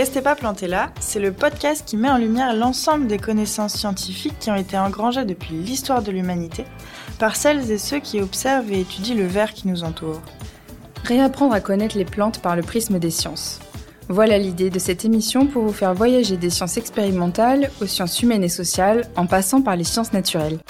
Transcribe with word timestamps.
Restez 0.00 0.22
pas 0.22 0.34
plantés 0.34 0.66
là, 0.66 0.92
c'est 0.98 1.20
le 1.20 1.30
podcast 1.30 1.82
qui 1.84 1.98
met 1.98 2.08
en 2.08 2.16
lumière 2.16 2.54
l'ensemble 2.54 3.06
des 3.06 3.18
connaissances 3.18 3.74
scientifiques 3.74 4.38
qui 4.40 4.50
ont 4.50 4.56
été 4.56 4.78
engrangées 4.78 5.26
depuis 5.26 5.52
l'histoire 5.52 6.00
de 6.00 6.10
l'humanité 6.10 6.64
par 7.18 7.36
celles 7.36 7.70
et 7.70 7.76
ceux 7.76 7.98
qui 7.98 8.18
observent 8.22 8.72
et 8.72 8.80
étudient 8.80 9.14
le 9.14 9.26
verre 9.26 9.52
qui 9.52 9.68
nous 9.68 9.84
entoure. 9.84 10.22
Réapprendre 11.04 11.52
à 11.52 11.60
connaître 11.60 11.98
les 11.98 12.06
plantes 12.06 12.40
par 12.40 12.56
le 12.56 12.62
prisme 12.62 12.98
des 12.98 13.10
sciences. 13.10 13.60
Voilà 14.08 14.38
l'idée 14.38 14.70
de 14.70 14.78
cette 14.78 15.04
émission 15.04 15.46
pour 15.46 15.64
vous 15.64 15.72
faire 15.74 15.92
voyager 15.92 16.38
des 16.38 16.48
sciences 16.48 16.78
expérimentales 16.78 17.70
aux 17.82 17.86
sciences 17.86 18.22
humaines 18.22 18.42
et 18.42 18.48
sociales 18.48 19.02
en 19.16 19.26
passant 19.26 19.60
par 19.60 19.76
les 19.76 19.84
sciences 19.84 20.14
naturelles. 20.14 20.60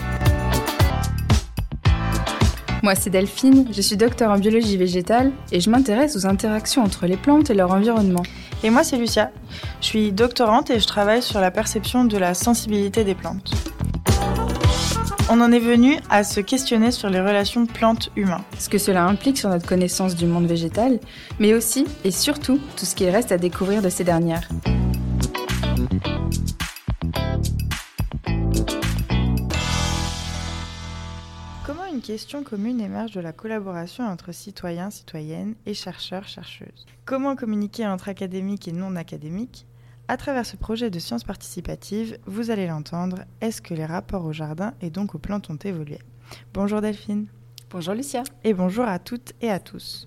Moi, 2.82 2.96
c'est 2.96 3.10
Delphine, 3.10 3.68
je 3.70 3.80
suis 3.80 3.96
docteur 3.96 4.32
en 4.32 4.38
biologie 4.38 4.76
végétale 4.76 5.30
et 5.52 5.60
je 5.60 5.70
m'intéresse 5.70 6.16
aux 6.16 6.26
interactions 6.26 6.82
entre 6.82 7.06
les 7.06 7.16
plantes 7.16 7.48
et 7.51 7.54
leur 7.54 7.70
environnement. 7.70 8.24
Et 8.62 8.70
moi, 8.70 8.84
c'est 8.84 8.96
Lucia. 8.96 9.30
Je 9.80 9.87
suis 9.87 10.12
doctorante 10.12 10.70
et 10.70 10.80
je 10.80 10.87
travaille 10.87 11.23
sur 11.23 11.41
la 11.41 11.51
perception 11.51 12.05
de 12.05 12.18
la 12.18 12.34
sensibilité 12.34 13.05
des 13.05 13.14
plantes. 13.14 13.52
On 15.30 15.41
en 15.41 15.52
est 15.52 15.60
venu 15.60 15.96
à 16.10 16.24
se 16.24 16.41
questionner 16.41 16.91
sur 16.91 17.09
les 17.09 17.20
relations 17.20 17.65
plantes-humains. 17.65 18.45
Ce 18.59 18.68
que 18.68 18.78
cela 18.78 19.04
implique 19.04 19.38
sur 19.38 19.48
notre 19.48 19.66
connaissance 19.66 20.16
du 20.16 20.27
monde 20.27 20.46
végétal, 20.46 20.98
mais 21.38 21.54
aussi 21.54 21.87
et 22.04 22.10
surtout 22.10 22.59
tout 22.77 22.84
ce 22.84 22.96
qu'il 22.96 23.09
reste 23.10 23.30
à 23.30 23.38
découvrir 23.38 23.80
de 23.80 23.88
ces 23.88 24.02
dernières. 24.02 24.48
Une 32.01 32.06
question 32.06 32.43
commune 32.43 32.80
émerge 32.80 33.12
de 33.12 33.20
la 33.20 33.34
collaboration 33.34 34.06
entre 34.06 34.32
citoyens, 34.32 34.88
citoyennes 34.88 35.54
et 35.66 35.74
chercheurs, 35.74 36.26
chercheuses. 36.26 36.87
Comment 37.04 37.37
communiquer 37.37 37.87
entre 37.87 38.09
académiques 38.09 38.68
et 38.68 38.73
non 38.73 38.96
académiques? 38.96 39.66
À 40.09 40.16
travers 40.16 40.46
ce 40.46 40.56
projet 40.56 40.88
de 40.88 40.98
sciences 40.98 41.24
participatives, 41.24 42.16
vous 42.24 42.51
allez 42.51 42.66
l'entendre, 42.66 43.26
est-ce 43.43 43.60
que 43.60 43.74
les 43.74 43.84
rapports 43.84 44.24
au 44.24 44.32
jardin 44.32 44.73
et 44.80 44.88
donc 44.88 45.15
aux 45.15 45.18
plantes 45.18 45.51
ont 45.51 45.59
évolué? 45.62 45.98
Bonjour 46.54 46.80
Delphine. 46.80 47.26
Bonjour 47.68 47.93
Lucia. 47.93 48.23
Et 48.45 48.54
bonjour 48.54 48.87
à 48.87 48.98
toutes 48.98 49.34
et 49.43 49.51
à 49.51 49.60
tous. 49.60 50.06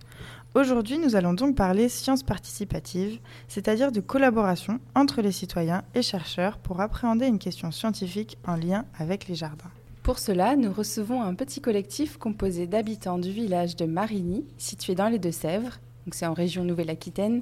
Aujourd'hui, 0.56 0.98
nous 0.98 1.16
allons 1.16 1.36
donc 1.36 1.56
parler 1.56 1.90
sciences 1.90 2.24
participatives, 2.24 3.20
c'est-à-dire 3.48 3.92
de 3.92 4.02
collaboration 4.02 4.80
entre 4.96 5.22
les 5.22 5.32
citoyens 5.32 5.84
et 5.94 6.02
chercheurs 6.02 6.58
pour 6.58 6.82
appréhender 6.82 7.28
une 7.28 7.38
question 7.38 7.70
scientifique 7.70 8.40
en 8.48 8.56
lien 8.56 8.86
avec 8.98 9.28
les 9.28 9.36
jardins. 9.36 9.70
Pour 10.04 10.20
cela, 10.20 10.58
nous 10.58 10.74
recevons 10.74 11.22
un 11.22 11.34
petit 11.34 11.62
collectif 11.62 12.18
composé 12.18 12.68
d'habitants 12.68 13.18
du 13.18 13.32
village 13.32 13.78
de 13.78 13.86
Marigny, 13.86 14.46
situé 14.58 14.96
dans 14.96 15.08
les 15.08 15.18
Deux-Sèvres, 15.18 15.80
donc 16.06 16.14
c'est 16.14 16.26
en 16.26 16.34
région 16.34 16.66
Nouvelle-Aquitaine, 16.66 17.42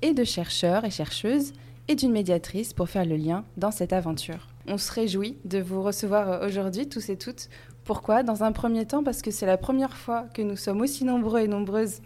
et 0.00 0.14
de 0.14 0.22
chercheurs 0.22 0.84
et 0.84 0.90
chercheuses, 0.90 1.52
et 1.88 1.96
d'une 1.96 2.12
médiatrice 2.12 2.72
pour 2.72 2.88
faire 2.88 3.04
le 3.04 3.16
lien 3.16 3.44
dans 3.56 3.72
cette 3.72 3.92
aventure. 3.92 4.46
On 4.68 4.78
se 4.78 4.92
réjouit 4.92 5.38
de 5.44 5.58
vous 5.58 5.82
recevoir 5.82 6.42
aujourd'hui, 6.46 6.88
tous 6.88 7.08
et 7.08 7.16
toutes. 7.16 7.48
Pourquoi? 7.82 8.22
Dans 8.22 8.44
un 8.44 8.52
premier 8.52 8.86
temps, 8.86 9.02
parce 9.02 9.20
que 9.20 9.32
c'est 9.32 9.46
la 9.46 9.58
première 9.58 9.96
fois 9.96 10.26
que 10.34 10.42
nous 10.42 10.56
sommes 10.56 10.82
aussi 10.82 11.04
nombreux 11.04 11.40
et 11.40 11.48
nombreuses 11.48 12.00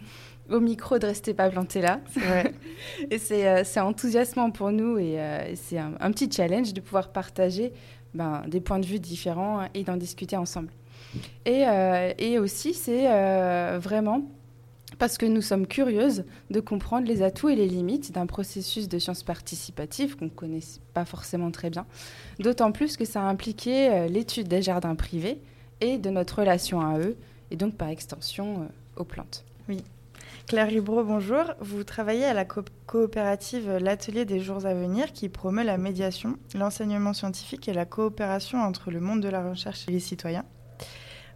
au 0.50 0.60
micro 0.60 0.98
de 0.98 1.06
Rester 1.06 1.34
pas 1.34 1.50
planté 1.50 1.82
là. 1.82 2.00
et 3.10 3.19
euh, 3.32 3.62
c'est 3.64 3.80
enthousiasmant 3.80 4.50
pour 4.50 4.72
nous 4.72 4.97
et 4.97 5.20
euh, 5.20 5.54
c'est 5.54 5.78
un, 5.78 5.92
un, 6.00 6.10
petit 6.12 6.30
challenge 6.30 6.72
de 6.72 6.80
pouvoir 6.80 7.10
partager 7.10 7.72
ben, 8.17 8.42
des 8.48 8.61
points 8.61 8.78
de 8.78 8.86
vue 8.86 8.98
différents 8.98 9.69
et 9.75 9.84
d'en 9.84 9.97
discuter 9.97 10.36
ensemble. 10.36 10.70
Et, 11.45 11.67
euh, 11.67 12.42
aussi, 12.42 12.75
c'est 12.75 13.11
euh, 13.11 13.78
vraiment 13.81 14.22
parce 14.98 15.19
que 15.19 15.27
nous 15.27 15.42
sommes 15.42 15.66
curieuses 15.66 16.25
de 16.50 16.60
comprendre 16.60 17.06
les 17.06 17.22
atouts 17.22 17.50
et 17.50 17.56
les 17.56 17.66
limites 17.66 18.12
d'un 18.12 18.27
processus 18.27 18.88
de 18.88 18.99
sciences 18.99 19.22
participatives 19.22 20.16
qu'on 20.16 20.27
ne 20.27 20.31
connaît 20.31 20.60
pas 20.94 21.04
forcément 21.04 21.50
très 21.50 21.69
bien, 21.69 21.87
d'autant 22.38 22.72
plus 22.72 22.97
que 22.97 23.04
ça 23.04 23.22
a 23.22 23.25
impliqué 23.25 23.91
euh, 23.91 24.06
l'étude 24.09 24.48
des 24.48 24.62
jardins 24.62 24.94
privés 24.94 25.41
et 25.81 25.98
de 25.98 26.09
notre 26.09 26.38
relation 26.41 26.81
à 26.81 26.98
eux, 26.98 27.16
et 27.50 27.56
donc 27.56 27.75
par 27.75 27.88
extension 27.88 28.69
aux 28.97 29.04
plantes. 29.04 29.44
Claire 30.47 30.69
Ribro, 30.69 31.03
bonjour. 31.03 31.43
Vous 31.59 31.83
travaillez 31.83 32.25
à 32.25 32.33
la 32.33 32.45
coopérative 32.45 33.79
L'Atelier 33.81 34.25
des 34.25 34.39
jours 34.39 34.65
à 34.65 34.75
venir 34.75 35.12
qui 35.12 35.29
promeut 35.29 35.65
la 35.65 35.77
médiation, 35.77 36.39
l'enseignement 36.55 37.12
scientifique 37.15 37.67
et 37.67 37.73
la 37.73 37.84
coopération 37.84 38.61
entre 38.61 38.93
le 38.93 39.01
monde 39.01 39.21
de 39.21 39.29
la 39.29 39.43
recherche 39.43 39.89
et 39.89 39.91
les 39.91 39.99
citoyens. 39.99 40.45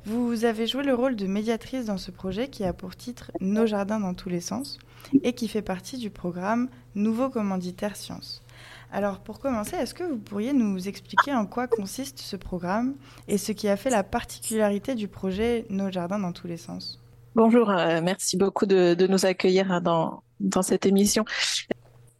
Vous 0.04 0.44
avez 0.44 0.68
joué 0.68 0.84
le 0.84 0.94
rôle 0.94 1.16
de 1.16 1.26
médiatrice 1.26 1.86
dans 1.86 1.98
ce 1.98 2.12
projet 2.12 2.46
qui 2.46 2.62
a 2.62 2.72
pour 2.72 2.94
titre 2.94 3.32
Nos 3.40 3.66
jardins 3.66 3.98
dans 3.98 4.14
tous 4.14 4.28
les 4.28 4.40
sens 4.40 4.78
et 5.24 5.32
qui 5.32 5.48
fait 5.48 5.60
partie 5.60 5.98
du 5.98 6.10
programme 6.10 6.68
Nouveau 6.94 7.30
commanditaire 7.30 7.96
sciences. 7.96 8.44
Alors 8.92 9.18
pour 9.18 9.40
commencer, 9.40 9.74
est-ce 9.74 9.94
que 9.94 10.04
vous 10.04 10.18
pourriez 10.18 10.52
nous 10.52 10.86
expliquer 10.86 11.34
en 11.34 11.46
quoi 11.46 11.66
consiste 11.66 12.20
ce 12.20 12.36
programme 12.36 12.94
et 13.26 13.38
ce 13.38 13.50
qui 13.50 13.66
a 13.66 13.76
fait 13.76 13.90
la 13.90 14.04
particularité 14.04 14.94
du 14.94 15.08
projet 15.08 15.66
Nos 15.68 15.90
jardins 15.90 16.20
dans 16.20 16.32
tous 16.32 16.46
les 16.46 16.56
sens? 16.56 17.00
Bonjour, 17.36 17.70
euh, 17.70 18.00
merci 18.02 18.36
beaucoup 18.36 18.66
de, 18.66 19.06
nous 19.08 19.24
accueillir 19.24 19.80
dans, 19.80 20.24
dans 20.40 20.62
cette 20.62 20.84
émission. 20.84 21.24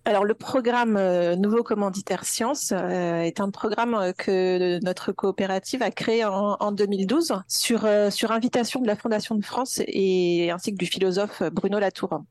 Alors 0.05 0.25
le 0.25 0.35
programme 0.35 0.97
euh, 0.97 1.35
Nouveau 1.35 1.65
Commanditaire 1.65 2.25
Sciences 2.25 2.73
euh, 2.73 3.23
est 3.23 3.41
un 3.41 3.51
programme 3.51 4.13
que 4.17 4.79
notre 4.85 5.11
coopérative 5.11 5.83
a 5.83 5.91
créé 5.91 6.25
en, 6.25 6.57
en 6.61 6.71
2012 6.71 7.35
sur, 7.49 7.89
sur 8.11 8.31
invitation 8.31 8.81
de 8.81 8.87
la 8.87 8.95
Fondation 8.95 9.35
de 9.35 9.45
France 9.45 9.83
et 9.89 10.53
ainsi 10.53 10.73
que 10.73 10.79
du 10.79 10.87
philosophe 10.87 11.43
Bruno 11.53 11.81
Latour. 11.81 12.23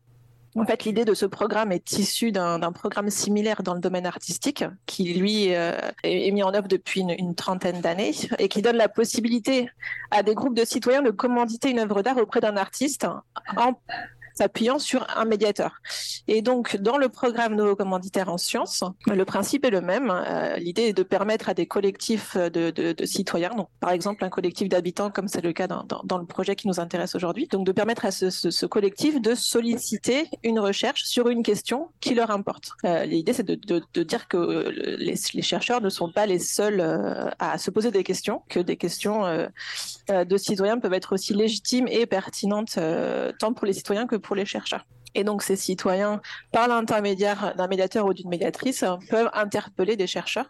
En 0.55 0.65
fait, 0.65 0.83
l'idée 0.85 1.05
de 1.05 1.13
ce 1.13 1.25
programme 1.25 1.71
est 1.71 1.93
issue 1.93 2.31
d'un 2.31 2.71
programme 2.71 3.09
similaire 3.09 3.61
dans 3.61 3.73
le 3.73 3.79
domaine 3.79 4.05
artistique, 4.05 4.63
qui 4.85 5.13
lui 5.13 5.55
euh, 5.55 5.77
est 6.03 6.31
mis 6.31 6.43
en 6.43 6.53
œuvre 6.53 6.67
depuis 6.67 7.01
une, 7.01 7.35
trentaine 7.35 7.81
d'années 7.81 8.13
et 8.39 8.49
qui 8.49 8.61
donne 8.61 8.75
la 8.75 8.89
possibilité 8.89 9.69
à 10.11 10.23
des 10.23 10.33
groupes 10.33 10.55
de 10.55 10.65
citoyens 10.65 11.01
de 11.01 11.11
commanditer 11.11 11.69
une 11.69 11.79
œuvre 11.79 12.01
d'art 12.01 12.17
auprès 12.17 12.41
d'un 12.41 12.57
artiste 12.57 13.05
s'appuyant 14.39 14.79
sur 14.79 15.05
un 15.17 15.25
médiateur. 15.25 15.81
Et 16.29 16.41
donc, 16.41 16.77
dans 16.77 16.97
le 16.97 17.09
programme 17.09 17.55
Nouveau 17.55 17.75
Commanditaire 17.75 18.29
en 18.29 18.38
sciences, 18.38 18.85
le 19.05 19.25
principe 19.25 19.66
est 19.66 19.69
le 19.69 19.81
même. 19.81 20.09
Euh, 20.09 20.55
l'idée 20.55 20.83
est 20.83 20.94
de 20.94 21.03
permettre 21.03 21.50
à 21.50 21.53
des 21.53 21.66
collectifs 21.66 22.38
de, 22.38 22.95
citoyens, 23.03 23.51
par 23.81 23.91
exemple 23.91 24.23
un 24.23 24.29
collectif 24.29 24.69
d'habitants, 24.69 25.11
comme 25.11 25.28
c'est 25.28 25.41
le 25.41 25.51
cas 25.51 25.67
dans, 25.67 26.17
le 26.17 26.25
projet 26.25 26.55
qui 26.55 26.67
nous 26.69 26.79
intéresse 26.79 27.16
aujourd'hui, 27.16 27.47
donc 27.47 27.66
de 27.66 27.73
permettre 27.73 28.05
à 28.05 28.11
ce, 28.11 28.66
collectif 28.66 29.22
de 29.22 29.35
solliciter 29.35 30.29
une 30.44 30.59
recherche 30.59 31.03
sur 31.03 31.28
une 31.28 31.44
question 31.44 31.89
qui 31.99 32.13
leur 32.16 32.31
importe. 32.31 32.72
Euh, 32.85 33.03
l'idée, 33.03 33.33
c'est 33.33 33.45
de, 33.45 34.03
dire 34.03 34.28
que 34.29 34.69
les, 34.69 35.16
les, 35.33 35.41
chercheurs 35.41 35.81
ne 35.81 35.89
sont 35.89 36.11
pas 36.11 36.25
les 36.25 36.39
seuls 36.39 36.79
euh, 36.79 37.29
à 37.39 37.57
se 37.57 37.72
poser 37.72 37.91
des 37.91 38.03
questions, 38.03 38.41
que 38.47 38.61
des 38.61 38.78
questions 38.78 39.23
de 40.07 40.38
citoyens 40.38 40.79
peuvent 40.79 40.94
être 40.94 41.13
aussi 41.13 41.33
légitimes 41.33 41.88
et 41.88 42.05
pertinentes 42.05 42.79
tant 43.39 43.53
pour 43.53 43.66
les 43.66 43.73
citoyens 43.73 44.07
que 44.07 44.16
pour 44.28 44.28
pour 44.29 44.35
les 44.35 44.45
chercheurs. 44.45 44.85
Et 45.16 45.23
donc, 45.23 45.41
ces 45.41 45.56
citoyens, 45.56 46.22
par 46.51 46.67
l'intermédiaire 46.67 47.56
d'un 47.57 47.67
médiateur 47.67 48.06
ou 48.06 48.13
d'une 48.13 48.29
médiatrice, 48.29 48.85
peuvent 49.09 49.31
interpeller 49.34 49.95
des 49.95 50.06
chercheurs 50.06 50.45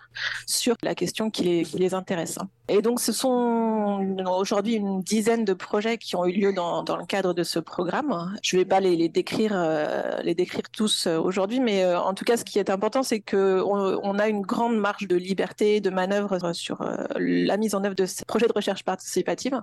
sur 0.46 0.76
la 0.84 0.96
question 0.96 1.30
qui 1.32 1.66
les, 1.74 1.94
intéresse. 1.94 2.38
Et 2.68 2.82
donc, 2.82 3.00
ce 3.00 3.14
sont 3.14 4.06
aujourd'hui 4.28 4.74
une 4.74 5.02
dizaine 5.02 5.46
de 5.46 5.54
projets 5.54 5.98
qui 5.98 6.18
ont 6.18 6.26
eu 6.26 6.34
lieu 6.34 6.52
dans, 6.52 6.84
le 6.84 7.06
cadre 7.06 7.34
de 7.34 7.44
ce 7.44 7.60
programme. 7.60 8.36
Je 8.44 8.58
ne 8.58 8.62
vais 8.62 8.66
pas 8.66 8.82
les, 8.82 9.08
décrire, 9.08 9.54
euh, 9.56 10.20
les 10.24 10.36
décrire 10.36 10.70
tous 10.70 11.08
euh, 11.08 11.18
aujourd'hui, 11.18 11.62
mais 11.62 11.86
euh, 11.86 11.98
en 11.98 12.14
tout 12.14 12.26
cas, 12.26 12.36
ce 12.36 12.44
qui 12.44 12.60
est 12.60 12.70
important, 12.70 13.02
c'est 13.02 13.22
qu'on 13.22 14.02
on 14.04 14.20
a 14.20 14.28
une 14.28 14.42
grande 14.42 14.78
marge 14.78 15.08
de 15.08 15.16
liberté, 15.16 15.80
de 15.80 15.90
manœuvre 15.90 16.38
sur 16.54 16.86
la 17.16 17.56
mise 17.56 17.76
en 17.76 17.86
œuvre 17.86 17.96
de 17.96 18.06
ces 18.06 18.26
projets 18.26 18.48
de 18.48 18.54
recherche 18.54 18.84
participative. 18.84 19.62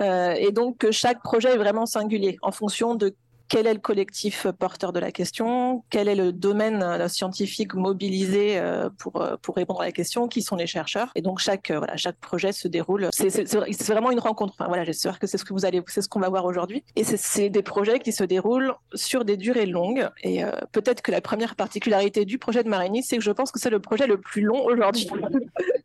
Et 0.00 0.52
donc, 0.52 0.90
chaque 0.90 1.22
projet 1.22 1.54
est 1.54 1.56
vraiment 1.56 1.86
singulier 1.86 2.36
en 2.42 2.52
fonction 2.52 2.94
de 2.96 3.14
quel 3.48 3.66
est 3.66 3.74
le 3.74 3.80
collectif 3.80 4.46
porteur 4.58 4.92
de 4.92 5.00
la 5.00 5.12
question, 5.12 5.84
quel 5.90 6.08
est 6.08 6.14
le 6.14 6.32
domaine 6.32 6.82
euh, 6.82 7.08
scientifique 7.08 7.74
mobilisé 7.74 8.58
euh, 8.58 8.88
pour, 8.98 9.20
euh, 9.20 9.36
pour 9.40 9.56
répondre 9.56 9.80
à 9.80 9.84
la 9.84 9.92
question, 9.92 10.28
qui 10.28 10.42
sont 10.42 10.56
les 10.56 10.66
chercheurs? 10.66 11.10
Et 11.14 11.22
donc 11.22 11.38
chaque, 11.38 11.70
voilà, 11.70 11.96
chaque 11.96 12.16
projet 12.16 12.52
se 12.52 12.68
déroule. 12.68 13.08
C'est 13.12 13.86
vraiment 13.86 14.10
une 14.10 14.18
rencontre. 14.18 14.54
Enfin, 14.58 14.68
voilà, 14.68 14.84
j'espère 14.84 15.18
que 15.18 15.26
c'est 15.26 15.38
ce 15.38 15.44
que 15.44 15.54
ce 15.56 16.08
qu'on 16.08 16.20
va 16.20 16.28
voir 16.28 16.44
aujourd'hui. 16.44 16.84
Et 16.96 17.04
c'est 17.04 17.48
des 17.48 17.62
projets 17.62 17.98
qui 17.98 18.12
se 18.12 18.24
déroulent 18.24 18.74
sur 18.94 19.24
des 19.24 19.36
durées 19.36 19.66
longues. 19.66 20.08
Et 20.22 20.42
peut-être 20.72 21.02
que 21.02 21.10
la 21.10 21.20
première 21.20 21.56
particularité 21.56 22.24
du 22.24 22.38
projet 22.38 22.62
de 22.62 22.68
Marigny, 22.68 23.02
c'est 23.02 23.16
que 23.16 23.22
je 23.22 23.30
pense 23.30 23.50
que 23.50 23.58
c'est 23.58 23.70
le 23.70 23.80
projet 23.80 24.06
le 24.06 24.18
plus 24.18 24.42
long 24.42 24.64
aujourd'hui. 24.64 25.08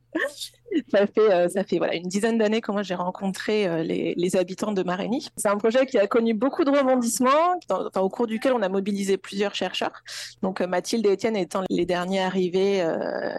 ça 0.89 1.07
fait, 1.07 1.31
euh, 1.31 1.49
ça 1.49 1.63
fait 1.63 1.77
voilà, 1.77 1.95
une 1.95 2.07
dizaine 2.07 2.37
d'années 2.37 2.61
que 2.61 2.71
moi 2.71 2.83
j'ai 2.83 2.95
rencontré 2.95 3.67
euh, 3.67 3.83
les, 3.83 4.35
habitants 4.35 4.71
de 4.71 4.83
Marigny. 4.83 5.27
C'est 5.35 5.49
un 5.49 5.57
projet 5.57 5.85
qui 5.85 5.97
a 5.97 6.07
connu 6.07 6.33
beaucoup 6.33 6.63
de 6.63 6.69
rebondissements, 6.69 7.59
au 7.95 8.09
cours 8.09 8.27
duquel 8.27 8.53
on 8.53 8.61
a 8.61 8.69
mobilisé 8.69 9.17
plusieurs 9.17 9.55
chercheurs. 9.55 10.03
Donc 10.41 10.61
euh, 10.61 10.67
Mathilde 10.67 11.05
et 11.05 11.11
Étienne 11.11 11.35
étant 11.35 11.63
les 11.69 11.85
derniers 11.85 12.21
arrivés 12.21 12.83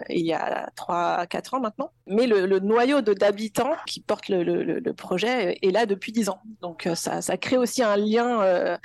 il 0.09 0.25
y 0.25 0.33
a 0.33 0.69
3-4 0.77 1.55
ans 1.55 1.59
maintenant. 1.59 1.91
Mais 2.05 2.27
le, 2.27 2.59
noyau 2.59 3.01
d'habitants 3.01 3.75
qui 3.87 3.99
porte 3.99 4.29
le, 4.29 4.93
projet 4.93 5.57
est 5.61 5.71
là 5.71 5.85
depuis 5.85 6.11
10 6.11 6.29
ans. 6.29 6.39
Donc 6.61 6.87
ça 6.93 7.37
crée 7.37 7.57
aussi 7.57 7.81
un 7.81 7.97
lien 7.97 8.77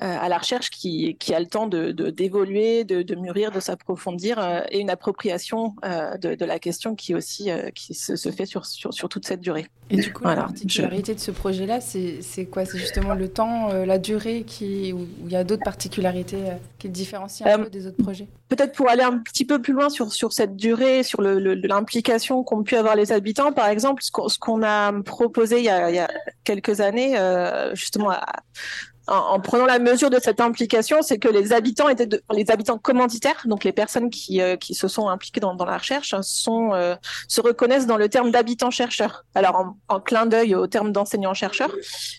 à 0.00 0.28
la 0.28 0.38
recherche 0.38 0.70
qui, 0.70 1.16
qui, 1.18 1.34
a 1.34 1.40
le 1.40 1.46
temps 1.46 1.66
de 1.66 1.92
d'évoluer, 1.92 2.84
de, 2.84 3.02
de, 3.02 3.14
mûrir, 3.14 3.50
de 3.50 3.60
s'approfondir 3.60 4.64
et 4.70 4.80
une 4.80 4.90
appropriation 4.90 5.74
de, 5.82 6.34
de, 6.34 6.44
la 6.44 6.58
question 6.58 6.94
qui 6.94 7.14
aussi 7.14 7.50
qui 7.74 7.94
se, 7.94 8.16
se 8.16 8.30
fait 8.30 8.46
sur, 8.46 8.66
sur, 8.66 8.92
sur, 8.94 9.08
toute 9.08 9.26
cette 9.26 9.40
durée. 9.40 9.66
Et 9.90 9.96
du 9.96 10.12
coup, 10.12 10.24
la 10.24 10.36
particularité 10.36 11.14
de 11.14 11.20
ce 11.20 11.30
projet-là, 11.30 11.80
c'est 11.80 12.46
quoi? 12.50 12.64
C'est 12.64 12.78
justement 12.78 13.14
le 13.14 13.28
temps, 13.28 13.68
la 13.72 13.98
durée 13.98 14.44
qui, 14.46 14.92
où 14.92 15.06
il 15.24 15.32
y 15.32 15.36
a 15.36 15.44
d'autres 15.44 15.64
particularités 15.64 16.44
qui 16.78 16.88
le 16.88 16.92
différencient 16.92 17.46
un 17.46 17.58
peu 17.58 17.70
des 17.70 17.86
autres 17.86 18.02
projets? 18.02 18.28
Peut-être 18.48 18.72
pour 18.72 18.88
aller 18.88 19.02
un 19.02 19.18
petit 19.18 19.44
peu 19.44 19.60
plus 19.60 19.72
loin 19.72 19.90
sur, 19.90 20.12
sur 20.12 20.32
cette 20.32 20.56
durée, 20.56 21.02
sur 21.02 21.20
l'implication 21.22 22.42
qu'ont 22.42 22.62
pu 22.62 22.76
avoir 22.76 22.96
les 22.96 23.12
habitants, 23.12 23.52
par 23.52 23.68
exemple, 23.68 24.02
ce 24.02 24.38
qu'on 24.38 24.62
a 24.62 24.92
proposé 25.02 25.58
il 25.58 25.64
y 25.64 25.68
a, 25.68 25.90
il 25.90 25.96
y 25.96 25.98
a 25.98 26.10
quelques 26.44 26.80
années, 26.80 27.18
euh, 27.18 27.74
justement, 27.74 28.10
à, 28.10 28.26
en, 29.10 29.40
prenant 29.40 29.66
la 29.66 29.78
mesure 29.78 30.08
de 30.08 30.18
cette 30.20 30.40
implication, 30.40 31.02
c'est 31.02 31.18
que 31.18 31.28
les 31.28 31.52
habitants 31.52 31.88
étaient 31.88 32.08
les 32.32 32.50
habitants 32.50 32.78
commanditaires, 32.78 33.42
donc 33.44 33.64
les 33.64 33.72
personnes 33.72 34.08
qui, 34.08 34.40
euh, 34.40 34.56
qui 34.56 34.74
se 34.74 34.88
sont 34.88 35.08
impliquées 35.08 35.40
dans, 35.40 35.54
dans 35.54 35.64
la 35.64 35.78
recherche, 35.78 36.14
sont 36.22 36.72
euh, 36.74 36.94
se 37.26 37.40
reconnaissent 37.40 37.86
dans 37.86 37.96
le 37.96 38.08
terme 38.08 38.30
d'habitants 38.30 38.70
chercheurs. 38.70 39.24
Alors 39.34 39.74
en, 39.88 40.00
clin 40.00 40.26
d'œil 40.26 40.54
au 40.54 40.66
terme 40.66 40.92
d'enseignants 40.92 41.34
chercheurs, 41.34 41.74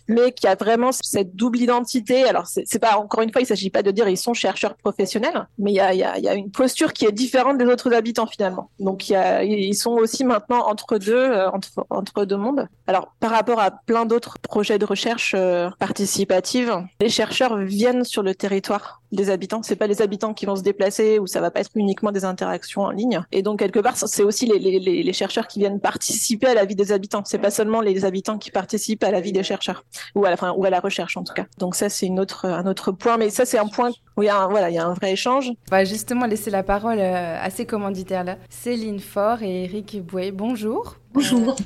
mais 0.07 0.33
qui 0.33 0.47
a 0.47 0.55
vraiment 0.55 0.91
cette 0.91 1.35
double 1.35 1.59
identité. 1.59 2.25
Alors 2.25 2.45
c'est 2.47 2.79
pas 2.79 2.97
encore 2.97 3.23
une 3.23 3.31
fois, 3.31 3.41
il 3.41 3.47
s'agit 3.47 3.69
pas 3.69 3.83
de 3.83 3.91
dire 3.91 4.07
ils 4.09 4.17
sont 4.17 4.33
chercheurs 4.33 4.75
professionnels, 4.75 5.47
mais 5.57 5.71
il 5.71 5.75
y 5.75 5.79
a, 5.79 5.93
y, 5.93 6.03
a, 6.03 6.19
y 6.19 6.27
a, 6.27 6.33
une 6.33 6.51
posture 6.51 6.91
qui 6.91 7.05
est 7.05 7.11
différente 7.11 7.57
des 7.57 7.65
autres 7.65 7.93
habitants 7.93 8.27
finalement. 8.27 8.69
Donc 8.79 9.07
y 9.09 9.15
a, 9.15 9.43
ils 9.43 9.75
sont 9.75 9.91
aussi 9.91 10.25
maintenant 10.25 10.67
entre 10.67 10.97
deux 10.97 11.15
euh, 11.15 11.49
entre, 11.51 11.69
entre 11.89 12.25
deux 12.25 12.37
mondes. 12.37 12.67
Alors 12.87 13.13
par 13.19 13.31
rapport 13.31 13.59
à 13.59 13.71
plein 13.71 14.05
d'autres 14.05 14.39
projets 14.39 14.77
de 14.77 14.85
recherche 14.85 15.35
participative 15.79 16.80
les 16.99 17.09
chercheurs 17.09 17.57
viennent 17.57 18.03
sur 18.03 18.23
le 18.23 18.35
territoire 18.35 19.01
des 19.11 19.29
habitants. 19.29 19.61
C'est 19.63 19.75
pas 19.75 19.87
les 19.87 20.01
habitants 20.01 20.33
qui 20.33 20.45
vont 20.45 20.55
se 20.55 20.61
déplacer 20.61 21.19
ou 21.19 21.27
ça 21.27 21.41
va 21.41 21.51
pas 21.51 21.59
être 21.59 21.71
uniquement 21.75 22.11
des 22.11 22.25
interactions 22.25 22.81
en 22.81 22.91
ligne. 22.91 23.21
Et 23.31 23.41
donc 23.41 23.59
quelque 23.59 23.79
part, 23.79 23.97
c'est 23.97 24.23
aussi 24.23 24.45
les, 24.45 24.59
les, 24.59 25.03
les, 25.03 25.13
chercheurs 25.13 25.47
qui 25.47 25.59
viennent 25.59 25.79
participer 25.79 26.47
à 26.47 26.53
la 26.53 26.65
vie 26.65 26.75
des 26.75 26.91
habitants. 26.91 27.23
C'est 27.25 27.39
pas 27.39 27.51
seulement 27.51 27.81
les 27.81 28.05
habitants 28.05 28.37
qui 28.37 28.51
participent 28.51 29.03
à 29.03 29.11
la 29.11 29.19
vie 29.19 29.33
des 29.33 29.43
chercheurs 29.43 29.83
ou 30.15 30.25
à 30.25 30.29
la 30.29 30.37
fin, 30.37 30.53
ou 30.53 30.65
à 30.65 30.69
la 30.69 30.79
recherche 30.79 31.17
en 31.17 31.23
tout 31.23 31.33
cas. 31.33 31.45
Donc 31.57 31.75
ça 31.75 31.89
c'est 31.89 32.05
une 32.05 32.19
autre 32.19 32.45
un 32.45 32.65
autre 32.65 32.91
point. 32.91 33.17
Mais 33.17 33.29
ça 33.29 33.45
c'est 33.45 33.57
un 33.57 33.67
point 33.67 33.91
où 34.17 34.23
il 34.23 34.27
y 34.27 34.29
a 34.29 34.37
un, 34.37 34.47
voilà 34.47 34.69
il 34.69 34.75
y 34.75 34.79
a 34.79 34.85
un 34.85 34.93
vrai 34.93 35.11
échange. 35.11 35.51
On 35.69 35.75
va 35.75 35.83
justement 35.83 36.25
laisser 36.25 36.49
la 36.49 36.63
parole 36.63 36.99
euh, 36.99 37.37
à 37.41 37.49
ces 37.49 37.65
commanditaires 37.65 38.23
là, 38.23 38.37
Céline 38.49 38.99
Faure 38.99 39.43
et 39.43 39.65
Eric 39.65 40.01
Bouet. 40.05 40.31
Bonjour. 40.31 40.95
Bonjour. 41.13 41.49
Euh, 41.49 41.63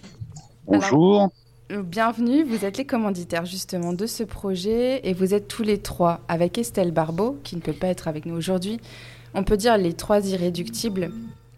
Bonjour. 0.67 1.29
Bienvenue, 1.71 2.43
vous 2.43 2.63
êtes 2.63 2.77
les 2.77 2.85
commanditaires 2.85 3.47
justement 3.47 3.91
de 3.91 4.05
ce 4.05 4.21
projet 4.21 5.01
et 5.03 5.13
vous 5.13 5.33
êtes 5.33 5.47
tous 5.47 5.63
les 5.63 5.79
trois 5.79 6.21
avec 6.27 6.59
Estelle 6.59 6.91
Barbeau, 6.91 7.39
qui 7.43 7.55
ne 7.55 7.61
peut 7.61 7.73
pas 7.73 7.87
être 7.87 8.07
avec 8.07 8.27
nous 8.27 8.35
aujourd'hui. 8.35 8.79
On 9.33 9.43
peut 9.43 9.57
dire 9.57 9.75
les 9.75 9.93
trois 9.93 10.23
irréductibles 10.27 11.09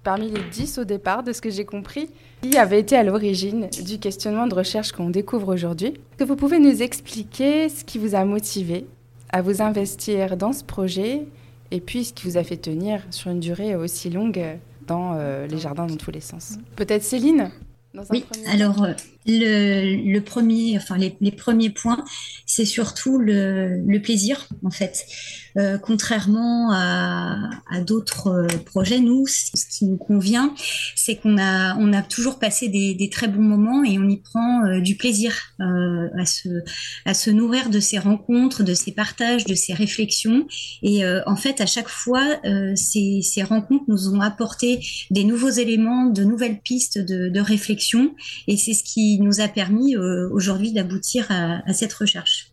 parmi 0.06 0.32
les 0.32 0.42
dix 0.50 0.78
au 0.78 0.86
départ, 0.86 1.24
de 1.24 1.34
ce 1.34 1.42
que 1.42 1.50
j'ai 1.50 1.66
compris, 1.66 2.10
qui 2.42 2.58
avaient 2.58 2.80
été 2.80 2.96
à 2.96 3.04
l'origine 3.04 3.68
du 3.86 4.00
questionnement 4.00 4.48
de 4.48 4.56
recherche 4.56 4.94
qu'on 4.94 5.10
découvre 5.10 5.54
aujourd'hui. 5.54 5.88
Est-ce 5.88 6.20
que 6.20 6.24
vous 6.24 6.38
pouvez 6.38 6.60
nous 6.60 6.82
expliquer 6.82 7.68
ce 7.68 7.84
qui 7.84 7.98
vous 7.98 8.16
a 8.16 8.24
motivé 8.24 8.88
à 9.34 9.42
vous 9.42 9.62
investir 9.62 10.38
dans 10.38 10.54
ce 10.54 10.64
projet 10.64 11.26
et 11.72 11.82
puis 11.82 12.06
ce 12.06 12.14
qui 12.14 12.30
vous 12.30 12.38
a 12.38 12.46
fait 12.46 12.56
tenir 12.56 13.02
sur 13.10 13.30
une 13.30 13.42
durée 13.42 13.76
aussi 13.76 14.10
longue 14.10 14.42
dans 14.88 15.16
euh, 15.16 15.48
les 15.48 15.58
jardins 15.58 15.86
dans 15.86 15.98
tous 15.98 16.12
les 16.12 16.22
sens? 16.22 16.60
Peut-être 16.78 17.04
Céline? 17.04 17.52
Oui, 18.10 18.26
alors 18.46 18.84
euh, 18.84 18.94
le, 19.28 20.20
premier, 20.20 20.78
enfin 20.78 20.98
les, 20.98 21.32
premiers 21.32 21.70
points, 21.70 22.04
c'est 22.46 22.66
surtout 22.66 23.18
le, 23.20 23.98
plaisir 24.02 24.48
en 24.64 24.70
fait. 24.70 25.06
Euh, 25.58 25.80
contrairement 25.80 26.72
à, 26.72 27.50
d'autres 27.86 28.28
euh, 28.28 28.48
projets, 28.66 29.00
nous, 29.00 29.26
ce 29.28 29.66
qui 29.70 29.86
nous 29.86 29.98
convient, 29.98 30.54
c'est 30.96 31.16
qu'on 31.16 31.38
a, 31.40 31.76
on 31.78 31.94
a 31.94 32.04
toujours 32.04 32.38
passé 32.38 32.70
des, 32.70 33.10
très 33.10 33.28
bons 33.28 33.42
moments 33.42 33.84
et 33.84 33.98
on 33.98 34.08
y 34.08 34.18
prend 34.18 34.66
euh, 34.66 34.82
du 34.82 34.96
plaisir 34.96 35.34
à, 35.60 36.26
se, 36.26 36.50
à 37.06 37.14
se 37.14 37.32
nourrir 37.32 37.70
de 37.70 37.80
ces 37.80 37.98
rencontres, 37.98 38.64
de 38.64 38.74
ces 38.74 38.92
partages, 38.92 39.46
de 39.46 39.56
ces 39.56 39.74
réflexions. 39.74 40.46
Et 40.84 41.04
en 41.26 41.36
fait, 41.36 41.62
à 41.62 41.66
chaque 41.66 41.88
fois, 41.88 42.40
ces, 42.76 43.22
ces 43.22 43.44
rencontres 43.44 43.86
nous 43.88 44.14
ont 44.14 44.22
apporté 44.22 44.80
des 45.10 45.24
nouveaux 45.24 45.50
éléments, 45.50 46.06
de 46.06 46.24
nouvelles 46.24 46.60
pistes 46.60 47.00
de, 47.00 47.30
de 47.30 47.40
réflexion. 47.40 48.14
Et 48.48 48.58
c'est 48.58 48.74
ce 48.74 48.84
qui 48.84 49.17
nous 49.24 49.42
a 49.42 49.48
permis 49.48 49.96
aujourd'hui 49.96 50.74
d'aboutir 50.74 51.26
à, 51.30 51.62
à 51.66 51.74
cette 51.74 51.94
recherche. 51.94 52.52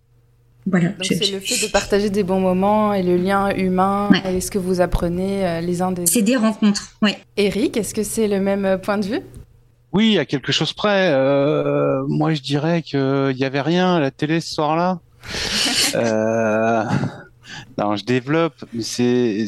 Voilà. 0.66 0.88
Donc 0.88 1.05
c'est 1.05 1.31
le 1.31 1.40
fait 1.40 1.66
de 1.66 1.70
partager 1.70 2.08
des 2.08 2.22
bons 2.22 2.40
moments 2.40 2.94
et 2.94 3.02
le 3.02 3.16
lien 3.16 3.50
humain 3.55 4.08
et 4.25 4.40
ce 4.40 4.50
que 4.50 4.58
vous 4.58 4.81
apprenez 4.81 5.46
euh, 5.46 5.61
les 5.61 5.82
uns 5.82 5.93
des 5.93 6.02
autres. 6.02 6.12
C'est 6.12 6.22
des 6.22 6.37
rencontres, 6.37 6.94
oui. 7.02 7.12
Eric, 7.37 7.76
est-ce 7.76 7.93
que 7.93 8.02
c'est 8.02 8.28
le 8.28 8.40
même 8.40 8.64
euh, 8.64 8.78
point 8.78 8.96
de 8.96 9.05
vue? 9.05 9.20
Oui, 9.93 10.19
à 10.19 10.25
quelque 10.25 10.52
chose 10.52 10.72
près. 10.72 11.12
Euh, 11.12 12.02
moi, 12.08 12.32
je 12.32 12.40
dirais 12.40 12.82
qu'il 12.82 13.34
n'y 13.37 13.44
avait 13.44 13.60
rien 13.60 13.96
à 13.96 14.00
la 14.00 14.10
télé 14.10 14.40
ce 14.40 14.55
soir-là. 14.55 15.00
euh, 15.94 16.84
non, 17.78 17.96
je 17.96 18.04
développe. 18.04 18.64
C'est 18.80 19.46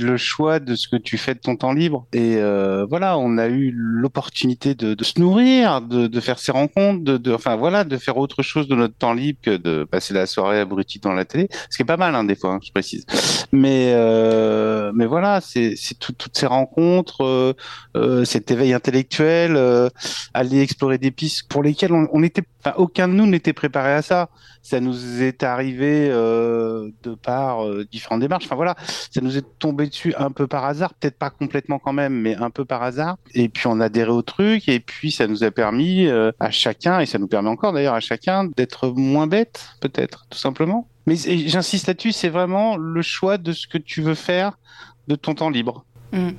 le 0.00 0.16
choix 0.16 0.58
de 0.58 0.74
ce 0.74 0.88
que 0.88 0.96
tu 0.96 1.18
fais 1.18 1.34
de 1.34 1.40
ton 1.40 1.56
temps 1.56 1.72
libre. 1.72 2.06
Et 2.12 2.36
euh, 2.36 2.86
voilà, 2.88 3.18
on 3.18 3.38
a 3.38 3.48
eu 3.48 3.72
l'opportunité 3.74 4.74
de, 4.74 4.94
de, 4.94 5.04
se 5.04 5.20
nourrir, 5.20 5.82
de, 5.82 6.06
de, 6.06 6.20
faire 6.20 6.38
ces 6.38 6.52
rencontres, 6.52 7.04
de, 7.04 7.16
de, 7.18 7.32
enfin 7.32 7.56
voilà, 7.56 7.84
de 7.84 7.96
faire 7.96 8.16
autre 8.16 8.42
chose 8.42 8.68
de 8.68 8.74
notre 8.74 8.94
temps 8.94 9.12
libre 9.12 9.38
que 9.42 9.56
de 9.56 9.84
passer 9.84 10.14
la 10.14 10.26
soirée 10.26 10.60
abrutie 10.60 10.98
dans 10.98 11.12
la 11.12 11.24
télé. 11.24 11.48
Ce 11.70 11.76
qui 11.76 11.82
est 11.82 11.86
pas 11.86 11.96
mal 11.96 12.14
hein, 12.14 12.24
des 12.24 12.36
fois, 12.36 12.54
hein, 12.54 12.60
je 12.62 12.70
précise. 12.70 13.04
Mais 13.52 13.92
euh, 13.94 14.92
mais 14.94 15.06
voilà, 15.06 15.40
c'est 15.40 15.74
tout, 15.98 16.12
toutes 16.12 16.36
ces 16.36 16.46
rencontres, 16.46 17.22
euh, 17.24 17.52
euh 17.96 18.24
cet 18.24 18.50
éveil 18.50 18.72
intellectuel, 18.72 19.56
euh, 19.56 19.88
aller 20.32 20.60
explorer 20.60 20.98
des 20.98 21.10
pistes 21.10 21.48
pour 21.48 21.62
lesquelles 21.62 21.92
on, 21.92 22.08
enfin 22.14 22.74
aucun 22.76 23.08
de 23.08 23.14
nous 23.14 23.26
n'était 23.26 23.52
préparé 23.52 23.92
à 23.92 24.02
ça. 24.02 24.30
Ça 24.62 24.80
nous 24.80 25.22
est 25.22 25.42
arrivé 25.42 26.08
euh, 26.10 26.90
de 27.02 27.14
par 27.14 27.66
euh, 27.66 27.84
différentes 27.90 28.20
démarches. 28.20 28.44
Enfin 28.44 28.56
voilà, 28.56 28.76
ça 29.10 29.20
nous 29.20 29.36
est 29.36 29.58
tombé 29.58 29.88
dessus 29.88 30.14
un 30.16 30.30
peu 30.30 30.46
par 30.46 30.64
hasard, 30.64 30.94
peut-être 30.94 31.18
pas 31.18 31.30
complètement 31.30 31.78
quand 31.78 31.92
même, 31.92 32.14
mais 32.14 32.36
un 32.36 32.50
peu 32.50 32.64
par 32.64 32.82
hasard. 32.82 33.16
Et 33.34 33.48
puis 33.48 33.66
on 33.66 33.80
a 33.80 33.86
adhéré 33.86 34.10
au 34.10 34.22
truc, 34.22 34.68
et 34.68 34.80
puis 34.80 35.10
ça 35.10 35.26
nous 35.26 35.44
a 35.44 35.50
permis 35.50 36.06
euh, 36.06 36.32
à 36.40 36.50
chacun, 36.50 37.00
et 37.00 37.06
ça 37.06 37.18
nous 37.18 37.28
permet 37.28 37.48
encore 37.50 37.72
d'ailleurs 37.72 37.94
à 37.94 38.00
chacun 38.00 38.44
d'être 38.44 38.88
moins 38.88 39.26
bête, 39.26 39.68
peut-être, 39.80 40.26
tout 40.30 40.38
simplement. 40.38 40.88
Mais 41.06 41.16
j'insiste 41.16 41.88
là-dessus, 41.88 42.12
c'est 42.12 42.28
vraiment 42.28 42.76
le 42.76 43.02
choix 43.02 43.38
de 43.38 43.52
ce 43.52 43.66
que 43.66 43.78
tu 43.78 44.02
veux 44.02 44.14
faire 44.14 44.58
de 45.08 45.16
ton 45.16 45.34
temps 45.34 45.50
libre. 45.50 45.84
Mmh. 46.12 46.30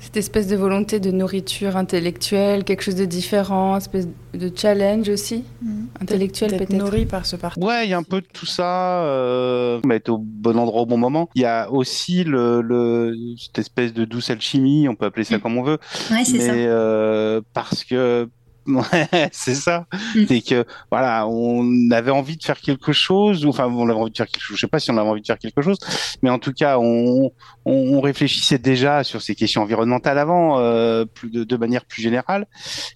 Cette 0.00 0.16
espèce 0.16 0.46
de 0.48 0.56
volonté 0.56 1.00
de 1.00 1.10
nourriture 1.10 1.76
intellectuelle, 1.76 2.64
quelque 2.64 2.82
chose 2.82 2.96
de 2.96 3.04
différent, 3.04 3.76
espèce 3.76 4.08
de 4.34 4.50
challenge 4.54 5.08
aussi, 5.08 5.44
mmh. 5.62 5.68
intellectuel 6.00 6.50
peut-être. 6.56 6.72
nourri 6.72 7.06
par 7.06 7.26
ce 7.26 7.36
parti. 7.36 7.60
Ouais, 7.60 7.86
il 7.86 7.90
y 7.90 7.94
a 7.94 7.98
un 7.98 8.02
peu 8.02 8.20
de 8.20 8.26
tout 8.32 8.46
ça, 8.46 9.02
euh, 9.04 9.80
être 9.90 10.08
au 10.08 10.18
bon 10.18 10.58
endroit 10.58 10.82
au 10.82 10.86
bon 10.86 10.98
moment. 10.98 11.28
Il 11.34 11.42
y 11.42 11.46
a 11.46 11.70
aussi 11.70 12.24
le, 12.24 12.60
le, 12.62 13.14
cette 13.38 13.58
espèce 13.58 13.92
de 13.92 14.04
douce 14.04 14.30
alchimie, 14.30 14.88
on 14.88 14.94
peut 14.94 15.06
appeler 15.06 15.24
ça 15.24 15.38
mmh. 15.38 15.40
comme 15.40 15.58
on 15.58 15.62
veut. 15.62 15.78
Ouais, 16.10 16.24
c'est 16.24 16.40
ça. 16.40 16.52
Euh, 16.52 17.40
parce 17.52 17.84
que 17.84 18.28
Ouais, 18.70 19.28
c'est 19.32 19.54
ça. 19.54 19.86
Mm. 20.14 20.24
C'est 20.28 20.40
que 20.40 20.64
voilà, 20.90 21.26
on 21.26 21.90
avait 21.90 22.10
envie 22.10 22.36
de 22.36 22.42
faire 22.42 22.60
quelque 22.60 22.92
chose, 22.92 23.44
ou 23.44 23.48
enfin 23.48 23.66
on 23.66 23.88
avait 23.88 23.98
envie 23.98 24.10
de 24.10 24.16
faire 24.16 24.26
quelque 24.26 24.42
chose. 24.42 24.56
Je 24.56 24.60
sais 24.60 24.68
pas 24.68 24.78
si 24.78 24.90
on 24.90 24.96
avait 24.96 25.08
envie 25.08 25.20
de 25.22 25.26
faire 25.26 25.38
quelque 25.38 25.62
chose, 25.62 25.78
mais 26.22 26.30
en 26.30 26.38
tout 26.38 26.52
cas, 26.52 26.78
on, 26.78 27.32
on 27.64 28.00
réfléchissait 28.00 28.58
déjà 28.58 29.02
sur 29.04 29.22
ces 29.22 29.34
questions 29.34 29.62
environnementales 29.62 30.18
avant, 30.18 30.58
euh, 30.58 31.04
plus 31.04 31.30
de, 31.30 31.44
de, 31.44 31.56
manière 31.56 31.84
plus 31.84 32.02
générale. 32.02 32.46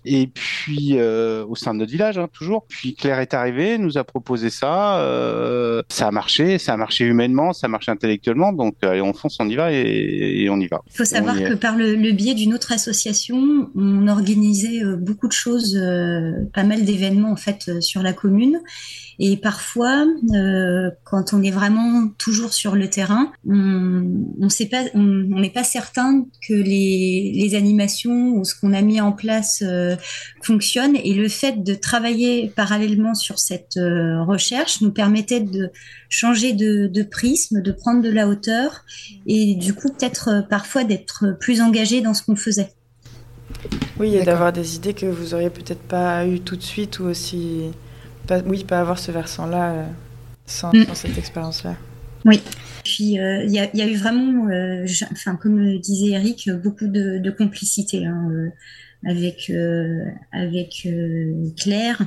Et 0.04 0.26
puis 0.26 0.96
euh, 0.98 1.44
au 1.46 1.54
sein 1.54 1.74
de 1.74 1.80
notre 1.80 1.92
village, 1.92 2.18
hein, 2.18 2.28
toujours. 2.32 2.66
Puis 2.68 2.94
Claire 2.94 3.18
est 3.18 3.34
arrivée, 3.34 3.78
nous 3.78 3.98
a 3.98 4.04
proposé 4.04 4.50
ça. 4.50 4.98
Euh, 4.98 5.82
ça 5.88 6.08
a 6.08 6.10
marché, 6.10 6.58
ça 6.58 6.74
a 6.74 6.76
marché 6.76 7.04
humainement, 7.04 7.52
ça 7.52 7.66
a 7.66 7.68
marché 7.68 7.90
intellectuellement. 7.90 8.52
Donc 8.52 8.76
allez, 8.82 9.00
on 9.00 9.12
fonce, 9.12 9.36
on 9.40 9.48
y 9.48 9.56
va 9.56 9.72
et, 9.72 10.42
et 10.42 10.50
on 10.50 10.60
y 10.60 10.66
va. 10.66 10.82
Il 10.90 10.96
faut 10.96 11.04
savoir 11.04 11.36
que 11.36 11.54
par 11.54 11.76
le, 11.76 11.94
le 11.94 12.12
biais 12.12 12.34
d'une 12.34 12.54
autre 12.54 12.72
association, 12.72 13.70
on 13.74 14.08
organisait 14.08 14.82
beaucoup 14.98 15.28
de 15.28 15.32
choses 15.32 15.53
euh, 15.76 16.32
pas 16.52 16.64
mal 16.64 16.84
d'événements 16.84 17.32
en 17.32 17.36
fait 17.36 17.68
euh, 17.68 17.80
sur 17.80 18.02
la 18.02 18.12
commune. 18.12 18.60
Et 19.20 19.36
parfois, 19.36 20.06
euh, 20.34 20.90
quand 21.04 21.32
on 21.32 21.42
est 21.42 21.52
vraiment 21.52 22.08
toujours 22.18 22.52
sur 22.52 22.74
le 22.74 22.90
terrain, 22.90 23.32
on 23.48 24.24
on 24.40 24.48
sait 24.48 24.66
pas, 24.66 24.82
on 24.94 25.04
n'est 25.40 25.50
pas 25.50 25.62
certain 25.62 26.26
que 26.46 26.54
les, 26.54 27.54
animations 27.54 28.32
ou 28.34 28.44
ce 28.44 28.58
qu'on 28.58 28.72
a 28.72 28.82
mis 28.82 29.00
en 29.00 29.12
place 29.12 29.62
euh, 29.64 29.94
fonctionne. 30.42 30.96
Et 30.96 31.14
le 31.14 31.28
fait 31.28 31.62
de 31.62 31.74
travailler 31.74 32.48
parallèlement 32.56 33.14
sur 33.14 33.38
cette 33.38 33.76
recherche 33.76 34.80
nous 34.80 34.90
permettait 34.90 35.40
de 35.40 35.70
changer 36.08 36.52
de, 36.52 37.02
prisme, 37.02 37.62
de 37.62 37.70
prendre 37.70 38.02
de 38.02 38.10
la 38.10 38.26
hauteur 38.26 38.84
et 39.26 39.54
du 39.54 39.74
coup 39.74 39.88
peut-être 39.88 40.44
parfois 40.50 40.82
d'être 40.82 41.36
plus 41.38 41.60
engagé 41.60 42.00
dans 42.00 42.14
ce 42.14 42.24
qu'on 42.24 42.36
faisait. 42.36 42.70
Oui, 43.98 44.16
et 44.16 44.22
d'avoir 44.22 44.52
des 44.52 44.76
idées 44.76 44.94
que 44.94 45.06
vous 45.06 45.34
auriez 45.34 45.50
peut-être 45.50 45.82
pas 45.82 46.26
eu 46.26 46.40
tout 46.40 46.56
de 46.56 46.62
suite 46.62 46.98
ou 46.98 47.04
aussi. 47.04 47.70
Pas, 48.26 48.40
oui, 48.40 48.64
pas 48.64 48.80
avoir 48.80 48.98
ce 48.98 49.10
versant-là. 49.12 49.72
Euh. 49.72 49.84
sans, 50.46 50.72
mm. 50.72 50.86
cette 50.94 51.18
expérience-là. 51.18 51.76
Oui. 52.24 52.40
Puis 52.84 53.14
il 53.14 53.50
y, 53.50 53.58
a 53.58 53.86
eu 53.86 53.96
vraiment, 53.96 54.48
enfin 55.12 55.36
comme 55.36 55.78
disait 55.78 56.12
Eric, 56.12 56.50
beaucoup 56.62 56.86
de, 56.86 57.30
complicité 57.30 58.04
hein, 58.06 58.28
avec 59.06 59.50
avec 60.32 60.88
Claire, 61.56 62.02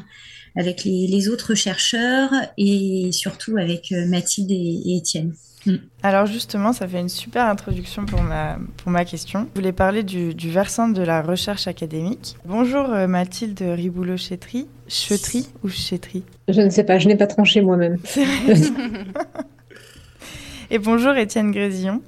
avec 0.56 0.84
les, 0.86 1.30
autres 1.30 1.56
chercheurs 1.56 2.32
et 2.58 3.12
surtout 3.12 3.58
avec 3.58 3.92
Mathilde 3.92 4.52
et 4.52 4.98
Étienne. 4.98 5.34
Mm. 5.68 5.76
Alors 6.02 6.26
justement, 6.26 6.74
ça 6.74 6.88
fait 6.88 7.00
une 7.00 7.10
super 7.10 7.46
introduction 7.46 8.06
pour 8.06 8.22
ma, 8.22 8.58
pour 8.78 8.92
ma 8.92 9.06
question. 9.06 9.48
Je 9.54 9.60
voulais 9.60 9.74
parler 9.74 10.04
du, 10.04 10.34
versant 10.50 10.88
de 10.88 11.02
la 11.02 11.22
recherche 11.22 11.68
académique. 11.68 12.38
Bonjour 12.46 12.90
euh, 12.90 13.08
Mathilde 13.08 13.60
Riboulot-Chetry. 13.62 14.68
Chetry 14.88 15.48
ou 15.64 15.70
Chetry 15.70 16.24
Je 16.48 16.62
ne 16.62 16.70
sais 16.70 16.86
pas, 16.86 16.98
je 16.98 17.08
n'ai 17.08 17.18
pas 17.18 17.28
tranché 17.28 17.62
moi-même. 17.62 17.98
Et 20.70 20.80
bonjour 20.80 21.16
Étienne 21.16 21.52
Grésillon. 21.52 22.02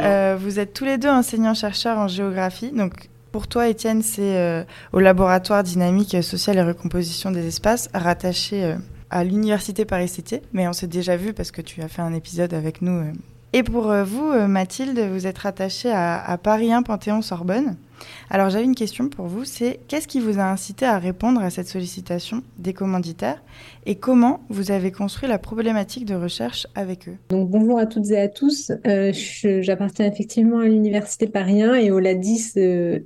Euh, 0.00 0.36
vous 0.38 0.60
êtes 0.60 0.72
tous 0.72 0.84
les 0.84 0.96
deux 0.96 1.08
enseignants-chercheurs 1.08 1.98
en 1.98 2.06
géographie. 2.08 2.70
Donc 2.70 3.08
pour 3.32 3.48
toi, 3.48 3.68
Étienne, 3.68 4.02
c'est 4.02 4.36
euh, 4.36 4.62
au 4.92 5.00
laboratoire 5.00 5.64
dynamique 5.64 6.22
sociale 6.22 6.58
et 6.58 6.62
recomposition 6.62 7.30
des 7.32 7.46
espaces, 7.46 7.88
rattaché 7.92 8.76
à 9.10 9.24
l'université 9.24 9.84
Paris-Cité, 9.84 10.42
mais 10.52 10.68
on 10.68 10.72
s'est 10.72 10.86
déjà 10.86 11.16
vu 11.16 11.32
parce 11.32 11.50
que 11.50 11.62
tu 11.62 11.82
as 11.82 11.88
fait 11.88 12.02
un 12.02 12.14
épisode 12.14 12.54
avec 12.54 12.82
nous. 12.82 12.98
Euh. 12.98 13.12
Et 13.52 13.62
pour 13.62 13.90
euh, 13.90 14.04
vous, 14.04 14.30
euh, 14.30 14.48
Mathilde, 14.48 14.98
vous 14.98 15.26
êtes 15.26 15.38
rattachée 15.38 15.90
à, 15.90 16.38
Paris 16.42 16.72
1 16.72 16.82
Panthéon-Sorbonne. 16.82 17.76
Alors 18.28 18.50
j'avais 18.50 18.64
une 18.64 18.74
question 18.74 19.08
pour 19.08 19.26
vous, 19.26 19.46
c'est 19.46 19.80
qu'est-ce 19.88 20.06
qui 20.06 20.20
vous 20.20 20.38
a 20.38 20.42
incité 20.42 20.84
à 20.84 20.98
répondre 20.98 21.40
à 21.40 21.48
cette 21.48 21.66
sollicitation 21.66 22.42
des 22.58 22.74
commanditaires 22.74 23.42
et 23.86 23.94
comment 23.94 24.40
vous 24.50 24.70
avez 24.70 24.92
construit 24.92 25.26
la 25.30 25.38
problématique 25.38 26.04
de 26.04 26.14
recherche 26.14 26.66
avec 26.74 27.08
eux? 27.08 27.16
Donc 27.30 27.48
bonjour 27.48 27.78
à 27.78 27.86
toutes 27.86 28.10
et 28.10 28.20
à 28.20 28.28
tous, 28.28 28.70
j'appartiens 28.84 30.04
effectivement 30.04 30.58
à 30.58 30.66
l'université 30.66 31.26
Paris 31.26 31.62
1 31.62 31.74
et 31.76 31.90
au 31.90 31.98
LADIS 31.98 32.52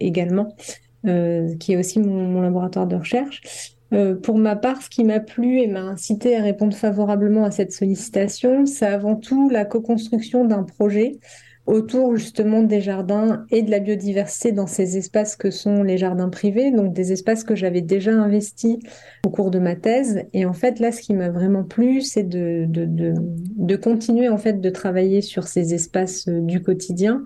également, 0.01 0.57
qui 1.05 1.73
est 1.73 1.77
aussi 1.77 2.01
mon, 2.01 2.41
laboratoire 2.41 2.89
de 2.89 2.97
recherche. 2.97 3.77
Euh, 3.93 4.15
pour 4.15 4.39
ma 4.39 4.57
part, 4.57 4.83
ce 4.83 4.89
qui 4.89 5.05
m'a 5.05 5.21
plu 5.21 5.59
et 5.61 5.67
m'a 5.67 5.83
incité 5.83 6.37
à 6.37 6.43
répondre 6.43 6.77
favorablement 6.77 7.45
à 7.45 7.51
cette 7.51 7.73
sollicitation, 7.73 8.67
c'est 8.67 8.87
avant 8.87 9.17
tout 9.17 9.49
la 9.51 9.65
co-construction 9.65 10.45
d'un 10.45 10.63
projet 10.63 11.19
autour 11.67 12.17
justement 12.17 12.63
des 12.63 12.81
jardins 12.81 13.45
et 13.51 13.63
de 13.63 13.71
la 13.71 13.79
biodiversité 13.79 14.51
dans 14.51 14.67
ces 14.67 14.97
espaces 14.97 15.37
que 15.37 15.51
sont 15.51 15.83
les 15.83 15.99
jardins 15.99 16.29
privés, 16.29 16.73
donc 16.73 16.93
des 16.93 17.13
espaces 17.13 17.45
que 17.45 17.55
j'avais 17.55 17.81
déjà 17.81 18.13
investis 18.13 18.79
au 19.25 19.31
cours 19.31 19.51
de 19.51 19.59
ma 19.59 19.77
thèse. 19.77 20.25
Et 20.33 20.45
en 20.45 20.53
fait, 20.53 20.81
là, 20.81 20.91
ce 20.91 21.01
qui 21.01 21.15
m'a 21.15 21.31
vraiment 21.31 21.63
plu, 21.63 22.01
c'est 22.01 22.29
de, 22.29 23.77
continuer 23.77 24.29
en 24.29 24.39
fait 24.39 24.61
de 24.61 24.71
travailler 24.71 25.21
sur 25.21 25.47
ces 25.47 25.75
espaces 25.75 26.27
euh, 26.29 26.41
du 26.41 26.61
quotidien, 26.61 27.23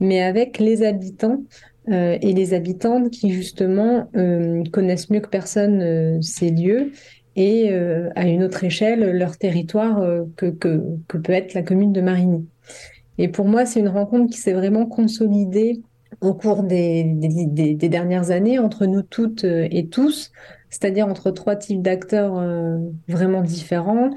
mais 0.00 0.22
avec 0.22 0.58
les 0.58 0.82
habitants 0.82 1.42
euh, 1.90 2.18
et 2.20 2.32
les 2.32 2.54
habitantes 2.54 3.10
qui 3.10 3.30
justement 3.32 4.10
euh, 4.16 4.62
connaissent 4.72 5.10
mieux 5.10 5.20
que 5.20 5.28
personne 5.28 5.80
euh, 5.80 6.18
ces 6.20 6.50
lieux 6.50 6.92
et 7.36 7.72
à 8.16 8.26
une 8.26 8.42
autre 8.42 8.64
échelle 8.64 9.16
leur 9.16 9.38
territoire 9.38 10.04
que, 10.34 10.46
que, 10.46 10.82
peut 11.06 11.32
être 11.32 11.54
la 11.54 11.62
commune 11.62 11.92
de 11.92 12.00
Marigny. 12.00 12.48
Et 13.16 13.28
pour 13.28 13.46
moi, 13.46 13.64
c'est 13.64 13.78
une 13.78 13.88
rencontre 13.88 14.32
qui 14.32 14.40
s'est 14.40 14.54
vraiment 14.54 14.86
consolidée 14.86 15.80
au 16.20 16.34
cours 16.34 16.64
des, 16.64 17.04
des, 17.04 17.74
des, 17.76 17.88
dernières 17.88 18.32
années 18.32 18.58
entre 18.58 18.86
nous 18.86 19.02
toutes 19.02 19.44
et 19.44 19.86
tous, 19.86 20.32
c'est-à-dire 20.68 21.06
entre 21.06 21.30
trois 21.30 21.54
types 21.54 21.80
d'acteurs 21.80 22.44
vraiment 23.06 23.42
différents. 23.42 24.10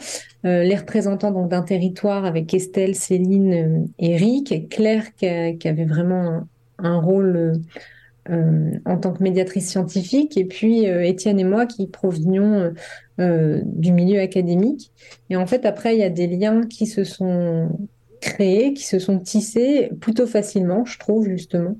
les 0.43 0.75
représentants 0.75 1.29
donc 1.29 1.47
d'un 1.47 1.61
territoire 1.61 2.25
avec 2.25 2.51
Estelle, 2.55 2.95
Céline, 2.95 3.87
Eric, 3.99 4.67
Claire 4.67 5.13
qui, 5.13 5.27
qui 5.59 5.67
avait 5.67 5.85
vraiment 5.85 6.47
un 6.81 6.99
rôle 6.99 7.61
euh, 8.29 8.73
en 8.85 8.97
tant 8.97 9.13
que 9.13 9.23
médiatrice 9.23 9.67
scientifique, 9.67 10.37
et 10.37 10.45
puis 10.45 10.87
euh, 10.87 11.03
Étienne 11.03 11.39
et 11.39 11.43
moi 11.43 11.65
qui 11.65 11.87
provenions 11.87 12.71
euh, 13.19 13.61
du 13.65 13.91
milieu 13.91 14.19
académique. 14.19 14.91
Et 15.31 15.35
en 15.35 15.47
fait, 15.47 15.65
après, 15.65 15.95
il 15.95 16.01
y 16.01 16.03
a 16.03 16.09
des 16.09 16.27
liens 16.27 16.61
qui 16.67 16.85
se 16.85 17.03
sont 17.03 17.69
créés, 18.19 18.73
qui 18.73 18.83
se 18.83 18.99
sont 18.99 19.17
tissés 19.17 19.89
plutôt 19.99 20.27
facilement, 20.27 20.85
je 20.85 20.99
trouve, 20.99 21.27
justement, 21.27 21.75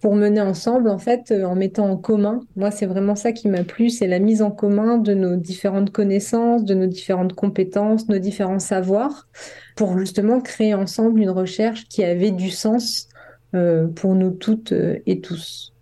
pour 0.00 0.14
mener 0.16 0.42
ensemble, 0.42 0.90
en 0.90 0.98
fait, 0.98 1.32
en 1.32 1.54
mettant 1.54 1.88
en 1.88 1.96
commun. 1.96 2.40
Moi, 2.56 2.70
c'est 2.70 2.86
vraiment 2.86 3.14
ça 3.14 3.32
qui 3.32 3.48
m'a 3.48 3.64
plu, 3.64 3.88
c'est 3.88 4.06
la 4.06 4.18
mise 4.18 4.42
en 4.42 4.50
commun 4.50 4.98
de 4.98 5.14
nos 5.14 5.36
différentes 5.36 5.92
connaissances, 5.92 6.64
de 6.64 6.74
nos 6.74 6.86
différentes 6.86 7.32
compétences, 7.32 8.06
nos 8.10 8.18
différents 8.18 8.58
savoirs, 8.58 9.28
pour 9.76 9.98
justement 9.98 10.42
créer 10.42 10.74
ensemble 10.74 11.20
une 11.22 11.30
recherche 11.30 11.88
qui 11.88 12.04
avait 12.04 12.32
du 12.32 12.50
sens 12.50 13.09
euh, 13.52 13.88
pour 13.88 14.14
nous 14.14 14.30
toutes 14.30 14.70
euh, 14.70 15.00
et 15.06 15.20
tous. 15.20 15.72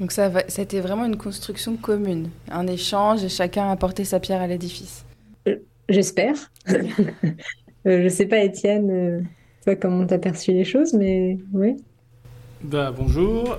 Donc 0.00 0.12
ça, 0.12 0.30
c'était 0.48 0.80
vraiment 0.80 1.04
une 1.04 1.18
construction 1.18 1.76
commune, 1.76 2.30
un 2.50 2.66
échange 2.66 3.22
et 3.22 3.28
chacun 3.28 3.64
a 3.64 3.72
apporté 3.72 4.04
sa 4.04 4.18
pierre 4.18 4.40
à 4.40 4.46
l'édifice. 4.46 5.04
Euh, 5.46 5.56
j'espère. 5.90 6.34
je 7.84 8.02
ne 8.02 8.08
sais 8.08 8.24
pas, 8.24 8.38
Étienne, 8.38 9.28
toi, 9.62 9.76
comment 9.76 10.06
tu 10.06 10.14
as 10.14 10.18
perçu 10.18 10.52
les 10.52 10.64
choses, 10.64 10.94
mais 10.94 11.36
oui. 11.52 11.76
Bah, 12.62 12.94
bonjour. 12.96 13.58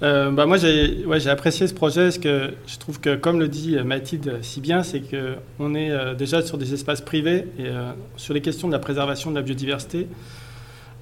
bah, 0.00 0.46
moi, 0.46 0.56
j'ai 0.56 1.04
ouais, 1.06 1.26
apprécié 1.26 1.66
ce 1.66 1.74
projet 1.74 2.04
parce 2.04 2.18
que 2.18 2.54
je 2.68 2.78
trouve 2.78 3.00
que, 3.00 3.16
comme 3.16 3.40
le 3.40 3.48
dit 3.48 3.76
Mathilde 3.84 4.38
si 4.42 4.60
bien, 4.60 4.84
c'est 4.84 5.00
qu'on 5.00 5.74
est 5.74 6.14
déjà 6.14 6.40
sur 6.40 6.56
des 6.56 6.72
espaces 6.72 7.00
privés 7.00 7.48
et 7.58 7.70
sur 8.16 8.32
les 8.32 8.42
questions 8.42 8.68
de 8.68 8.72
la 8.72 8.78
préservation 8.78 9.30
de 9.32 9.36
la 9.36 9.42
biodiversité. 9.42 10.06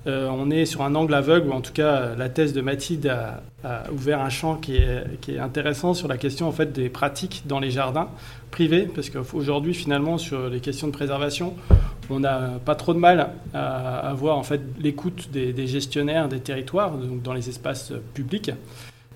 Euh, 0.07 0.29
on 0.29 0.51
est 0.51 0.67
sur 0.67 0.83
un 0.83 0.95
angle 0.95 1.15
aveugle, 1.15 1.49
ou 1.49 1.53
en 1.53 1.63
tout 1.63 1.73
cas 1.73 2.15
la 2.15 2.29
thèse 2.29 2.53
de 2.53 2.61
Mathilde 2.61 3.07
a, 3.07 3.91
ouvert 3.91 4.21
un 4.21 4.29
champ 4.29 4.57
qui 4.57 4.77
est, 4.77 5.39
intéressant 5.39 5.95
sur 5.95 6.09
la 6.09 6.19
question 6.19 6.47
en 6.47 6.53
fait, 6.53 6.73
des 6.73 6.91
pratiques 6.91 7.45
dans 7.47 7.59
les 7.59 7.71
jardins 7.71 8.09
privés, 8.51 8.87
parce 8.95 9.09
qu'aujourd'hui 9.09 9.73
finalement 9.73 10.19
sur 10.19 10.51
les 10.51 10.61
questions 10.61 10.87
de 10.87 10.93
préservation, 10.93 11.55
on 12.11 12.21
n'a 12.21 12.61
pas 12.65 12.75
trop 12.75 12.93
de 12.93 12.99
mal 12.99 13.31
à 13.55 14.11
avoir 14.11 14.37
en 14.37 14.43
fait, 14.43 14.61
l'écoute 14.79 15.31
des, 15.33 15.67
gestionnaires 15.67 16.29
des 16.29 16.41
territoires, 16.41 16.93
donc 16.99 17.23
dans 17.23 17.33
les 17.33 17.49
espaces 17.49 17.95
publics, 18.13 18.51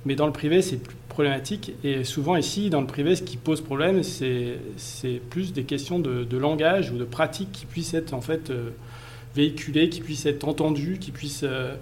mais 0.07 0.14
dans 0.14 0.26
le 0.26 0.33
privé 0.33 0.62
c'est 0.62 0.78
plus 0.78 0.97
problématique, 1.11 1.73
et 1.85 2.04
souvent 2.04 2.37
ici 2.37 2.71
dans 2.71 2.80
le 2.80 2.87
privé 2.87 3.14
ce 3.14 3.23
qui 3.23 3.37
pose 3.37 3.61
problème 3.61 4.02
c'est 4.02 5.21
plus 5.28 5.52
des 5.52 5.64
questions 5.64 5.99
de, 5.99 6.38
langage 6.38 6.90
ou 6.90 6.97
de 6.97 7.04
pratiques 7.04 7.52
qui 7.52 7.66
puissent 7.66 7.92
être 7.92 8.14
en 8.14 8.23
fait... 8.23 8.49
Euh, 8.49 8.71
véhiculé, 9.35 9.88
qui 9.88 10.00
puisse 10.00 10.26
être 10.26 10.47
entendu, 10.47 10.99
qui 11.00 11.11
puisse 11.11 11.42
euh, 11.42 11.75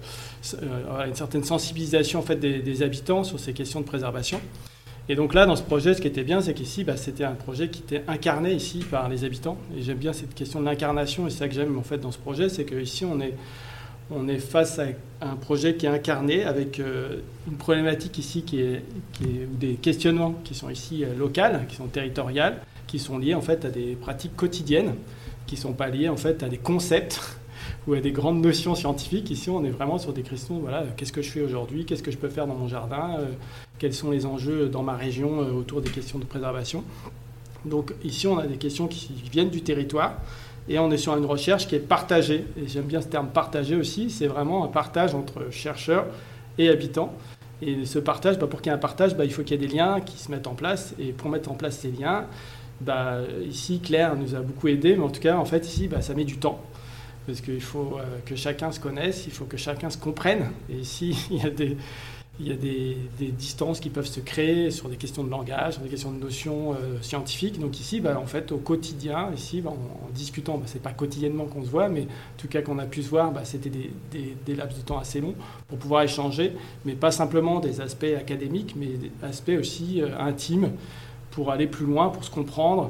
euh, 0.53 0.83
avoir 0.85 1.05
une 1.05 1.15
certaine 1.15 1.43
sensibilisation 1.43 2.19
en 2.19 2.23
fait, 2.23 2.35
des, 2.35 2.83
habitants 2.83 3.23
sur 3.23 3.39
ces 3.39 3.53
questions 3.53 3.81
de 3.81 3.85
préservation. 3.85 4.39
Et 5.09 5.15
donc 5.15 5.33
là, 5.33 5.45
dans 5.45 5.55
ce 5.55 5.63
projet, 5.63 5.93
ce 5.93 6.01
qui 6.01 6.07
était 6.07 6.23
bien, 6.23 6.41
c'est 6.41 6.53
qu'ici, 6.53 6.83
bah, 6.83 6.97
c'était 6.97 7.23
un 7.23 7.35
projet 7.35 7.69
qui 7.69 7.79
était 7.79 8.03
incarné 8.07 8.53
ici 8.53 8.79
par 8.79 9.07
les 9.07 9.23
habitants. 9.23 9.57
Et 9.77 9.81
j'aime 9.81 9.97
bien 9.97 10.11
cette 10.11 10.35
question 10.35 10.59
de 10.59 10.65
l'incarnation, 10.65 11.27
et 11.27 11.29
c'est 11.29 11.37
ça 11.37 11.47
que 11.47 11.53
j'aime 11.53 11.77
en 11.77 11.83
fait 11.83 11.97
dans 11.97 12.11
ce 12.11 12.17
projet, 12.17 12.49
c'est 12.49 12.65
qu'ici, 12.65 13.05
on 13.05 13.21
est, 13.21 13.33
on 14.11 14.27
est 14.27 14.39
face 14.39 14.79
à 14.79 14.85
un 15.21 15.35
projet 15.35 15.75
qui 15.75 15.85
est 15.85 15.89
incarné 15.89 16.43
avec 16.43 16.79
euh, 16.79 17.21
une 17.49 17.55
problématique 17.55 18.17
ici 18.17 18.43
qui 18.43 18.59
est, 18.59 18.83
est, 19.21 19.47
des 19.57 19.75
questionnements 19.75 20.35
qui 20.43 20.55
sont 20.55 20.69
ici 20.69 21.05
locales, 21.17 21.65
qui 21.69 21.77
sont 21.77 21.87
territoriales, 21.87 22.61
qui 22.85 22.99
sont 22.99 23.17
liés 23.17 23.33
en 23.33 23.41
fait 23.41 23.63
à 23.63 23.69
des 23.69 23.95
pratiques 23.95 24.35
quotidiennes, 24.35 24.93
qui 25.47 25.55
ne 25.55 25.61
sont 25.61 25.73
pas 25.73 25.89
liées 25.89 26.09
en 26.09 26.17
fait 26.17 26.43
à 26.43 26.49
des 26.49 26.57
concepts 26.57 27.19
ou 27.87 27.93
à 27.93 27.99
des 27.99 28.11
grandes 28.11 28.41
notions 28.41 28.75
scientifiques. 28.75 29.31
Ici, 29.31 29.49
on 29.49 29.63
est 29.63 29.69
vraiment 29.69 29.97
sur 29.97 30.13
des 30.13 30.21
questions, 30.21 30.59
voilà, 30.59 30.83
qu'est-ce 30.95 31.13
que 31.13 31.21
je 31.21 31.31
fais 31.31 31.41
aujourd'hui, 31.41 31.85
qu'est-ce 31.85 32.03
que 32.03 32.11
je 32.11 32.17
peux 32.17 32.29
faire 32.29 32.45
dans 32.45 32.55
mon 32.55 32.67
jardin, 32.67 33.15
euh, 33.19 33.25
quels 33.79 33.93
sont 33.93 34.11
les 34.11 34.25
enjeux 34.25 34.67
dans 34.67 34.83
ma 34.83 34.95
région 34.95 35.41
euh, 35.41 35.51
autour 35.51 35.81
des 35.81 35.89
questions 35.89 36.19
de 36.19 36.25
préservation. 36.25 36.83
Donc 37.65 37.93
ici, 38.03 38.27
on 38.27 38.37
a 38.37 38.45
des 38.45 38.57
questions 38.57 38.87
qui 38.87 39.11
viennent 39.31 39.49
du 39.49 39.61
territoire 39.61 40.13
et 40.69 40.79
on 40.79 40.91
est 40.91 40.97
sur 40.97 41.15
une 41.15 41.25
recherche 41.25 41.67
qui 41.67 41.75
est 41.75 41.79
partagée. 41.79 42.45
Et 42.57 42.67
j'aime 42.67 42.85
bien 42.85 43.01
ce 43.01 43.07
terme 43.07 43.29
partagé 43.29 43.75
aussi, 43.75 44.09
c'est 44.09 44.27
vraiment 44.27 44.63
un 44.63 44.67
partage 44.67 45.15
entre 45.15 45.51
chercheurs 45.51 46.05
et 46.57 46.69
habitants. 46.69 47.13
Et 47.61 47.85
ce 47.85 47.99
partage, 47.99 48.37
bah, 48.37 48.47
pour 48.47 48.61
qu'il 48.61 48.69
y 48.69 48.73
ait 48.73 48.75
un 48.75 48.79
partage, 48.79 49.15
bah, 49.15 49.25
il 49.25 49.31
faut 49.31 49.41
qu'il 49.41 49.59
y 49.59 49.63
ait 49.63 49.67
des 49.67 49.73
liens 49.73 49.99
qui 50.01 50.17
se 50.17 50.29
mettent 50.31 50.47
en 50.47 50.53
place. 50.53 50.93
Et 50.99 51.11
pour 51.11 51.29
mettre 51.29 51.49
en 51.49 51.55
place 51.55 51.79
ces 51.79 51.91
liens, 51.91 52.25
bah, 52.81 53.19
ici, 53.47 53.79
Claire 53.79 54.15
nous 54.15 54.35
a 54.35 54.39
beaucoup 54.39 54.67
aidé, 54.67 54.95
mais 54.95 55.03
en 55.03 55.09
tout 55.09 55.21
cas, 55.21 55.37
en 55.37 55.45
fait, 55.45 55.67
ici, 55.67 55.87
bah, 55.87 56.01
ça 56.01 56.13
met 56.13 56.25
du 56.25 56.37
temps 56.37 56.61
parce 57.27 57.41
qu'il 57.41 57.61
faut 57.61 57.97
euh, 57.99 58.19
que 58.25 58.35
chacun 58.35 58.71
se 58.71 58.79
connaisse, 58.79 59.25
il 59.27 59.33
faut 59.33 59.45
que 59.45 59.57
chacun 59.57 59.89
se 59.89 59.97
comprenne. 59.97 60.49
Et 60.69 60.75
ici, 60.75 61.27
il 61.29 62.47
y 62.47 62.51
a 62.51 62.55
des, 62.55 62.97
distances 63.31 63.79
qui 63.81 63.89
peuvent 63.89 64.07
se 64.07 64.21
créer 64.21 64.71
sur 64.71 64.87
des 64.87 64.95
questions 64.95 65.23
de 65.23 65.29
langage, 65.29 65.73
sur 65.73 65.83
des 65.83 65.89
questions 65.89 66.11
de 66.11 66.19
notions 66.19 66.73
euh, 66.73 67.01
scientifiques. 67.01 67.59
Donc 67.59 67.79
ici, 67.81 67.99
bah, 67.99 68.17
en 68.17 68.25
fait, 68.25 68.53
au 68.53 68.57
quotidien, 68.57 69.29
ici, 69.35 69.61
en, 69.65 69.75
discutant, 70.13 70.57
bah, 70.57 70.63
c'est 70.67 70.81
pas 70.81 70.93
quotidiennement 70.93 71.45
qu'on 71.45 71.65
se 71.65 71.69
voit, 71.69 71.89
mais 71.89 72.03
en 72.03 72.37
tout 72.37 72.47
cas 72.47 72.61
qu'on 72.61 72.79
a 72.79 72.85
pu 72.85 73.03
se 73.03 73.09
voir, 73.09 73.33
c'était 73.43 73.69
des, 73.69 73.91
des, 74.45 74.55
laps 74.55 74.79
de 74.79 74.85
temps 74.85 74.97
assez 74.97 75.19
longs 75.19 75.35
pour 75.67 75.77
pouvoir 75.77 76.03
échanger, 76.03 76.53
mais 76.85 76.93
pas 76.93 77.11
simplement 77.11 77.59
des 77.59 77.81
aspects 77.81 78.05
académiques, 78.17 78.73
mais 78.77 78.87
des 78.87 79.11
aspects 79.21 79.57
aussi 79.59 80.01
euh, 80.01 80.17
intimes 80.17 80.71
pour 81.37 81.51
aller 81.51 81.67
plus 81.67 81.85
loin, 81.85 82.09
pour 82.09 82.23
se 82.23 82.31
comprendre. 82.31 82.89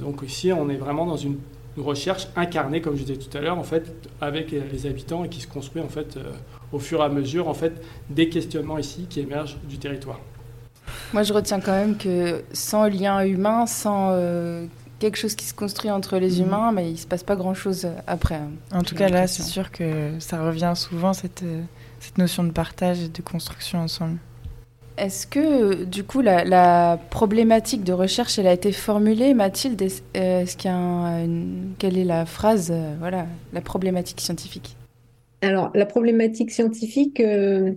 donc 0.00 0.22
ici, 0.26 0.52
on 0.52 0.68
est 0.68 0.80
vraiment 0.84 1.06
dans 1.06 1.16
une 1.16 1.38
une 1.76 1.84
recherche 1.84 2.28
incarnée, 2.36 2.80
comme 2.80 2.96
je 2.96 3.04
disais 3.04 3.18
tout 3.18 3.34
à 3.36 3.40
l'heure, 3.40 3.58
en 3.58 3.62
fait, 3.62 4.10
avec 4.20 4.50
les 4.50 4.86
habitants 4.86 5.24
et 5.24 5.28
qui 5.28 5.40
se 5.40 5.46
construit 5.46 5.80
en 5.80 5.88
fait 5.88 6.18
au 6.70 6.78
fur 6.78 7.00
et 7.00 7.04
à 7.04 7.08
mesure 7.08 7.48
en 7.48 7.54
fait 7.54 7.72
des 8.10 8.28
questionnements 8.28 8.78
ici 8.78 9.06
qui 9.08 9.20
émergent 9.20 9.56
du 9.68 9.78
territoire. 9.78 10.20
Moi, 11.14 11.22
je 11.22 11.32
retiens 11.32 11.60
quand 11.60 11.72
même 11.72 11.96
que 11.96 12.42
sans 12.52 12.88
lien 12.88 13.24
humain, 13.24 13.64
sans 13.66 14.14
quelque 14.98 15.16
chose 15.16 15.34
qui 15.34 15.46
se 15.46 15.54
construit 15.54 15.90
entre 15.90 16.18
les 16.18 16.40
mhm. 16.40 16.46
humains, 16.46 16.72
mais 16.72 16.88
il 16.88 16.92
ne 16.92 16.98
se 16.98 17.06
passe 17.06 17.24
pas 17.24 17.36
grand-chose 17.36 17.88
après. 18.06 18.36
Hein. 18.36 18.50
En 18.72 18.82
tout 18.82 18.94
cas, 18.94 19.08
là, 19.08 19.26
c'est 19.26 19.42
sûr 19.42 19.70
que 19.70 20.12
ça 20.18 20.44
revient 20.44 20.74
souvent, 20.76 21.12
cette, 21.12 21.44
cette 22.00 22.18
notion 22.18 22.44
de 22.44 22.50
partage 22.50 23.00
et 23.00 23.08
de 23.08 23.22
construction 23.22 23.80
ensemble. 23.80 24.18
Est-ce 24.98 25.26
que, 25.26 25.84
du 25.84 26.04
coup, 26.04 26.20
la, 26.20 26.98
problématique 27.10 27.82
de 27.82 27.92
recherche, 27.92 28.38
elle 28.38 28.46
a 28.46 28.52
été 28.52 28.72
formulée, 28.72 29.32
Mathilde? 29.34 29.80
Est-ce 29.80 30.56
qu'il 30.56 30.70
y 30.70 30.74
a 30.74 31.26
Quelle 31.78 31.96
est 31.96 32.04
la 32.04 32.26
phrase, 32.26 32.70
euh, 32.70 32.94
voilà, 32.98 33.26
la 33.52 33.60
problématique 33.60 34.20
scientifique? 34.20 34.76
Alors, 35.40 35.70
la 35.74 35.86
problématique 35.86 36.50
scientifique, 36.50 37.20
euh, 37.20 37.72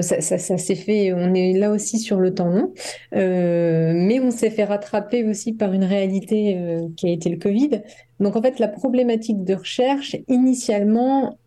ça, 0.00 0.20
s'est 0.20 0.74
fait, 0.76 1.12
on 1.12 1.34
est 1.34 1.52
là 1.52 1.70
aussi 1.72 1.98
sur 1.98 2.18
le 2.20 2.32
temps 2.32 2.48
long, 2.48 2.72
euh, 3.14 3.92
mais 3.94 4.20
on 4.20 4.30
s'est 4.30 4.50
fait 4.50 4.64
rattraper 4.64 5.24
aussi 5.24 5.52
par 5.52 5.74
une 5.74 5.84
réalité 5.84 6.56
qui 6.96 7.08
a 7.08 7.10
été 7.10 7.28
le 7.28 7.38
Covid. 7.38 7.82
Donc, 8.20 8.36
en 8.36 8.40
fait, 8.40 8.58
la 8.60 8.68
problématique 8.68 9.44
de 9.44 9.54
recherche, 9.54 10.16
initialement, 10.28 11.38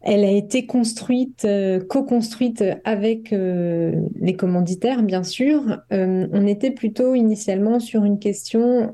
elle 0.00 0.24
a 0.24 0.30
été 0.30 0.64
construite, 0.64 1.44
euh, 1.44 1.80
co-construite 1.80 2.64
avec 2.84 3.32
euh, 3.32 3.92
les 4.20 4.36
commanditaires, 4.36 5.02
bien 5.02 5.24
sûr. 5.24 5.80
Euh, 5.92 6.28
on 6.32 6.46
était 6.46 6.70
plutôt 6.70 7.14
initialement 7.14 7.80
sur 7.80 8.04
une 8.04 8.18
question 8.18 8.92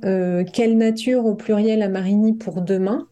quelle 0.53 0.79
nature 0.79 1.27
au 1.27 1.35
pluriel 1.35 1.83
à 1.83 1.89
Marigny 1.89 2.33
pour 2.35 2.63
demain, 2.63 3.07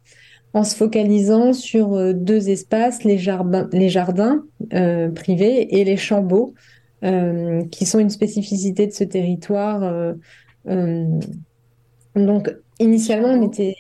en 0.54 0.64
se 0.64 0.74
focalisant 0.74 1.52
sur 1.52 2.14
deux 2.14 2.48
espaces, 2.48 3.04
les 3.04 3.18
jardins, 3.18 3.68
les 3.72 3.88
jardins 3.88 4.42
privés 5.14 5.78
et 5.78 5.84
les 5.84 5.96
chambeaux, 5.96 6.54
qui 7.02 7.86
sont 7.86 7.98
une 7.98 8.10
spécificité 8.10 8.86
de 8.86 8.92
ce 8.92 9.04
territoire. 9.04 10.14
donc, 12.14 12.54
initialement, 12.78 13.28
on 13.28 13.42
était. 13.48 13.76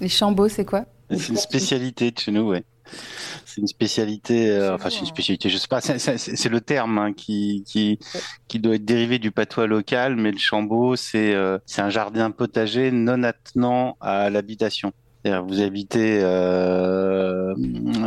Les 0.00 0.08
chambeaux, 0.08 0.48
c'est 0.48 0.64
quoi? 0.64 0.84
C'est 1.10 1.28
une 1.28 1.36
spécialité 1.36 2.10
de 2.10 2.18
chez 2.18 2.32
nous, 2.32 2.50
oui 2.50 2.58
c'est 3.44 3.60
une 3.60 3.66
spécialité, 3.66 4.50
euh, 4.50 4.74
enfin 4.74 4.90
c'est 4.90 5.00
une 5.00 5.06
spécialité, 5.06 5.48
je 5.48 5.58
sais 5.58 5.68
pas, 5.68 5.80
c'est 5.80 6.48
le 6.48 6.60
terme 6.60 6.98
hein, 6.98 7.12
qui, 7.12 7.64
qui, 7.66 7.98
qui 8.48 8.58
doit 8.58 8.74
être 8.76 8.84
dérivé 8.84 9.18
du 9.18 9.30
patois 9.30 9.66
local, 9.66 10.16
mais 10.16 10.32
le 10.32 10.38
chambeau, 10.38 10.96
c'est 10.96 11.34
euh, 11.34 11.58
un 11.78 11.90
jardin 11.90 12.30
potager 12.30 12.90
non 12.90 13.22
attenant 13.22 13.96
à 14.00 14.30
l'habitation. 14.30 14.92
Vous 15.46 15.60
habitez 15.60 16.20
euh, 16.22 17.54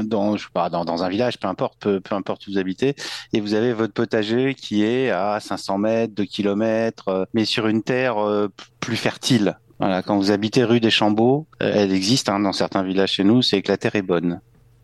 dans, 0.03 0.37
je 0.37 0.43
sais 0.43 0.49
pas, 0.53 0.69
dans, 0.69 0.85
dans, 0.85 1.03
un 1.03 1.09
village, 1.09 1.39
peu 1.39 1.47
importe, 1.47 1.77
peu, 1.79 1.99
peu, 1.99 2.15
importe 2.15 2.47
où 2.47 2.51
vous 2.51 2.57
habitez, 2.57 2.95
et 3.33 3.41
vous 3.41 3.53
avez 3.53 3.73
votre 3.73 3.93
potager 3.93 4.53
qui 4.53 4.83
est 4.83 5.09
à 5.09 5.39
500 5.39 5.77
mètres, 5.79 6.13
2 6.13 6.25
km, 6.25 7.07
euh, 7.07 7.25
mais 7.33 7.45
sur 7.45 7.67
une 7.67 7.83
terre 7.83 8.17
euh, 8.17 8.47
plus 8.79 8.95
fertile. 8.95 9.57
Voilà, 9.79 10.01
quand 10.01 10.17
vous 10.17 10.31
habitez 10.31 10.63
rue 10.63 10.79
des 10.79 10.89
Chambeaux, 10.89 11.47
elle 11.59 11.93
existe 11.93 12.29
hein, 12.29 12.39
dans 12.39 12.51
certains 12.51 12.83
villages 12.83 13.13
chez 13.13 13.23
nous, 13.23 13.41
c'est 13.41 13.61
que 13.61 13.71
la 13.71 13.77
terre 13.77 13.95
est 13.95 14.01
bonne. 14.01 14.41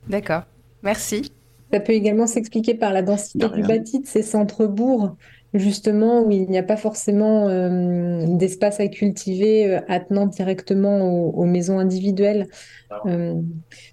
D'accord. 0.08 0.44
Merci. 0.84 1.32
Ça 1.74 1.80
peut 1.80 1.94
également 1.94 2.28
s'expliquer 2.28 2.76
par 2.76 2.94
la 2.94 3.02
densité 3.02 3.50
du 3.50 3.64
bâti 3.64 4.00
de 4.00 4.06
ces 4.06 4.22
centres-bourgs, 4.22 5.16
justement, 5.54 6.22
où 6.24 6.32
il 6.32 6.48
n'y 6.50 6.58
a 6.58 6.64
pas 6.64 6.78
forcément 6.78 7.48
euh, 7.48 8.26
d'espace 8.38 8.80
à 8.80 8.88
cultiver 8.88 9.68
euh, 9.68 9.80
attenant 9.88 10.28
directement 10.28 11.02
aux, 11.30 11.46
maisons 11.46 11.80
individuelles. 11.80 12.48
Euh, 13.08 13.34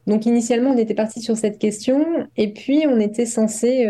donc, 0.06 0.26
initialement, 0.26 0.70
on 0.70 0.78
était 0.78 0.94
parti 0.94 1.20
sur 1.22 1.36
cette 1.36 1.58
question, 1.58 2.04
et 2.36 2.52
puis 2.52 2.84
on 2.86 3.00
était 3.00 3.26
censé. 3.26 3.86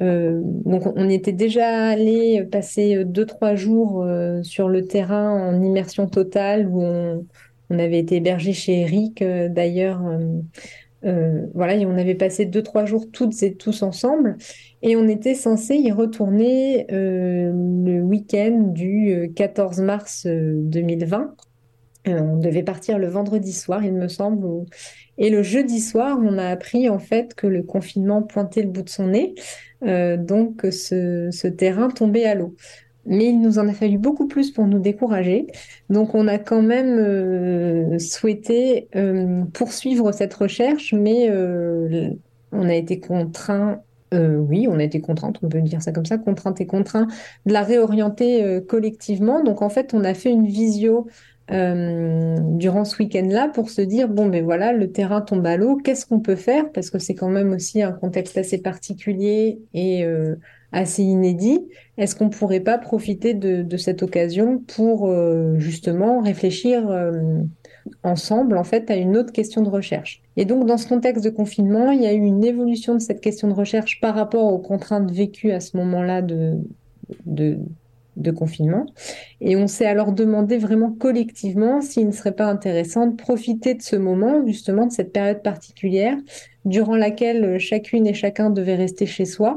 donc, 0.00 0.82
on 0.96 1.08
était 1.08 1.32
déjà 1.32 1.88
allé 1.88 2.42
passer 2.50 3.04
deux, 3.04 3.26
trois 3.26 3.54
jours 3.54 4.06
sur 4.42 4.68
le 4.68 4.86
terrain 4.86 5.30
en 5.30 5.62
immersion 5.62 6.06
totale, 6.06 6.68
où 6.68 6.82
on, 6.82 7.26
on 7.70 7.78
avait 7.78 7.98
été 7.98 8.16
hébergé 8.16 8.52
chez 8.52 8.80
Eric, 8.80 9.22
d'ailleurs 9.22 10.02
euh, 11.04 11.46
voilà, 11.54 11.74
on 11.86 11.98
avait 11.98 12.14
passé 12.14 12.46
deux, 12.46 12.62
trois 12.62 12.84
jours 12.84 13.06
toutes 13.12 13.42
et 13.42 13.54
tous 13.54 13.82
ensemble. 13.82 14.36
Et 14.82 14.96
on 14.96 15.08
était 15.08 15.34
censé 15.34 15.74
y 15.76 15.92
retourner 15.92 16.86
euh, 16.92 17.52
le 17.52 18.00
week-end 18.00 18.70
du 18.72 19.32
14 19.34 19.80
euh, 19.80 19.84
mars 19.84 20.26
2020. 20.26 21.34
on 22.06 22.36
devait 22.38 22.62
partir 22.62 22.98
le 22.98 23.08
vendredi 23.08 23.52
soir, 23.52 23.84
il 23.84 23.94
me 23.94 24.08
semble. 24.08 24.66
Et 25.18 25.30
le 25.30 25.42
jeudi 25.42 25.80
soir, 25.80 26.18
on 26.22 26.38
a 26.38 26.48
appris 26.48 26.88
en 26.88 26.98
fait 26.98 27.34
que 27.34 27.46
le 27.46 27.62
confinement 27.62 28.22
pointait 28.22 28.62
le 28.62 28.68
bout 28.68 28.82
de 28.82 28.88
son 28.88 29.08
nez. 29.08 29.34
donc 29.82 30.66
ce, 30.70 31.28
ce 31.30 31.48
terrain 31.48 31.88
tombait 31.88 32.24
à 32.24 32.34
l'eau 32.34 32.54
mais 33.06 33.26
il 33.26 33.40
nous 33.40 33.58
en 33.58 33.68
a 33.68 33.72
fallu 33.72 33.98
beaucoup 33.98 34.26
plus 34.26 34.50
pour 34.50 34.66
nous 34.66 34.78
décourager. 34.78 35.46
Donc 35.90 36.14
on 36.14 36.28
a 36.28 36.38
quand 36.38 36.62
même 36.62 36.98
euh, 36.98 37.98
souhaité 37.98 38.88
euh, 38.96 39.44
poursuivre 39.52 40.12
cette 40.12 40.34
recherche, 40.34 40.92
mais 40.92 41.28
euh, 41.30 42.10
on 42.52 42.68
a 42.68 42.74
été 42.74 43.00
contraint, 43.00 43.80
oui, 44.12 44.66
on 44.66 44.78
a 44.78 44.82
été 44.82 45.02
contrainte, 45.02 45.40
on 45.42 45.48
peut 45.50 45.60
dire 45.60 45.82
ça 45.82 45.92
comme 45.92 46.06
ça, 46.06 46.16
contrainte 46.16 46.58
et 46.62 46.66
contraint 46.66 47.06
de 47.44 47.52
la 47.52 47.62
réorienter 47.62 48.62
collectivement. 48.66 49.42
Donc 49.42 49.60
en 49.60 49.68
fait, 49.68 49.92
on 49.92 50.04
a 50.04 50.14
fait 50.14 50.30
une 50.30 50.46
visio 50.46 51.06
durant 51.50 52.84
ce 52.86 52.96
week-end-là 52.98 53.48
pour 53.48 53.68
se 53.68 53.82
dire 53.82 54.08
bon 54.08 54.26
ben 54.26 54.42
voilà 54.42 54.72
le 54.72 54.90
terrain 54.90 55.20
tombe 55.20 55.46
à 55.46 55.58
l'eau 55.58 55.76
qu'est-ce 55.76 56.06
qu'on 56.06 56.20
peut 56.20 56.36
faire? 56.36 56.72
Parce 56.72 56.88
que 56.88 56.98
c'est 56.98 57.14
quand 57.14 57.28
même 57.28 57.52
aussi 57.52 57.82
un 57.82 57.92
contexte 57.92 58.38
assez 58.38 58.56
particulier 58.56 59.58
et 59.74 60.06
assez 60.72 61.02
inédit. 61.02 61.60
Est-ce 61.98 62.14
qu'on 62.14 62.26
ne 62.26 62.30
pourrait 62.30 62.60
pas 62.60 62.78
profiter 62.78 63.34
de, 63.34 63.76
cette 63.76 64.02
occasion 64.02 64.58
pour 64.58 65.08
euh, 65.08 65.58
justement 65.58 66.20
réfléchir 66.20 66.88
euh, 66.90 67.40
ensemble 68.02 68.56
en 68.56 68.64
fait 68.64 68.90
à 68.90 68.96
une 68.96 69.16
autre 69.16 69.32
question 69.32 69.62
de 69.62 69.68
recherche? 69.68 70.22
Et 70.36 70.44
donc 70.44 70.66
dans 70.66 70.76
ce 70.76 70.88
contexte 70.88 71.24
de 71.24 71.30
confinement, 71.30 71.90
il 71.90 72.02
y 72.02 72.06
a 72.06 72.12
eu 72.12 72.22
une 72.22 72.44
évolution 72.44 72.94
de 72.94 73.00
cette 73.00 73.20
question 73.20 73.48
de 73.48 73.54
recherche 73.54 74.00
par 74.00 74.14
rapport 74.14 74.52
aux 74.52 74.58
contraintes 74.58 75.10
vécues 75.10 75.52
à 75.52 75.60
ce 75.60 75.76
moment-là 75.76 76.22
de, 76.22 76.58
de, 77.24 77.58
de 78.16 78.30
confinement. 78.30 78.86
Et 79.40 79.56
on 79.56 79.66
s'est 79.66 79.86
alors 79.86 80.12
demandé 80.12 80.58
vraiment 80.58 80.92
collectivement 80.92 81.80
s'il 81.80 82.06
ne 82.06 82.12
serait 82.12 82.34
pas 82.34 82.46
intéressant 82.46 83.06
de 83.06 83.14
profiter 83.14 83.74
de 83.74 83.82
ce 83.82 83.96
moment, 83.96 84.46
justement 84.46 84.86
de 84.86 84.92
cette 84.92 85.12
période 85.12 85.42
particulière, 85.42 86.16
durant 86.64 86.96
laquelle 86.96 87.58
chacune 87.58 88.06
et 88.06 88.14
chacun 88.14 88.50
devait 88.50 88.74
rester 88.74 89.06
chez 89.06 89.24
soi, 89.24 89.54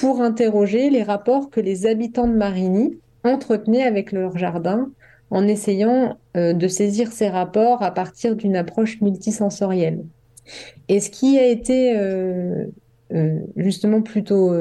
pour 0.00 0.22
interroger 0.22 0.88
les 0.88 1.02
rapports 1.02 1.50
que 1.50 1.60
les 1.60 1.86
habitants 1.86 2.26
de 2.26 2.32
Marigny 2.32 2.98
entretenaient 3.22 3.82
avec 3.82 4.12
leur 4.12 4.38
jardin 4.38 4.90
en 5.28 5.46
essayant 5.46 6.18
euh, 6.38 6.54
de 6.54 6.68
saisir 6.68 7.12
ces 7.12 7.28
rapports 7.28 7.82
à 7.82 7.92
partir 7.92 8.34
d'une 8.34 8.56
approche 8.56 9.02
multisensorielle. 9.02 10.02
Et 10.88 11.00
ce 11.00 11.10
qui 11.10 11.38
a 11.38 11.46
été 11.46 11.98
euh, 11.98 12.64
euh, 13.12 13.40
justement 13.56 14.00
plutôt 14.00 14.54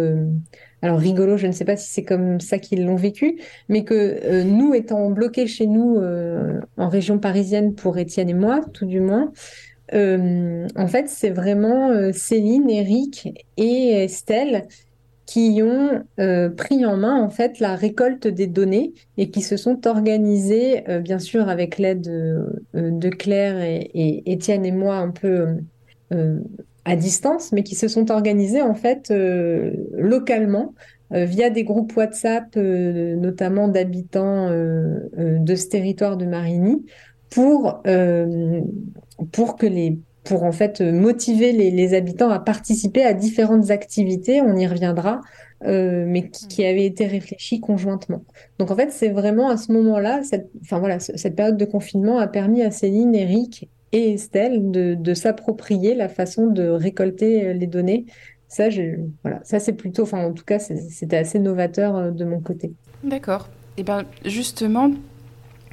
alors 0.81 0.99
rigolo, 0.99 1.37
je 1.37 1.47
ne 1.47 1.53
sais 1.53 1.65
pas 1.65 1.77
si 1.77 1.89
c'est 1.89 2.03
comme 2.03 2.41
ça 2.41 2.59
qu'ils 2.59 2.85
l'ont 2.85 2.95
vécu, 2.95 3.39
mais 3.69 3.85
que 3.85 4.43
nous 4.43 4.73
étant 4.73 5.09
bloqués 5.09 5.47
chez 5.47 5.67
nous 5.67 6.01
en 6.77 6.89
région 6.89 7.17
parisienne 7.17 7.75
pour 7.75 7.97
Étienne 7.97 8.29
et 8.29 8.33
moi, 8.33 8.61
tout 8.73 8.85
du 8.85 9.01
moins, 9.01 9.31
en 9.91 10.87
fait 10.87 11.09
c'est 11.09 11.31
vraiment 11.31 12.11
Céline, 12.13 12.69
Eric 12.69 13.45
et 13.57 14.03
Estelle 14.03 14.67
qui 15.29 15.61
ont 15.61 16.03
euh, 16.19 16.49
pris 16.49 16.87
en 16.87 16.97
main 16.97 17.21
en 17.21 17.29
fait 17.29 17.59
la 17.59 17.75
récolte 17.75 18.25
des 18.25 18.47
données 18.47 18.93
et 19.15 19.29
qui 19.29 19.43
se 19.43 19.57
sont 19.57 19.85
organisés, 19.85 20.89
euh, 20.89 21.01
bien 21.01 21.19
sûr 21.19 21.49
avec 21.49 21.77
l'aide 21.77 22.07
euh, 22.07 22.49
de 22.73 23.09
Claire 23.09 23.61
et, 23.61 24.23
Étienne 24.25 24.65
et 24.65 24.71
moi 24.71 24.95
un 24.95 25.11
peu 25.11 25.57
à 26.83 26.95
distance, 26.95 27.51
mais 27.51 27.61
qui 27.61 27.75
se 27.75 27.87
sont 27.87 28.09
organisés 28.09 28.63
en 28.63 28.73
fait 28.73 29.13
localement 29.93 30.73
via 31.11 31.51
des 31.51 31.63
groupes 31.63 31.95
WhatsApp, 31.95 32.55
notamment 32.55 33.67
d'habitants 33.67 34.49
de 34.49 35.55
ce 35.55 35.67
territoire 35.67 36.17
de 36.17 36.25
Marigny, 36.25 36.83
pour 37.29 37.83
pour 39.31 39.55
que 39.55 39.67
les 39.67 39.99
pour 40.29 40.43
en 40.43 40.51
fait 40.51 40.79
motiver 40.79 41.51
les, 41.51 41.95
habitants 41.95 42.29
à 42.29 42.37
participer 42.39 43.03
à 43.03 43.13
différentes 43.13 43.71
activités, 43.71 44.41
on 44.41 44.55
y 44.55 44.67
reviendra, 44.67 45.21
euh, 45.65 46.05
mais 46.07 46.29
qui, 46.29 46.63
avaient 46.63 46.85
été 46.85 47.07
réfléchies 47.07 47.59
conjointement. 47.59 48.23
Donc 48.59 48.69
en 48.69 48.75
fait, 48.75 48.91
c'est 48.91 49.09
vraiment 49.09 49.49
à 49.49 49.57
ce 49.57 49.71
moment-là, 49.71 50.21
cette, 50.21 50.51
enfin 50.61 50.77
voilà, 50.77 50.99
cette 50.99 51.35
période 51.35 51.57
de 51.57 51.65
confinement 51.65 52.19
a 52.19 52.27
permis 52.27 52.61
à 52.61 52.69
Céline, 52.69 53.15
Eric 53.15 53.67
et 53.91 54.13
Estelle 54.13 54.69
de, 54.69 55.13
s'approprier 55.15 55.95
la 55.95 56.09
façon 56.09 56.45
de 56.45 56.69
récolter 56.69 57.47
euh, 57.47 57.53
les 57.53 57.65
données. 57.65 58.05
Ça, 58.47 58.69
voilà, 59.23 59.39
ça 59.43 59.59
c'est 59.59 59.73
plutôt, 59.73 60.03
enfin 60.03 60.23
en 60.23 60.33
tout 60.33 60.45
cas, 60.45 60.59
c'était 60.59 61.17
assez 61.17 61.39
novateur 61.39 61.95
euh, 61.95 62.11
de 62.11 62.23
mon 62.23 62.39
côté. 62.39 62.71
D'accord. 63.03 63.49
Et 63.77 63.81
eh 63.81 63.83
bien 63.83 64.03
justement, 64.25 64.91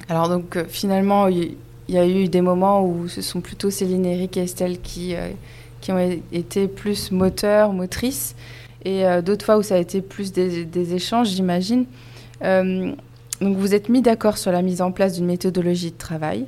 Alors 0.09 0.29
donc 0.29 0.57
finalement, 0.67 1.27
il 1.27 1.57
y 1.95 1.97
a 1.97 2.07
eu 2.07 2.27
des 2.27 2.41
moments 2.41 2.85
où 2.85 3.07
ce 3.07 3.21
sont 3.21 3.41
plutôt 3.41 3.69
Céline, 3.69 4.05
Eric 4.05 4.37
et 4.37 4.41
Estelle 4.41 4.79
qui, 4.81 5.15
qui 5.81 5.91
ont 5.91 6.19
été 6.31 6.67
plus 6.67 7.11
moteurs, 7.11 7.73
motrices, 7.73 8.35
et 8.85 9.03
d'autres 9.23 9.45
fois 9.45 9.57
où 9.57 9.63
ça 9.63 9.75
a 9.75 9.77
été 9.77 10.01
plus 10.01 10.31
des, 10.31 10.93
échanges, 10.93 11.29
j'imagine. 11.29 11.85
donc 12.41 12.97
vous 13.41 13.73
êtes 13.73 13.89
mis 13.89 14.01
d'accord 14.01 14.37
sur 14.37 14.51
la 14.51 14.61
mise 14.61 14.81
en 14.81 14.91
place 14.91 15.13
d'une 15.13 15.25
méthodologie 15.25 15.91
de 15.91 15.97
travail 15.97 16.45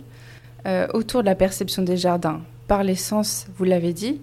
autour 0.94 1.22
de 1.22 1.26
la 1.26 1.36
perception 1.36 1.84
des 1.84 1.98
jardins 1.98 2.42
par 2.70 2.84
l'essence, 2.84 3.48
vous 3.58 3.66
l'avez 3.66 3.92
dit. 3.92 4.22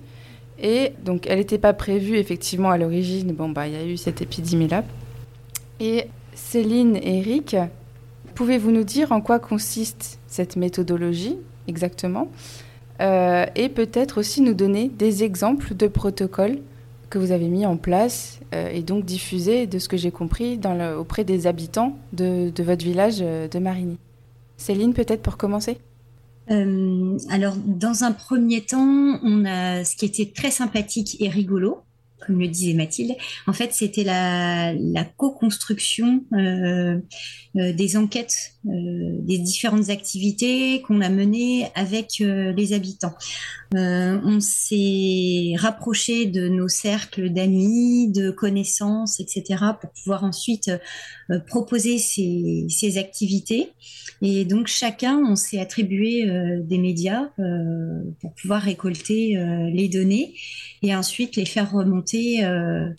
Et 0.59 0.93
donc, 1.05 1.27
elle 1.27 1.39
n'était 1.39 1.59
pas 1.59 1.75
prévue 1.75 2.17
effectivement 2.17 2.71
à 2.71 2.79
l'origine. 2.79 3.33
Bon, 3.33 3.51
bah, 3.51 3.67
il 3.67 3.75
y 3.75 3.77
a 3.77 3.85
eu 3.85 3.99
cette 3.99 4.23
épidémie-là. 4.23 4.85
Et 5.81 6.07
Céline 6.35 6.97
et 6.97 7.19
Eric, 7.19 7.57
pouvez-vous 8.37 8.71
nous 8.71 8.85
dire 8.85 9.11
en 9.11 9.21
quoi 9.21 9.41
consiste 9.41 10.21
cette 10.29 10.55
méthodologie 10.55 11.39
exactement 11.67 12.29
euh, 13.01 13.47
Et 13.57 13.69
peut-être 13.69 14.19
aussi 14.19 14.43
nous 14.43 14.55
donner 14.55 14.89
des 14.89 15.25
exemples 15.25 15.75
de 15.75 15.89
protocoles 15.89 16.59
que 17.09 17.19
vous 17.19 17.33
avez 17.33 17.49
mis 17.49 17.67
en 17.67 17.77
place 17.77 18.41
euh, 18.55 18.69
et 18.69 18.83
donc 18.83 19.05
diffusés, 19.05 19.67
de 19.67 19.79
ce 19.79 19.89
que 19.89 19.97
j'ai 19.97 20.11
compris, 20.11 20.61
auprès 20.99 21.25
des 21.25 21.47
habitants 21.47 21.97
de, 22.13 22.53
votre 22.63 22.85
village 22.85 23.17
euh, 23.21 23.49
de 23.49 23.59
Marigny. 23.59 23.99
Céline, 24.57 24.95
peut-être 24.95 25.23
pour 25.23 25.37
commencer 25.37 25.79
alors, 26.49 27.57
dans 27.57 28.05
un 28.05 28.13
premier 28.13 28.61
temps, 28.61 29.19
on 29.25 29.45
a 29.45 29.85
ce 29.85 29.97
qui 29.97 30.05
était 30.05 30.31
très 30.33 30.53
sympathique 30.53 31.17
et 31.19 31.29
rigolo, 31.29 31.83
comme 32.25 32.39
le 32.39 32.47
disait 32.47 32.75
Mathilde. 32.75 33.17
En 33.49 33.53
fait, 33.53 33.73
c'était 33.73 34.05
la, 34.05 34.73
co-construction 35.17 36.23
des 37.57 37.97
enquêtes, 37.97 38.53
euh, 38.67 39.17
des 39.21 39.39
différentes 39.39 39.91
activités 39.91 40.83
qu'on 40.83 41.01
a 41.01 41.09
menées 41.09 41.69
avec 41.75 42.21
euh, 42.21 42.53
les 42.53 42.73
habitants. 42.73 43.15
Euh, 43.75 44.19
on 44.25 44.41
s'est 44.41 45.55
rapproché 45.57 46.27
de 46.27 46.49
nos 46.49 46.69
cercles 46.69 47.31
d'amis, 47.31 48.11
de 48.11 48.31
connaissances, 48.31 49.21
etc., 49.21 49.65
pour 49.81 49.91
pouvoir 49.91 50.25
ensuite 50.25 50.71
proposer 51.47 51.99
ces, 51.99 52.67
ces, 52.69 52.99
activités. 52.99 53.73
Et 54.23 54.45
donc 54.45 54.69
chacun, 54.69 55.19
on 55.19 55.35
s'est 55.35 55.59
attribué 55.59 56.25
des 56.63 56.79
médias 56.79 57.31
pour 58.21 58.33
pouvoir 58.35 58.63
récolter 58.63 59.37
les 59.73 59.89
données 59.89 60.35
et 60.83 60.95
ensuite 60.95 61.35
les 61.35 61.45
faire 61.45 61.73
remonter 61.73 62.45
à, 62.45 62.95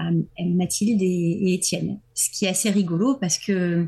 à, 0.00 0.44
Mathilde 0.44 1.02
et, 1.02 1.54
Étienne. 1.54 1.98
Ce 2.14 2.30
qui 2.30 2.44
est 2.44 2.48
assez 2.48 2.70
rigolo 2.70 3.16
parce 3.20 3.38
que 3.38 3.86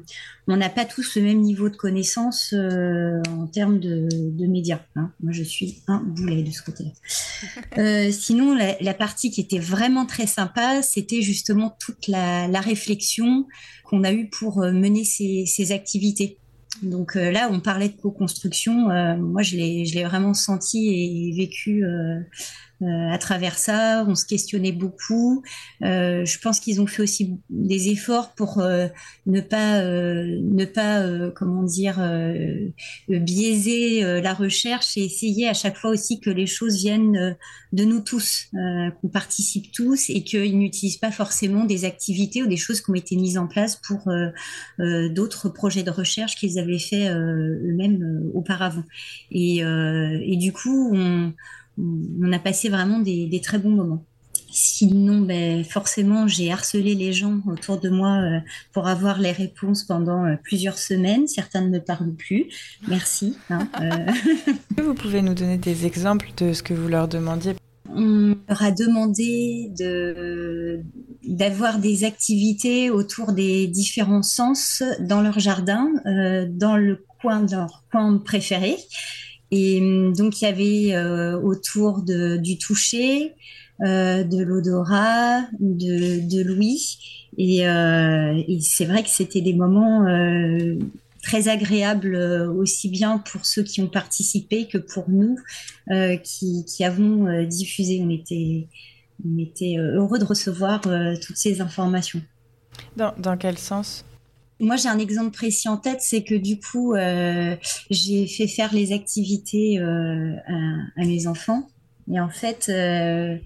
on 0.49 0.57
n'a 0.57 0.69
pas 0.69 0.85
tous 0.85 1.17
le 1.17 1.23
même 1.23 1.41
niveau 1.41 1.69
de 1.69 1.77
connaissance 1.77 2.53
euh, 2.53 3.23
en 3.29 3.47
termes 3.47 3.79
de, 3.79 4.09
médias. 4.47 4.81
Hein. 4.97 5.13
Moi, 5.23 5.33
je 5.33 5.43
suis 5.43 5.83
un 5.87 6.03
boulet 6.03 6.43
de 6.43 6.51
ce 6.51 6.63
côté-là. 6.63 6.91
Euh, 7.79 8.13
sinon, 8.13 8.55
la, 8.55 8.95
partie 8.95 9.31
qui 9.31 9.41
était 9.41 9.59
vraiment 9.59 10.07
très 10.07 10.27
sympa, 10.27 10.83
c'était 10.83 11.23
justement 11.23 11.75
toute 11.81 12.07
la, 12.07 12.61
réflexion 12.61 13.47
qu'on 13.85 14.05
a 14.05 14.13
eue 14.13 14.29
pour 14.29 14.63
euh, 14.63 14.73
mener 14.73 15.05
ces, 15.05 15.45
ces 15.47 15.73
activités. 15.73 16.39
Donc 16.83 17.15
là, 17.15 17.49
on 17.51 17.61
parlait 17.61 17.89
de 17.89 17.97
co-construction. 17.97 18.89
moi, 19.19 19.43
je 19.43 19.57
l'ai 19.57 20.05
vraiment 20.05 20.35
senti 20.35 20.89
et 20.89 21.33
vécu 21.37 21.85
euh, 22.83 23.11
à 23.13 23.19
travers 23.19 23.59
ça. 23.59 24.05
On 24.09 24.15
se 24.15 24.25
questionnait 24.25 24.73
beaucoup. 24.73 25.43
Euh, 25.85 26.25
je 26.25 26.39
pense 26.39 26.59
qu'ils 26.59 26.81
ont 26.81 26.87
fait 26.87 27.03
aussi 27.03 27.37
des 27.49 27.91
efforts 27.91 28.35
pour 28.35 28.59
euh, 28.59 28.89
ne 29.27 29.41
pas, 29.41 29.83
ne 29.83 30.65
pas, 30.65 31.31
comment 31.31 31.63
dire, 31.63 32.01
biaiser 33.09 34.21
la 34.21 34.35
recherche 34.35 34.97
et 34.97 35.05
essayer 35.05 35.49
à 35.49 35.55
chaque 35.55 35.77
fois 35.77 35.91
aussi 35.91 36.21
que 36.21 36.31
les 36.31 36.47
choses 36.47 36.77
viennent 36.77 37.37
de 37.73 37.85
nous 37.85 38.01
tous, 38.01 38.49
qu'on 38.53 39.09
participe 39.09 39.71
tous 39.73 40.11
et 40.11 40.23
qu'ils 40.25 40.59
n'utilisent 40.59 40.99
pas 40.99 41.11
forcément 41.11 41.65
des 41.65 41.85
activités 41.85 42.43
ou 42.43 42.47
des 42.47 42.57
choses 42.57 42.81
qui 42.81 42.91
ont 42.91 42.95
été 42.95 43.17
mises 43.17 43.39
en 43.39 43.47
place 43.47 43.77
pour 43.77 44.11
d'autres 44.79 45.49
projets 45.49 45.83
de 45.83 45.91
recherche 45.91 46.37
qu'ils 46.37 46.59
avaient 46.59 46.79
fait 46.79 47.09
eux-mêmes 47.11 48.31
auparavant. 48.35 48.85
Et, 49.31 49.59
et, 49.59 50.37
du 50.37 50.53
coup, 50.53 50.91
on, 50.95 51.33
on 51.79 52.33
a 52.33 52.39
passé 52.39 52.69
vraiment 52.69 52.99
des, 52.99 53.41
très 53.43 53.59
bons 53.59 53.71
moments. 53.71 54.05
Sinon, 54.51 55.21
ben, 55.21 55.65
forcément, 55.65 56.29
j'ai 56.29 56.53
harcelé 56.53 56.95
les 56.95 57.15
gens 57.15 57.41
autour 57.47 57.81
de 57.81 57.89
moi 57.89 58.19
euh, 58.19 58.39
pour 58.75 58.87
avoir 58.87 59.19
les 59.19 59.33
réponses 59.33 59.85
pendant 59.85 60.27
euh, 60.27 60.35
plusieurs 60.43 60.77
semaines. 60.77 61.27
Certains 61.27 61.63
ne 61.63 61.71
me 61.71 61.79
parlent 61.79 62.13
plus. 62.13 62.49
Merci. 62.87 63.39
Hein, 63.49 63.67
euh. 63.81 64.13
Vous 64.83 64.93
pouvez 64.93 65.23
nous 65.23 65.33
donner 65.33 65.57
des 65.57 65.87
exemples 65.87 66.31
de 66.37 66.53
ce 66.53 66.63
que 66.63 66.75
vous 66.75 66.89
leur 66.89 67.09
demandiez? 67.09 67.55
On 67.89 68.37
leur 68.47 68.63
a 68.63 68.71
demandé 68.73 69.71
de, 69.79 70.83
d'avoir 71.27 71.79
des 71.79 72.05
activités 72.05 72.91
autour 72.91 73.33
des 73.33 73.67
différents 73.69 74.23
sens 74.23 74.83
dans 75.01 75.23
leur 75.23 75.39
jardin, 75.41 75.89
dans 76.49 76.77
le 76.77 77.05
coin 77.21 77.43
de 77.43 77.57
leur 77.57 77.85
coin 77.91 78.19
préféré. 78.19 78.77
Et 79.53 79.81
hum, 79.81 80.15
donc, 80.17 80.41
il 80.41 80.45
y 80.45 80.49
avait 80.49 80.97
euh, 80.97 81.39
autour 81.39 82.03
du 82.03 82.59
toucher, 82.59 83.35
euh, 83.83 84.25
de 84.25 84.43
l'odorat, 84.43 85.43
de, 85.61 86.27
de 86.27 86.43
l'ouïe. 86.43 86.99
Et, 87.39 87.69
euh, 87.69 88.43
et 88.49 88.61
c'est 88.61 88.87
vrai 88.87 89.03
que 89.03 89.11
c'était 89.11 89.43
des 89.43 89.53
moments 89.53 90.05
très 91.23 91.49
agréables 91.49 92.17
aussi 92.17 92.89
bien 92.89 93.19
pour 93.19 93.47
ceux 93.47 93.63
qui 93.63 93.81
ont 93.81 93.87
participé 93.87 94.67
que 94.67 94.79
pour 94.79 95.09
nous 95.09 95.37
qui, 96.25 96.65
qui, 96.67 96.85
avons 96.85 97.45
diffusé. 97.45 98.03
On 98.03 98.11
était, 98.11 98.69
on 99.25 99.39
était 99.39 99.77
heureux 99.79 100.19
de 100.19 100.25
recevoir 100.25 100.81
toutes 100.81 101.37
ces 101.37 101.61
informations. 101.61 102.21
Dans, 102.97 103.15
dans 103.19 103.37
quel 103.37 103.57
sens? 103.57 104.05
Moi, 104.63 104.77
j'ai 104.77 104.89
un 104.89 104.99
exemple 104.99 105.33
précis 105.33 105.69
en 105.69 105.77
tête, 105.77 106.01
c'est 106.01 106.23
que 106.23 106.35
du 106.35 106.59
coup, 106.61 106.95
euh, 106.95 107.57
j'ai 107.91 108.27
fait 108.27 108.47
faire 108.47 108.73
les 108.73 108.93
activités 108.93 109.79
euh, 109.81 110.35
à, 110.97 111.05
mes 111.05 111.27
enfants. 111.27 111.69
Et 112.13 112.21
en 112.21 112.31
fait, 112.31 112.67
euh, 112.69 113.37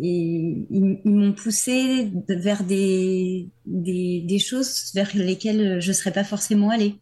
ils, 0.00 0.66
m'ont 1.04 1.32
poussé 1.32 2.10
vers 2.28 2.64
des, 2.64 3.48
des, 3.66 4.38
choses 4.38 4.90
vers 4.94 5.10
lesquelles 5.14 5.80
je 5.80 5.88
ne 5.88 5.92
serais 5.92 6.12
pas 6.12 6.24
forcément 6.24 6.70
allée, 6.70 6.96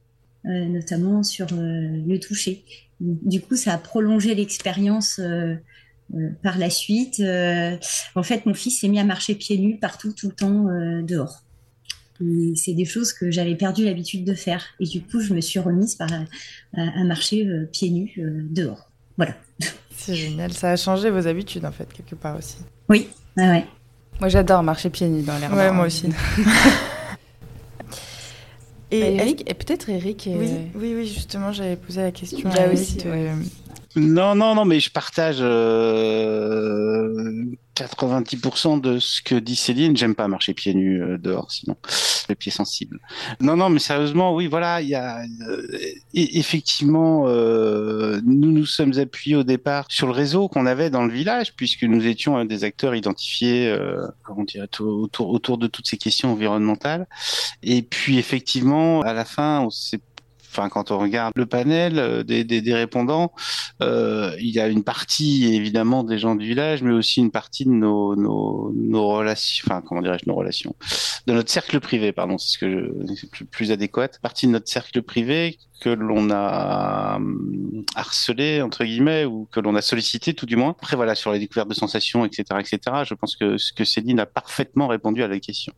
notamment 0.45 1.23
sur 1.23 1.47
le 1.51 2.19
toucher. 2.19 2.65
Du 3.01 3.41
coup, 3.41 3.57
ça 3.57 3.73
a 3.73 3.79
prolongé 3.79 4.35
l'expérience 4.35 5.21
par 6.43 6.59
la 6.59 6.71
suite. 6.71 7.23
en 8.15 8.23
fait, 8.23 8.45
mon 8.47 8.55
fils 8.55 8.81
s'est 8.81 8.89
mis 8.89 9.01
à 9.01 9.05
marcher 9.05 9.35
pieds 9.35 9.59
nus 9.59 9.79
partout, 9.79 10.13
tout 10.13 10.29
le 10.29 10.35
temps 10.35 10.67
dehors 11.03 11.43
c'est 12.57 12.75
des 12.75 12.85
choses 12.85 13.13
que 13.13 13.31
j'avais 13.31 13.55
perdu 13.55 13.85
l'habitude 13.85 14.25
de 14.25 14.35
faire. 14.35 14.65
Et 14.81 14.85
du 14.85 15.03
coup, 15.03 15.21
je 15.21 15.35
me 15.35 15.41
suis 15.41 15.59
remise 15.59 15.95
par, 15.95 16.09
à, 16.77 17.05
marcher 17.05 17.47
euh, 17.47 17.69
pieds 17.71 17.91
nus 17.91 18.15
euh, 18.19 18.43
dehors. 18.51 18.91
Voilà. 19.17 19.35
C'est 19.97 20.15
génial. 20.15 20.53
Ça 20.53 20.73
a 20.73 20.77
changé 20.77 21.11
vos 21.11 21.27
habitudes, 21.27 21.65
en 21.65 21.73
fait, 21.73 21.93
quelque 21.93 22.15
part 22.15 22.37
aussi. 22.37 22.57
Oui, 22.89 23.09
ah 23.37 23.51
ouais. 23.51 23.67
Moi, 24.21 24.29
j'adore 24.29 24.63
marcher 24.63 24.91
pieds 24.91 25.09
nus 25.09 25.23
dans 25.23 25.39
l'air. 25.39 25.53
Ouais, 25.53 25.71
moi 25.71 25.87
aussi. 25.87 26.07
et, 28.91 29.17
Eric, 29.17 29.49
et 29.49 29.55
peut-être 29.55 29.89
Eric. 29.89 30.29
Oui, 30.33 30.51
oui, 30.75 30.95
oui, 30.97 31.07
justement, 31.07 31.53
j'avais 31.53 31.77
posé 31.77 32.03
la 32.03 32.13
question 32.13 32.51
à 32.51 32.67
Eric 32.67 32.79
aussi, 32.79 32.99
non, 33.97 34.35
non, 34.35 34.55
non, 34.55 34.65
mais 34.65 34.81
je 34.81 34.91
partage 34.91 35.39
euh, 35.41 37.45
90% 37.77 38.81
de 38.81 38.99
ce 38.99 39.23
que 39.23 39.35
dit 39.35 39.57
Céline. 39.57 39.97
J'aime 39.97 40.15
pas 40.15 40.29
marcher 40.29 40.55
pieds 40.55 40.75
nus 40.75 41.03
euh, 41.03 41.19
dehors, 41.19 41.51
sinon 41.51 41.77
les 42.29 42.35
pieds 42.35 42.53
sensibles. 42.53 43.01
Non, 43.41 43.57
non, 43.57 43.69
mais 43.69 43.79
sérieusement, 43.79 44.35
oui, 44.35 44.47
voilà, 44.47 44.81
il 44.81 44.89
y 44.89 44.95
a 44.95 45.23
euh, 45.49 45.67
effectivement, 46.15 47.25
euh, 47.27 48.21
nous 48.25 48.53
nous 48.53 48.67
sommes 48.67 48.99
appuyés 48.99 49.37
au 49.37 49.43
départ 49.43 49.87
sur 49.89 50.07
le 50.07 50.13
réseau 50.13 50.49
qu'on 50.49 50.67
avait 50.67 50.91
dans 50.91 51.05
le 51.05 51.13
village, 51.13 51.55
puisque 51.55 51.85
nous 51.85 52.07
étions 52.07 52.45
des 52.45 52.65
acteurs 52.65 52.95
identifiés, 52.95 53.69
euh, 53.69 54.07
comment 54.23 54.45
dire, 54.45 54.67
autour 54.81 55.31
autour 55.31 55.59
de 55.59 55.67
toutes 55.67 55.87
ces 55.87 55.99
questions 55.99 56.33
environnementales. 56.33 57.07
Et 57.63 57.83
puis 57.83 58.19
effectivement, 58.19 59.03
à 59.03 59.13
la 59.13 59.25
fin, 59.25 59.61
on 59.61 59.71
s'est 59.71 60.01
enfin 60.53 60.69
quand 60.69 60.91
on 60.91 60.99
regarde 60.99 61.33
le 61.37 61.47
panel 61.47 61.99
euh, 61.99 62.23
des, 62.23 62.45
des, 62.45 62.61
des 62.61 62.75
répondants, 62.75 63.33
euh, 63.83 64.35
il 64.39 64.51
y 64.51 64.61
a 64.61 64.69
une 64.69 64.85
partie 64.85 65.55
évidemment 65.55 66.05
des 66.05 66.19
gens 66.19 66.35
du 66.35 66.47
village, 66.47 66.83
mais 66.83 66.93
aussi 66.93 67.21
une 67.21 67.31
partie 67.31 67.65
de 67.65 67.71
nos, 67.71 68.15
nos, 68.17 68.73
nos 68.75 69.09
relations, 69.09 69.65
enfin 69.67 69.83
comment 69.83 70.03
dirais-je 70.03 70.29
nos 70.29 70.35
relations, 70.35 70.75
de 71.27 71.33
notre 71.33 71.51
cercle 71.51 71.81
privé, 71.81 72.13
pardon, 72.13 72.39
c'est 72.39 72.53
ce 72.53 72.59
que 72.59 72.71
je, 72.71 73.45
plus 73.45 73.73
adéquat, 73.73 74.09
partie 74.21 74.47
de 74.47 74.53
notre 74.53 74.69
cercle 74.69 75.03
privé 75.03 75.59
que 75.81 75.91
l'on 75.91 76.31
a 76.31 77.17
hum, 77.17 77.85
harcelé 77.97 78.63
entre 78.63 78.85
guillemets 78.85 79.25
ou 79.25 79.49
que 79.51 79.59
l'on 79.59 79.75
a 79.75 79.83
sollicité 79.83 80.33
tout 80.35 80.47
du 80.47 80.57
moins. 80.57 80.71
Après 80.71 80.97
voilà 80.97 81.15
sur 81.15 81.33
les 81.33 81.41
découvertes 81.41 81.69
de 81.69 81.75
sensations, 81.75 82.25
etc., 82.25 82.45
etc. 82.61 82.79
Je 83.05 83.15
pense 83.15 83.37
que 83.37 83.59
ce 83.59 83.73
que 83.73 83.85
Céline 83.85 84.21
a 84.21 84.27
parfaitement 84.27 84.87
répondu 84.87 85.23
à 85.23 85.29
la 85.29 85.41
question. 85.41 85.73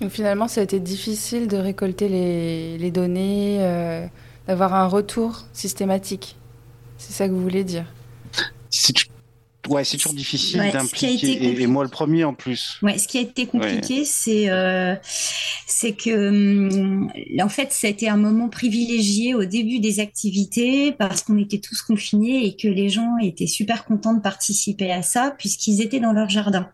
Donc 0.00 0.10
finalement, 0.10 0.48
ça 0.48 0.60
a 0.60 0.64
été 0.64 0.78
difficile 0.78 1.48
de 1.48 1.56
récolter 1.56 2.08
les, 2.08 2.90
données, 2.90 3.58
euh, 3.60 4.06
d'avoir 4.46 4.74
un 4.74 4.86
retour 4.86 5.44
systématique. 5.52 6.36
C'est 6.98 7.12
ça 7.12 7.28
que 7.28 7.32
vous 7.32 7.42
voulez 7.42 7.64
dire? 7.64 7.86
Ouais, 9.68 9.84
c'est 9.84 9.96
toujours 9.96 10.14
difficile 10.14 10.60
d'impliquer. 10.72 11.60
Et, 11.60 11.66
moi, 11.66 11.82
le 11.82 11.90
premier 11.90 12.24
en 12.24 12.34
plus. 12.34 12.78
Ouais, 12.82 12.98
ce 12.98 13.08
qui 13.08 13.18
a 13.18 13.20
été 13.20 13.46
compliqué, 13.46 14.04
c'est 14.04 14.48
euh, 14.48 14.94
c'est 15.66 15.92
que 15.92 16.28
hum, 16.28 17.10
en 17.40 17.48
fait, 17.48 17.72
ça 17.72 17.86
a 17.86 17.90
été 17.90 18.08
un 18.08 18.16
moment 18.16 18.48
privilégié 18.48 19.34
au 19.34 19.44
début 19.44 19.80
des 19.80 20.00
activités 20.00 20.92
parce 20.92 21.22
qu'on 21.22 21.38
était 21.38 21.58
tous 21.58 21.82
confinés 21.82 22.46
et 22.46 22.56
que 22.56 22.68
les 22.68 22.88
gens 22.88 23.16
étaient 23.20 23.46
super 23.46 23.84
contents 23.84 24.14
de 24.14 24.20
participer 24.20 24.92
à 24.92 25.02
ça 25.02 25.34
puisqu'ils 25.36 25.80
étaient 25.82 26.00
dans 26.00 26.12
leur 26.12 26.28
jardin. 26.28 26.68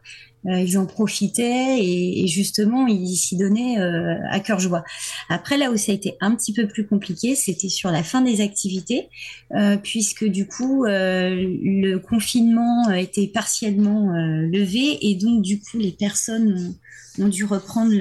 Euh, 0.46 0.58
ils 0.58 0.76
en 0.76 0.86
profitaient 0.86 1.78
et, 1.78 2.26
justement 2.26 2.86
ils 2.86 3.16
s'y 3.16 3.36
donnaient 3.36 3.78
euh, 3.78 4.16
à 4.30 4.40
cœur 4.40 4.58
joie. 4.58 4.84
Après 5.28 5.56
là 5.56 5.70
où 5.70 5.76
ça 5.76 5.92
a 5.92 5.94
été 5.94 6.16
un 6.20 6.34
petit 6.34 6.52
peu 6.52 6.66
plus 6.66 6.86
compliqué, 6.86 7.36
c'était 7.36 7.68
sur 7.68 7.90
la 7.90 8.02
fin 8.02 8.22
des 8.22 8.40
activités, 8.40 9.08
euh, 9.54 9.76
puisque 9.76 10.24
du 10.24 10.46
coup 10.46 10.84
le 10.84 11.96
confinement 11.96 12.90
était 12.90 13.28
partiellement 13.28 14.12
levé 14.12 14.98
et 15.02 15.14
donc 15.14 15.42
du 15.42 15.60
coup 15.60 15.78
les 15.78 15.92
personnes 15.92 16.74
ont, 17.18 17.28
dû 17.28 17.44
reprendre 17.44 17.92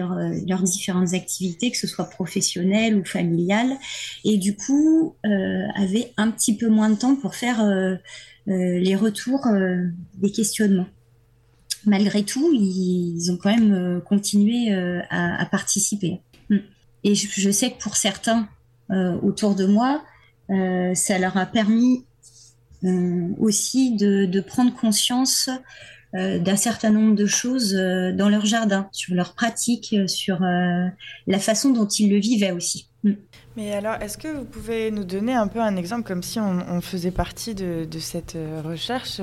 leurs 0.48 0.64
différentes 0.64 1.14
activités, 1.14 1.70
que 1.70 1.78
ce 1.78 1.88
soit 1.88 2.10
professionnelles 2.10 2.96
ou 2.96 3.04
familiales, 3.06 3.78
et 4.24 4.38
du 4.38 4.56
coup 4.56 5.16
avaient 5.24 6.14
un 6.18 6.32
petit 6.32 6.56
peu 6.56 6.70
moins 6.70 6.90
de 6.90 6.96
temps 6.96 7.16
pour 7.16 7.36
faire 7.36 7.62
les 8.48 8.96
retours 8.96 9.46
des 10.16 10.32
questionnements 10.32 10.88
malgré 11.86 12.24
tout, 12.24 12.52
ils, 12.54 13.32
ont 13.32 13.38
quand 13.38 13.54
même 13.56 13.74
euh, 13.74 14.00
continué 14.00 14.74
euh, 14.74 15.02
à, 15.10 15.46
participer. 15.46 16.22
Mm. 16.50 16.58
Et 17.04 17.16
je, 17.16 17.52
sais 17.52 17.72
que 17.72 17.82
pour 17.82 17.96
certains 17.96 18.48
euh, 18.92 19.18
autour 19.22 19.56
de 19.56 19.66
moi, 19.66 20.04
ça 20.96 21.18
leur 21.18 21.38
a 21.38 21.46
permis 21.46 22.04
aussi 23.40 23.96
de, 23.96 24.42
prendre 24.42 24.76
conscience 24.76 25.50
d'un 26.14 26.58
certain 26.58 26.90
nombre 26.90 27.16
de 27.16 27.26
choses 27.26 27.72
dans 27.72 28.28
leur 28.28 28.46
jardin, 28.46 28.90
sur 28.92 29.16
leur 29.16 29.34
pratique, 29.34 29.96
sur 30.08 30.42
la 30.42 31.40
façon 31.40 31.70
dont 31.70 31.88
ils 31.88 32.10
le 32.10 32.18
vivaient 32.18 32.52
aussi. 32.52 32.90
Mais 33.58 33.74
alors, 33.74 33.96
est-ce 34.02 34.18
que 34.18 34.30
vous 34.30 34.46
pouvez 34.46 34.92
nous 34.92 35.04
donner 35.04 35.34
un 35.34 35.48
peu 35.48 35.60
un 35.60 35.76
exemple, 35.76 36.04
comme 36.08 36.24
si 36.24 36.40
on, 36.40 36.80
faisait 36.80 37.12
partie 37.12 37.54
de, 37.54 37.86
cette 38.00 38.38
euh, 38.38 38.62
recherche 38.64 39.20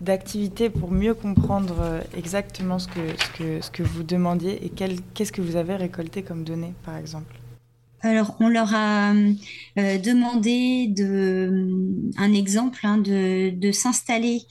d'activités 0.00 0.70
pour 0.70 0.90
mieux 0.90 1.12
comprendre 1.12 1.76
euh, 1.80 2.00
exactement 2.16 2.78
ce 2.78 2.88
que, 2.88 3.00
ce 3.18 3.38
que, 3.38 3.60
ce 3.60 3.70
que 3.70 3.82
vous 3.82 4.04
demandiez 4.04 4.64
et 4.64 4.70
qu'est-ce 4.70 5.32
que 5.32 5.42
vous 5.42 5.56
avez 5.56 5.76
récolté 5.76 6.22
comme 6.22 6.44
données, 6.44 6.72
par 6.82 6.96
exemple? 6.96 7.34
Alors, 8.00 8.34
on 8.40 8.48
leur 8.48 8.74
a 8.74 9.12
euh, 9.12 9.98
demandé 9.98 10.88
de, 10.88 11.68
un 12.16 12.32
exemple 12.32 12.80
hein, 12.84 12.96
de, 12.96 13.50
de 13.50 13.70
s'installer 13.70 14.42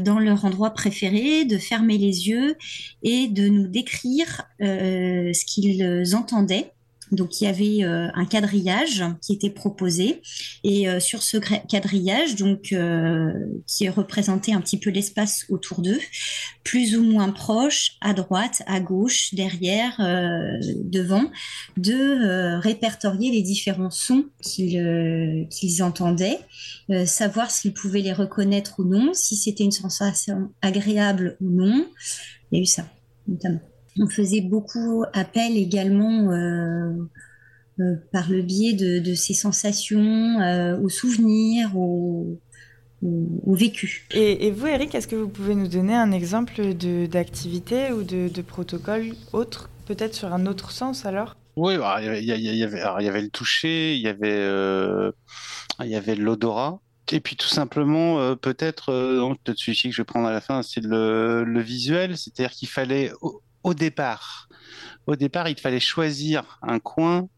dans 0.00 0.18
leur 0.18 0.44
endroit 0.44 0.70
préféré, 0.70 1.44
de 1.44 1.58
fermer 1.58 1.96
les 1.96 2.28
yeux 2.28 2.56
et 3.02 3.28
de 3.28 3.48
nous 3.48 3.66
décrire 3.66 4.42
ce 4.60 5.44
qu'ils 5.46 6.14
entendaient 6.14 6.72
donc 7.12 7.40
il 7.40 7.44
y 7.44 7.46
avait 7.46 7.84
euh, 7.84 8.08
un 8.14 8.24
quadrillage 8.24 9.04
qui 9.20 9.34
était 9.34 9.50
proposé 9.50 10.22
et 10.64 10.88
euh, 10.88 10.98
sur 10.98 11.22
ce 11.22 11.36
quadrillage, 11.36 12.36
donc 12.36 12.72
euh, 12.72 13.32
qui 13.66 13.88
représentait 13.88 14.52
un 14.52 14.60
petit 14.60 14.78
peu 14.78 14.90
l'espace 14.90 15.44
autour 15.50 15.82
d'eux, 15.82 16.00
plus 16.64 16.96
ou 16.96 17.04
moins 17.04 17.30
proche, 17.30 17.92
à 18.00 18.14
droite, 18.14 18.62
à 18.66 18.80
gauche, 18.80 19.34
derrière, 19.34 19.96
devant, 19.98 21.30
de 21.76 22.58
répertorier 22.60 23.30
les 23.30 23.42
différents 23.42 23.90
sons 23.90 24.24
qu'ils 24.40 25.82
entendaient, 25.82 26.38
savoir 27.04 27.50
s'ils 27.50 27.74
pouvaient 27.74 28.00
les 28.00 28.12
reconnaître 28.12 28.78
ou 28.78 28.84
non, 28.84 29.12
si 29.12 29.36
c'était 29.36 29.64
une 29.64 29.72
sensation 29.72 30.52
agréable 30.62 31.36
ou 31.40 31.50
non. 31.50 31.86
Il 32.50 32.58
y 32.58 32.60
a 32.60 32.62
eu 32.62 32.66
ça 32.66 32.86
notamment. 33.26 33.60
On 33.98 34.08
faisait 34.08 34.40
beaucoup 34.40 35.04
appel 35.12 35.56
également 35.56 36.30
euh, 36.30 36.92
euh, 37.80 37.94
par 38.10 38.30
le 38.30 38.42
biais 38.42 38.72
de, 38.72 39.14
ces 39.14 39.34
sensations, 39.34 40.40
euh, 40.40 40.78
aux 40.78 40.88
souvenirs, 40.88 41.76
aux, 41.76 42.38
vécus. 43.46 44.02
Et, 44.12 44.50
vous, 44.50 44.66
Eric, 44.66 44.94
est-ce 44.94 45.08
que 45.08 45.16
vous 45.16 45.28
pouvez 45.28 45.54
nous 45.54 45.68
donner 45.68 45.94
un 45.94 46.12
exemple 46.12 46.62
d'activité 46.74 47.92
ou 47.92 48.02
de, 48.02 48.42
protocole 48.42 49.14
autre, 49.32 49.68
peut-être 49.86 50.14
sur 50.14 50.32
un 50.32 50.46
autre 50.46 50.70
sens 50.70 51.04
alors? 51.04 51.36
Oui, 51.56 51.74
il 51.74 52.24
y, 52.24 52.62
avait, 52.62 53.20
le 53.20 53.28
toucher, 53.28 53.94
il 53.96 54.00
y 54.00 54.08
avait, 54.08 55.12
il 55.80 55.88
y 55.88 55.96
avait 55.96 56.14
l'odorat. 56.14 56.80
Et 57.10 57.20
puis 57.20 57.36
tout 57.36 57.48
simplement, 57.48 58.36
peut-être, 58.36 58.86
peut-être 59.42 59.58
celui-ci 59.58 59.88
que 59.90 59.94
je 59.94 60.00
vais 60.00 60.06
prendre 60.06 60.28
à 60.28 60.32
la 60.32 60.40
fin, 60.40 60.62
c'est 60.62 60.82
le, 60.82 61.44
le, 61.44 61.60
visuel, 61.60 62.16
c'est-à-dire 62.16 62.52
qu'il 62.52 62.68
fallait 62.68 63.12
au 63.62 63.74
départ. 63.74 64.48
Il 65.08 65.56
fallait 65.60 65.80
choisir 65.80 66.58
un 66.62 66.78
coin 66.78 67.28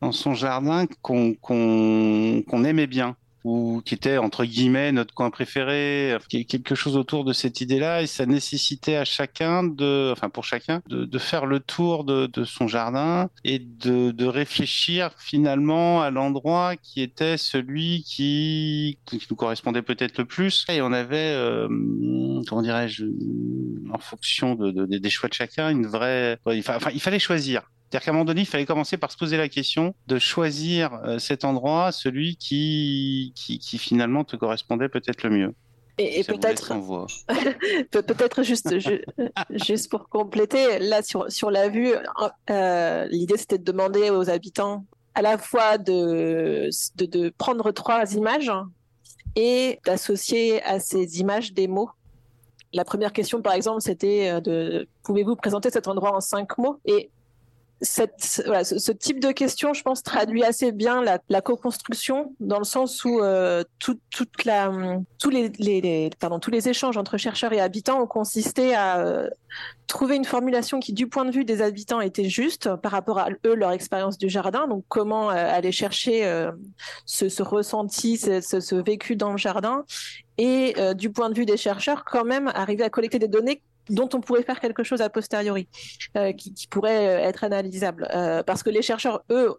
dans 0.00 0.12
son 0.12 0.34
jardin 0.34 0.86
qu'on 1.02 2.64
aimait 2.64 2.86
bien 2.86 3.16
ou 3.44 3.82
qui 3.84 3.94
était 3.94 4.18
entre 4.18 4.44
guillemets 4.44 4.92
notre 4.92 5.14
coin 5.14 5.30
préféré, 5.30 6.16
quelque 6.28 6.74
chose 6.74 6.96
autour 6.96 7.24
de 7.24 7.32
cette 7.32 7.60
idée-là, 7.60 8.02
et 8.02 8.06
ça 8.06 8.26
nécessitait 8.26 8.96
à 8.96 9.04
chacun 9.04 9.64
de, 9.64 10.12
enfin 10.12 10.28
pour 10.28 10.44
chacun, 10.44 10.82
de, 10.88 11.18
faire 11.18 11.46
le 11.46 11.60
tour 11.60 12.04
de, 12.04 12.44
son 12.44 12.68
jardin 12.68 13.30
et 13.44 13.58
de, 13.58 14.26
réfléchir 14.28 15.10
finalement 15.18 16.02
à 16.02 16.10
l'endroit 16.10 16.76
qui 16.76 17.00
était 17.00 17.36
celui 17.36 18.02
qui, 18.02 18.98
nous 19.30 19.36
correspondait 19.36 19.82
peut-être 19.82 20.18
le 20.18 20.24
plus. 20.24 20.64
Et 20.68 20.82
on 20.82 20.92
avait, 20.92 21.32
euh, 21.34 21.68
comment 22.46 22.62
dirais-je, 22.62 23.04
en 23.92 23.98
fonction 23.98 24.54
des 24.54 25.10
choix 25.10 25.28
de 25.28 25.34
chacun, 25.34 25.70
une 25.70 25.86
vraie, 25.86 26.38
enfin 26.44 26.90
il 26.92 27.00
fallait 27.00 27.18
choisir. 27.18 27.62
C'est-à-dire 27.90 28.04
qu'à 28.04 28.10
un 28.10 28.14
moment 28.14 28.26
donné, 28.26 28.42
il 28.42 28.46
fallait 28.46 28.66
commencer 28.66 28.98
par 28.98 29.10
se 29.10 29.16
poser 29.16 29.38
la 29.38 29.48
question 29.48 29.94
de 30.08 30.18
choisir 30.18 30.92
euh, 31.04 31.18
cet 31.18 31.44
endroit, 31.46 31.90
celui 31.90 32.36
qui, 32.36 33.32
qui, 33.34 33.78
finalement 33.78 34.24
te 34.24 34.36
correspondait 34.36 34.90
peut-être 34.90 35.22
le 35.22 35.30
mieux. 35.30 35.54
Et, 35.96 36.22
peut-être, 36.22 36.74
peut-être 37.90 38.42
juste, 38.42 38.74
juste 39.50 39.90
pour 39.90 40.08
compléter, 40.10 40.78
là 40.80 41.02
sur, 41.02 41.32
sur 41.32 41.50
la 41.50 41.68
vue, 41.68 41.92
euh, 42.50 43.06
l'idée 43.06 43.36
c'était 43.38 43.58
de 43.58 43.64
demander 43.64 44.10
aux 44.10 44.28
habitants 44.28 44.84
à 45.14 45.22
la 45.22 45.38
fois 45.38 45.78
de, 45.78 46.68
de, 46.96 47.06
de 47.06 47.30
prendre 47.30 47.72
trois 47.72 48.14
images 48.14 48.52
et 49.34 49.80
d'associer 49.84 50.62
à 50.62 50.78
ces 50.78 51.20
images 51.20 51.52
des 51.54 51.68
mots. 51.68 51.90
La 52.72 52.84
première 52.84 53.12
question, 53.14 53.40
par 53.40 53.54
exemple, 53.54 53.80
c'était 53.80 54.28
euh, 54.28 54.40
de 54.40 54.88
pouvez-vous 55.04 55.36
présenter 55.36 55.70
cet 55.70 55.88
endroit 55.88 56.14
en 56.14 56.20
cinq 56.20 56.58
mots? 56.58 56.80
Et 56.84 57.10
ce, 57.80 58.92
type 58.92 59.20
de 59.20 59.30
question, 59.30 59.72
je 59.72 59.82
pense, 59.82 60.02
traduit 60.02 60.42
assez 60.42 60.72
bien 60.72 61.02
la, 61.02 61.40
co-construction 61.40 62.34
dans 62.40 62.58
le 62.58 62.64
sens 62.64 63.04
où 63.04 63.20
euh, 63.20 63.62
tous, 63.78 64.00
les, 65.30 66.68
échanges 66.68 66.96
entre 66.96 67.16
chercheurs 67.16 67.52
et 67.52 67.60
habitants 67.60 68.02
ont 68.02 68.06
consisté 68.06 68.74
à 68.74 68.98
euh, 68.98 69.30
trouver 69.86 70.16
une 70.16 70.24
formulation 70.24 70.80
qui, 70.80 70.92
du 70.92 71.06
point 71.06 71.24
de 71.24 71.30
vue 71.30 71.44
des 71.44 71.62
habitants, 71.62 72.00
était 72.00 72.28
juste 72.28 72.74
par 72.76 72.90
rapport 72.90 73.18
à 73.18 73.28
eux, 73.46 73.54
leur 73.54 73.70
expérience 73.70 74.18
du 74.18 74.28
jardin. 74.28 74.66
Donc, 74.66 74.84
comment 74.88 75.30
euh, 75.30 75.34
aller 75.34 75.70
chercher 75.70 76.48
ce, 77.06 77.28
ce, 77.28 77.42
ressenti, 77.42 78.18
ce, 78.18 78.74
vécu 78.82 79.14
dans 79.14 79.30
le 79.30 79.38
jardin. 79.38 79.84
Et 80.36 80.74
du 80.94 81.10
point 81.10 81.30
de 81.30 81.34
vue 81.34 81.46
des 81.46 81.56
chercheurs, 81.56 82.04
quand 82.04 82.24
même, 82.24 82.50
arriver 82.54 82.84
à 82.84 82.90
collecter 82.90 83.18
des 83.18 83.28
données 83.28 83.62
dont 83.90 84.08
on 84.14 84.20
pourrait 84.20 84.42
faire 84.42 84.60
quelque 84.60 84.82
chose 84.82 85.00
a 85.00 85.08
posteriori, 85.08 85.68
euh, 86.16 86.32
qui, 86.32 86.66
pourrait 86.68 87.06
euh, 87.06 87.28
être 87.28 87.44
analysable. 87.44 88.08
Euh, 88.14 88.42
parce 88.42 88.62
que 88.62 88.70
les 88.70 88.82
chercheurs, 88.82 89.22
eux, 89.30 89.54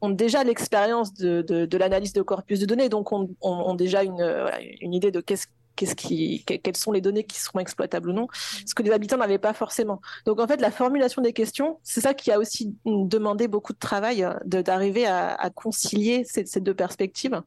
ont 0.00 0.10
déjà 0.10 0.42
l'expérience 0.42 1.14
de, 1.14 1.42
de, 1.42 1.78
l'analyse 1.78 2.12
de 2.12 2.22
corpus 2.22 2.58
de 2.58 2.66
données, 2.66 2.88
donc 2.88 3.12
ont, 3.12 3.30
ont, 3.40 3.74
déjà 3.74 4.02
une, 4.02 4.50
une, 4.80 4.94
idée 4.94 5.12
de 5.12 5.20
qu'est-ce 5.20 5.46
Qu'est-ce 5.74 5.94
quelles 5.94 6.76
sont 6.76 6.92
les 6.92 7.00
données 7.00 7.24
qui 7.24 7.40
seront 7.40 7.58
exploitables 7.58 8.10
ou 8.10 8.12
non, 8.12 8.26
ce 8.66 8.74
que 8.74 8.82
les 8.82 8.90
habitants 8.90 9.16
n'avaient 9.16 9.38
pas 9.38 9.54
forcément. 9.54 10.02
Donc 10.26 10.38
en 10.38 10.46
fait, 10.46 10.60
la 10.60 10.70
formulation 10.70 11.22
des 11.22 11.32
questions, 11.32 11.78
c'est 11.82 12.02
ça 12.02 12.12
qui 12.12 12.30
a 12.30 12.38
aussi 12.38 12.76
demandé 12.84 13.48
beaucoup 13.48 13.72
de 13.72 13.78
travail, 13.78 14.28
d'arriver 14.44 15.06
à, 15.06 15.48
concilier 15.54 16.24
ces, 16.26 16.60
deux 16.60 16.74
perspectives. 16.74 17.40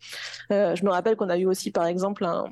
je 0.49 0.83
me 0.83 0.89
rappelle 0.89 1.17
qu'on 1.17 1.29
a 1.29 1.37
eu 1.37 1.45
aussi, 1.45 1.69
par 1.69 1.85
exemple, 1.85 2.25
un, 2.25 2.45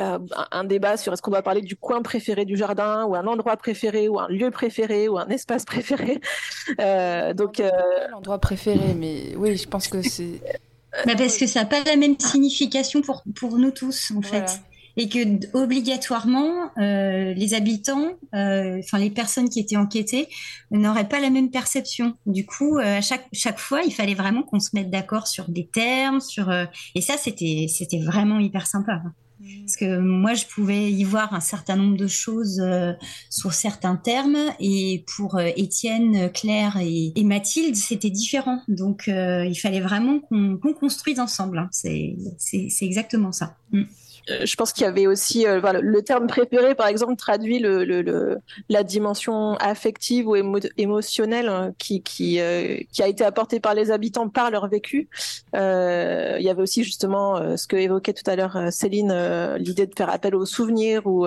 euh, 0.00 0.18
un 0.52 0.64
débat 0.64 0.96
sur 0.96 1.12
est-ce 1.12 1.22
qu'on 1.22 1.30
va 1.30 1.42
parler 1.42 1.60
du 1.60 1.74
coin 1.74 2.02
préféré 2.02 2.44
du 2.44 2.56
jardin 2.56 3.04
ou 3.04 3.16
un 3.16 3.26
endroit 3.26 3.56
préféré 3.56 4.08
ou 4.08 4.20
un 4.20 4.28
lieu 4.28 4.50
préféré 4.50 5.08
ou 5.08 5.18
un 5.18 5.28
espace 5.28 5.64
préféré. 5.64 6.20
Euh, 6.80 7.32
donc 7.32 7.60
euh... 7.60 7.70
l'endroit 8.10 8.38
préféré, 8.38 8.94
mais 8.94 9.34
oui, 9.36 9.56
je 9.56 9.66
pense 9.66 9.88
que 9.88 10.02
c'est. 10.02 10.40
Bah, 11.06 11.12
parce 11.16 11.36
que 11.36 11.46
ça 11.46 11.60
n'a 11.60 11.66
pas 11.66 11.82
la 11.84 11.96
même 11.96 12.18
signification 12.18 13.02
pour, 13.02 13.22
pour 13.34 13.58
nous 13.58 13.70
tous 13.70 14.12
en 14.16 14.22
fait. 14.22 14.60
et 14.96 15.08
que 15.08 15.18
obligatoirement 15.56 16.70
euh, 16.78 17.32
les 17.34 17.54
habitants, 17.54 18.12
euh, 18.34 18.78
enfin 18.78 18.98
les 18.98 19.10
personnes 19.10 19.48
qui 19.48 19.60
étaient 19.60 19.76
enquêtées, 19.76 20.28
n'auraient 20.70 21.08
pas 21.08 21.20
la 21.20 21.30
même 21.30 21.50
perception. 21.50 22.14
Du 22.26 22.46
coup, 22.46 22.78
à 22.78 23.00
chaque 23.00 23.26
chaque 23.32 23.58
fois, 23.58 23.82
il 23.82 23.92
fallait 23.92 24.14
vraiment 24.14 24.42
qu'on 24.42 24.60
se 24.60 24.70
mette 24.74 24.90
d'accord 24.90 25.26
sur 25.26 25.48
des 25.48 25.66
termes, 25.66 26.20
sur 26.20 26.50
et 26.94 27.00
ça 27.00 27.16
c'était 27.16 27.66
c'était 27.68 28.00
vraiment 28.00 28.38
hyper 28.38 28.66
sympa. 28.66 29.00
Parce 29.64 29.76
que 29.76 29.98
moi, 29.98 30.34
je 30.34 30.44
pouvais 30.46 30.90
y 30.90 31.04
voir 31.04 31.34
un 31.34 31.40
certain 31.40 31.76
nombre 31.76 31.96
de 31.96 32.06
choses 32.06 32.60
euh, 32.60 32.92
sur 33.30 33.52
certains 33.52 33.96
termes, 33.96 34.38
et 34.60 35.04
pour 35.16 35.36
euh, 35.36 35.48
Étienne, 35.56 36.30
Claire 36.32 36.78
et, 36.80 37.12
Mathilde, 37.24 37.76
c'était 37.76 38.10
différent. 38.10 38.62
Donc, 38.68 39.08
euh, 39.08 39.44
il 39.44 39.56
fallait 39.56 39.80
vraiment 39.80 40.20
qu'on 40.20 40.72
construise 40.78 41.20
ensemble. 41.20 41.58
Hein. 41.58 41.68
C'est 41.72 42.16
exactement 42.80 43.32
ça. 43.32 43.56
Mm. 43.72 43.82
Euh, 44.30 44.46
je 44.46 44.56
pense 44.56 44.72
qu'il 44.72 44.84
y 44.84 44.86
avait 44.86 45.06
aussi 45.06 45.46
euh, 45.46 45.60
le 45.80 46.02
terme 46.02 46.26
préféré, 46.26 46.74
par 46.74 46.86
exemple, 46.86 47.16
traduit 47.16 47.64
la 48.68 48.82
dimension 48.82 49.54
affective 49.56 50.28
ou 50.28 50.36
émotionnelle 50.76 51.48
hein, 51.48 51.68
euh, 51.68 52.02
qui, 52.04 52.40
a 52.40 53.08
été 53.08 53.24
apportée 53.24 53.60
par 53.60 53.74
les 53.74 53.90
habitants 53.90 54.28
par 54.28 54.50
leur 54.50 54.68
vécu. 54.68 55.08
Il 55.54 55.58
y 55.58 56.50
avait 56.50 56.62
aussi 56.62 56.84
justement 56.84 57.56
ce 57.56 57.66
que 57.66 57.76
évoquait 57.76 58.12
tout 58.12 58.28
à 58.28 58.36
l'heure 58.36 58.58
Céline, 58.70 59.56
l'idée 59.56 59.86
de 59.86 59.94
faire 59.96 60.10
appel 60.10 60.34
aux 60.34 60.46
souvenirs. 60.46 61.06
Ou, 61.06 61.26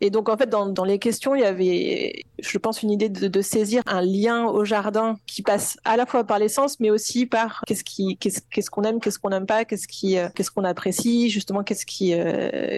et 0.00 0.10
donc, 0.10 0.28
en 0.28 0.36
fait, 0.36 0.48
dans, 0.48 0.84
les 0.84 0.98
questions, 0.98 1.34
il 1.34 1.40
y 1.40 1.44
avait, 1.44 2.24
je 2.38 2.58
pense, 2.58 2.82
une 2.82 2.90
idée 2.90 3.08
de, 3.08 3.42
saisir 3.42 3.82
un 3.86 4.02
lien 4.02 4.46
au 4.46 4.64
jardin 4.64 5.16
qui 5.26 5.42
passe 5.42 5.78
à 5.84 5.96
la 5.96 6.06
fois 6.06 6.24
par 6.24 6.38
l'essence, 6.38 6.80
mais 6.80 6.90
aussi 6.90 7.24
par 7.26 7.62
qu'est-ce 7.66 8.70
qu'on 8.70 8.82
aime, 8.82 9.00
qu'est-ce 9.00 9.18
qu'on 9.18 9.30
n'aime 9.30 9.46
pas, 9.46 9.64
qu'est-ce 9.64 10.50
qu'on 10.50 10.64
apprécie, 10.64 11.30
justement, 11.30 11.62
qu'est-ce 11.62 11.86
qui 11.86 12.12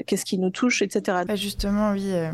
qu'est-ce 0.06 0.24
qui 0.24 0.38
nous 0.38 0.50
touche, 0.50 0.82
etc. 0.82 1.18
Bah, 1.26 1.36
justement, 1.36 1.92
oui. 1.92 2.10
Euh, 2.12 2.30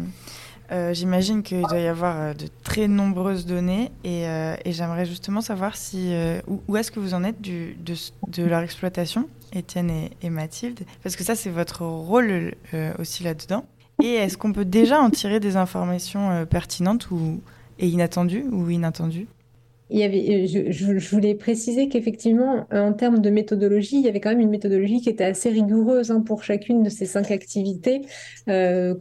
euh, 0.73 0.93
j'imagine 0.93 1.45
qu'il 1.45 1.63
doit 1.63 1.79
y 1.79 1.87
avoir 1.87 2.35
de 2.35 2.49
très 2.65 2.89
nombreuses 2.89 3.47
données 3.47 3.93
et, 4.03 4.25
j'aimerais 4.67 5.07
justement 5.07 5.41
savoir 5.41 5.77
si 5.77 6.13
où, 6.49 6.77
est-ce 6.77 6.91
que 6.91 6.99
vous 6.99 7.15
en 7.15 7.23
êtes 7.23 7.41
de, 7.41 8.43
leur 8.43 8.63
exploitation, 8.63 9.29
Étienne 9.53 9.93
et, 10.21 10.31
Mathilde, 10.31 10.81
parce 11.05 11.15
que 11.15 11.23
ça 11.23 11.37
c'est 11.37 11.51
votre 11.51 11.83
rôle 11.83 12.55
aussi 12.99 13.23
là-dedans. 13.23 13.65
Et 14.03 14.15
est-ce 14.15 14.37
qu'on 14.37 14.53
peut 14.53 14.65
déjà 14.65 15.01
en 15.01 15.11
tirer 15.11 15.39
des 15.39 15.57
informations 15.57 16.45
pertinentes 16.47 17.13
ou 17.13 17.41
et 17.79 17.87
inattendues 17.87 18.45
ou 18.51 18.69
inattendues? 18.69 19.29
Il 19.89 19.99
y 20.01 20.03
avait, 20.03 20.45
euh, 20.45 20.73
je, 20.73 21.11
voulais 21.11 21.35
préciser 21.35 21.89
qu'effectivement, 21.89 22.67
en 22.73 22.93
termes 22.93 23.21
de 23.21 23.31
méthodologie, 23.31 23.99
il 23.99 24.05
y 24.05 24.09
avait 24.09 24.21
quand 24.21 24.31
même 24.31 24.41
une 24.41 24.51
méthodologie 24.51 25.01
qui 25.01 25.09
était 25.09 25.25
assez 25.25 25.49
rigoureuse 25.49 26.11
hein, 26.11 26.23
pour 26.23 26.43
chacune 26.43 26.83
de 26.83 26.91
ces 26.91 27.07
cinq 27.07 27.31
activités, 27.31 28.03
euh, 28.49 28.95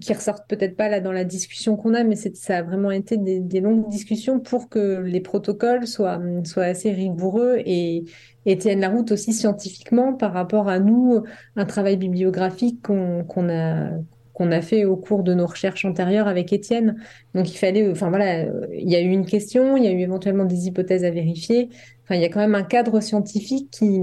qui 0.00 0.12
ressortent 0.12 0.46
peut-être 0.46 0.76
pas 0.76 0.88
là 0.88 1.00
dans 1.00 1.12
la 1.12 1.24
discussion 1.24 1.76
qu'on 1.76 1.94
a, 1.94 2.04
mais 2.04 2.16
ça 2.16 2.58
a 2.58 2.62
vraiment 2.62 2.90
été 2.90 3.16
des, 3.16 3.60
longues 3.60 3.88
discussions 3.88 4.38
pour 4.38 4.68
que 4.68 5.00
les 5.00 5.20
protocoles 5.20 5.86
soient, 5.86 6.20
soient 6.44 6.64
assez 6.64 6.92
rigoureux 6.92 7.56
et, 7.64 8.04
et 8.44 8.58
tiennent 8.58 8.80
la 8.80 8.90
route 8.90 9.12
aussi 9.12 9.32
scientifiquement 9.32 10.12
par 10.12 10.34
rapport 10.34 10.68
à 10.68 10.78
nous, 10.78 11.22
un 11.56 11.64
travail 11.64 11.96
bibliographique 11.96 12.82
qu'on 12.82 13.48
a 13.48 13.90
qu'on 14.36 14.52
a 14.52 14.60
fait 14.60 14.84
au 14.84 14.96
cours 14.96 15.22
de 15.22 15.32
nos 15.32 15.46
recherches 15.46 15.86
antérieures 15.86 16.28
avec 16.28 16.52
Étienne. 16.52 16.96
Donc 17.34 17.50
il 17.50 17.56
fallait, 17.56 17.90
enfin 17.90 18.10
voilà, 18.10 18.42
il 18.70 18.90
y 18.90 18.94
a 18.94 19.00
eu 19.00 19.08
une 19.08 19.24
question, 19.24 19.78
il 19.78 19.84
y 19.84 19.86
a 19.86 19.90
eu 19.90 20.00
éventuellement 20.00 20.44
des 20.44 20.66
hypothèses 20.66 21.04
à 21.04 21.10
vérifier. 21.10 21.70
Enfin, 22.04 22.16
il 22.16 22.20
y 22.20 22.24
a 22.24 22.28
quand 22.28 22.40
même 22.40 22.54
un 22.54 22.62
cadre 22.62 23.00
scientifique 23.00 23.70
qui, 23.70 23.98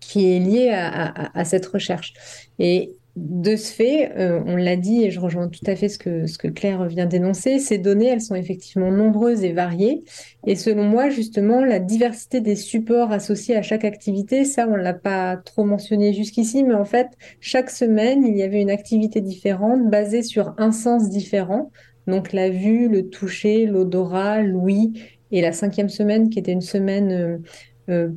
qui 0.00 0.32
est 0.34 0.40
lié 0.40 0.70
à, 0.70 1.06
à, 1.06 1.38
à 1.38 1.44
cette 1.44 1.66
recherche. 1.66 2.14
Et 2.58 2.96
de 3.20 3.54
ce 3.54 3.70
fait, 3.70 4.12
euh, 4.16 4.40
on 4.46 4.56
l'a 4.56 4.76
dit 4.76 5.04
et 5.04 5.10
je 5.10 5.20
rejoins 5.20 5.48
tout 5.48 5.64
à 5.66 5.76
fait 5.76 5.90
ce 5.90 5.98
que, 5.98 6.26
ce 6.26 6.38
que 6.38 6.48
Claire 6.48 6.86
vient 6.86 7.04
d'énoncer, 7.04 7.58
ces 7.58 7.76
données, 7.76 8.06
elles 8.06 8.22
sont 8.22 8.34
effectivement 8.34 8.90
nombreuses 8.90 9.44
et 9.44 9.52
variées. 9.52 10.04
Et 10.46 10.56
selon 10.56 10.84
moi, 10.84 11.10
justement, 11.10 11.62
la 11.62 11.80
diversité 11.80 12.40
des 12.40 12.56
supports 12.56 13.12
associés 13.12 13.56
à 13.56 13.62
chaque 13.62 13.84
activité, 13.84 14.46
ça, 14.46 14.66
on 14.66 14.74
l'a 14.74 14.94
pas 14.94 15.36
trop 15.36 15.64
mentionné 15.64 16.14
jusqu'ici, 16.14 16.64
mais 16.64 16.74
en 16.74 16.86
fait, 16.86 17.08
chaque 17.40 17.68
semaine, 17.68 18.24
il 18.24 18.38
y 18.38 18.42
avait 18.42 18.62
une 18.62 18.70
activité 18.70 19.20
différente 19.20 19.90
basée 19.90 20.22
sur 20.22 20.54
un 20.56 20.72
sens 20.72 21.10
différent. 21.10 21.70
Donc 22.06 22.32
la 22.32 22.48
vue, 22.48 22.88
le 22.88 23.10
toucher, 23.10 23.66
l'odorat, 23.66 24.42
l'ouïe. 24.42 24.94
Et 25.32 25.42
la 25.42 25.52
cinquième 25.52 25.88
semaine, 25.88 26.28
qui 26.28 26.40
était 26.40 26.50
une 26.50 26.60
semaine 26.60 27.12
euh, 27.12 27.38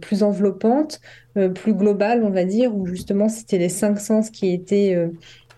plus 0.01 0.23
enveloppante, 0.23 0.99
euh, 1.37 1.49
plus 1.49 1.73
globale, 1.73 2.23
on 2.23 2.29
va 2.29 2.45
dire, 2.45 2.75
où 2.75 2.85
justement 2.85 3.29
c'était 3.29 3.57
les 3.57 3.69
cinq 3.69 3.99
sens 3.99 4.29
qui 4.29 4.51
étaient 4.53 4.95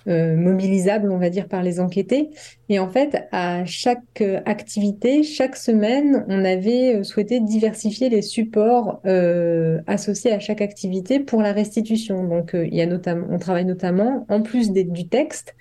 euh, 0.07 0.35
mobilisables, 0.35 1.11
on 1.11 1.17
va 1.17 1.29
dire, 1.29 1.47
par 1.47 1.63
les 1.63 1.79
enquêtés. 1.79 2.29
Et 2.69 2.79
en 2.79 2.89
fait, 2.89 3.27
à 3.31 3.65
chaque 3.65 4.21
activité, 4.45 5.23
chaque 5.23 5.55
semaine, 5.55 6.25
on 6.27 6.45
avait 6.45 7.03
souhaité 7.03 7.39
diversifier 7.39 8.09
les 8.09 8.21
supports 8.21 9.01
associés 9.87 10.31
à 10.31 10.39
chaque 10.39 10.61
activité 10.61 11.19
pour 11.19 11.41
la 11.41 11.53
restitution. 11.53 12.23
Donc, 12.23 12.51
il 12.53 12.73
y 12.73 12.81
a 12.81 12.85
notamment, 12.85 13.27
on 13.31 13.39
travaille 13.39 13.65
notamment, 13.65 14.25
en 14.29 14.41
plus 14.41 14.71
du 14.71 15.07
texte, 15.07 15.55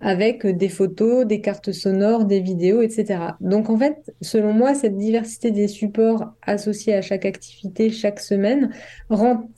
avec 0.00 0.46
des 0.46 0.68
photos, 0.68 1.26
des 1.26 1.40
cartes 1.40 1.72
sonores, 1.72 2.24
des 2.24 2.40
vidéos, 2.40 2.82
etc. 2.82 3.20
Donc 3.40 3.70
en 3.70 3.76
fait, 3.76 4.12
selon 4.20 4.52
moi, 4.52 4.74
cette 4.74 4.96
diversité 4.96 5.50
des 5.50 5.68
supports 5.68 6.32
associés 6.42 6.94
à 6.94 7.02
chaque 7.02 7.24
activité 7.24 7.90
chaque 7.90 8.20
semaine 8.20 8.70
rend 9.08 9.48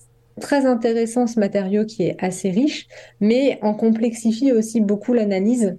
très 0.41 0.67
intéressant 0.67 1.27
ce 1.27 1.39
matériau 1.39 1.85
qui 1.85 2.05
est 2.05 2.17
assez 2.19 2.51
riche, 2.51 2.89
mais 3.21 3.59
en 3.63 3.75
complexifie 3.75 4.53
aussi 4.53 4.81
beaucoup 4.81 5.13
l'analyse 5.13 5.77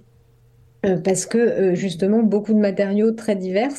euh, 0.86 0.96
parce 0.98 1.26
que 1.26 1.38
euh, 1.38 1.74
justement 1.74 2.22
beaucoup 2.22 2.54
de 2.54 2.58
matériaux 2.58 3.12
très 3.12 3.36
divers 3.36 3.72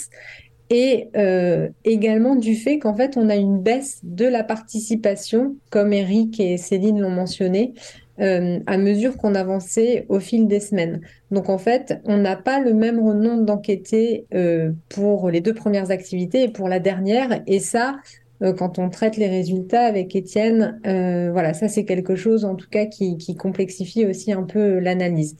et 0.69 1.10
euh, 1.17 1.69
également 1.84 2.36
du 2.36 2.56
fait 2.56 2.80
qu'en 2.80 2.96
fait 2.96 3.17
on 3.17 3.30
a 3.30 3.36
une 3.36 3.62
baisse 3.62 4.00
de 4.04 4.26
la 4.26 4.43
participation, 4.43 5.56
comme 5.69 5.93
Eric 5.93 6.39
et 6.39 6.58
Céline 6.58 7.00
l'ont 7.00 7.10
mentionné, 7.10 7.74
euh, 8.19 8.60
à 8.67 8.78
mesure 8.78 9.17
qu'on 9.17 9.34
avançait 9.34 10.06
au 10.08 10.19
fil 10.19 10.47
des 10.47 10.60
semaines. 10.60 11.02
Donc 11.32 11.49
en 11.49 11.58
fait, 11.58 11.99
on 12.06 12.17
n'a 12.17 12.36
pas 12.36 12.60
le 12.60 12.73
même 12.73 12.97
nombre 12.97 13.43
d'enquêtés 13.43 14.28
euh, 14.36 14.71
pour 14.89 15.32
les 15.32 15.41
deux 15.41 15.56
premières 15.56 15.89
activités 15.89 16.43
et 16.43 16.47
pour 16.49 16.69
la 16.69 16.80
dernière. 16.80 17.41
Et 17.47 17.60
ça, 17.60 17.95
euh, 18.43 18.54
quand 18.54 18.78
on 18.78 18.89
traite 18.91 19.17
les 19.17 19.28
résultats 19.28 19.82
avec 19.82 20.15
Étienne, 20.15 20.80
voilà, 20.84 21.56
ça 21.56 21.67
c'est 21.67 21.86
quelque 21.86 22.15
chose 22.15 22.45
en 22.45 22.54
tout 22.54 22.69
cas 22.69 22.86
qui, 22.86 23.17
qui 23.17 23.36
complexifie 23.36 24.06
aussi 24.06 24.32
un 24.32 24.43
peu 24.43 24.78
l'analyse. 24.78 25.36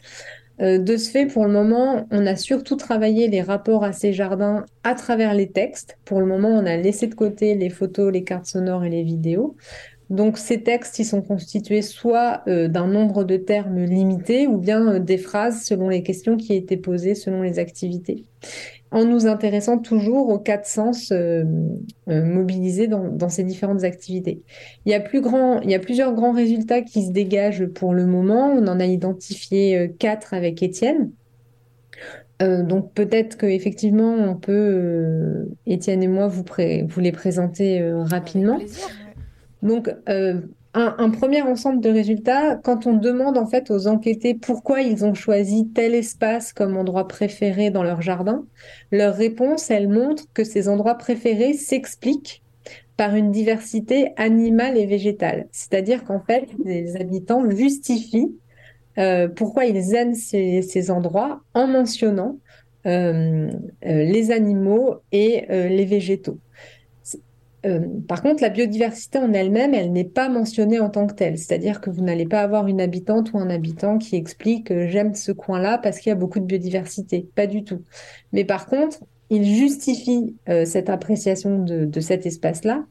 de 0.60 0.98
ce 0.98 1.12
fait, 1.12 1.28
pour 1.28 1.46
le 1.46 1.52
moment, 1.52 2.08
on 2.10 2.26
a 2.26 2.36
surtout 2.36 2.76
travaillé 2.76 3.28
les 3.28 3.42
rapports 3.42 3.84
à 3.84 3.92
ces 3.92 4.14
jardins 4.14 4.66
à 4.84 4.96
travers 4.96 5.36
les 5.36 5.52
textes. 5.52 5.98
Pour 6.06 6.20
le 6.22 6.26
moment, 6.26 6.50
on 6.50 6.66
a 6.66 6.78
laissé 6.78 7.06
de 7.06 7.16
côté 7.16 7.54
les 7.54 7.70
photos, 7.70 8.12
les 8.12 8.24
cartes 8.24 8.48
sonores 8.48 8.84
et 8.84 8.90
les 8.90 9.04
vidéos. 9.04 9.56
Donc 10.14 10.38
ces 10.38 10.62
textes, 10.62 11.00
ils 11.00 11.06
sont 11.06 11.24
constitués 11.24 11.82
soit 11.82 12.44
euh, 12.48 12.68
d'un 12.68 12.86
nombre 12.86 13.24
de 13.24 13.36
termes 13.36 13.84
limité 13.84 14.46
ou 14.46 14.58
bien 14.60 14.94
euh, 14.94 15.00
des 15.00 15.18
phrases 15.18 15.64
selon 15.64 15.90
les 15.90 16.04
questions 16.04 16.38
qui 16.38 16.54
étaient 16.54 16.78
posées 16.78 17.16
selon 17.16 17.42
les 17.42 17.58
activités, 17.58 18.24
en 18.92 19.06
nous 19.06 19.26
intéressant 19.26 19.80
toujours 19.80 20.30
aux 20.30 20.38
quatre 20.38 20.68
sens 20.68 21.12
euh, 21.12 21.44
mobilisés 22.06 22.86
dans, 22.88 23.28
ces 23.30 23.44
différentes 23.44 23.84
activités. 23.86 24.44
Il 24.86 24.92
y, 24.92 24.94
a 24.94 25.00
plusieurs 25.00 26.14
grands 26.14 26.32
résultats 26.32 26.84
qui 26.84 27.08
se 27.08 27.12
dégagent 27.12 27.66
pour 27.66 27.96
le 27.96 28.06
moment. 28.06 28.52
On 28.52 28.68
en 28.68 28.80
a 28.80 28.86
identifié 28.86 29.96
quatre 29.98 30.36
avec 30.36 30.62
Étienne. 30.62 31.10
donc 32.40 32.94
peut-être 32.94 33.36
qu'effectivement, 33.36 34.14
on 34.14 34.36
peut, 34.36 35.48
Étienne 35.66 36.04
et 36.04 36.08
moi, 36.08 36.28
vous, 36.28 36.44
vous 36.88 37.00
les 37.00 37.12
présenter 37.12 37.82
rapidement. 38.04 38.60
Donc, 39.64 39.90
euh, 40.10 40.42
un, 40.74 41.10
premier 41.10 41.42
ensemble 41.42 41.80
de 41.80 41.90
résultats, 41.90 42.58
quand 42.58 42.86
on 42.86 42.94
demande 42.94 43.38
en 43.38 43.46
fait 43.46 43.72
aux 43.72 43.88
enquêtés 43.88 44.34
pourquoi 44.34 44.82
ils 44.82 45.06
ont 45.06 45.14
choisi 45.14 45.70
tel 45.74 45.96
espace 45.96 46.52
comme 46.52 46.76
endroit 46.76 47.08
préféré 47.08 47.70
dans 47.70 47.84
leur 47.84 48.02
jardin, 48.02 48.46
leur 48.92 49.16
réponse, 49.16 49.72
elle 49.72 49.88
montre 49.88 50.26
que 50.34 50.44
ces 50.44 50.68
endroits 50.68 50.96
préférés 50.96 51.54
s'expliquent 51.54 52.44
par 52.98 53.16
une 53.16 53.32
diversité 53.32 54.12
animale 54.18 54.78
et 54.78 54.86
végétale. 54.86 55.48
C'est-à-dire 55.52 56.04
qu'en 56.04 56.20
fait, 56.20 56.48
les 56.66 56.98
habitants 56.98 57.50
justifient 57.50 58.36
euh, 58.98 59.30
pourquoi 59.30 59.66
ils 59.66 59.96
aiment 59.96 60.14
ces, 60.14 60.92
endroits 60.92 61.42
en 61.54 61.68
mentionnant 61.68 62.38
euh, 62.86 63.50
les 63.82 64.32
animaux 64.32 64.96
et 65.14 65.46
les 65.50 65.86
végétaux. 65.86 66.40
Euh, 67.66 67.80
par 68.08 68.22
contre, 68.22 68.42
la 68.42 68.50
biodiversité 68.50 69.20
en 69.20 69.32
elle-même, 69.32 69.74
elle 69.74 69.92
n'est 69.92 70.04
pas 70.04 70.28
mentionnée 70.28 70.80
en 70.80 70.90
tant 70.90 71.08
que 71.08 71.14
telle. 71.14 71.38
C'est-à-dire 71.38 71.80
que 71.80 71.90
vous 71.90 72.02
n'allez 72.02 72.26
pas 72.26 72.42
avoir 72.42 72.68
une 72.68 72.82
habitante 72.82 73.32
ou 73.34 73.38
un 73.38 73.50
habitant 73.50 73.98
qui 73.98 74.16
explique 74.16 74.70
euh, 74.72 74.88
j'aime 74.88 75.16
ce 75.16 75.32
coin-là 75.32 75.78
parce 75.78 76.00
qu'il 76.00 76.10
y 76.10 76.14
a 76.14 76.16
beaucoup 76.16 76.40
de 76.40 76.46
biodiversité. 76.46 77.28
Pas 77.36 77.48
du 77.48 77.64
tout. 77.64 77.82
Mais 78.34 78.44
par 78.44 78.66
contre, 78.66 79.00
il 79.30 79.46
justifie 79.46 80.36
euh, 80.50 80.66
cette 80.66 80.90
appréciation 80.90 81.60
de, 81.60 81.86
de 81.86 82.00
cet 82.02 82.26
espace-là 82.26 82.84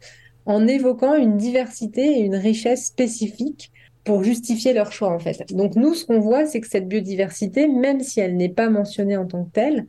en 0.46 0.66
évoquant 0.66 1.14
une 1.14 1.36
diversité 1.36 2.18
et 2.18 2.20
une 2.20 2.34
richesse 2.34 2.86
spécifique 2.86 3.70
pour 4.04 4.24
justifier 4.24 4.72
leur 4.72 4.90
choix 4.90 5.12
en 5.12 5.18
fait. 5.18 5.44
Donc 5.52 5.76
nous, 5.76 5.94
ce 5.94 6.06
qu'on 6.06 6.18
voit, 6.18 6.46
c'est 6.46 6.60
que 6.60 6.66
cette 6.66 6.88
biodiversité, 6.88 7.68
même 7.68 8.00
si 8.00 8.20
elle 8.20 8.36
n'est 8.36 8.48
pas 8.48 8.68
mentionnée 8.68 9.16
en 9.16 9.26
tant 9.26 9.44
que 9.44 9.50
telle, 9.50 9.86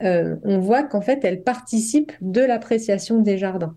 on 0.00 0.58
voit 0.58 0.82
qu'en 0.82 1.00
fait, 1.00 1.24
elle 1.24 1.42
participe 1.42 2.12
de 2.20 2.42
l'appréciation 2.42 3.22
des 3.22 3.38
jardins. 3.38 3.74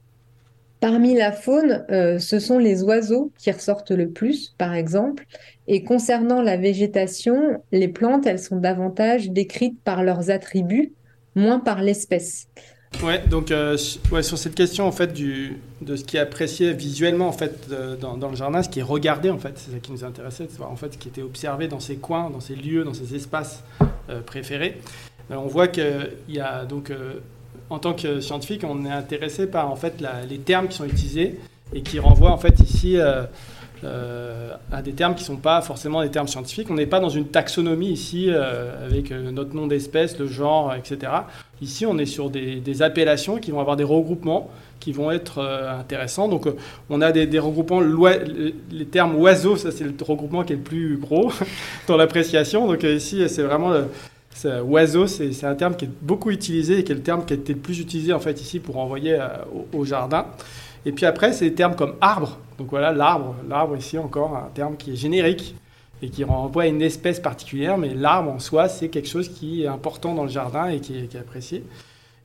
Parmi 0.80 1.16
la 1.16 1.32
faune, 1.32 1.86
euh, 1.90 2.20
ce 2.20 2.40
sont 2.40 2.60
les 2.60 2.84
oiseaux 2.84 3.32
qui 3.40 3.52
ressortent 3.52 3.92
le 3.92 4.10
plus, 4.10 4.54
par 4.60 4.76
exemple. 4.76 5.26
Et 5.68 5.84
concernant 5.84 6.42
la 6.42 6.56
végétation, 6.56 7.64
les 7.72 7.88
plantes, 7.88 8.28
elles 8.28 8.40
sont 8.40 8.58
davantage 8.58 9.32
décrites 9.32 9.80
par 9.84 10.04
leurs 10.04 10.30
attributs, 10.30 10.94
moins 11.36 11.60
par 11.60 11.82
l'espèce. 11.82 12.48
Ouais, 13.04 13.22
donc 13.28 13.52
euh, 13.52 13.78
ouais, 14.12 14.24
sur 14.24 14.38
cette 14.38 14.56
question 14.56 14.88
en 14.88 14.92
fait 14.92 15.14
du, 15.14 15.58
de 15.82 15.96
ce 15.98 16.06
qui 16.06 16.16
est 16.18 16.22
apprécié 16.22 16.74
visuellement 16.74 17.28
en 17.28 17.34
fait 17.34 17.70
dans, 18.00 18.16
dans, 18.16 18.30
le 18.30 18.36
jardin, 18.36 18.64
ce 18.64 18.70
qui 18.70 18.80
est 18.80 18.84
regardé 18.84 19.30
en 19.30 19.38
fait, 19.38 19.54
c'est 19.56 19.72
ça 19.72 19.78
qui 19.80 19.92
nous 19.92 20.06
intéressait, 20.06 20.48
voir 20.58 20.72
en 20.72 20.78
fait 20.78 20.94
ce 20.94 20.98
qui 20.98 21.10
était 21.10 21.22
observé 21.22 21.68
dans 21.68 21.82
ces 21.82 21.98
coins, 21.98 22.30
dans 22.30 22.40
ces 22.40 22.56
lieux, 22.56 22.86
dans 22.86 22.94
ces 22.94 23.14
espaces 23.14 23.64
euh, 24.10 24.22
préférés. 24.22 24.80
On 25.30 25.48
voit 25.48 25.68
qu'il 25.68 26.14
y 26.30 26.40
a 26.40 26.64
donc 26.64 26.90
en 27.70 27.80
tant 27.80 27.93
que 27.93 28.22
scientifique, 28.22 28.63
on 28.63 28.86
est 28.86 28.91
intéressé 28.91 29.47
par 29.47 29.72
en 29.72 29.76
fait 29.76 30.03
les 30.30 30.39
termes 30.39 30.68
qui 30.68 30.78
sont 30.78 30.86
utilisés 30.86 31.39
et 31.74 31.82
qui 31.82 31.99
renvoient 31.99 32.32
en 32.32 32.38
fait 32.38 32.59
ici 32.61 32.97
euh, 33.84 34.55
à 34.72 34.82
des 34.82 34.93
termes 34.93 35.13
qui 35.13 35.22
ne 35.22 35.28
sont 35.28 35.36
pas 35.36 35.61
forcément 35.61 36.01
des 36.01 36.09
termes 36.09 36.28
scientifiques. 36.28 36.72
On 36.72 36.74
n'est 36.74 36.88
pas 36.88 36.99
dans 36.99 37.09
une 37.09 37.28
taxonomie 37.28 37.89
ici 37.89 38.26
euh, 38.30 38.86
avec 38.86 39.11
euh, 39.11 39.30
notre 39.32 39.53
nom 39.53 39.68
d'espèce, 39.68 40.18
le 40.18 40.28
genre, 40.28 40.74
etc. 40.74 41.11
Ici, 41.61 41.86
on 41.86 41.97
est 41.99 42.07
sur 42.07 42.32
des, 42.32 42.82
appellations 42.82 43.38
qui 43.38 43.51
vont 43.51 43.59
avoir 43.59 43.76
des 43.76 43.84
regroupements 43.84 44.49
qui 44.80 44.91
vont 44.91 45.11
être 45.11 45.41
intéressants. 45.80 46.28
Donc, 46.28 46.47
on 46.89 47.01
a 47.01 47.11
des, 47.11 47.39
regroupements, 47.39 47.82
les 47.82 48.86
termes 48.86 49.15
oiseaux, 49.15 49.55
ça 49.55 49.72
c'est 49.72 49.84
le 49.84 49.93
regroupement 49.99 50.43
qui 50.43 50.53
est 50.53 50.57
le 50.57 50.61
plus 50.61 50.97
gros 50.97 51.32
dans 51.88 51.97
l'appréciation. 51.97 52.68
Donc, 52.68 52.84
ici, 52.84 53.28
c'est 53.28 53.41
vraiment 53.41 53.74
oiseau, 54.46 55.08
c'est 55.08 55.44
un 55.44 55.56
terme 55.56 55.76
qui 55.76 55.86
est 55.86 55.92
beaucoup 56.02 56.32
utilisé 56.32 56.80
et 56.80 56.84
qui 56.84 56.92
est 56.92 56.96
le 56.96 57.02
terme 57.02 57.26
qui 57.26 57.34
a 57.34 57.38
été 57.38 57.54
le 57.54 57.60
plus 57.60 57.80
utilisé 57.80 58.14
en 58.14 58.20
fait 58.20 58.40
ici 58.42 58.60
pour 58.60 58.78
envoyer 58.78 59.20
au, 59.74 59.86
jardin. 59.86 60.26
Et 60.86 60.92
puis 60.92 61.06
après, 61.06 61.34
c'est 61.34 61.50
des 61.50 61.56
termes 61.56 61.76
comme 61.76 61.96
arbre. 62.02 62.38
Donc 62.58 62.70
voilà, 62.70 62.92
l'arbre. 62.92 63.36
L'arbre 63.50 63.76
ici 63.76 63.98
encore 63.98 64.36
un 64.36 64.50
terme 64.54 64.78
qui 64.78 64.94
est 64.94 64.96
générique 64.96 65.56
et 66.02 66.10
qui 66.10 66.24
renvoie 66.24 66.64
à 66.64 66.68
une 66.68 66.82
espèce 66.82 67.20
particulière, 67.20 67.78
mais 67.78 67.94
l'arbre 67.94 68.32
en 68.32 68.40
soi, 68.40 68.70
c'est 68.70 68.90
quelque 68.90 69.08
chose 69.08 69.30
qui 69.30 69.64
est 69.64 69.68
important 69.68 70.14
dans 70.14 70.24
le 70.24 70.30
jardin 70.30 70.68
et 70.68 70.80
qui 70.80 70.98
est, 70.98 71.16
apprécié. 71.16 71.64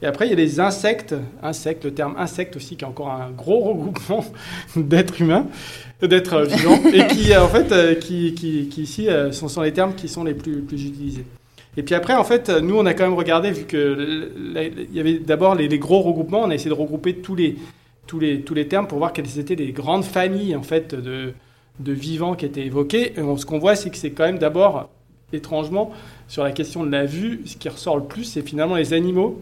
Et 0.03 0.07
après, 0.07 0.27
il 0.27 0.31
y 0.31 0.33
a 0.33 0.37
les 0.37 0.61
insectes. 0.61 1.15
Insectes, 1.43 1.85
le 1.85 1.95
terme 1.95 2.15
insecte 2.19 2.57
aussi, 2.57 2.77
qui 2.77 2.85
est 2.85 2.89
encore 2.89 3.11
un 3.11 3.31
gros 3.31 3.61
regroupement 3.61 4.25
d'êtres 4.77 5.23
humains, 5.23 5.47
d'êtres 6.03 6.43
vivants, 6.43 6.81
et 6.93 7.07
qui, 7.07 7.35
en 7.37 7.49
fait, 7.49 7.73
euh, 7.73 7.95
qui, 7.95 8.35
qui, 8.35 8.83
ici, 8.83 9.09
euh, 9.09 9.33
sont, 9.33 9.63
les 9.63 9.73
termes 9.73 9.95
qui 9.95 10.09
sont 10.09 10.25
les 10.25 10.35
plus 10.35 10.65
utilisés. 10.71 11.25
Et 11.77 11.83
puis 11.83 11.95
après, 11.95 12.15
en 12.15 12.25
fait, 12.25 12.51
nous, 12.51 12.77
on 12.77 12.85
a 12.85 12.95
quand 12.95 13.05
même 13.05 13.15
regardé, 13.15 13.51
vu 13.51 13.65
qu'il 13.65 14.89
y 14.93 15.01
avait 15.01 15.19
d'abord 15.19 15.55
les, 15.55 15.79
gros 15.79 16.03
regroupements, 16.03 16.43
on 16.43 16.51
a 16.51 16.55
essayé 16.55 16.71
de 16.71 16.79
regrouper 16.79 17.17
tous 17.17 17.35
les, 17.35 17.57
tous 18.07 18.19
les, 18.19 18.43
tous 18.43 18.55
les 18.55 18.69
termes 18.69 18.87
pour 18.87 18.99
voir 18.99 19.13
quelles 19.13 19.39
étaient 19.39 19.55
les 19.55 19.73
grandes 19.73 20.05
familles 20.05 20.55
en 20.55 20.63
fait, 20.63 20.95
de, 20.95 21.33
de 21.81 21.93
vivants 21.93 22.35
qui 22.35 22.45
étaient 22.45 22.67
évoqués. 22.67 23.13
Et 23.19 23.37
ce 23.37 23.47
qu'on 23.47 23.59
voit, 23.59 23.75
c'est 23.75 23.91
que 23.91 23.97
c'est 23.97 24.11
quand 24.11 24.25
même 24.25 24.39
d'abord, 24.39 24.91
étrangement, 25.33 25.93
sur 26.29 26.45
la 26.45 26.53
question 26.53 26.85
de 26.85 26.91
la 26.91 27.07
vue, 27.07 27.41
ce 27.47 27.57
qui 27.57 27.69
ressort 27.69 27.97
le 27.97 28.05
plus, 28.05 28.25
c'est 28.25 28.43
finalement 28.43 28.77
les 28.77 28.93
animaux. 28.93 29.41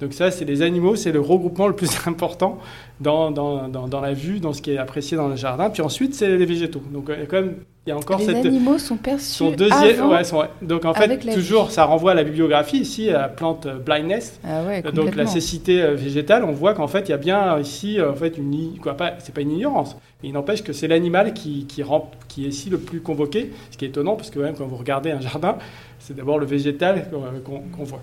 Donc 0.00 0.12
ça, 0.12 0.30
c'est 0.30 0.44
les 0.44 0.62
animaux, 0.62 0.96
c'est 0.96 1.12
le 1.12 1.20
regroupement 1.20 1.66
le 1.66 1.74
plus 1.74 1.90
important 2.06 2.58
dans, 3.00 3.30
dans, 3.30 3.68
dans, 3.68 3.88
dans, 3.88 4.00
la 4.00 4.12
vue, 4.12 4.40
dans 4.40 4.52
ce 4.52 4.62
qui 4.62 4.72
est 4.72 4.78
apprécié 4.78 5.16
dans 5.16 5.28
le 5.28 5.36
jardin. 5.36 5.70
Puis 5.70 5.82
ensuite, 5.82 6.14
c'est 6.14 6.36
les 6.36 6.46
végétaux. 6.46 6.82
Donc 6.92 7.06
il 7.08 7.20
y 7.20 7.22
a 7.22 7.26
quand 7.26 7.40
même 7.40 7.54
il 7.88 7.92
y 7.92 7.94
a 7.94 7.96
encore 7.96 8.18
les 8.18 8.26
cette... 8.26 8.44
animaux 8.44 8.76
sont 8.76 8.98
perçus 8.98 9.50
deuxième, 9.56 10.02
avant 10.12 10.40
ouais, 10.40 10.48
donc 10.60 10.84
en 10.84 10.92
fait, 10.92 11.16
toujours, 11.32 11.70
ça 11.70 11.86
renvoie 11.86 12.10
à 12.10 12.14
la 12.14 12.22
bibliographie 12.22 12.80
ici, 12.80 13.08
à 13.08 13.18
la 13.18 13.28
plante 13.28 13.66
blindness, 13.66 14.38
ah 14.44 14.62
ouais, 14.66 14.82
donc 14.82 15.14
la 15.14 15.26
cécité 15.26 15.80
euh, 15.80 15.94
végétale. 15.94 16.44
On 16.44 16.52
voit 16.52 16.74
qu'en 16.74 16.86
fait, 16.86 17.08
il 17.08 17.12
y 17.12 17.14
a 17.14 17.16
bien 17.16 17.58
ici, 17.58 17.98
en 18.02 18.12
fait, 18.12 18.36
une, 18.36 18.78
quoi, 18.82 18.94
pas, 18.94 19.14
c'est 19.20 19.34
pas 19.34 19.40
une 19.40 19.52
ignorance, 19.52 19.96
mais 20.22 20.28
il 20.28 20.32
n'empêche 20.32 20.62
que 20.62 20.74
c'est 20.74 20.86
l'animal 20.86 21.32
qui, 21.32 21.64
qui, 21.64 21.82
rend, 21.82 22.10
qui 22.28 22.44
est 22.44 22.48
ici 22.48 22.68
le 22.68 22.76
plus 22.76 23.00
convoqué, 23.00 23.52
ce 23.70 23.78
qui 23.78 23.86
est 23.86 23.88
étonnant 23.88 24.16
parce 24.16 24.28
que 24.28 24.38
même 24.38 24.54
quand 24.54 24.66
vous 24.66 24.76
regardez 24.76 25.10
un 25.10 25.20
jardin, 25.22 25.56
c'est 25.98 26.14
d'abord 26.14 26.38
le 26.38 26.44
végétal 26.44 27.08
qu'on 27.42 27.84
voit. 27.84 28.02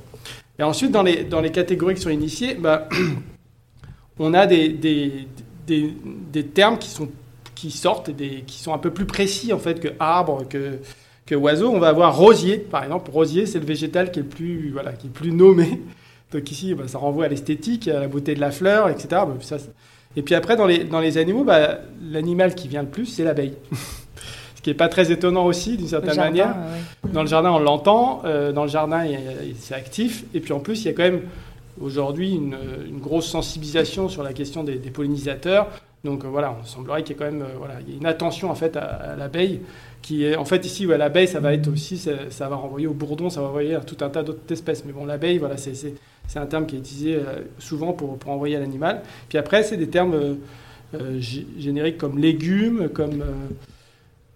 Et 0.57 0.63
ensuite, 0.63 0.91
dans 0.91 1.03
les, 1.03 1.23
dans 1.23 1.41
les 1.41 1.51
catégories 1.51 1.95
qui 1.95 2.01
sont 2.01 2.09
initiées, 2.09 2.55
bah, 2.55 2.87
on 4.19 4.33
a 4.33 4.47
des, 4.47 4.69
des, 4.69 5.27
des, 5.67 6.45
termes 6.45 6.77
qui 6.77 6.89
sont 6.89 7.09
qui 7.55 7.71
sortent, 7.71 8.09
des, 8.09 8.43
qui 8.45 8.59
sont 8.59 8.73
un 8.73 8.77
peu 8.77 8.91
plus 8.91 9.05
précis 9.05 9.53
en 9.53 9.59
fait 9.59 9.79
que 9.79 9.87
arbre, 9.99 10.47
que, 10.47 10.79
que 11.25 11.35
oiseau. 11.35 11.69
On 11.71 11.79
va 11.79 11.89
avoir 11.89 12.15
rosier, 12.15 12.57
par 12.57 12.83
exemple. 12.83 13.11
Rosier, 13.11 13.45
c'est 13.45 13.59
le 13.59 13.65
végétal 13.65 14.11
qui 14.11 14.19
est 14.19 14.23
plus, 14.23 14.71
voilà, 14.71 14.93
qui 14.93 15.07
est 15.07 15.11
plus 15.11 15.31
nommé. 15.31 15.81
Donc 16.31 16.51
ici, 16.51 16.73
bah, 16.73 16.87
ça 16.87 16.97
renvoie 16.97 17.25
à 17.25 17.27
l'esthétique, 17.27 17.87
à 17.87 18.01
la 18.01 18.07
beauté 18.07 18.35
de 18.35 18.39
la 18.39 18.51
fleur, 18.51 18.89
etc. 18.89 19.07
Bah, 19.11 19.57
et 20.17 20.21
puis 20.21 20.35
après, 20.35 20.55
dans 20.55 20.65
les, 20.65 20.83
dans 20.83 21.01
les 21.01 21.17
animaux, 21.17 21.43
bah, 21.43 21.79
l'animal 22.01 22.55
qui 22.55 22.67
vient 22.67 22.83
le 22.83 22.89
plus, 22.89 23.05
c'est 23.05 23.23
l'abeille. 23.23 23.55
Qui 24.65 24.71
n'est 24.71 24.77
pas 24.77 24.87
très 24.87 25.11
étonnant 25.11 25.45
aussi, 25.45 25.77
d'une 25.77 25.87
certaine 25.87 26.15
jardin, 26.15 26.31
manière. 26.31 26.55
ouais. 27.03 27.11
Dans 27.11 27.21
le 27.21 27.27
jardin, 27.27 27.51
on 27.51 27.59
l'entend. 27.59 28.23
Euh, 28.25 28.51
dans 28.51 28.63
le 28.63 28.67
jardin, 28.67 29.05
c'est 29.59 29.75
actif. 29.75 30.23
Et 30.33 30.39
puis 30.39 30.53
en 30.53 30.59
plus, 30.59 30.81
il 30.81 30.87
y 30.87 30.89
a 30.89 30.93
quand 30.93 31.03
même 31.03 31.21
aujourd'hui 31.79 32.33
une, 32.33 32.57
une, 32.87 32.97
grosse 32.97 33.27
sensibilisation 33.27 34.09
sur 34.09 34.23
la 34.23 34.33
question 34.33 34.63
des, 34.63 34.77
des 34.77 34.89
pollinisateurs. 34.89 35.67
Donc 36.03 36.25
euh, 36.25 36.29
voilà, 36.29 36.57
on 36.59 36.65
semblerait 36.65 37.03
qu'il 37.03 37.15
y 37.15 37.15
ait 37.15 37.19
quand 37.19 37.31
même 37.31 37.43
euh, 37.43 37.57
voilà, 37.59 37.75
il 37.85 37.93
y 37.93 37.95
a 37.95 37.99
une 37.99 38.07
attention 38.07 38.49
en 38.49 38.55
fait 38.55 38.75
à, 38.75 38.85
à 38.85 39.15
l'abeille 39.15 39.61
qui 40.01 40.25
est 40.25 40.35
en 40.35 40.45
fait 40.45 40.65
ici 40.65 40.87
ouais, 40.87 40.97
l'abeille 40.97 41.27
ça 41.27 41.39
va 41.39 41.53
être 41.53 41.67
aussi 41.67 41.99
ça, 41.99 42.11
ça, 42.31 42.49
va 42.49 42.55
renvoyer 42.55 42.87
au 42.87 42.93
bourdon, 42.93 43.29
ça 43.29 43.41
va 43.41 43.47
renvoyer 43.47 43.75
à 43.75 43.81
tout 43.81 43.97
un 44.03 44.09
tas 44.09 44.23
d'autres 44.23 44.51
espèces. 44.51 44.83
Mais 44.83 44.93
bon 44.93 45.05
l'abeille 45.05 45.37
voilà 45.37 45.57
c'est, 45.57 45.93
un 46.35 46.45
terme 46.47 46.65
qui 46.65 46.75
est 46.75 46.79
utilisé 46.79 47.17
euh, 47.17 47.41
souvent 47.59 47.93
pour, 47.93 48.17
pour 48.17 48.31
envoyer 48.31 48.55
à 48.55 48.59
l'animal. 48.61 49.03
Puis 49.29 49.37
après 49.37 49.61
c'est 49.61 49.77
des 49.77 49.89
termes 49.89 50.37
génériques 51.19 51.99
comme 51.99 52.17
légumes, 52.17 52.89
comme 52.89 53.23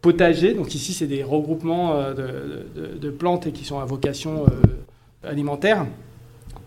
potager. 0.02 0.54
Donc 0.54 0.74
ici 0.76 0.93
c'est 0.93 1.08
des 1.08 1.24
regroupements 1.24 2.12
de, 2.12 2.66
de, 2.76 2.97
de, 2.97 3.10
plantes 3.10 3.47
et 3.47 3.52
qui 3.52 3.66
sont 3.66 3.80
à 3.80 3.86
vocation 3.86 4.45
alimentaire. 5.24 5.86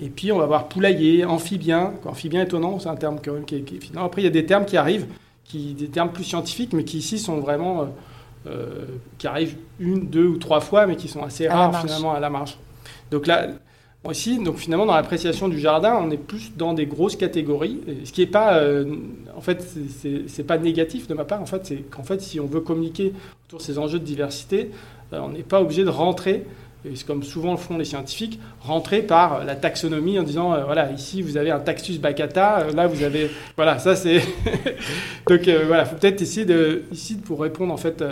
Et 0.01 0.09
puis 0.09 0.33
on 0.33 0.39
va 0.39 0.47
voir 0.47 0.69
poulailler, 0.69 1.25
amphibien. 1.25 1.95
Amphibien 2.05 2.43
étonnant, 2.43 2.79
c'est 2.79 2.89
un 2.89 2.97
terme 2.97 3.19
quand 3.25 3.33
même 3.33 3.45
qui 3.45 3.57
est, 3.57 3.61
qui 3.63 3.77
est 3.77 3.97
Après 3.97 4.23
il 4.23 4.25
y 4.25 4.29
a 4.29 4.31
des 4.31 4.47
termes 4.47 4.65
qui 4.65 4.77
arrivent, 4.77 5.07
qui, 5.45 5.75
des 5.75 5.89
termes 5.89 6.11
plus 6.11 6.25
scientifiques, 6.25 6.73
mais 6.73 6.85
qui 6.85 6.99
ici 6.99 7.19
sont 7.19 7.39
vraiment 7.39 7.89
euh, 8.49 8.87
qui 9.19 9.29
arrivent 9.29 9.57
une, 9.79 10.09
deux 10.09 10.27
ou 10.27 10.37
trois 10.37 10.61
fois, 10.61 10.87
mais 10.87 10.97
qui 10.97 11.07
sont 11.07 11.23
assez 11.23 11.47
À 11.47 11.57
rares 11.57 11.81
finalement 11.83 12.13
à 12.13 12.19
la 12.19 12.29
marge. 12.29 12.59
Donc 13.13 13.29
là 13.29 13.47
aussi, 14.05 14.39
donc 14.43 14.57
finalement 14.57 14.87
dans 14.87 14.95
l'appréciation 14.97 15.49
du 15.49 15.59
jardin, 15.61 16.01
on 16.03 16.11
est 16.11 16.17
plus 16.17 16.53
dans 16.57 16.75
des 16.75 16.87
grosses 16.87 17.17
catégories, 17.17 17.81
ce 18.05 18.13
qui 18.13 18.23
est 18.23 18.27
pas, 18.27 18.55
euh, 18.59 18.85
en 19.37 19.41
fait, 19.41 19.65
c'est- 20.27 20.43
pas 20.43 20.59
négatif 20.59 21.07
de 21.07 21.15
ma 21.15 21.25
part. 21.25 21.41
En 21.41 21.47
fait, 21.47 21.65
c'est 21.65 21.77
qu'en 21.89 22.03
fait, 22.03 22.21
si 22.21 22.41
on 22.41 22.47
veut 22.47 22.61
communiquer 22.61 23.13
autour 23.47 23.61
de 23.61 23.65
ces 23.65 23.79
enjeux 23.79 24.01
de 24.01 24.05
diversité, 24.05 24.71
euh, 25.13 25.21
on 25.23 25.29
n'est 25.29 25.43
pas 25.45 25.61
obligé 25.61 25.85
de 25.85 25.89
rentrer 25.91 26.45
et 26.85 26.97
c'est 26.97 27.07
comme 27.07 27.23
souvent 27.23 27.53
le 27.53 27.59
font 27.59 27.79
les 27.79 27.85
scientifiques, 27.85 28.41
rentrer 28.61 29.03
par 29.03 29.45
la 29.45 29.55
taxonomie 29.55 30.19
en 30.19 30.25
disant 30.25 30.53
euh, 30.53 30.65
voilà 30.65 30.91
ici 30.91 31.23
vous 31.23 31.37
avez 31.37 31.53
un 31.53 31.61
Taxus 31.61 31.99
baccata, 32.01 32.67
là 32.75 32.89
vous 32.89 33.05
avez 33.05 33.31
voilà 33.55 33.79
ça 33.79 33.95
c'est 33.95 34.21
donc 35.29 35.49
voilà 35.69 35.85
faut 35.85 35.95
peut-être 35.95 36.21
essayer 36.23 36.45
de 36.45 36.83
ici 36.91 37.15
pour 37.15 37.41
répondre 37.41 37.73
en 37.73 37.77
fait 37.77 38.03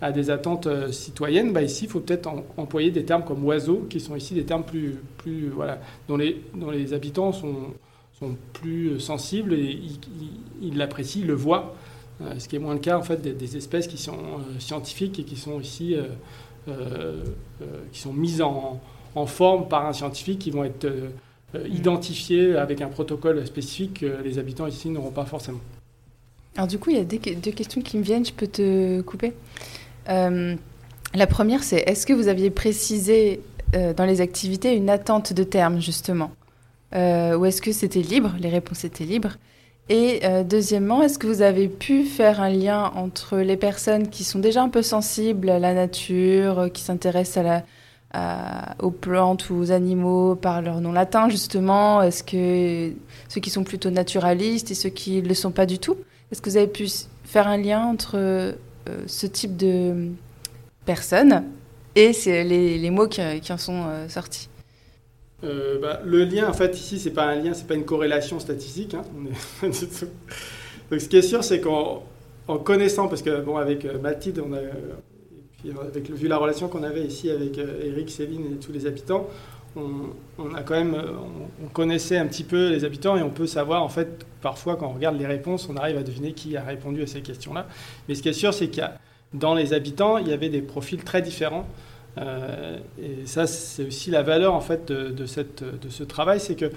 à 0.00 0.12
des 0.12 0.30
attentes 0.30 0.66
euh, 0.66 0.92
citoyennes, 0.92 1.52
bah, 1.52 1.62
ici 1.62 1.84
il 1.84 1.90
faut 1.90 2.00
peut-être 2.00 2.30
employer 2.56 2.90
des 2.90 3.04
termes 3.04 3.24
comme 3.24 3.44
oiseau 3.44 3.86
qui 3.90 4.00
sont 4.00 4.14
ici 4.14 4.34
des 4.34 4.44
termes 4.44 4.62
plus 4.62 4.96
plus 5.18 5.48
voilà 5.48 5.80
dont 6.08 6.16
les 6.16 6.40
dont 6.54 6.70
les 6.70 6.94
habitants 6.94 7.32
sont 7.32 7.74
sont 8.18 8.36
plus 8.52 8.98
sensibles 8.98 9.54
et 9.54 9.78
ils 10.60 10.76
l'apprécient, 10.76 11.22
ils 11.22 11.26
le 11.28 11.34
voient. 11.34 11.74
Euh, 12.20 12.36
ce 12.38 12.48
qui 12.48 12.56
est 12.56 12.58
moins 12.58 12.74
le 12.74 12.80
cas 12.80 12.98
en 12.98 13.02
fait 13.02 13.22
des, 13.22 13.56
espèces 13.56 13.86
qui 13.86 13.96
sont 13.96 14.12
euh, 14.12 14.58
scientifiques 14.58 15.20
et 15.20 15.24
qui 15.24 15.36
sont 15.36 15.60
ici 15.60 15.96
qui 17.92 17.98
sont 17.98 18.12
mises 18.12 18.42
en, 18.42 18.78
en 19.14 19.24
forme 19.24 19.68
par 19.68 19.86
un 19.86 19.94
scientifique 19.94 20.38
qui 20.40 20.50
vont 20.50 20.64
être 20.64 20.86
identifiées 21.66 22.56
avec 22.56 22.82
un 22.82 22.88
protocole 22.88 23.46
spécifique 23.46 24.00
que 24.00 24.22
les 24.22 24.38
habitants 24.38 24.66
ici 24.66 24.90
n'auront 24.90 25.10
pas 25.10 25.24
forcément. 25.24 25.60
Alors 26.58 26.66
du 26.66 26.78
coup, 26.78 26.90
il 26.90 26.96
y 26.96 27.00
a 27.00 27.04
deux 27.04 27.52
questions 27.52 27.80
qui 27.80 27.96
me 27.96 28.02
viennent, 28.02 28.26
je 28.26 28.32
peux 28.32 28.48
te 28.48 29.00
couper? 29.02 29.32
Euh, 30.08 30.56
la 31.14 31.26
première, 31.26 31.62
c'est 31.62 31.78
est-ce 31.86 32.06
que 32.06 32.12
vous 32.12 32.28
aviez 32.28 32.50
précisé 32.50 33.40
euh, 33.74 33.92
dans 33.92 34.04
les 34.04 34.20
activités 34.20 34.74
une 34.74 34.90
attente 34.90 35.32
de 35.32 35.42
terme, 35.42 35.80
justement 35.80 36.30
Euh, 36.94 37.36
Ou 37.36 37.44
est-ce 37.44 37.60
que 37.60 37.72
c'était 37.72 38.00
libre 38.00 38.34
Les 38.40 38.48
réponses 38.48 38.84
étaient 38.84 39.04
libres. 39.04 39.36
Et 39.90 40.20
deuxièmement, 40.44 41.02
est-ce 41.02 41.18
que 41.18 41.26
vous 41.26 41.40
avez 41.40 41.66
pu 41.66 42.04
faire 42.04 42.42
un 42.42 42.50
lien 42.50 42.92
entre 42.94 43.38
les 43.38 43.56
personnes 43.56 44.08
qui 44.08 44.22
sont 44.22 44.38
déjà 44.38 44.62
un 44.62 44.68
peu 44.68 44.82
sensibles 44.82 45.48
à 45.48 45.58
la 45.58 45.72
nature, 45.72 46.68
qui 46.74 46.82
s'intéressent 46.82 47.62
aux 48.82 48.90
plantes 48.90 49.48
ou 49.48 49.54
aux 49.54 49.72
animaux 49.72 50.34
par 50.34 50.60
leur 50.60 50.82
nom 50.82 50.92
latin, 50.92 51.30
justement 51.30 52.02
Est-ce 52.02 52.22
que 52.22 52.94
ceux 53.30 53.40
qui 53.40 53.48
sont 53.48 53.64
plutôt 53.64 53.88
naturalistes 53.88 54.70
et 54.70 54.74
ceux 54.74 54.90
qui 54.90 55.22
ne 55.22 55.28
le 55.28 55.34
sont 55.34 55.52
pas 55.52 55.64
du 55.64 55.78
tout 55.78 55.96
Est-ce 56.30 56.42
que 56.42 56.50
vous 56.50 56.58
avez 56.58 56.66
pu 56.66 56.86
faire 57.24 57.48
un 57.48 57.56
lien 57.56 57.86
entre 57.86 58.56
ce 59.06 59.26
type 59.26 59.56
de 59.56 60.08
personnes 60.84 61.44
et 61.94 62.12
c'est 62.12 62.44
les, 62.44 62.90
mots 62.90 63.08
qui, 63.08 63.20
en 63.20 63.58
sont 63.58 63.84
sortis 64.08 64.48
bah, 65.42 66.00
le 66.04 66.24
lien, 66.24 66.48
en 66.48 66.52
fait, 66.52 66.76
ici, 66.76 66.98
c'est 66.98 67.12
pas 67.12 67.26
un 67.26 67.36
lien, 67.36 67.54
c'est 67.54 67.66
pas 67.66 67.74
une 67.74 67.84
corrélation 67.84 68.40
statistique. 68.40 68.94
Hein. 68.94 69.02
Donc, 69.62 71.00
ce 71.00 71.08
qui 71.08 71.16
est 71.16 71.22
sûr, 71.22 71.44
c'est 71.44 71.60
qu'en 71.60 72.02
connaissant, 72.64 73.08
parce 73.08 73.22
que 73.22 73.40
bon, 73.40 73.56
avec 73.56 73.84
Mathilde, 74.00 74.42
avec 75.80 76.10
vu 76.10 76.28
la 76.28 76.36
relation 76.36 76.68
qu'on 76.68 76.82
avait 76.82 77.02
ici 77.02 77.30
avec 77.30 77.58
euh, 77.58 77.80
Eric, 77.82 78.10
Céline 78.10 78.52
et 78.52 78.56
tous 78.56 78.72
les 78.72 78.86
habitants, 78.86 79.28
on, 79.76 80.54
a 80.54 80.62
quand 80.62 80.74
même, 80.74 80.94
euh, 80.94 81.12
on, 81.64 81.68
connaissait 81.68 82.16
un 82.16 82.26
petit 82.26 82.44
peu 82.44 82.70
les 82.70 82.84
habitants 82.84 83.16
et 83.16 83.22
on 83.22 83.30
peut 83.30 83.46
savoir 83.46 83.82
en 83.82 83.88
fait 83.88 84.26
parfois 84.40 84.76
quand 84.76 84.88
on 84.88 84.94
regarde 84.94 85.18
les 85.18 85.26
réponses, 85.26 85.68
on 85.68 85.76
arrive 85.76 85.96
à 85.96 86.02
deviner 86.02 86.32
qui 86.32 86.56
a 86.56 86.62
répondu 86.62 87.02
à 87.02 87.06
ces 87.06 87.20
questions-là. 87.20 87.66
Mais 88.08 88.14
ce 88.14 88.22
qui 88.22 88.28
est 88.28 88.32
sûr, 88.34 88.52
c'est 88.54 88.68
qu'il 88.68 88.78
y 88.78 88.86
a 88.86 88.98
dans 89.34 89.54
les 89.54 89.72
habitants, 89.72 90.18
il 90.18 90.28
y 90.28 90.32
avait 90.32 90.48
des 90.48 90.62
profils 90.62 91.02
très 91.02 91.22
différents. 91.22 91.66
Euh, 92.16 92.78
et 93.00 93.26
ça, 93.26 93.46
c'est 93.46 93.86
aussi 93.86 94.10
la 94.10 94.22
valeur 94.22 94.54
en 94.54 94.60
fait 94.60 94.90
de, 94.90 95.26
cette, 95.26 95.62
de 95.62 95.88
ce 95.88 96.02
travail, 96.02 96.40
c'est 96.40 96.56
que 96.56 96.72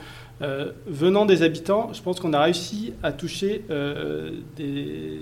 venant 0.85 1.25
des 1.25 1.43
habitants, 1.43 1.93
je 1.93 2.01
pense 2.01 2.19
qu'on 2.19 2.33
a 2.33 2.41
réussi 2.41 2.93
à 3.03 3.13
toucher 3.13 3.63
des 4.57 5.19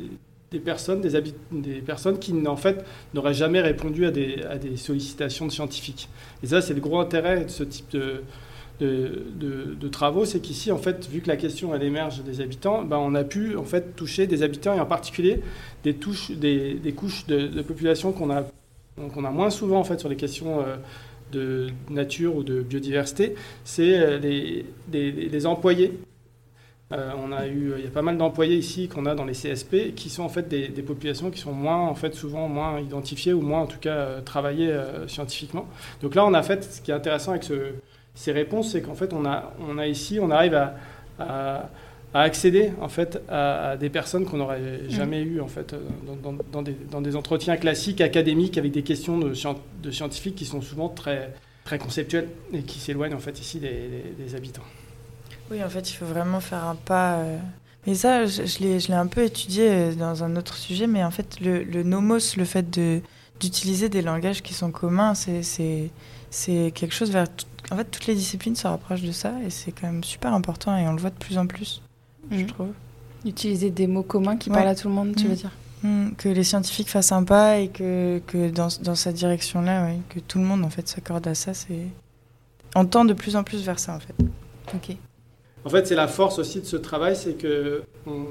des 0.51 0.59
personnes, 0.59 1.01
des, 1.01 1.21
des 1.51 1.81
personnes 1.81 2.17
qui 2.17 2.33
en 2.47 2.55
fait 2.55 2.83
n'auraient 3.13 3.33
jamais 3.33 3.61
répondu 3.61 4.05
à 4.05 4.11
des, 4.11 4.77
sollicitations 4.77 5.45
de 5.45 5.51
scientifiques. 5.51 6.09
Et 6.43 6.47
ça, 6.47 6.61
c'est 6.61 6.73
le 6.73 6.81
gros 6.81 6.99
intérêt 6.99 7.45
de 7.45 7.49
ce 7.49 7.63
type 7.63 7.95
de, 8.79 9.87
travaux, 9.91 10.25
c'est 10.25 10.39
qu'ici, 10.39 10.71
en 10.71 10.77
fait, 10.77 11.07
vu 11.09 11.21
que 11.21 11.27
la 11.27 11.37
question 11.37 11.75
elle 11.75 11.83
émerge 11.83 12.23
des 12.23 12.41
habitants, 12.41 12.83
ben, 12.83 12.97
on 12.97 13.13
a 13.13 13.23
pu 13.23 13.57
en 13.57 13.65
fait 13.65 13.95
toucher 13.95 14.25
des 14.25 14.41
habitants 14.41 14.73
et 14.73 14.79
en 14.79 14.85
particulier 14.85 15.41
des, 15.83 15.93
couches 15.93 17.27
de, 17.27 17.61
population 17.61 18.11
qu'on 18.11 18.31
a, 18.31 19.31
moins 19.31 19.49
souvent 19.49 19.79
en 19.79 19.83
fait 19.83 19.99
sur 19.99 20.09
les 20.09 20.15
questions 20.15 20.61
euh, 20.61 20.77
de 21.31 21.67
nature 21.89 22.35
ou 22.35 22.43
de 22.43 22.61
biodiversité, 22.61 23.35
c'est 23.63 23.97
euh, 23.99 24.17
les 24.91 25.45
employés 25.45 25.99
euh, 26.91 27.11
on 27.23 27.31
a 27.31 27.45
eu, 27.45 27.73
il 27.77 27.83
y 27.83 27.87
a 27.87 27.91
pas 27.91 28.01
mal 28.01 28.17
d'employés 28.17 28.57
ici 28.57 28.87
qu'on 28.87 29.05
a 29.05 29.13
dans 29.13 29.25
les 29.25 29.33
CSP 29.33 29.93
qui 29.95 30.09
sont 30.09 30.23
en 30.23 30.29
fait 30.29 30.47
des, 30.47 30.69
populations 30.81 31.29
qui 31.29 31.39
sont 31.39 31.53
moins, 31.53 31.87
en 31.87 31.93
fait, 31.93 32.15
souvent 32.15 32.47
moins 32.47 32.79
identifiées 32.79 33.33
ou 33.33 33.41
moins 33.41 33.61
en 33.61 33.67
tout 33.67 33.77
cas 33.77 33.93
euh, 33.93 34.21
travaillées 34.21 34.71
euh, 34.71 35.07
scientifiquement. 35.07 35.67
Donc 36.01 36.15
là, 36.15 36.25
on 36.25 36.33
a 36.33 36.41
fait, 36.41 36.63
ce 36.63 36.81
qui 36.81 36.89
est 36.89 36.95
intéressant 36.95 37.31
avec 37.31 37.45
ces 38.15 38.31
réponses, 38.31 38.71
c'est 38.71 38.81
qu'en 38.81 38.95
fait, 38.95 39.13
on 39.13 39.23
a, 39.25 39.53
on 39.67 39.77
a 39.77 39.85
ici, 39.85 40.19
on 40.19 40.31
arrive 40.31 40.55
à, 40.55 41.69
accéder 42.11 42.71
en 42.81 42.87
fait 42.87 43.21
à, 43.29 43.77
des 43.77 43.89
personnes 43.89 44.25
qu'on 44.25 44.37
n'aurait 44.37 44.59
mmh. 44.59 44.89
jamais 44.89 45.21
eues 45.21 45.41
en 45.41 45.47
fait 45.47 45.75
dans, 46.51 47.01
des, 47.01 47.15
entretiens 47.15 47.55
classiques 47.55 48.01
académiques 48.01 48.57
avec 48.57 48.71
des 48.71 48.81
questions 48.81 49.19
de, 49.19 49.33
de, 49.83 49.91
scientifiques 49.91 50.35
qui 50.35 50.45
sont 50.45 50.61
souvent 50.61 50.89
très 50.89 51.33
très 51.65 51.77
conceptuelles 51.77 52.29
et 52.51 52.63
qui 52.63 52.79
s'éloignent 52.79 53.13
en 53.13 53.19
fait 53.19 53.39
ici 53.39 53.59
des 53.59 54.35
habitants. 54.35 54.63
Oui, 55.51 55.63
en 55.63 55.69
fait, 55.69 55.89
il 55.89 55.93
faut 55.93 56.05
vraiment 56.05 56.39
faire 56.39 56.63
un 56.63 56.75
pas. 56.75 57.15
Euh. 57.15 57.37
Mais 57.87 57.95
ça, 57.95 58.25
je, 58.25 58.45
je 58.45 58.59
l'ai 58.59 58.93
un 58.93 59.07
peu 59.07 59.23
étudié 59.23 59.69
euh, 59.69 59.95
dans 59.95 60.23
un 60.23 60.35
autre 60.35 60.55
sujet, 60.55 60.85
mais 60.85 61.03
en 61.03 61.11
fait, 61.11 61.39
le, 61.39 61.63
le 61.63 61.83
nomos, 61.83 62.35
le 62.37 62.45
fait 62.45 62.69
d'utiliser 63.39 63.89
des 63.89 64.01
langages 64.01 64.43
qui 64.43 64.53
sont 64.53 64.71
communs, 64.71 65.13
c'est 65.15 65.91
quelque 66.73 66.93
chose 66.93 67.11
vers. 67.11 67.27
En 67.71 67.77
fait, 67.77 67.85
toutes 67.85 68.07
les 68.07 68.15
disciplines 68.15 68.55
se 68.55 68.67
rapprochent 68.67 69.01
de 69.01 69.11
ça, 69.11 69.33
et 69.45 69.49
c'est 69.49 69.71
quand 69.71 69.87
même 69.87 70.03
super 70.03 70.33
important, 70.33 70.75
et 70.75 70.87
on 70.87 70.93
le 70.93 70.99
voit 70.99 71.09
de 71.09 71.15
plus 71.15 71.37
en 71.37 71.47
plus, 71.47 71.81
je 72.31 72.37
mhm. 72.37 72.47
trouve. 72.47 72.69
Utiliser 73.25 73.69
des 73.69 73.85
mots 73.85 74.03
communs 74.03 74.37
qui 74.37 74.49
parlent 74.49 74.67
à 74.67 74.75
tout 74.75 74.87
le 74.87 74.93
monde, 74.93 75.15
tu 75.15 75.23
veux 75.23 75.29
mhm. 75.29 75.35
dire? 75.35 75.51
Mhm. 75.81 76.15
que 76.17 76.27
les 76.27 76.43
scientifiques 76.43 76.89
fassent 76.89 77.13
un 77.13 77.23
pas 77.23 77.59
et 77.59 77.69
que, 77.69 78.21
que 78.27 78.49
dans, 78.49 78.67
dans 78.81 78.95
cette 78.95 79.15
direction-là, 79.15 79.85
ouais, 79.85 79.99
que 80.09 80.19
tout 80.19 80.37
le 80.37 80.43
monde 80.43 80.65
en 80.65 80.69
fait 80.69 80.87
s'accorde 80.89 81.25
à 81.27 81.35
ça, 81.35 81.53
c'est 81.53 81.87
on 82.75 82.85
tend 82.85 83.05
de 83.05 83.13
plus 83.13 83.37
en 83.37 83.43
plus 83.43 83.63
vers 83.63 83.79
ça 83.79 83.95
en 83.95 83.99
fait. 83.99 84.15
Ok. 84.73 84.97
En 85.65 85.69
fait, 85.69 85.87
c'est 85.87 85.95
la 85.95 86.07
force 86.07 86.39
aussi 86.39 86.61
de 86.61 86.65
ce 86.65 86.77
travail, 86.77 87.15
c'est 87.15 87.33
que 87.33 87.83
on, 88.07 88.25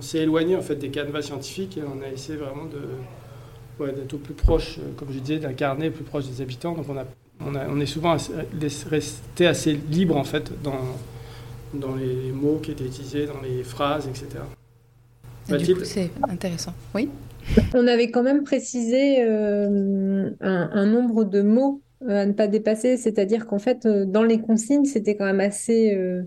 s'est 0.00 0.18
éloigné 0.18 0.54
en 0.54 0.62
fait 0.62 0.76
des 0.76 0.90
canevas 0.90 1.22
scientifiques 1.22 1.76
et 1.76 1.82
on 1.82 2.00
a 2.02 2.08
essayé 2.08 2.38
vraiment 2.38 2.66
de 2.66 2.78
d'être 3.92 4.14
au 4.14 4.18
plus 4.18 4.34
proche, 4.34 4.78
euh, 4.78 4.92
comme 4.96 5.08
je 5.12 5.20
disais, 5.20 5.38
d'incarner 5.38 5.90
plus 5.90 6.02
proche 6.02 6.26
des 6.26 6.42
habitants. 6.42 6.72
Donc 6.72 6.86
on 6.88 6.96
a, 6.96 7.04
on, 7.68 7.80
est 7.80 7.86
souvent 7.86 8.16
resté 8.90 9.46
assez 9.46 9.74
libre 9.88 10.16
en 10.16 10.24
fait 10.24 10.50
dans 10.62 10.80
dans 11.74 11.94
les 11.94 12.32
mots 12.32 12.60
qui 12.62 12.72
étaient 12.72 12.86
utilisés, 12.86 13.26
dans 13.26 13.40
les 13.40 13.62
phrases, 13.62 14.08
etc. 14.08 14.42
du 15.64 15.74
coup, 15.74 15.84
c'est 15.84 16.10
intéressant. 16.28 16.74
Oui? 16.94 17.08
On 17.74 17.86
avait 17.86 18.10
quand 18.10 18.22
même 18.22 18.44
précisé 18.44 19.22
euh, 19.22 20.30
un, 20.40 20.86
nombre 20.86 21.24
de 21.24 21.42
mots 21.42 21.80
à 22.06 22.26
ne 22.26 22.32
pas 22.32 22.46
dépasser. 22.48 22.96
C'est-à-dire 22.96 23.46
qu'en 23.46 23.58
fait, 23.58 23.86
euh, 23.86 24.04
dans 24.04 24.22
les 24.22 24.40
consignes, 24.40 24.84
c'était 24.84 25.16
quand 25.16 25.24
même 25.24 25.40
assez, 25.40 25.94
euh, 25.94 26.22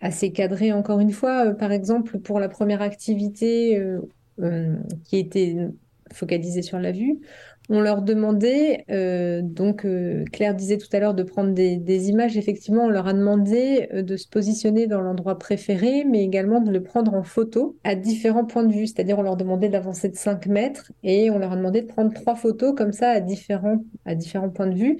assez 0.00 0.32
cadré, 0.32 0.72
encore 0.72 1.00
une 1.00 1.12
fois. 1.12 1.52
par 1.54 1.72
exemple, 1.72 2.18
pour 2.18 2.40
la 2.40 2.48
première 2.48 2.82
activité 2.82 3.80
qui 5.04 5.18
était 5.18 5.56
focalisée 6.12 6.62
sur 6.62 6.78
la 6.78 6.92
vue, 6.92 7.20
on 7.72 7.80
leur 7.80 8.02
demandait, 8.02 8.84
euh, 8.90 9.42
donc 9.42 9.84
euh, 9.84 10.24
Claire 10.32 10.56
disait 10.56 10.76
tout 10.76 10.88
à 10.92 10.98
l'heure 10.98 11.14
de 11.14 11.22
prendre 11.22 11.52
des, 11.52 12.08
images, 12.08 12.36
effectivement, 12.36 12.86
on 12.86 12.88
leur 12.88 13.06
a 13.06 13.12
demandé 13.12 13.88
euh, 13.94 14.02
de 14.02 14.16
se 14.16 14.28
positionner 14.28 14.88
dans 14.88 15.00
l'endroit 15.00 15.38
préféré, 15.38 16.04
mais 16.04 16.24
également 16.24 16.60
de 16.60 16.72
le 16.72 16.82
prendre 16.82 17.14
en 17.14 17.22
photo 17.22 17.76
à 17.84 17.94
différents 17.94 18.44
points 18.44 18.64
de 18.64 18.72
vue, 18.72 18.88
c'est-à-dire 18.88 19.20
on 19.20 19.22
leur 19.22 19.36
demandait 19.36 19.68
d'avancer 19.68 20.08
de 20.08 20.16
5 20.16 20.46
mètres 20.46 20.90
et 21.04 21.30
on 21.30 21.38
leur 21.38 21.52
a 21.52 21.56
demandé 21.56 21.82
de 21.82 21.86
prendre 21.86 22.12
trois 22.12 22.34
photos 22.34 22.74
comme 22.76 22.92
ça 22.92 23.10
à 23.10 23.20
différents, 23.20 23.78
à 24.04 24.16
différents 24.16 24.50
points 24.50 24.66
de 24.66 24.76
vue. 24.76 24.98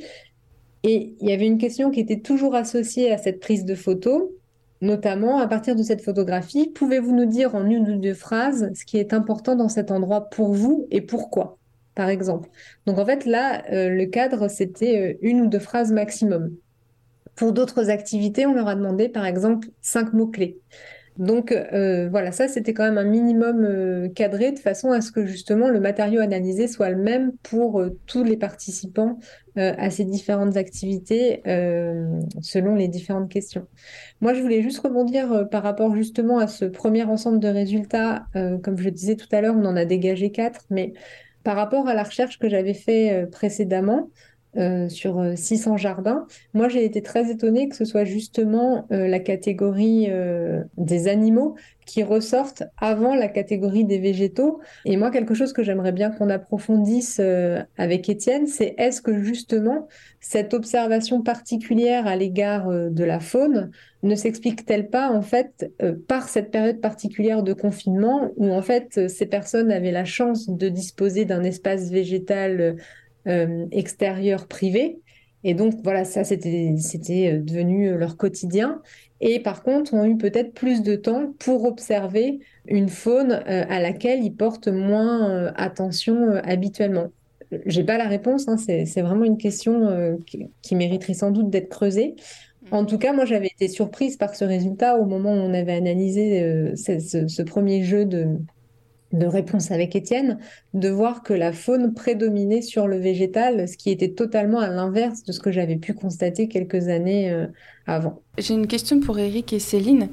Et 0.85 1.17
il 1.21 1.29
y 1.29 1.33
avait 1.33 1.47
une 1.47 1.59
question 1.59 1.91
qui 1.91 1.99
était 1.99 2.21
toujours 2.21 2.55
associée 2.55 3.11
à 3.11 3.19
cette 3.19 3.41
prise 3.41 3.65
de 3.65 3.75
photo, 3.75 4.39
notamment 4.81 5.41
à 5.41 5.49
partir 5.49 5.75
de 5.75 5.83
cette 5.83 6.03
photographie, 6.03 6.71
pouvez-vous 6.73 7.17
nous 7.17 7.27
dire 7.27 7.57
en 7.57 7.67
une 7.67 7.91
ou 7.91 7.99
deux 7.99 8.15
phrases 8.15 8.71
ce 8.75 8.85
qui 8.85 8.97
est 8.97 9.13
important 9.13 9.57
dans 9.57 9.69
cet 9.69 9.91
endroit 9.91 10.31
pour 10.31 10.55
vous 10.55 10.87
et 10.93 11.01
pourquoi? 11.01 11.60
Par 11.95 12.09
exemple. 12.09 12.49
Donc 12.87 12.99
en 12.99 13.07
fait, 13.07 13.25
là, 13.27 13.63
euh, 13.73 13.89
le 13.89 14.07
cadre, 14.07 14.49
c'était 14.49 14.99
euh, 14.99 15.19
une 15.23 15.43
ou 15.43 15.47
deux 15.47 15.59
phrases 15.59 15.93
maximum. 15.93 16.55
Pour 17.35 17.53
d'autres 17.53 17.91
activités, 17.91 18.47
on 18.47 18.55
leur 18.55 18.69
a 18.69 18.75
demandé, 18.75 19.09
par 19.09 19.25
exemple, 19.25 19.69
cinq 19.81 20.13
mots-clés. 20.13 20.59
Donc 21.19 21.53
euh, 21.53 22.09
voilà, 22.09 22.33
ça 22.33 22.49
c'était 22.49 22.73
quand 22.73 22.85
même 22.85 22.97
un 22.97 23.05
minimum 23.05 24.09
cadré 24.15 24.53
de 24.53 24.59
façon 24.59 24.91
à 24.91 25.03
ce 25.03 25.13
que 25.13 25.27
justement 25.27 25.69
le 25.69 25.79
matériau 25.79 26.21
analysé 26.21 26.67
soit 26.67 26.89
le 26.89 26.97
même 26.97 27.33
pour 27.43 27.83
tous 28.07 28.25
les 28.25 28.39
participants 28.39 29.19
à 29.57 29.91
ces 29.91 30.05
différentes 30.05 30.57
activités 30.57 31.43
selon 32.41 32.75
les 32.75 32.89
différentes 32.89 33.31
questions. 33.31 33.67
Moi 34.23 34.33
je 34.33 34.41
voulais 34.41 34.63
juste 34.63 34.79
rebondir 34.79 35.47
par 35.51 35.63
rapport 35.63 35.95
justement 35.95 36.39
à 36.39 36.47
ce 36.47 36.65
premier 36.65 37.03
ensemble 37.03 37.41
de 37.41 37.49
résultats. 37.49 38.25
comme 38.63 38.79
je 38.79 38.89
disais 38.89 39.17
tout 39.17 39.29
à 39.33 39.43
l'heure, 39.43 39.57
on 39.59 39.65
en 39.67 39.77
a 39.77 39.85
dégagé 39.85 40.31
quatre, 40.31 40.65
mais 40.71 40.95
par 41.43 41.57
rapport 41.57 41.89
à 41.89 41.95
la 41.95 42.03
recherche 42.03 42.39
que 42.39 42.49
j'avais 42.49 42.75
fait 42.75 43.13
euh, 43.25 43.27
précédemment, 43.27 44.11
euh, 44.57 44.89
sur 44.89 45.23
600 45.37 45.75
euh, 45.75 45.77
jardins. 45.77 46.27
Moi, 46.55 46.69
j'ai 46.69 46.85
été 46.85 47.03
très 47.03 47.31
étonnée 47.31 47.69
que 47.69 47.77
ce 47.77 47.85
soit 47.85 48.05
justement 48.05 48.87
la 48.91 49.21
catégorie 49.21 50.09
des 50.77 51.09
animaux 51.09 51.55
qui 51.87 52.03
ressortent 52.03 52.65
avant 52.77 53.15
la 53.15 53.29
catégorie 53.29 53.85
des 53.85 53.99
végétaux. 53.99 54.61
Et 54.85 54.97
moi, 54.97 55.11
quelque 55.11 55.35
chose 55.35 55.53
que 55.53 55.63
j'aimerais 55.63 55.93
bien 55.93 56.11
qu'on 56.11 56.31
approfondisse 56.31 57.21
avec 57.79 58.09
Étienne, 58.09 58.47
c'est 58.47 58.75
est-ce 58.79 59.03
que 59.03 59.23
justement 59.23 59.89
cette 60.21 60.55
observation 60.55 61.23
particulière 61.23 62.07
à 62.07 62.17
l'égard 62.17 62.69
de 62.69 63.05
la 63.05 63.21
faune 63.21 63.71
ne 64.03 64.15
s'explique-t-elle 64.15 64.89
pas 64.89 65.11
en 65.11 65.23
fait 65.23 65.73
par 66.09 66.29
cette 66.29 66.51
période 66.51 66.81
particulière 66.81 67.43
de 67.43 67.53
confinement 67.53 68.31
où 68.37 68.51
en 68.53 68.63
fait 68.63 69.09
ces 69.09 69.27
personnes 69.27 69.71
avaient 69.71 69.91
la 69.91 70.05
chance 70.05 70.49
de 70.49 70.69
disposer 70.69 71.25
d'un 71.25 71.43
espace 71.43 71.91
végétal 71.91 72.77
euh, 73.31 73.67
extérieur 73.71 74.47
privé. 74.47 75.01
Et 75.45 75.55
donc, 75.55 75.75
voilà, 75.83 76.05
ça, 76.05 76.25
c'était, 76.25 76.75
c'était 76.79 77.35
euh, 77.35 77.41
devenu 77.41 77.89
euh, 77.89 77.97
leur 77.97 78.17
quotidien. 78.17 78.83
Et 79.21 79.41
par 79.41 79.63
contre, 79.63 79.95
ont 79.95 80.05
eu 80.05 80.17
peut-être 80.17 80.53
plus 80.53 80.83
de 80.83 80.97
temps 80.97 81.33
pour 81.39 81.65
observer 81.65 82.41
une 82.67 82.89
faune 82.89 83.33
à 83.33 83.79
laquelle 83.79 84.25
ils 84.25 84.35
portent 84.35 84.69
moins 84.69 85.53
attention 85.57 86.33
habituellement. 86.43 87.09
J'ai 87.67 87.85
pas 87.85 87.99
la 87.99 88.07
réponse, 88.07 88.49
hein, 88.49 88.57
c'est, 88.57 89.03
vraiment 89.03 89.27
une 89.27 89.37
question 89.37 90.19
qui, 90.25 90.75
mériterait 90.75 91.13
sans 91.13 91.33
doute 91.33 91.51
d'être 91.51 91.69
creusée. 91.69 92.15
En 92.71 92.87
tout 92.87 92.97
cas, 92.97 93.13
moi, 93.13 93.27
j'avais 93.27 93.49
été 93.49 93.69
surprise 93.69 94.17
par 94.17 94.35
ce 94.35 94.47
résultat 94.47 94.97
au 94.97 95.05
moment 95.05 95.33
où 95.33 95.39
on 95.39 95.53
avait 95.53 95.75
analysé 95.75 96.73
ce, 96.77 97.43
premier 97.43 97.83
jeu 97.83 98.07
de, 98.07 98.39
de 99.13 99.27
réponse 99.27 99.71
avec 99.71 99.97
Étienne, 99.97 100.39
de 100.75 100.89
voir 100.89 101.23
que 101.23 101.33
la 101.33 101.53
faune 101.53 101.95
prédominait 101.95 102.63
sur 102.63 102.87
le 102.87 102.97
végétal, 102.97 103.69
ce 103.69 103.77
qui 103.77 103.91
était 103.91 104.11
totalement 104.11 104.61
à 104.61 104.69
l'inverse 104.69 105.25
de 105.25 105.33
ce 105.33 105.41
que 105.41 105.51
j'avais 105.51 105.77
pu 105.77 105.95
constater 105.95 106.49
quelques 106.49 106.89
années 106.89 107.31
euh, 107.31 107.47
avant. 107.87 108.21
J'ai 108.39 108.55
une 108.55 108.67
question 108.67 109.01
pour 109.01 109.19
Eric 109.19 109.53
et 109.53 109.59
Céline. 109.59 110.09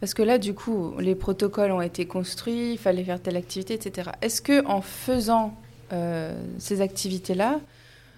Parce 0.00 0.14
que 0.14 0.22
là, 0.22 0.38
du 0.38 0.52
coup, 0.52 0.94
les 0.98 1.14
protocoles 1.14 1.70
ont 1.70 1.80
été 1.80 2.06
construits, 2.06 2.72
il 2.72 2.78
fallait 2.78 3.04
faire 3.04 3.20
telle 3.22 3.36
activité, 3.36 3.74
etc. 3.74 4.10
Est-ce 4.20 4.42
que 4.42 4.66
en 4.66 4.80
faisant 4.80 5.54
euh, 5.92 6.34
ces 6.58 6.80
activités-là, 6.80 7.60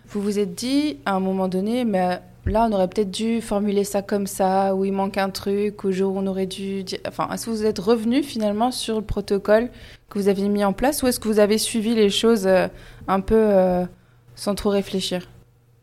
vous 0.09 0.22
vous 0.22 0.39
êtes 0.39 0.55
dit 0.55 0.97
à 1.05 1.12
un 1.12 1.20
moment 1.20 1.47
donné, 1.47 1.85
mais 1.85 2.20
là, 2.47 2.66
on 2.68 2.72
aurait 2.72 2.88
peut-être 2.88 3.11
dû 3.11 3.40
formuler 3.40 3.84
ça 3.84 4.03
comme 4.03 4.26
ça, 4.26 4.74
ou 4.74 4.84
il 4.84 4.92
manque 4.92 5.18
un 5.18 5.30
truc, 5.30 5.84
ou 5.84 5.92
jour 5.92 6.14
on 6.16 6.26
aurait 6.26 6.47
dû. 6.47 6.84
Dire... 6.84 6.99
Enfin, 7.07 7.28
est-ce 7.32 7.47
que 7.47 7.51
vous 7.51 7.64
êtes 7.64 7.78
revenu 7.78 8.22
finalement 8.22 8.70
sur 8.70 8.97
le 8.97 9.05
protocole 9.05 9.70
que 10.11 10.18
vous 10.18 10.28
aviez 10.28 10.49
mis 10.49 10.64
en 10.64 10.72
place, 10.72 11.03
ou 11.03 11.07
est-ce 11.07 11.20
que 11.20 11.28
vous 11.28 11.38
avez 11.38 11.59
suivi 11.59 11.95
les 11.95 12.11
choses 12.11 12.47
euh, 12.47 12.68
un 13.09 13.20
peu 13.20 13.34
euh, 13.36 13.84
sans 14.34 14.55
trop 14.55 14.70
réfléchir? 14.70 15.28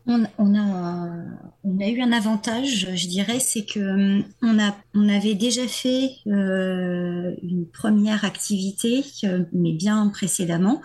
On, 0.06 0.24
on, 0.36 0.54
a, 0.56 1.88
eu 1.88 2.00
un 2.00 2.12
avantage, 2.12 2.88
je 2.92 3.06
dirais, 3.06 3.38
c'est 3.38 3.64
que 3.64 4.20
on, 4.42 5.08
avait 5.08 5.34
déjà 5.34 5.66
fait 5.68 6.10
euh, 6.26 7.36
une 7.40 7.66
première 7.72 8.24
activité, 8.24 9.04
mais 9.52 9.72
bien 9.72 10.08
précédemment, 10.08 10.82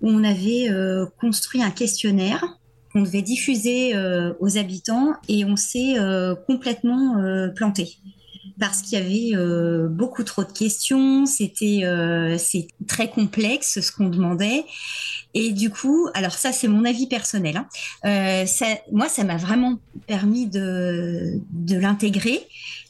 où 0.00 0.10
on 0.10 0.24
avait 0.24 0.68
euh, 0.68 1.06
construit 1.20 1.62
un 1.62 1.70
questionnaire 1.70 2.58
qu'on 2.96 3.02
devait 3.02 3.20
diffuser 3.20 3.94
euh, 3.94 4.32
aux 4.40 4.56
habitants 4.56 5.12
et 5.28 5.44
on 5.44 5.56
s'est 5.56 5.98
euh, 5.98 6.34
complètement 6.34 7.18
euh, 7.18 7.48
planté 7.48 7.98
parce 8.58 8.80
qu'il 8.80 8.98
y 8.98 9.34
avait 9.34 9.88
beaucoup 9.90 10.22
trop 10.24 10.42
de 10.42 10.50
questions, 10.50 11.26
c'était 11.26 11.82
c'est 12.38 12.68
très 12.88 13.10
complexe 13.10 13.80
ce 13.82 13.92
qu'on 13.92 14.08
demandait. 14.08 14.64
Et 15.34 15.52
du 15.52 15.68
coup, 15.68 16.08
alors 16.14 16.32
ça 16.32 16.52
c'est 16.52 16.66
mon 16.66 16.86
avis 16.86 17.06
personnel. 17.06 17.62
Hein. 18.02 18.46
Ça, 18.46 18.64
moi, 18.90 19.10
ça 19.10 19.24
m'a 19.24 19.36
vraiment 19.36 19.78
permis 20.06 20.46
de, 20.46 21.38
de 21.50 21.76
l'intégrer. 21.76 22.40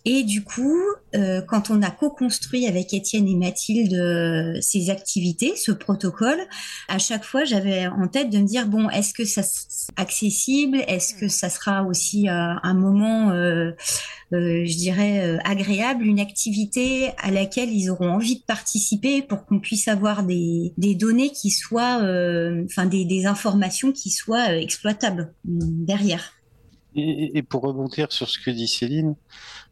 Et 0.08 0.22
du 0.22 0.44
coup, 0.44 0.78
euh, 1.16 1.42
quand 1.42 1.68
on 1.68 1.82
a 1.82 1.90
co-construit 1.90 2.68
avec 2.68 2.94
Étienne 2.94 3.26
et 3.26 3.34
Mathilde 3.34 3.92
euh, 3.92 4.56
ces 4.60 4.88
activités, 4.88 5.56
ce 5.56 5.72
protocole, 5.72 6.38
à 6.86 6.98
chaque 6.98 7.24
fois, 7.24 7.44
j'avais 7.44 7.88
en 7.88 8.06
tête 8.06 8.30
de 8.30 8.38
me 8.38 8.46
dire 8.46 8.68
bon, 8.68 8.88
est-ce 8.88 9.12
que 9.12 9.24
ça 9.24 9.42
sera 9.42 9.92
accessible? 9.96 10.76
Est-ce 10.86 11.12
que 11.12 11.26
ça 11.26 11.50
sera 11.50 11.82
aussi 11.82 12.28
euh, 12.28 12.54
un 12.62 12.74
moment, 12.74 13.32
je 14.30 14.76
dirais, 14.76 15.38
agréable, 15.44 16.04
une 16.04 16.20
activité 16.20 17.10
à 17.18 17.32
laquelle 17.32 17.72
ils 17.72 17.90
auront 17.90 18.10
envie 18.10 18.38
de 18.38 18.44
participer 18.44 19.22
pour 19.22 19.44
qu'on 19.44 19.58
puisse 19.58 19.88
avoir 19.88 20.22
des, 20.22 20.72
données 20.78 21.30
qui 21.30 21.50
soient, 21.50 21.96
enfin 22.64 22.86
des, 22.86 23.04
des 23.04 23.26
informations 23.26 23.90
qui 23.90 24.10
soient 24.10 24.54
exploitables 24.54 25.34
derrière. 25.44 26.32
Et, 26.94 27.36
et, 27.36 27.42
pour 27.42 27.62
rebondir 27.62 28.10
sur 28.10 28.28
ce 28.28 28.38
que 28.38 28.50
dit 28.50 28.68
Céline, 28.68 29.16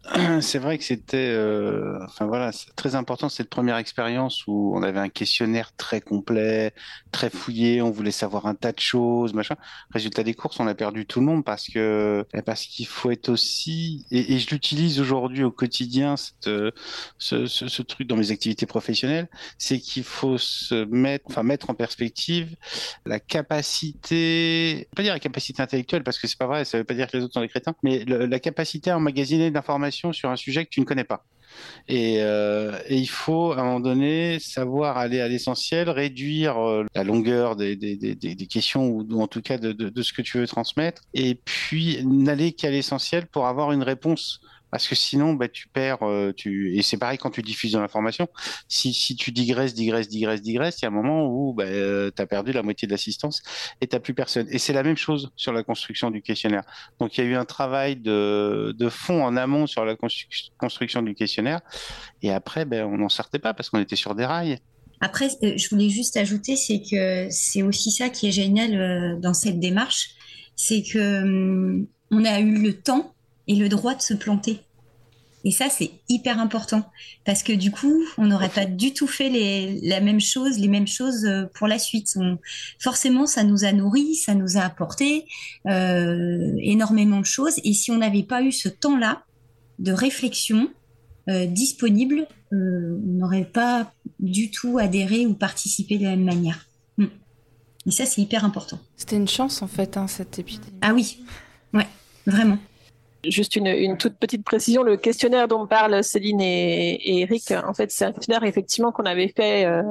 c'est 0.42 0.58
vrai 0.58 0.76
que 0.76 0.84
c'était, 0.84 1.30
euh, 1.30 1.98
enfin 2.04 2.26
voilà, 2.26 2.50
très 2.76 2.94
important 2.94 3.30
cette 3.30 3.48
première 3.48 3.78
expérience 3.78 4.46
où 4.46 4.72
on 4.74 4.82
avait 4.82 4.98
un 5.00 5.08
questionnaire 5.08 5.74
très 5.76 6.02
complet, 6.02 6.74
très 7.10 7.30
fouillé, 7.30 7.80
on 7.80 7.90
voulait 7.90 8.10
savoir 8.10 8.46
un 8.46 8.54
tas 8.54 8.72
de 8.72 8.80
choses, 8.80 9.32
machin. 9.32 9.56
Résultat 9.90 10.22
des 10.22 10.34
courses, 10.34 10.60
on 10.60 10.66
a 10.66 10.74
perdu 10.74 11.06
tout 11.06 11.20
le 11.20 11.26
monde 11.26 11.42
parce 11.44 11.68
que 11.68 12.26
parce 12.44 12.66
qu'il 12.66 12.86
faut 12.86 13.10
être 13.10 13.30
aussi, 13.30 14.04
et, 14.10 14.38
je 14.38 14.50
l'utilise 14.50 15.00
aujourd'hui 15.00 15.42
au 15.42 15.50
quotidien, 15.50 16.16
cette, 16.16 16.50
ce, 17.18 17.82
truc 17.82 18.06
dans 18.06 18.16
mes 18.16 18.30
activités 18.30 18.66
professionnelles, 18.66 19.28
c'est 19.56 19.78
qu'il 19.78 20.04
faut 20.04 20.36
se 20.36 20.84
mettre, 20.84 21.24
enfin 21.28 21.42
mettre 21.42 21.70
en 21.70 21.74
perspective 21.74 22.56
la 23.06 23.20
capacité, 23.20 24.86
pas 24.94 25.02
dire 25.02 25.14
la 25.14 25.20
capacité 25.20 25.62
intellectuelle 25.62 26.04
parce 26.04 26.18
que 26.18 26.26
c'est 26.26 26.38
pas 26.38 26.46
vrai, 26.46 26.66
ça 26.66 26.76
veut 26.76 26.84
pas 26.84 26.94
dire 26.94 27.10
que 27.10 27.16
les 27.16 27.24
autres 27.24 27.34
sont 27.34 27.40
des 27.40 27.48
crétins, 27.48 27.74
mais 27.82 28.04
la 28.04 28.38
capacité 28.38 28.90
à 28.90 28.98
emmagasiner 28.98 29.50
d'informations 29.50 29.93
sur 29.94 30.30
un 30.30 30.36
sujet 30.36 30.64
que 30.64 30.70
tu 30.70 30.80
ne 30.80 30.84
connais 30.84 31.04
pas. 31.04 31.24
Et, 31.88 32.16
euh, 32.18 32.78
et, 32.88 32.96
il 32.96 33.06
faut, 33.06 33.52
à 33.52 33.60
un 33.60 33.64
moment 33.64 33.80
donné, 33.80 34.38
savoir 34.40 34.98
aller 34.98 35.20
à 35.20 35.28
l'essentiel, 35.28 35.90
réduire 35.90 36.58
euh, 36.58 36.84
la 36.94 37.04
longueur 37.04 37.56
des, 37.56 37.76
des, 37.76 37.96
des, 37.96 38.14
des, 38.14 38.46
questions 38.46 38.86
ou, 38.86 39.20
en 39.20 39.28
tout 39.28 39.42
cas 39.42 39.58
de, 39.58 39.72
de, 39.72 40.02
ce 40.02 40.12
que 40.12 40.22
tu 40.22 40.38
veux 40.38 40.46
transmettre, 40.46 41.02
et 41.14 41.34
puis 41.34 42.04
n'aller 42.04 42.52
qu'à 42.52 42.70
l'essentiel 42.70 43.26
pour 43.26 43.46
avoir 43.46 43.72
une 43.72 43.82
réponse 43.82 44.40
parce 44.74 44.88
que 44.88 44.96
sinon, 44.96 45.34
bah, 45.34 45.46
tu 45.46 45.68
perds. 45.68 46.02
Euh. 46.02 46.32
Et 46.44 46.82
c'est 46.82 46.96
pareil 46.96 47.16
quand 47.16 47.30
tu 47.30 47.42
diffuses 47.42 47.70
de 47.70 47.78
l'information. 47.78 48.26
Si, 48.66 48.92
si 48.92 49.14
tu 49.14 49.30
digresses, 49.30 49.72
digresses, 49.72 50.08
digresses, 50.08 50.42
digresses, 50.42 50.80
il 50.80 50.82
y 50.82 50.86
a 50.86 50.88
un 50.88 50.90
moment 50.90 51.28
où 51.28 51.54
bah, 51.54 51.62
euh, 51.62 52.10
tu 52.10 52.20
as 52.20 52.26
perdu 52.26 52.50
la 52.50 52.64
moitié 52.64 52.88
de 52.88 52.92
l'assistance 52.92 53.40
et 53.80 53.86
tu 53.86 54.00
plus 54.00 54.14
personne. 54.14 54.48
Et 54.50 54.58
c'est 54.58 54.72
la 54.72 54.82
même 54.82 54.96
chose 54.96 55.30
sur 55.36 55.52
la 55.52 55.62
construction 55.62 56.10
du 56.10 56.22
questionnaire. 56.22 56.64
Donc 56.98 57.16
il 57.16 57.22
y 57.22 57.24
a 57.24 57.30
eu 57.30 57.36
un 57.36 57.44
travail 57.44 57.94
de, 57.94 58.74
de 58.76 58.88
fond 58.88 59.22
en 59.22 59.36
amont 59.36 59.68
sur 59.68 59.84
la 59.84 59.94
constru 59.94 60.26
construction 60.58 61.02
du 61.02 61.14
questionnaire. 61.14 61.60
Et 62.22 62.32
après, 62.32 62.64
ben, 62.64 62.84
on 62.84 62.98
n'en 62.98 63.08
sortait 63.08 63.38
pas 63.38 63.54
parce 63.54 63.70
qu'on 63.70 63.78
était 63.78 63.94
sur 63.94 64.16
des 64.16 64.26
rails. 64.26 64.58
Après, 65.00 65.28
je 65.40 65.68
voulais 65.68 65.88
juste 65.88 66.16
ajouter, 66.16 66.56
c'est 66.56 66.82
que 66.82 67.28
c'est 67.30 67.62
aussi 67.62 67.92
ça 67.92 68.08
qui 68.08 68.26
est 68.26 68.32
génial 68.32 68.74
euh, 68.74 69.20
dans 69.20 69.34
cette 69.34 69.60
démarche, 69.60 70.16
c'est 70.56 70.82
que 70.82 71.22
hum, 71.22 71.86
on 72.10 72.24
a 72.24 72.40
eu 72.40 72.60
le 72.60 72.72
temps 72.72 73.14
et 73.46 73.54
le 73.54 73.68
droit 73.68 73.94
de 73.94 74.02
se 74.02 74.14
planter. 74.14 74.63
Et 75.44 75.50
ça, 75.50 75.68
c'est 75.68 75.90
hyper 76.08 76.40
important 76.40 76.90
parce 77.26 77.42
que 77.42 77.52
du 77.52 77.70
coup, 77.70 78.02
on 78.16 78.26
n'aurait 78.26 78.48
pas 78.48 78.64
du 78.64 78.94
tout 78.94 79.06
fait 79.06 79.28
les, 79.28 79.78
la 79.82 80.00
même 80.00 80.20
chose, 80.20 80.58
les 80.58 80.68
mêmes 80.68 80.86
choses 80.86 81.26
euh, 81.26 81.44
pour 81.54 81.66
la 81.66 81.78
suite. 81.78 82.14
On, 82.16 82.38
forcément, 82.78 83.26
ça 83.26 83.44
nous 83.44 83.64
a 83.64 83.72
nourri, 83.72 84.14
ça 84.14 84.34
nous 84.34 84.56
a 84.56 84.60
apporté 84.60 85.26
euh, 85.66 86.54
énormément 86.60 87.20
de 87.20 87.26
choses. 87.26 87.60
Et 87.62 87.74
si 87.74 87.90
on 87.90 87.98
n'avait 87.98 88.22
pas 88.22 88.42
eu 88.42 88.52
ce 88.52 88.70
temps-là 88.70 89.22
de 89.78 89.92
réflexion 89.92 90.70
euh, 91.28 91.46
disponible, 91.46 92.26
euh, 92.52 93.00
on 93.02 93.12
n'aurait 93.12 93.44
pas 93.44 93.92
du 94.20 94.50
tout 94.50 94.78
adhéré 94.78 95.26
ou 95.26 95.34
participé 95.34 95.98
de 95.98 96.04
la 96.04 96.10
même 96.10 96.24
manière. 96.24 96.66
Mm. 96.98 97.06
Et 97.86 97.90
ça, 97.90 98.06
c'est 98.06 98.20
hyper 98.20 98.44
important. 98.44 98.78
C'était 98.96 99.16
une 99.16 99.28
chance 99.28 99.62
en 99.62 99.66
fait, 99.66 99.96
hein, 99.96 100.06
cette 100.06 100.38
épidémie. 100.38 100.78
Ah 100.82 100.92
oui, 100.92 101.18
ouais, 101.72 101.86
vraiment. 102.26 102.58
Juste 103.26 103.56
une, 103.56 103.66
une, 103.66 103.96
toute 103.96 104.16
petite 104.16 104.44
précision, 104.44 104.82
le 104.82 104.96
questionnaire 104.96 105.48
dont 105.48 105.66
parlent 105.66 106.02
Céline 106.04 106.40
et, 106.40 106.94
et 106.94 107.20
Eric, 107.20 107.52
en 107.52 107.74
fait, 107.74 107.90
c'est 107.90 108.04
un 108.04 108.12
questionnaire 108.12 108.44
effectivement 108.44 108.92
qu'on 108.92 109.04
avait 109.04 109.32
fait 109.34 109.64
euh, 109.64 109.82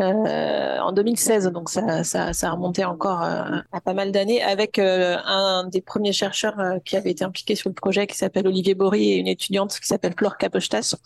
euh, 0.00 0.78
en 0.78 0.92
2016, 0.92 1.52
donc 1.52 1.70
ça, 1.70 2.02
ça, 2.02 2.32
ça 2.32 2.48
a 2.48 2.50
remonté 2.50 2.84
encore 2.84 3.22
euh, 3.22 3.58
à 3.70 3.80
pas 3.80 3.94
mal 3.94 4.10
d'années, 4.10 4.42
avec 4.42 4.78
euh, 4.78 5.16
un 5.24 5.68
des 5.68 5.80
premiers 5.80 6.12
chercheurs 6.12 6.58
euh, 6.58 6.78
qui 6.84 6.96
avait 6.96 7.12
été 7.12 7.24
impliqué 7.24 7.54
sur 7.54 7.70
le 7.70 7.74
projet, 7.74 8.06
qui 8.08 8.16
s'appelle 8.16 8.48
Olivier 8.48 8.74
Bory, 8.74 9.12
et 9.12 9.16
une 9.16 9.28
étudiante 9.28 9.78
qui 9.78 9.86
s'appelle 9.86 10.14
Flore 10.18 10.36
Capostas. 10.36 10.96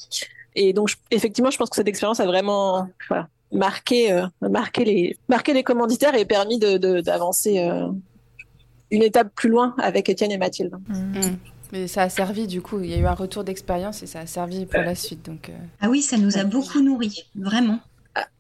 Et 0.55 0.73
donc, 0.73 0.91
effectivement, 1.11 1.51
je 1.51 1.59
pense 1.59 1.69
que 1.69 1.77
cette 1.77 1.89
expérience 1.89 2.19
a 2.21 2.27
vraiment 2.27 2.89
voilà, 3.09 3.29
marqué, 3.53 4.25
marqué, 4.41 4.85
les, 4.85 5.19
marqué 5.29 5.53
les 5.53 5.63
commanditaires 5.63 6.15
et 6.15 6.25
permis 6.25 6.59
d'avancer 6.59 7.69
de, 7.69 7.93
une 8.91 9.03
étape 9.03 9.35
plus 9.35 9.49
loin 9.49 9.75
avec 9.79 10.09
Étienne 10.09 10.31
et 10.31 10.39
Mathilde. 10.39 10.75
Mmh. 10.89 11.21
Mais 11.73 11.87
ça 11.87 12.03
a 12.03 12.09
servi 12.09 12.47
du 12.47 12.63
coup, 12.63 12.81
il 12.81 12.91
y 12.91 12.95
a 12.95 12.99
eu 12.99 13.07
un 13.07 13.15
retour 13.15 13.45
d'expérience 13.45 14.03
et 14.03 14.07
ça 14.07 14.21
a 14.21 14.27
servi 14.27 14.67
pour 14.67 14.81
la 14.81 14.95
suite. 14.95 15.27
Donc, 15.27 15.51
euh... 15.51 15.53
Ah 15.81 15.89
oui, 15.89 16.01
ça 16.01 16.17
nous 16.17 16.39
a 16.39 16.45
beaucoup 16.45 16.81
nourri, 16.81 17.27
vraiment. 17.35 17.79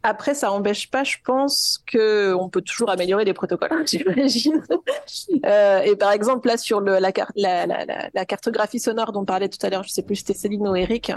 Après, 0.03 0.35
ça 0.35 0.49
n'empêche 0.49 0.91
pas, 0.91 1.05
je 1.05 1.17
pense, 1.25 1.85
qu'on 1.93 2.49
peut 2.49 2.63
toujours 2.63 2.91
améliorer 2.91 3.25
les 3.25 3.35
protocoles, 3.35 3.71
j'imagine. 3.87 4.63
euh, 5.47 5.81
et 5.81 5.95
par 5.95 6.13
exemple, 6.13 6.49
là, 6.49 6.57
sur 6.57 6.81
le, 6.81 6.99
la, 6.99 7.13
la, 7.37 7.67
la, 7.67 8.09
la, 8.13 8.25
cartographie 8.25 8.81
sonore 8.81 9.13
dont 9.13 9.25
parlait 9.25 9.49
tout 9.49 9.65
à 9.65 9.71
l'heure, 9.71 9.83
je 9.83 9.91
ne 9.91 9.93
sais 9.93 10.03
plus 10.03 10.17
si 10.17 10.25
c'était 10.27 10.39
Céline 10.39 10.67
ou 10.67 10.75
Eric, 10.75 11.13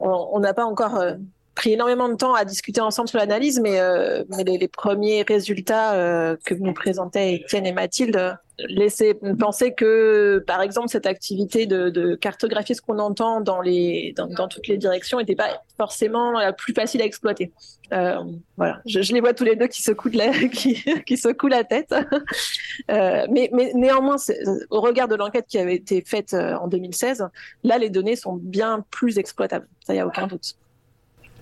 on 0.00 0.40
n'a 0.40 0.52
pas 0.52 0.64
encore 0.64 0.96
euh, 0.96 1.14
pris 1.54 1.72
énormément 1.72 2.08
de 2.08 2.14
temps 2.14 2.34
à 2.34 2.44
discuter 2.44 2.80
ensemble 2.80 3.08
sur 3.08 3.18
l'analyse, 3.18 3.60
mais, 3.60 3.78
euh, 3.78 4.24
les, 4.44 4.68
premiers 4.68 5.22
résultats 5.22 5.94
euh, 5.94 6.36
que 6.44 6.54
nous 6.54 6.72
présentaient 6.72 7.34
Étienne 7.34 7.66
et 7.66 7.72
Mathilde 7.72 8.36
laissaient 8.58 9.18
penser 9.38 9.74
que, 9.74 10.42
par 10.46 10.62
exemple, 10.62 10.88
cette 10.88 11.06
activité 11.06 11.66
de, 11.66 11.90
de 11.90 12.14
cartographier 12.14 12.74
ce 12.74 12.80
qu'on 12.80 12.98
entend 12.98 13.40
dans, 13.40 13.60
toutes 14.48 14.68
les 14.68 14.76
directions 14.78 15.18
n'était 15.18 15.34
pas 15.34 15.62
forcément 15.76 16.32
la 16.32 16.52
plus 16.52 16.72
facile 16.72 17.02
à 17.02 17.04
exploiter. 17.04 17.50
Euh, 17.92 18.18
voilà, 18.56 18.80
je, 18.86 19.00
les 19.12 19.20
vois 19.20 19.34
tous 19.34 19.44
les 19.44 19.56
deux 19.56 19.66
qui 19.66 19.82
secouent 19.82 20.10
secouent 21.16 21.48
la 21.48 21.64
tête. 21.64 21.94
Euh, 22.90 23.26
mais, 23.30 23.50
néanmoins, 23.74 24.16
au 24.70 24.80
regard 24.80 25.08
de 25.08 25.16
l'enquête 25.16 25.46
qui 25.48 25.58
avait 25.58 25.76
été 25.76 26.02
faite 26.02 26.34
en 26.34 26.68
2016, 26.68 27.28
là, 27.64 27.78
les 27.78 27.90
données 27.90 28.16
sont 28.16 28.34
bien 28.34 28.84
plus 28.90 29.18
exploitables. 29.18 29.66
Ça, 29.84 29.92
il 29.92 29.96
n'y 29.96 30.02
a 30.02 30.06
aucun 30.06 30.26
doute. 30.26 30.56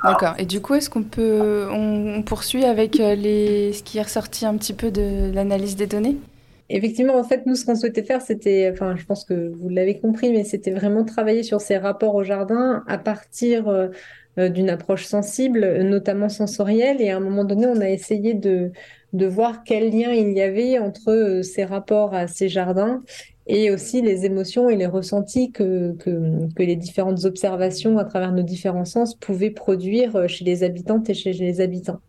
D'accord. 0.05 0.35
Et 0.39 0.47
du 0.47 0.61
coup, 0.61 0.75
est-ce 0.75 0.89
qu'on 0.89 1.03
peut, 1.03 1.69
on, 1.71 2.23
poursuit 2.23 2.65
avec 2.65 2.97
les, 2.97 3.73
ce 3.73 3.83
qui 3.83 3.99
est 3.99 4.03
ressorti 4.03 4.47
un 4.47 4.57
petit 4.57 4.73
peu 4.73 4.91
de 4.91 5.31
l'analyse 5.33 5.77
des 5.77 5.87
données? 5.87 6.17
Effectivement, 6.69 7.17
en 7.17 7.25
fait, 7.25 7.47
nous, 7.47 7.57
ce 7.57 7.65
qu'on 7.65 7.75
souhaitait 7.75 8.05
faire, 8.05 8.23
c'était, 8.23 8.71
enfin, 8.73 8.95
je 8.97 9.05
pense 9.05 9.25
que 9.25 9.49
vous 9.49 9.69
l'avez 9.69 9.99
compris, 9.99 10.31
mais 10.31 10.45
c'était 10.45 10.71
vraiment 10.71 11.05
travailler 11.05 11.43
sur 11.43 11.61
ces 11.61 11.77
rapports 11.77 12.15
au 12.15 12.23
jardin 12.23 12.85
à 12.87 12.97
partir 12.97 13.69
euh, 13.69 13.89
d'une 14.49 14.71
approche 14.71 15.05
sensible, 15.05 15.83
notamment 15.83 16.29
sensorielle. 16.29 17.01
Et 17.01 17.11
à 17.11 17.17
un 17.17 17.21
moment 17.21 17.45
donné, 17.45 17.67
on 17.67 17.81
a 17.81 17.91
essayé 17.91 18.35
de, 18.35 18.71
de 19.13 19.27
voir 19.27 19.65
quel 19.65 19.91
lien 19.91 20.13
il 20.13 20.33
y 20.33 20.41
avait 20.41 20.79
entre 20.79 21.41
ces 21.43 21.65
rapports 21.65 22.15
à 22.15 22.29
ces 22.29 22.49
jardins 22.49 23.03
et 23.53 23.73
aussi 23.73 24.01
les 24.01 24.25
émotions 24.25 24.71
et 24.71 24.77
les 24.77 24.87
ressentis 24.87 25.51
que, 25.51 25.97
les 26.57 26.77
différentes 26.77 27.25
observations 27.25 27.99
à 27.99 28.05
travers 28.05 28.33
nos 28.33 28.45
différents 28.45 28.85
sens 28.85 29.17
pouvaient 29.17 29.51
produire 29.51 30.29
chez 30.29 30.45
les 30.45 30.63
habitantes 30.63 31.11
et 31.11 31.15
chez 31.15 31.33
les 31.33 31.61
habitants. 31.61 32.01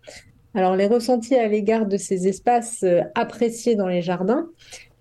Alors 0.54 0.76
les 0.76 0.86
ressentis 0.86 1.36
à 1.36 1.48
l'égard 1.48 1.88
de 1.88 1.98
ces 1.98 2.28
espaces 2.28 2.84
euh, 2.84 3.02
appréciés 3.16 3.76
dans 3.76 3.88
les 3.88 4.02
jardins, 4.02 4.50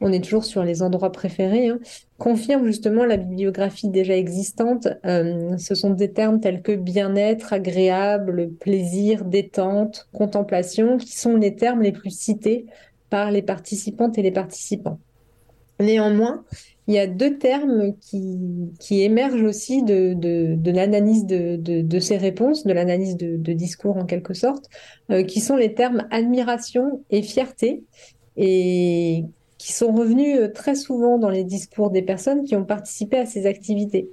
on 0.01 0.13
est 0.13 0.23
toujours 0.23 0.45
sur 0.45 0.63
les 0.63 0.81
endroits 0.81 1.13
préférés, 1.13 1.69
hein, 1.69 1.81
confirment 2.19 2.65
justement 2.65 3.05
la 3.05 3.17
bibliographie 3.17 3.89
déjà 3.89 4.17
existante. 4.17 4.89
Euh, 5.05 5.59
ce 5.59 5.75
sont 5.75 5.91
des 5.91 6.13
termes 6.13 6.41
tels 6.41 6.63
que 6.63 6.73
bien-être, 6.73 7.53
agréable, 7.53 8.51
plaisir, 8.61 9.25
détente, 9.25 10.09
contemplation, 10.15 10.97
qui 10.97 11.19
sont 11.19 11.37
les 11.37 11.57
termes 11.57 11.83
les 11.83 11.93
plus 11.93 12.17
cités 12.17 12.65
par 13.11 13.31
les 13.31 13.43
participantes 13.43 14.17
et 14.17 14.23
les 14.23 14.31
participants. 14.31 15.01
Néanmoins, 15.81 16.45
il 16.87 16.95
y 16.95 16.99
a 16.99 17.07
deux 17.07 17.39
termes 17.39 17.95
qui, 18.01 19.03
émergent 19.03 19.45
aussi 19.45 19.83
de, 19.83 20.71
l'analyse 20.71 21.25
de, 21.27 21.99
ces 22.01 22.17
réponses, 22.17 22.65
de 22.65 22.73
l'analyse 22.73 23.17
de, 23.17 23.53
discours 23.53 23.97
en 23.97 24.07
quelque 24.07 24.35
sorte, 24.35 24.67
euh, 25.11 25.23
qui 25.23 25.41
sont 25.41 25.57
les 25.57 25.75
termes 25.75 26.07
admiration 26.11 27.05
et 27.11 27.23
fierté, 27.23 27.85
et 28.37 29.25
qui 29.59 29.73
sont 29.73 29.93
revenus 29.93 30.39
euh, 30.39 30.49
très 30.49 30.75
souvent 30.75 31.19
dans 31.19 31.31
les 31.31 31.45
discours 31.45 31.91
des 31.91 32.03
personnes 32.03 32.45
qui 32.45 32.57
ont 32.57 32.65
participé 32.65 33.19
à 33.19 33.27
ces 33.27 33.47
activités. 33.47 34.09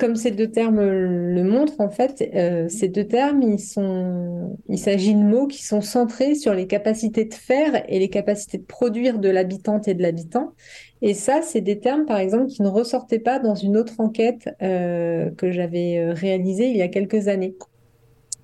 Comme 0.00 0.16
ces 0.16 0.30
deux 0.30 0.50
termes 0.50 0.80
le 0.80 1.42
montrent, 1.44 1.78
en 1.78 1.90
fait, 1.90 2.28
euh, 2.34 2.68
ces 2.70 2.88
deux 2.88 3.06
termes, 3.06 3.42
ils 3.42 3.60
sont, 3.60 4.58
il 4.70 4.78
s'agit 4.78 5.14
de 5.14 5.20
mots 5.20 5.46
qui 5.46 5.62
sont 5.62 5.82
centrés 5.82 6.34
sur 6.34 6.54
les 6.54 6.66
capacités 6.66 7.26
de 7.26 7.34
faire 7.34 7.84
et 7.86 7.98
les 7.98 8.08
capacités 8.08 8.56
de 8.56 8.64
produire 8.64 9.18
de 9.18 9.28
l'habitante 9.28 9.88
et 9.88 9.94
de 9.94 10.02
l'habitant. 10.02 10.54
Et 11.02 11.12
ça, 11.12 11.42
c'est 11.42 11.60
des 11.60 11.80
termes, 11.80 12.06
par 12.06 12.16
exemple, 12.16 12.46
qui 12.46 12.62
ne 12.62 12.68
ressortaient 12.68 13.18
pas 13.18 13.38
dans 13.38 13.54
une 13.54 13.76
autre 13.76 14.00
enquête 14.00 14.48
euh, 14.62 15.30
que 15.32 15.52
j'avais 15.52 15.98
euh, 15.98 16.14
réalisée 16.14 16.68
il 16.68 16.76
y 16.78 16.82
a 16.82 16.88
quelques 16.88 17.28
années. 17.28 17.54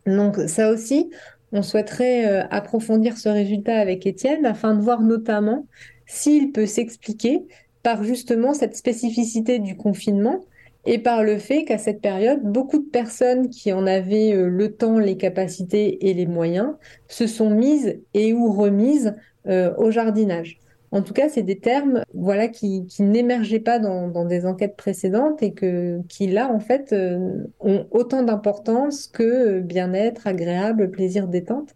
Donc 0.06 0.36
ça 0.36 0.70
aussi, 0.70 1.10
on 1.52 1.62
souhaiterait 1.62 2.46
approfondir 2.50 3.16
ce 3.16 3.28
résultat 3.28 3.76
avec 3.78 4.06
Étienne 4.06 4.44
afin 4.44 4.74
de 4.74 4.82
voir 4.82 5.00
notamment 5.00 5.66
s'il 6.06 6.52
peut 6.52 6.66
s'expliquer 6.66 7.42
par 7.82 8.04
justement 8.04 8.54
cette 8.54 8.76
spécificité 8.76 9.58
du 9.58 9.76
confinement 9.76 10.44
et 10.86 10.98
par 10.98 11.24
le 11.24 11.38
fait 11.38 11.64
qu'à 11.64 11.78
cette 11.78 12.00
période, 12.00 12.42
beaucoup 12.42 12.78
de 12.78 12.88
personnes 12.88 13.50
qui 13.50 13.72
en 13.72 13.86
avaient 13.86 14.32
euh, 14.32 14.48
le 14.48 14.72
temps, 14.72 14.98
les 14.98 15.16
capacités 15.16 16.08
et 16.08 16.14
les 16.14 16.26
moyens 16.26 16.74
se 17.08 17.26
sont 17.26 17.50
mises 17.50 18.00
et 18.14 18.32
ou 18.32 18.52
remises 18.52 19.14
euh, 19.48 19.74
au 19.76 19.90
jardinage. 19.90 20.60
En 20.92 21.02
tout 21.02 21.12
cas, 21.12 21.28
c'est 21.28 21.42
des 21.42 21.58
termes 21.58 22.02
voilà, 22.14 22.46
qui, 22.46 22.86
n'émergeaient 23.00 23.60
pas 23.60 23.80
dans, 23.80 24.24
des 24.24 24.46
enquêtes 24.46 24.76
précédentes 24.76 25.42
et 25.42 25.52
que, 25.52 26.00
qui, 26.08 26.28
là, 26.28 26.48
en 26.50 26.60
fait, 26.60 26.92
euh, 26.92 27.44
ont 27.58 27.86
autant 27.90 28.22
d'importance 28.22 29.08
que 29.08 29.60
bien-être, 29.60 30.28
agréable, 30.28 30.90
plaisir, 30.92 31.26
détente. 31.26 31.74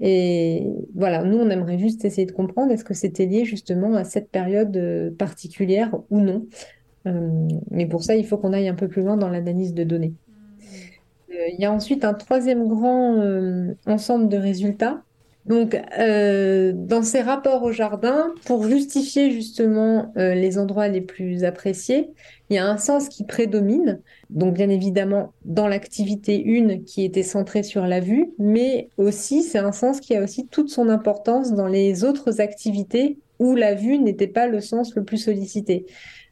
Et 0.00 0.68
voilà, 0.94 1.24
nous, 1.24 1.38
on 1.38 1.50
aimerait 1.50 1.78
juste 1.78 2.04
essayer 2.04 2.26
de 2.26 2.32
comprendre 2.32 2.72
est-ce 2.72 2.84
que 2.84 2.94
c'était 2.94 3.26
lié 3.26 3.44
justement 3.44 3.94
à 3.94 4.04
cette 4.04 4.30
période 4.30 5.14
particulière 5.18 5.92
ou 6.10 6.20
non. 6.20 6.46
Euh, 7.06 7.48
mais 7.70 7.86
pour 7.86 8.02
ça, 8.02 8.16
il 8.16 8.26
faut 8.26 8.38
qu'on 8.38 8.52
aille 8.52 8.68
un 8.68 8.74
peu 8.74 8.88
plus 8.88 9.02
loin 9.02 9.16
dans 9.16 9.28
l'analyse 9.28 9.74
de 9.74 9.84
données. 9.84 10.14
Euh, 11.30 11.34
il 11.52 11.60
y 11.60 11.64
a 11.64 11.72
ensuite 11.72 12.04
un 12.04 12.14
troisième 12.14 12.68
grand 12.68 13.20
euh, 13.20 13.74
ensemble 13.86 14.28
de 14.28 14.36
résultats. 14.36 15.02
Donc, 15.46 15.72
dans 15.74 17.02
ces 17.02 17.20
rapports 17.20 17.64
au 17.64 17.70
jardin, 17.70 18.32
pour 18.46 18.66
justifier 18.66 19.30
justement 19.30 20.10
les 20.16 20.56
endroits 20.56 20.88
les 20.88 21.02
plus 21.02 21.44
appréciés, 21.44 22.08
il 22.48 22.56
y 22.56 22.58
a 22.58 22.66
un 22.66 22.78
sens 22.78 23.10
qui 23.10 23.24
prédomine. 23.24 24.00
Donc, 24.30 24.54
bien 24.54 24.70
évidemment, 24.70 25.34
dans 25.44 25.68
l'activité 25.68 26.42
1 26.46 26.78
qui 26.84 27.04
était 27.04 27.22
centrée 27.22 27.62
sur 27.62 27.86
la 27.86 28.00
vue, 28.00 28.30
mais 28.38 28.88
aussi, 28.96 29.42
c'est 29.42 29.58
un 29.58 29.72
sens 29.72 30.00
qui 30.00 30.16
a 30.16 30.22
aussi 30.22 30.46
toute 30.46 30.70
son 30.70 30.88
importance 30.88 31.52
dans 31.52 31.68
les 31.68 32.04
autres 32.04 32.40
activités 32.40 33.18
où 33.38 33.54
la 33.54 33.74
vue 33.74 33.98
n'était 33.98 34.28
pas 34.28 34.46
le 34.46 34.62
sens 34.62 34.94
le 34.94 35.04
plus 35.04 35.18
sollicité. 35.18 35.84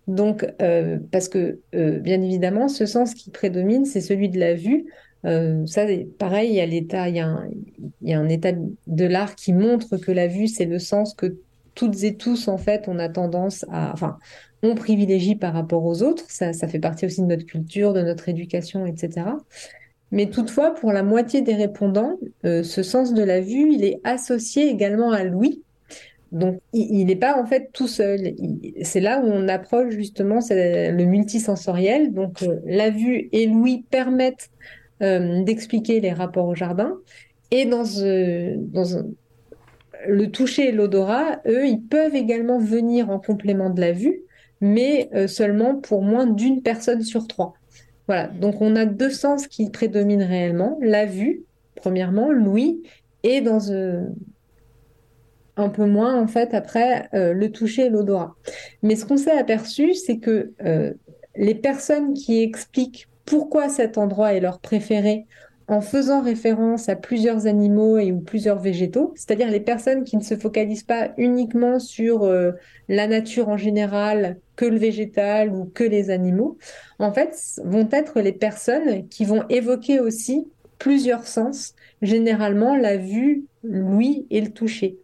Donc, 0.08 0.46
euh, 0.60 0.98
parce 1.10 1.28
que, 1.28 1.60
euh, 1.74 1.98
bien 1.98 2.20
évidemment, 2.22 2.68
ce 2.68 2.86
sens 2.86 3.14
qui 3.14 3.30
prédomine, 3.30 3.84
c'est 3.84 4.00
celui 4.00 4.28
de 4.28 4.38
la 4.38 4.54
vue. 4.54 4.86
Euh, 5.24 5.64
ça, 5.66 5.86
pareil, 6.18 6.50
il 6.50 6.56
y 6.56 6.60
a 6.60 6.66
l'état, 6.66 7.08
il 7.08 7.16
y, 7.16 7.20
a 7.20 8.18
un, 8.18 8.28
état 8.28 8.52
de 8.52 9.04
l'art 9.04 9.36
qui 9.36 9.52
montre 9.52 9.96
que 9.96 10.10
la 10.10 10.26
vue, 10.26 10.48
c'est 10.48 10.64
le 10.64 10.80
sens 10.80 11.14
que 11.14 11.36
toutes 11.74 12.02
et 12.02 12.16
tous, 12.16 12.48
en 12.48 12.58
fait, 12.58 12.84
on 12.88 12.98
a 12.98 13.08
tendance 13.08 13.64
à, 13.70 13.92
enfin, 13.92 14.18
on 14.64 14.74
privilégie 14.74 15.36
par 15.36 15.54
rapport 15.54 15.84
aux 15.84 16.02
autres. 16.02 16.24
Ça, 16.28 16.52
ça 16.52 16.66
fait 16.66 16.80
partie 16.80 17.06
aussi 17.06 17.22
de 17.22 17.26
notre 17.26 17.46
culture, 17.46 17.92
de 17.92 18.02
notre 18.02 18.28
éducation, 18.28 18.84
etc. 18.86 19.26
Mais 20.10 20.28
toutefois, 20.28 20.74
pour 20.74 20.92
la 20.92 21.04
moitié 21.04 21.40
des 21.40 21.54
répondants, 21.54 22.18
ce 22.42 22.82
sens 22.82 23.14
de 23.14 23.22
la 23.22 23.40
vue, 23.40 23.72
il 23.72 23.84
est 23.84 24.00
associé 24.04 24.68
également 24.68 25.10
à 25.10 25.24
l'ouïe. 25.24 25.62
Donc, 26.32 26.60
il 26.72 27.04
n'est 27.04 27.14
pas 27.16 27.38
en 27.38 27.44
fait 27.44 27.68
tout 27.74 27.86
seul. 27.86 28.34
C'est 28.82 29.00
là 29.00 29.20
où 29.20 29.26
on 29.26 29.48
approche 29.48 29.92
justement 29.94 30.38
le 30.50 31.04
multisensoriel. 31.04 32.14
Donc, 32.14 32.42
euh, 32.42 32.58
la 32.64 32.88
vue 32.88 33.28
et 33.32 33.46
l'ouïe 33.46 33.84
permettent 33.90 34.48
euh, 35.02 35.42
d'expliquer 35.44 36.00
les 36.00 36.12
rapports 36.12 36.46
au 36.46 36.54
jardin. 36.54 36.96
Et 37.50 37.66
dans, 37.66 37.84
euh, 37.98 38.54
dans 38.56 39.04
le 40.08 40.30
toucher 40.30 40.70
et 40.70 40.72
l'odorat, 40.72 41.42
eux, 41.46 41.66
ils 41.66 41.82
peuvent 41.82 42.16
également 42.16 42.58
venir 42.58 43.10
en 43.10 43.18
complément 43.18 43.68
de 43.68 43.82
la 43.82 43.92
vue, 43.92 44.22
mais 44.62 45.10
seulement 45.26 45.74
pour 45.74 46.02
moins 46.02 46.26
d'une 46.26 46.62
personne 46.62 47.02
sur 47.02 47.26
trois. 47.26 47.52
Voilà. 48.06 48.28
Donc, 48.28 48.62
on 48.62 48.74
a 48.74 48.86
deux 48.86 49.10
sens 49.10 49.46
qui 49.46 49.68
prédominent 49.68 50.22
réellement 50.22 50.78
la 50.80 51.04
vue, 51.04 51.44
premièrement, 51.74 52.32
l'ouïe, 52.32 52.82
et 53.22 53.42
dans, 53.42 53.60
un 55.56 55.68
peu 55.68 55.86
moins 55.86 56.20
en 56.20 56.26
fait 56.26 56.54
après 56.54 57.08
euh, 57.14 57.32
le 57.32 57.50
toucher 57.50 57.86
et 57.86 57.90
l'odorat. 57.90 58.36
Mais 58.82 58.96
ce 58.96 59.04
qu'on 59.04 59.16
s'est 59.16 59.36
aperçu, 59.36 59.94
c'est 59.94 60.18
que 60.18 60.52
euh, 60.64 60.92
les 61.36 61.54
personnes 61.54 62.14
qui 62.14 62.42
expliquent 62.42 63.08
pourquoi 63.24 63.68
cet 63.68 63.98
endroit 63.98 64.34
est 64.34 64.40
leur 64.40 64.60
préféré 64.60 65.26
en 65.68 65.80
faisant 65.80 66.20
référence 66.20 66.88
à 66.88 66.96
plusieurs 66.96 67.46
animaux 67.46 67.98
et 67.98 68.12
ou 68.12 68.20
plusieurs 68.20 68.58
végétaux, 68.58 69.12
c'est-à-dire 69.16 69.50
les 69.50 69.60
personnes 69.60 70.04
qui 70.04 70.16
ne 70.16 70.22
se 70.22 70.36
focalisent 70.36 70.82
pas 70.82 71.12
uniquement 71.16 71.78
sur 71.78 72.24
euh, 72.24 72.52
la 72.88 73.06
nature 73.06 73.48
en 73.48 73.56
général, 73.56 74.38
que 74.56 74.64
le 74.64 74.76
végétal 74.76 75.50
ou 75.50 75.64
que 75.64 75.84
les 75.84 76.10
animaux, 76.10 76.58
en 76.98 77.12
fait, 77.12 77.38
vont 77.64 77.88
être 77.90 78.20
les 78.20 78.32
personnes 78.32 79.08
qui 79.08 79.24
vont 79.24 79.44
évoquer 79.48 80.00
aussi 80.00 80.46
plusieurs 80.78 81.26
sens, 81.26 81.74
généralement 82.02 82.76
la 82.76 82.96
vue, 82.96 83.44
l'ouïe 83.62 84.26
et 84.30 84.40
le 84.40 84.50
toucher. 84.50 84.98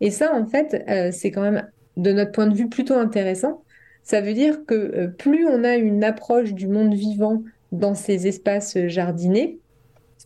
Et 0.00 0.10
ça, 0.10 0.34
en 0.34 0.46
fait, 0.46 0.84
euh, 0.88 1.10
c'est 1.12 1.30
quand 1.30 1.42
même, 1.42 1.66
de 1.96 2.12
notre 2.12 2.32
point 2.32 2.46
de 2.46 2.54
vue, 2.54 2.68
plutôt 2.68 2.94
intéressant. 2.94 3.62
Ça 4.02 4.20
veut 4.20 4.34
dire 4.34 4.64
que 4.66 4.74
euh, 4.74 5.08
plus 5.08 5.46
on 5.46 5.64
a 5.64 5.76
une 5.76 6.04
approche 6.04 6.54
du 6.54 6.68
monde 6.68 6.94
vivant 6.94 7.42
dans 7.72 7.94
ces 7.94 8.26
espaces 8.26 8.78
jardinés, 8.86 9.58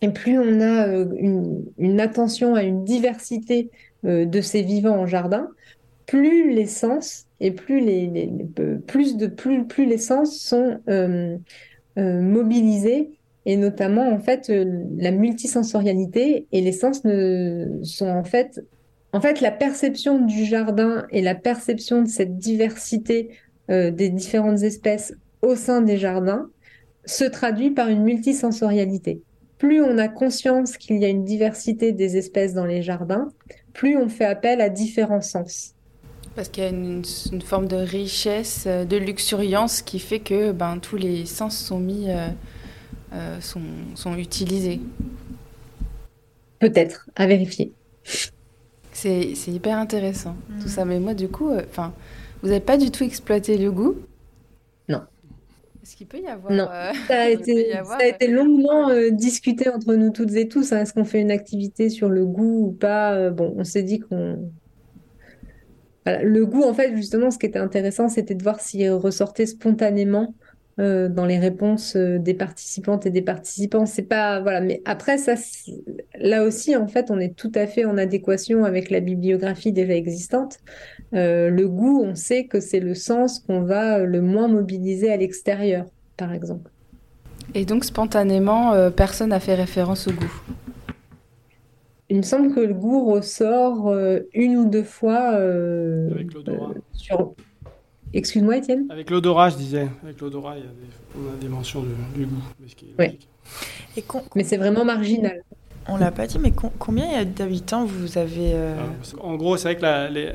et 0.02 0.08
plus 0.10 0.38
on 0.38 0.60
a 0.60 0.88
euh, 0.88 1.06
une, 1.78 2.00
attention 2.00 2.54
à 2.54 2.62
une 2.62 2.84
diversité 2.84 3.70
de 4.04 4.40
ces 4.40 4.62
vivants 4.62 4.98
en 4.98 5.06
jardin, 5.06 5.48
plus 6.06 6.52
les 6.52 6.66
sens 6.66 7.26
et 7.38 7.52
plus 7.52 7.78
les, 7.78 8.28
plus 8.88 9.16
de 9.16 9.28
plus 9.28 9.64
plus 9.64 9.86
les 9.86 9.98
sens 9.98 10.40
sont 10.40 10.80
mobilisés 11.96 13.12
et 13.46 13.56
notamment 13.56 14.12
en 14.12 14.18
fait 14.18 14.50
la 14.98 15.12
multisensorialité 15.12 16.48
et 16.50 16.60
les 16.62 16.72
sens 16.72 17.04
ne 17.04 17.78
sont 17.84 18.08
en 18.08 18.24
fait 18.24 18.60
en 19.12 19.20
fait, 19.20 19.40
la 19.40 19.50
perception 19.50 20.24
du 20.24 20.44
jardin 20.44 21.06
et 21.10 21.20
la 21.20 21.34
perception 21.34 22.02
de 22.02 22.08
cette 22.08 22.38
diversité 22.38 23.30
euh, 23.70 23.90
des 23.90 24.08
différentes 24.08 24.62
espèces 24.62 25.14
au 25.42 25.54
sein 25.54 25.82
des 25.82 25.98
jardins 25.98 26.48
se 27.04 27.24
traduit 27.24 27.70
par 27.70 27.88
une 27.88 28.02
multisensorialité. 28.04 29.20
Plus 29.58 29.82
on 29.82 29.98
a 29.98 30.08
conscience 30.08 30.76
qu'il 30.78 30.96
y 30.96 31.04
a 31.04 31.08
une 31.08 31.24
diversité 31.24 31.92
des 31.92 32.16
espèces 32.16 32.54
dans 32.54 32.64
les 32.64 32.80
jardins, 32.80 33.28
plus 33.74 33.96
on 33.96 34.08
fait 34.08 34.24
appel 34.24 34.60
à 34.60 34.70
différents 34.70 35.20
sens. 35.20 35.74
Parce 36.34 36.48
qu'il 36.48 36.64
y 36.64 36.66
a 36.66 36.70
une, 36.70 37.04
forme 37.44 37.68
de 37.68 37.76
richesse, 37.76 38.64
euh, 38.66 38.86
de 38.86 38.96
luxuriance 38.96 39.82
qui 39.82 39.98
fait 39.98 40.20
que 40.20 40.52
ben, 40.52 40.78
tous 40.78 40.96
les 40.96 41.26
sens 41.26 41.58
sont 41.58 41.78
mis, 41.78 42.06
euh, 42.08 43.40
sont, 43.40 43.60
sont 43.94 44.16
utilisés. 44.16 44.80
Peut-être, 46.60 47.10
à 47.14 47.26
vérifier. 47.26 47.72
C'est 48.92 49.34
hyper 49.48 49.78
intéressant, 49.78 50.36
tout 50.60 50.68
ça. 50.68 50.84
Mm. 50.84 50.88
Mais 50.88 51.00
moi, 51.00 51.14
du 51.14 51.28
coup, 51.28 51.50
euh, 51.50 51.62
enfin, 51.68 51.92
vous 52.42 52.48
n'avez 52.48 52.60
pas 52.60 52.76
du 52.76 52.90
tout 52.90 53.04
exploité 53.04 53.56
le 53.56 53.72
goût? 53.72 53.96
Non. 54.88 55.02
Est-ce 55.82 55.96
qu'il 55.96 56.06
peut 56.06 56.20
y 56.20 56.26
avoir 56.26 56.52
Non. 56.52 56.68
Euh, 56.70 56.92
ça, 57.08 57.22
a 57.22 57.28
été, 57.30 57.72
ça 57.72 57.98
a 58.00 58.06
été 58.06 58.28
longuement 58.28 58.90
euh, 58.90 59.10
discuté 59.10 59.68
entre 59.68 59.94
nous 59.94 60.10
toutes 60.10 60.34
et 60.34 60.48
tous. 60.48 60.72
Hein. 60.72 60.80
Est-ce 60.80 60.92
qu'on 60.92 61.04
fait 61.04 61.20
une 61.20 61.30
activité 61.30 61.88
sur 61.88 62.08
le 62.08 62.26
goût 62.26 62.68
ou 62.68 62.72
pas? 62.72 63.30
Bon, 63.30 63.54
on 63.56 63.64
s'est 63.64 63.82
dit 63.82 64.00
qu'on 64.00 64.50
le 66.06 66.44
goût, 66.46 66.64
en 66.64 66.74
fait, 66.74 66.96
justement, 66.96 67.30
ce 67.30 67.38
qui 67.38 67.46
était 67.46 67.60
intéressant, 67.60 68.08
c'était 68.08 68.34
de 68.34 68.42
voir 68.42 68.60
s'il 68.60 68.90
ressortait 68.90 69.46
spontanément 69.46 70.34
euh, 70.78 71.08
dans 71.08 71.26
les 71.26 71.38
réponses 71.38 71.96
euh, 71.96 72.18
des 72.18 72.34
participantes 72.34 73.06
et 73.06 73.10
des 73.10 73.22
participants. 73.22 73.86
C'est 73.86 74.02
pas 74.02 74.40
voilà, 74.40 74.60
mais 74.60 74.82
après 74.84 75.18
ça, 75.18 75.34
là 76.18 76.44
aussi, 76.44 76.76
en 76.76 76.88
fait, 76.88 77.10
on 77.10 77.18
est 77.18 77.36
tout 77.36 77.52
à 77.54 77.66
fait 77.66 77.84
en 77.84 77.98
adéquation 77.98 78.64
avec 78.64 78.90
la 78.90 79.00
bibliographie 79.00 79.72
déjà 79.72 79.94
existante. 79.94 80.58
Euh, 81.14 81.50
le 81.50 81.68
goût, 81.68 82.02
on 82.04 82.14
sait 82.14 82.44
que 82.44 82.60
c'est 82.60 82.80
le 82.80 82.94
sens 82.94 83.38
qu'on 83.38 83.62
va 83.62 83.98
le 83.98 84.20
moins 84.20 84.48
mobiliser 84.48 85.12
à 85.12 85.16
l'extérieur, 85.16 85.86
par 86.16 86.32
exemple. 86.32 86.70
Et 87.54 87.64
donc 87.64 87.84
spontanément, 87.84 88.90
personne 88.92 89.30
n'a 89.30 89.40
fait 89.40 89.54
référence 89.54 90.08
au 90.08 90.12
goût. 90.12 90.42
Il 92.12 92.18
me 92.18 92.22
semble 92.22 92.54
que 92.54 92.60
le 92.60 92.74
goût 92.74 93.10
ressort 93.10 93.88
euh, 93.88 94.20
une 94.34 94.58
ou 94.58 94.68
deux 94.68 94.82
fois 94.82 95.32
euh, 95.32 96.10
Avec 96.10 96.34
l'odorat. 96.34 96.72
Euh, 96.76 96.80
sur... 96.92 97.34
Excuse-moi, 98.14 98.58
Étienne 98.58 98.86
Avec 98.90 99.10
l'odorat, 99.10 99.50
je 99.50 99.56
disais. 99.56 99.88
Avec 100.02 100.20
l'odorat, 100.20 100.56
il 100.58 100.64
y 100.64 100.66
a 100.66 100.70
des, 100.70 101.18
on 101.18 101.32
a 101.32 101.40
des 101.40 101.48
mentions 101.48 101.84
du 102.14 102.26
goût. 102.26 102.42
Mais, 102.98 103.18
Et 103.96 104.04
mais 104.34 104.44
c'est 104.44 104.56
vraiment 104.56 104.84
marginal. 104.84 105.42
On 105.88 105.96
l'a 105.96 106.12
pas 106.12 106.26
dit, 106.26 106.38
mais 106.38 106.52
combien 106.78 107.24
d'habitants 107.24 107.84
vous 107.84 108.16
avez 108.16 108.54
ah, 108.54 109.20
En 109.20 109.34
gros, 109.36 109.56
c'est 109.56 109.74
vrai 109.74 109.76
que 109.76 110.12
les, 110.12 110.30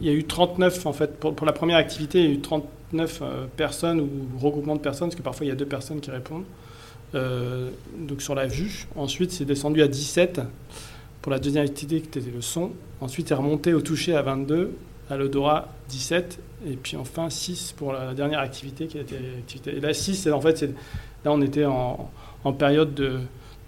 il 0.00 0.06
y 0.06 0.10
a 0.10 0.12
eu 0.12 0.24
39, 0.24 0.86
en 0.86 0.92
fait, 0.92 1.18
pour, 1.18 1.34
pour, 1.34 1.46
la 1.46 1.52
première 1.52 1.76
activité, 1.76 2.20
il 2.20 2.24
y 2.24 2.28
a 2.28 2.34
eu 2.34 2.40
39 2.40 3.22
personnes 3.56 4.00
ou 4.00 4.08
regroupements 4.38 4.76
de 4.76 4.80
personnes, 4.80 5.08
parce 5.08 5.16
que 5.16 5.22
parfois 5.22 5.44
il 5.44 5.50
y 5.50 5.52
a 5.52 5.56
deux 5.56 5.66
personnes 5.66 6.00
qui 6.00 6.10
répondent. 6.10 6.44
donc 7.12 8.22
sur 8.22 8.34
la 8.34 8.46
vue. 8.46 8.86
Ensuite, 8.96 9.32
c'est 9.32 9.44
descendu 9.44 9.82
à 9.82 9.88
17 9.88 10.40
pour 11.20 11.32
la 11.32 11.38
deuxième 11.38 11.64
activité 11.64 12.00
qui 12.00 12.18
était 12.18 12.30
le 12.30 12.40
son. 12.40 12.70
Ensuite, 13.00 13.28
il 13.28 13.32
est 13.32 13.36
remonté 13.36 13.74
au 13.74 13.80
toucher 13.80 14.14
à 14.14 14.22
22, 14.22 14.72
à 15.10 15.16
l'odorat 15.16 15.68
17, 15.88 16.38
et 16.66 16.76
puis 16.76 16.96
enfin 16.96 17.28
6 17.28 17.74
pour 17.76 17.92
la 17.92 18.14
dernière 18.14 18.40
activité 18.40 18.86
qui 18.86 18.98
a 18.98 19.00
été 19.02 19.16
activité. 19.38 19.76
Et 19.76 19.80
là, 19.80 19.92
6, 19.92 20.28
en 20.28 20.40
fait, 20.40 20.62
là, 21.24 21.32
on 21.32 21.42
était 21.42 21.64
en, 21.64 22.10
période 22.58 22.94
de, 22.94 23.18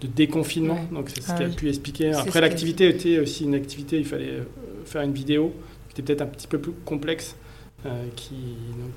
déconfinement, 0.02 0.80
donc 0.90 1.10
c'est 1.10 1.22
ce 1.22 1.30
ah 1.30 1.36
qui 1.36 1.44
a 1.44 1.48
pu 1.48 1.68
expliquer. 1.68 2.12
Après, 2.12 2.40
l'activité 2.40 2.88
était 2.88 3.20
aussi 3.20 3.44
une 3.44 3.54
activité, 3.54 3.98
il 3.98 4.04
fallait 4.04 4.30
euh, 4.30 4.44
faire 4.84 5.02
une 5.02 5.12
vidéo, 5.12 5.54
qui 5.88 6.00
était 6.00 6.02
peut-être 6.02 6.22
un 6.22 6.26
petit 6.26 6.48
peu 6.48 6.58
plus 6.58 6.72
complexe. 6.84 7.36
Euh, 7.84 8.04
qui 8.14 8.34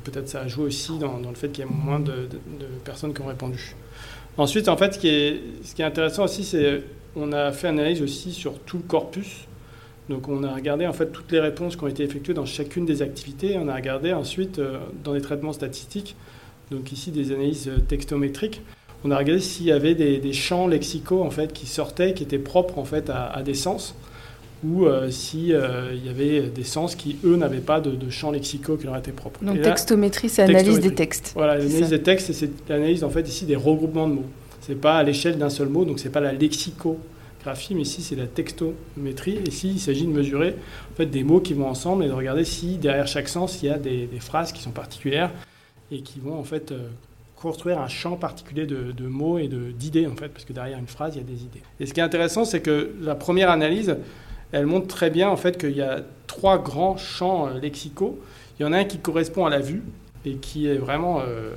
peut-être 0.04 0.30
ça 0.30 0.42
a 0.42 0.48
joué 0.48 0.66
aussi 0.66 1.00
dans, 1.00 1.18
le 1.18 1.34
fait 1.34 1.50
qu'il 1.50 1.66
y 1.66 1.68
ait 1.68 1.72
moins 1.72 2.00
de, 2.00 2.28
personnes 2.84 3.16
qui 3.16 3.22
ont 3.22 3.28
répondu. 3.28 3.76
Ensuite, 4.38 4.68
en 4.70 4.78
fait, 4.78 4.94
ce 4.94 5.00
qui 5.00 5.08
est, 5.08 5.42
ce 5.64 5.74
qui 5.74 5.82
est 5.82 5.86
intéressant 5.86 6.26
aussi, 6.26 6.44
c'est 6.44 6.84
on 7.16 7.32
a 7.32 7.52
fait 7.52 7.70
une 7.70 7.80
analyse 7.80 8.04
aussi 8.04 8.32
sur 8.32 8.60
tout 8.60 8.78
le 8.78 8.84
corpus. 8.84 9.48
Donc 10.10 10.30
on 10.30 10.44
a 10.44 10.54
regardé 10.54 10.86
en 10.86 10.94
fait 10.94 11.08
toutes 11.08 11.32
les 11.32 11.40
réponses 11.40 11.76
qui 11.76 11.84
ont 11.84 11.88
été 11.88 12.04
effectuées 12.04 12.34
dans 12.34 12.46
chacune 12.46 12.86
des 12.86 13.02
activités. 13.02 13.58
On 13.58 13.68
a 13.68 13.76
regardé 13.76 14.14
ensuite 14.14 14.60
euh, 14.60 14.78
dans 15.04 15.14
les 15.14 15.22
traitements 15.22 15.54
statistiques, 15.54 16.16
donc 16.72 16.92
ici 16.92 17.12
des 17.12 17.32
analyses 17.32 17.68
euh, 17.68 17.80
textométriques. 17.80 18.62
On 19.04 19.12
a 19.12 19.18
regardé 19.18 19.42
s'il 19.42 19.66
y 19.66 19.72
avait 19.72 19.96
des, 19.96 20.34
champs 20.34 20.68
lexicaux 20.68 21.22
en 21.24 21.30
fait 21.30 21.54
qui 21.54 21.68
sortaient, 21.68 22.14
qui 22.14 22.24
étaient 22.24 22.40
propres 22.40 22.80
en 22.80 22.86
fait 22.86 23.12
à, 23.12 23.44
des 23.44 23.54
sens, 23.54 23.94
ou 24.64 24.86
euh, 24.86 25.12
s'il 25.12 25.50
y 25.50 26.10
avait 26.10 26.42
des 26.42 26.64
sens 26.64 26.96
qui 26.96 27.18
eux 27.24 27.36
n'avaient 27.36 27.60
pas 27.60 27.80
de, 27.82 28.10
champs 28.10 28.32
lexicaux 28.32 28.78
qui 28.78 28.86
leur 28.86 28.98
étaient 28.98 29.12
propres. 29.12 29.44
Donc 29.44 29.62
textométrie, 29.62 30.28
c'est 30.28 30.42
analyse 30.42 30.80
des 30.80 30.96
textes. 30.96 31.34
Voilà, 31.36 31.58
l'analyse 31.58 31.90
des 31.90 32.02
textes, 32.02 32.32
c'est 32.34 32.50
l'analyse 32.68 33.04
en 33.04 33.12
fait 33.12 33.28
ici 33.28 33.46
des 33.46 33.56
regroupements 33.56 34.08
de 34.08 34.14
mots. 34.14 34.30
C'est 34.62 34.82
pas 34.82 34.98
à 34.98 35.04
l'échelle 35.04 35.38
d'un 35.38 35.52
seul 35.52 35.70
mot, 35.70 35.86
donc 35.86 36.00
c'est 36.00 36.10
pas 36.10 36.22
la 36.22 36.32
mais 37.72 37.82
ici 37.82 38.02
c'est 38.02 38.16
la 38.16 38.28
textométrie. 38.28 39.38
Et 39.38 39.50
ici, 39.50 39.72
il 39.72 39.80
s'agit 39.80 40.06
de 40.06 40.12
mesurer 40.12 40.56
en 40.92 40.96
fait, 40.96 41.06
des 41.06 41.24
mots 41.24 41.40
qui 41.40 41.54
vont 41.54 41.68
ensemble 41.68 42.04
et 42.04 42.08
de 42.08 42.14
regarder 42.14 42.44
si 42.44 42.78
derrière 42.78 43.08
chaque 43.08 43.28
sens 43.28 43.62
il 43.62 43.68
y 43.68 43.70
a 43.70 43.78
des, 43.78 44.08
phrases 44.20 44.52
qui 44.52 44.62
sont 44.62 44.72
particulières 44.72 45.32
et 45.92 46.02
qui 46.02 46.20
vont 46.20 46.40
en 46.40 46.44
fait 46.44 46.72
euh, 46.72 46.88
construire 47.36 47.80
un 47.80 47.88
champ 47.88 48.16
particulier 48.16 48.66
de, 48.66 49.06
mots 49.06 49.38
et 49.38 49.48
d'idées 49.48 50.08
en 50.08 50.16
fait, 50.16 50.30
parce 50.30 50.46
que 50.46 50.54
derrière 50.54 50.80
une 50.80 50.88
phrase 50.88 51.16
il 51.16 51.20
y 51.20 51.22
a 51.22 51.28
des 51.28 51.44
idées. 51.44 51.62
Et 51.80 51.86
ce 51.86 51.94
qui 51.94 52.00
est 52.00 52.04
intéressant, 52.04 52.46
c'est 52.46 52.62
que 52.62 52.94
la 53.02 53.16
première 53.16 53.52
analyse, 53.52 53.98
elle 54.52 54.66
montre 54.66 54.88
très 54.88 55.10
bien 55.10 55.30
en 55.30 55.38
fait 55.38 55.58
qu'il 55.58 55.76
y 55.76 55.82
a 55.82 56.02
trois 56.28 56.58
grands 56.58 56.98
champs 56.98 57.48
euh, 57.48 57.60
lexicaux. 57.60 58.20
Il 58.60 58.64
y 58.64 58.66
en 58.66 58.74
a 58.74 58.78
un 58.78 58.86
qui 58.86 59.00
correspond 59.00 59.46
à 59.46 59.50
la 59.50 59.60
vue 59.60 59.84
et 60.26 60.36
qui 60.36 60.68
est 60.68 60.78
vraiment 60.78 61.22
euh, 61.22 61.52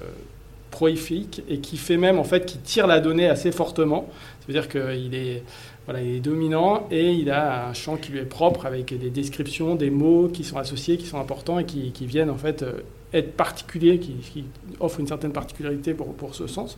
prolifique 0.71 1.43
et 1.49 1.59
qui 1.59 1.77
fait 1.77 1.97
même 1.97 2.19
en 2.19 2.25
fait 2.25 2.45
qui 2.45 2.59
tire 2.59 2.87
la 2.87 3.01
donnée 3.01 3.29
assez 3.29 3.53
fortement. 3.53 4.09
Ça 4.41 4.47
veut 4.47 4.53
dire 4.53 4.69
qu'il 4.69 5.15
est 5.15 5.43
voilà, 5.89 6.03
il 6.03 6.17
est 6.17 6.21
dominant 6.21 6.87
et 6.91 7.15
il 7.15 7.31
a 7.31 7.67
un 7.67 7.73
champ 7.73 7.97
qui 7.97 8.13
lui 8.13 8.19
est 8.19 8.27
propre 8.27 8.67
avec 8.67 8.93
des 8.93 9.09
descriptions, 9.09 9.75
des 9.75 9.89
mots 9.89 10.29
qui 10.29 10.45
sont 10.45 10.59
associés, 10.59 10.99
qui 10.99 11.07
sont 11.07 11.19
importants 11.19 11.59
et 11.59 11.65
qui, 11.65 12.05
viennent 12.05 12.29
en 12.29 12.37
fait 12.37 12.63
euh, 12.63 12.83
être 13.15 13.35
particuliers, 13.39 13.99
qui, 13.99 14.45
offrent 14.81 15.01
une 15.01 15.07
certaine 15.07 15.33
particularité 15.33 15.95
pour, 15.95 16.13
pour 16.13 16.35
ce 16.35 16.47
sens. 16.47 16.77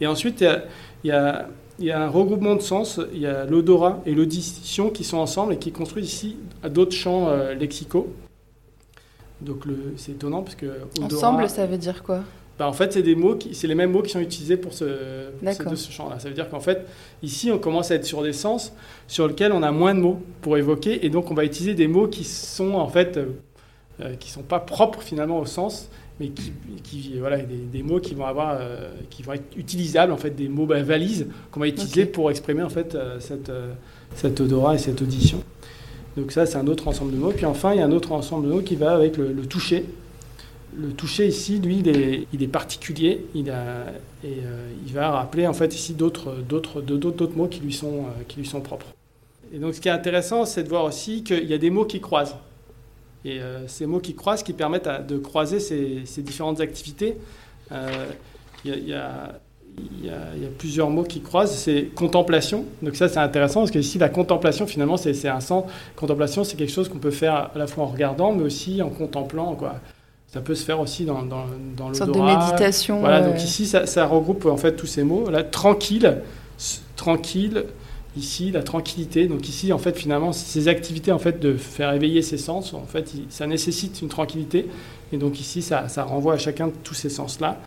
Et 0.00 0.06
ensuite, 0.06 0.40
il 0.40 1.08
y, 1.08 1.10
a, 1.10 1.48
il, 1.78 1.84
y 1.84 1.90
a, 1.90 2.02
un 2.02 2.08
regroupement 2.08 2.56
de 2.56 2.62
sens, 2.62 2.98
il 3.12 3.20
y 3.20 3.26
a 3.26 3.44
l'odorat 3.44 4.00
et 4.06 4.14
l'audition 4.14 4.88
qui 4.88 5.04
sont 5.04 5.18
ensemble 5.18 5.52
et 5.52 5.58
qui 5.58 5.70
construisent 5.70 6.10
ici 6.10 6.38
d'autres 6.66 6.96
champs 6.96 7.28
euh, 7.28 7.52
lexicaux. 7.52 8.10
Donc 9.42 9.64
c'est 9.98 10.12
étonnant 10.12 10.42
parce 10.42 10.56
que 10.56 10.78
ensemble, 11.02 11.50
ça 11.50 11.66
veut 11.66 11.76
dire 11.76 12.02
quoi? 12.02 12.22
Bah, 12.58 12.66
en 12.66 12.72
fait, 12.72 12.92
c'est 12.92 13.02
des 13.02 13.14
mots, 13.14 13.38
c'est 13.52 13.66
les 13.66 13.74
mêmes 13.74 13.92
mots 13.92 14.02
qui 14.02 14.10
sont 14.10 14.20
utilisés 14.20 14.56
pour 14.56 14.72
ce, 14.72 14.86
ce 15.44 15.92
champ-là. 15.92 16.18
Ça 16.18 16.28
veut 16.28 16.34
dire 16.34 16.48
qu'en 16.48 16.60
fait, 16.60 16.86
ici, 17.22 17.50
on 17.50 17.58
commence 17.58 17.90
à 17.90 17.96
être 17.96 18.06
sur 18.06 18.22
des 18.22 18.32
sens 18.32 18.72
sur 19.08 19.28
lesquels 19.28 19.52
on 19.52 19.62
a 19.62 19.72
moins 19.72 19.94
de 19.94 20.00
mots 20.00 20.22
pour 20.40 20.56
évoquer, 20.56 21.04
et 21.04 21.10
donc 21.10 21.30
on 21.30 21.34
va 21.34 21.44
utiliser 21.44 21.74
des 21.74 21.86
mots 21.86 22.08
qui 22.08 22.24
sont 22.24 22.74
en 22.74 22.88
fait, 22.88 23.18
euh, 23.18 23.26
euh, 24.00 24.14
qui 24.18 24.30
sont 24.30 24.42
pas 24.42 24.58
propres 24.58 25.02
finalement 25.02 25.38
au 25.38 25.44
sens, 25.44 25.90
mais 26.18 26.28
qui, 26.28 26.52
qui 26.82 27.18
voilà, 27.18 27.36
des, 27.36 27.56
des, 27.56 27.82
mots 27.82 28.00
qui 28.00 28.14
vont 28.14 28.24
avoir, 28.24 28.56
euh, 28.58 28.88
qui 29.10 29.22
vont 29.22 29.34
être 29.34 29.54
utilisables 29.54 30.12
en 30.12 30.16
fait, 30.16 30.30
des 30.30 30.48
mots 30.48 30.64
bah, 30.64 30.82
valises 30.82 31.26
qu'on 31.50 31.60
va 31.60 31.68
utiliser 31.68 32.06
pour 32.06 32.30
exprimer 32.30 32.62
en 32.62 32.70
fait 32.70 32.96
cette, 33.20 33.52
cet 34.14 34.40
odorat 34.40 34.76
et 34.76 34.78
cette 34.78 35.02
audition. 35.02 35.42
Donc 36.16 36.32
ça, 36.32 36.46
c'est 36.46 36.56
un 36.56 36.66
autre 36.68 36.88
ensemble 36.88 37.12
de 37.12 37.18
mots. 37.18 37.32
Puis 37.36 37.44
enfin, 37.44 37.74
il 37.74 37.80
y 37.80 37.82
a 37.82 37.84
un 37.84 37.92
autre 37.92 38.12
ensemble 38.12 38.48
de 38.48 38.52
mots 38.54 38.62
qui 38.62 38.76
va 38.76 38.94
avec 38.94 39.18
le 39.18 39.44
toucher 39.44 39.84
le 40.78 40.92
toucher 40.92 41.26
ici, 41.26 41.58
lui, 41.58 41.82
il 42.32 42.42
est, 42.42 42.48
particulier. 42.48 43.24
Il 43.34 43.48
et 43.48 43.52
euh, 43.52 44.68
il 44.86 44.92
va 44.92 45.10
rappeler 45.10 45.46
en 45.46 45.52
fait 45.52 45.74
ici 45.74 45.94
d'autres, 45.94 46.34
mots 47.34 47.48
qui 47.48 47.60
lui, 47.60 47.72
sont, 47.72 48.04
euh, 48.04 48.22
qui 48.28 48.38
lui 48.38 48.46
sont 48.46 48.60
propres. 48.60 48.86
Et 49.52 49.58
donc, 49.58 49.74
ce 49.74 49.80
qui 49.80 49.88
est 49.88 49.92
intéressant, 49.92 50.44
c'est 50.44 50.64
de 50.64 50.68
voir 50.68 50.84
aussi 50.84 51.22
qu'il 51.22 51.44
y 51.44 51.54
a 51.54 51.58
des 51.58 51.70
mots 51.70 51.84
qui 51.84 52.00
croisent. 52.00 52.36
Et 53.24 53.40
euh, 53.40 53.66
ces 53.68 53.86
mots 53.86 54.00
qui 54.00 54.14
croisent, 54.14 54.42
qui 54.42 54.52
permettent 54.52 54.88
de 55.06 55.18
croiser 55.18 55.60
ces, 55.60 56.22
différentes 56.22 56.60
activités. 56.60 57.16
il, 58.64 58.88
y 58.88 58.92
a, 58.92 59.38
y 60.02 60.08
a, 60.08 60.48
plusieurs 60.58 60.90
mots 60.90 61.04
qui 61.04 61.20
croisent. 61.20 61.54
C'est 61.54 61.84
contemplation. 61.94 62.64
Donc 62.82 62.96
ça, 62.96 63.08
c'est 63.08 63.18
intéressant 63.18 63.60
parce 63.60 63.70
que 63.70 63.78
ici, 63.78 63.98
la 63.98 64.08
contemplation, 64.08 64.66
finalement, 64.66 64.96
c'est 64.96 65.28
un 65.28 65.40
sens. 65.40 65.64
Contemplation, 65.94 66.44
c'est 66.44 66.56
quelque 66.56 66.72
chose 66.72 66.88
qu'on 66.88 66.98
peut 66.98 67.10
faire 67.10 67.50
à 67.54 67.58
la 67.58 67.66
fois 67.66 67.84
en 67.84 67.88
regardant, 67.88 68.32
mais 68.32 68.42
aussi 68.42 68.82
en 68.82 68.90
contemplant. 68.90 69.54
Quoi. 69.54 69.76
Ça 70.28 70.40
peut 70.40 70.54
se 70.54 70.64
faire 70.64 70.80
aussi 70.80 71.04
dans, 71.04 71.22
dans, 71.22 71.46
dans 71.76 71.88
Une 71.88 71.94
sorte 71.94 72.12
de 72.12 72.20
méditation. 72.20 73.00
Voilà, 73.00 73.20
donc 73.22 73.42
ici, 73.42 73.66
ça, 73.66 74.06
regroupe 74.06 74.46
en 74.46 74.56
fait 74.56 74.74
tous 74.74 74.86
ces 74.86 75.02
mots. 75.02 75.30
Là, 75.30 75.44
tranquille, 75.44 76.18
tranquille, 76.96 77.64
ici, 78.16 78.50
la 78.50 78.62
tranquillité. 78.62 79.28
Donc 79.28 79.48
ici, 79.48 79.72
en 79.72 79.78
fait, 79.78 79.96
finalement, 79.96 80.32
ces 80.32 80.68
activités 80.68 81.12
en 81.12 81.18
fait, 81.18 81.38
de 81.38 81.56
faire 81.56 81.92
éveiller 81.92 82.22
ses 82.22 82.38
sens, 82.38 82.74
en 82.74 82.86
fait, 82.86 83.12
ça 83.28 83.46
nécessite 83.46 84.02
une 84.02 84.08
tranquillité. 84.08 84.66
Et 85.12 85.16
donc 85.16 85.40
ici, 85.40 85.62
ça, 85.62 85.88
ça 85.88 86.02
renvoie 86.02 86.34
à 86.34 86.38
chacun 86.38 86.68
de 86.68 86.74
tous 86.82 86.94
ces 86.94 87.08
sens-là. 87.08 87.60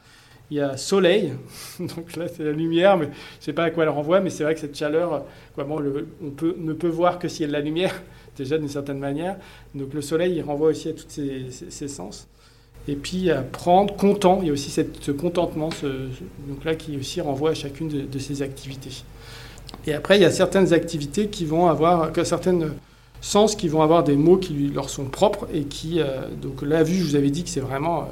Il 0.51 0.57
y 0.57 0.61
a 0.61 0.77
soleil, 0.77 1.33
donc 1.79 2.15
là 2.15 2.27
c'est 2.27 2.43
la 2.43 2.51
lumière, 2.51 2.97
mais 2.97 3.05
je 3.05 3.09
ne 3.09 3.41
sais 3.41 3.53
pas 3.53 3.65
à 3.65 3.69
quoi 3.69 3.83
elle 3.83 3.89
renvoie, 3.89 4.19
mais 4.19 4.31
c'est 4.31 4.43
vrai 4.43 4.55
que 4.55 4.59
cette 4.59 4.75
chaleur, 4.75 5.23
quoi, 5.53 5.63
bon, 5.63 5.79
on 6.23 6.31
peut, 6.31 6.55
ne 6.57 6.73
peut 6.73 6.87
voir 6.87 7.19
que 7.19 7.27
s'il 7.27 7.41
y 7.41 7.43
a 7.43 7.47
de 7.49 7.53
la 7.53 7.59
lumière, 7.59 8.01
déjà 8.37 8.57
d'une 8.57 8.67
certaine 8.67 8.97
manière. 8.97 9.37
Donc 9.75 9.93
le 9.93 10.01
soleil, 10.01 10.33
il 10.35 10.41
renvoie 10.41 10.69
aussi 10.69 10.89
à 10.89 10.93
tous 10.93 11.05
ces, 11.07 11.45
ces 11.69 11.87
sens. 11.87 12.27
Et 12.89 12.95
puis 12.95 13.29
à 13.29 13.43
prendre, 13.43 13.95
content, 13.95 14.39
il 14.41 14.47
y 14.47 14.49
a 14.49 14.53
aussi 14.53 14.71
ce 14.71 15.11
contentement, 15.11 15.69
donc 16.47 16.65
là 16.65 16.73
qui 16.73 16.97
aussi 16.97 17.21
renvoie 17.21 17.51
à 17.51 17.53
chacune 17.53 17.87
de, 17.87 18.19
ces 18.19 18.41
activités. 18.41 19.03
Et 19.85 19.93
après, 19.93 20.17
il 20.17 20.23
y 20.23 20.25
a 20.25 20.31
certaines 20.31 20.73
activités 20.73 21.27
qui 21.27 21.45
vont 21.45 21.67
avoir, 21.67 22.09
certains 22.25 22.59
sens 23.21 23.55
qui 23.55 23.67
vont 23.67 23.83
avoir 23.83 24.03
des 24.03 24.15
mots 24.15 24.37
qui 24.37 24.71
leur 24.73 24.89
sont 24.89 25.05
propres 25.05 25.47
et 25.53 25.65
qui, 25.65 26.01
euh, 26.01 26.27
donc 26.41 26.63
la 26.63 26.81
vue, 26.81 26.95
je 26.95 27.03
vous 27.03 27.15
avais 27.15 27.29
dit 27.29 27.43
que 27.43 27.49
c'est 27.49 27.59
vraiment, 27.59 28.01
euh, 28.01 28.05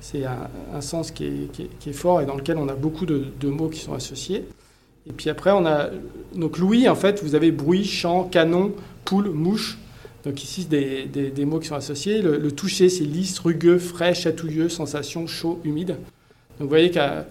c'est 0.00 0.24
un, 0.24 0.80
sens 0.80 1.10
qui 1.10 1.50
est, 1.86 1.92
fort 1.92 2.22
et 2.22 2.24
dans 2.24 2.36
lequel 2.36 2.56
on 2.56 2.68
a 2.68 2.74
beaucoup 2.74 3.04
de, 3.04 3.26
de, 3.38 3.48
mots 3.48 3.68
qui 3.68 3.80
sont 3.80 3.92
associés. 3.92 4.46
Et 5.06 5.12
puis 5.12 5.28
après, 5.28 5.50
on 5.50 5.66
a, 5.66 5.90
donc 6.34 6.56
Louis, 6.56 6.88
en 6.88 6.94
fait, 6.94 7.22
vous 7.22 7.34
avez 7.34 7.50
bruit, 7.50 7.84
chant, 7.84 8.24
canon, 8.24 8.72
poule, 9.04 9.28
mouche, 9.28 9.76
donc 10.24 10.42
ici, 10.44 10.66
des, 10.66 11.04
des, 11.06 11.44
mots 11.44 11.58
qui 11.58 11.68
sont 11.68 11.74
associés. 11.74 12.20
Le, 12.20 12.52
toucher, 12.52 12.88
c'est 12.88 13.04
lisse, 13.04 13.38
rugueux, 13.38 13.78
frais, 13.78 14.14
chatouilleux, 14.14 14.68
sensation, 14.68 15.26
chaud, 15.26 15.60
humide. 15.64 15.96
Donc 16.58 16.66
vous 16.66 16.68
voyez 16.68 16.90
qu'à 16.90 17.26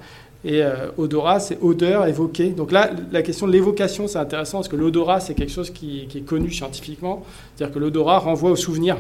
et 0.46 0.64
euh, 0.64 0.88
odorat, 0.98 1.40
c'est 1.40 1.58
odeur 1.62 2.06
évoquée. 2.06 2.50
Donc 2.50 2.72
là, 2.72 2.92
la 3.12 3.22
question 3.22 3.46
de 3.46 3.52
l'évocation, 3.52 4.08
c'est 4.08 4.20
intéressant 4.20 4.60
parce 4.60 4.70
que 4.70 4.78
l'odorat, 4.78 5.20
c'est 5.20 5.34
quelque 5.34 5.52
chose 5.52 5.70
qui, 5.70 6.08
est 6.14 6.22
connu 6.22 6.50
scientifiquement. 6.50 7.26
C'est-à-dire 7.56 7.74
que 7.74 7.80
l'odorat 7.80 8.20
renvoie 8.20 8.52
au 8.52 8.56
souvenir. 8.56 8.98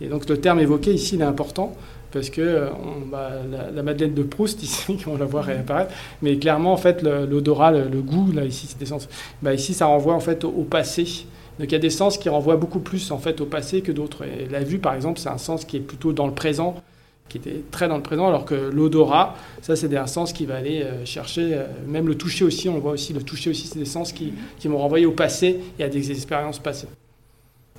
Et 0.00 0.06
donc 0.06 0.28
le 0.28 0.38
terme 0.38 0.60
évoqué 0.60 0.92
ici, 0.92 1.16
il 1.16 1.22
est 1.22 1.24
important 1.24 1.76
parce 2.12 2.30
que 2.30 2.68
bah, 3.10 3.30
la, 3.74 3.82
Madeleine 3.82 4.14
de 4.14 4.22
Proust 4.22 4.62
ici, 4.62 4.96
on 5.06 5.16
la 5.16 5.24
voit 5.24 5.42
réapparaître, 5.42 5.92
mais 6.22 6.36
clairement 6.38 6.72
en 6.72 6.76
fait 6.76 7.02
l'odorat, 7.02 7.72
le, 7.72 8.00
goût, 8.00 8.32
là 8.32 8.44
ici 8.44 8.66
c'est 8.68 8.78
des 8.78 8.86
sens. 8.86 9.08
Bah, 9.42 9.52
ici 9.52 9.74
ça 9.74 9.86
renvoie 9.86 10.14
en 10.14 10.20
fait 10.20 10.44
au, 10.44 10.62
passé. 10.62 11.26
Donc 11.60 11.68
il 11.68 11.72
y 11.72 11.76
a 11.76 11.80
des 11.80 11.90
sens 11.90 12.16
qui 12.16 12.30
renvoient 12.30 12.56
beaucoup 12.56 12.78
plus 12.78 13.10
en 13.10 13.18
fait 13.18 13.42
au 13.42 13.44
passé 13.44 13.82
que 13.82 13.92
d'autres. 13.92 14.24
Et 14.24 14.48
la 14.50 14.64
vue 14.64 14.78
par 14.78 14.94
exemple, 14.94 15.20
c'est 15.20 15.28
un 15.28 15.36
sens 15.36 15.66
qui 15.66 15.76
est 15.76 15.80
plutôt 15.80 16.14
dans 16.14 16.26
le 16.26 16.32
présent, 16.32 16.82
qui 17.28 17.36
était 17.36 17.62
très 17.70 17.86
dans 17.86 17.98
le 17.98 18.02
présent, 18.02 18.26
alors 18.26 18.46
que 18.46 18.54
l'odorat, 18.54 19.36
ça 19.60 19.76
c'est 19.76 19.94
un 19.94 20.06
sens 20.06 20.32
qui 20.32 20.46
va 20.46 20.56
aller 20.56 20.82
euh, 20.82 21.04
chercher, 21.04 21.52
euh, 21.52 21.66
même 21.86 22.08
le 22.08 22.14
toucher 22.14 22.46
aussi, 22.46 22.70
on 22.70 22.74
le 22.74 22.80
voit 22.80 22.92
aussi, 22.92 23.12
le 23.12 23.22
toucher 23.22 23.50
aussi, 23.50 23.66
c'est 23.66 23.78
des 23.78 23.84
sens 23.84 24.14
qui, 24.14 24.32
qui 24.58 24.68
vont 24.68 24.78
renvoyer 24.78 25.04
au 25.04 25.12
passé 25.12 25.60
et 25.78 25.84
à 25.84 25.90
des 25.90 26.10
expériences 26.10 26.58
passées. 26.58 26.88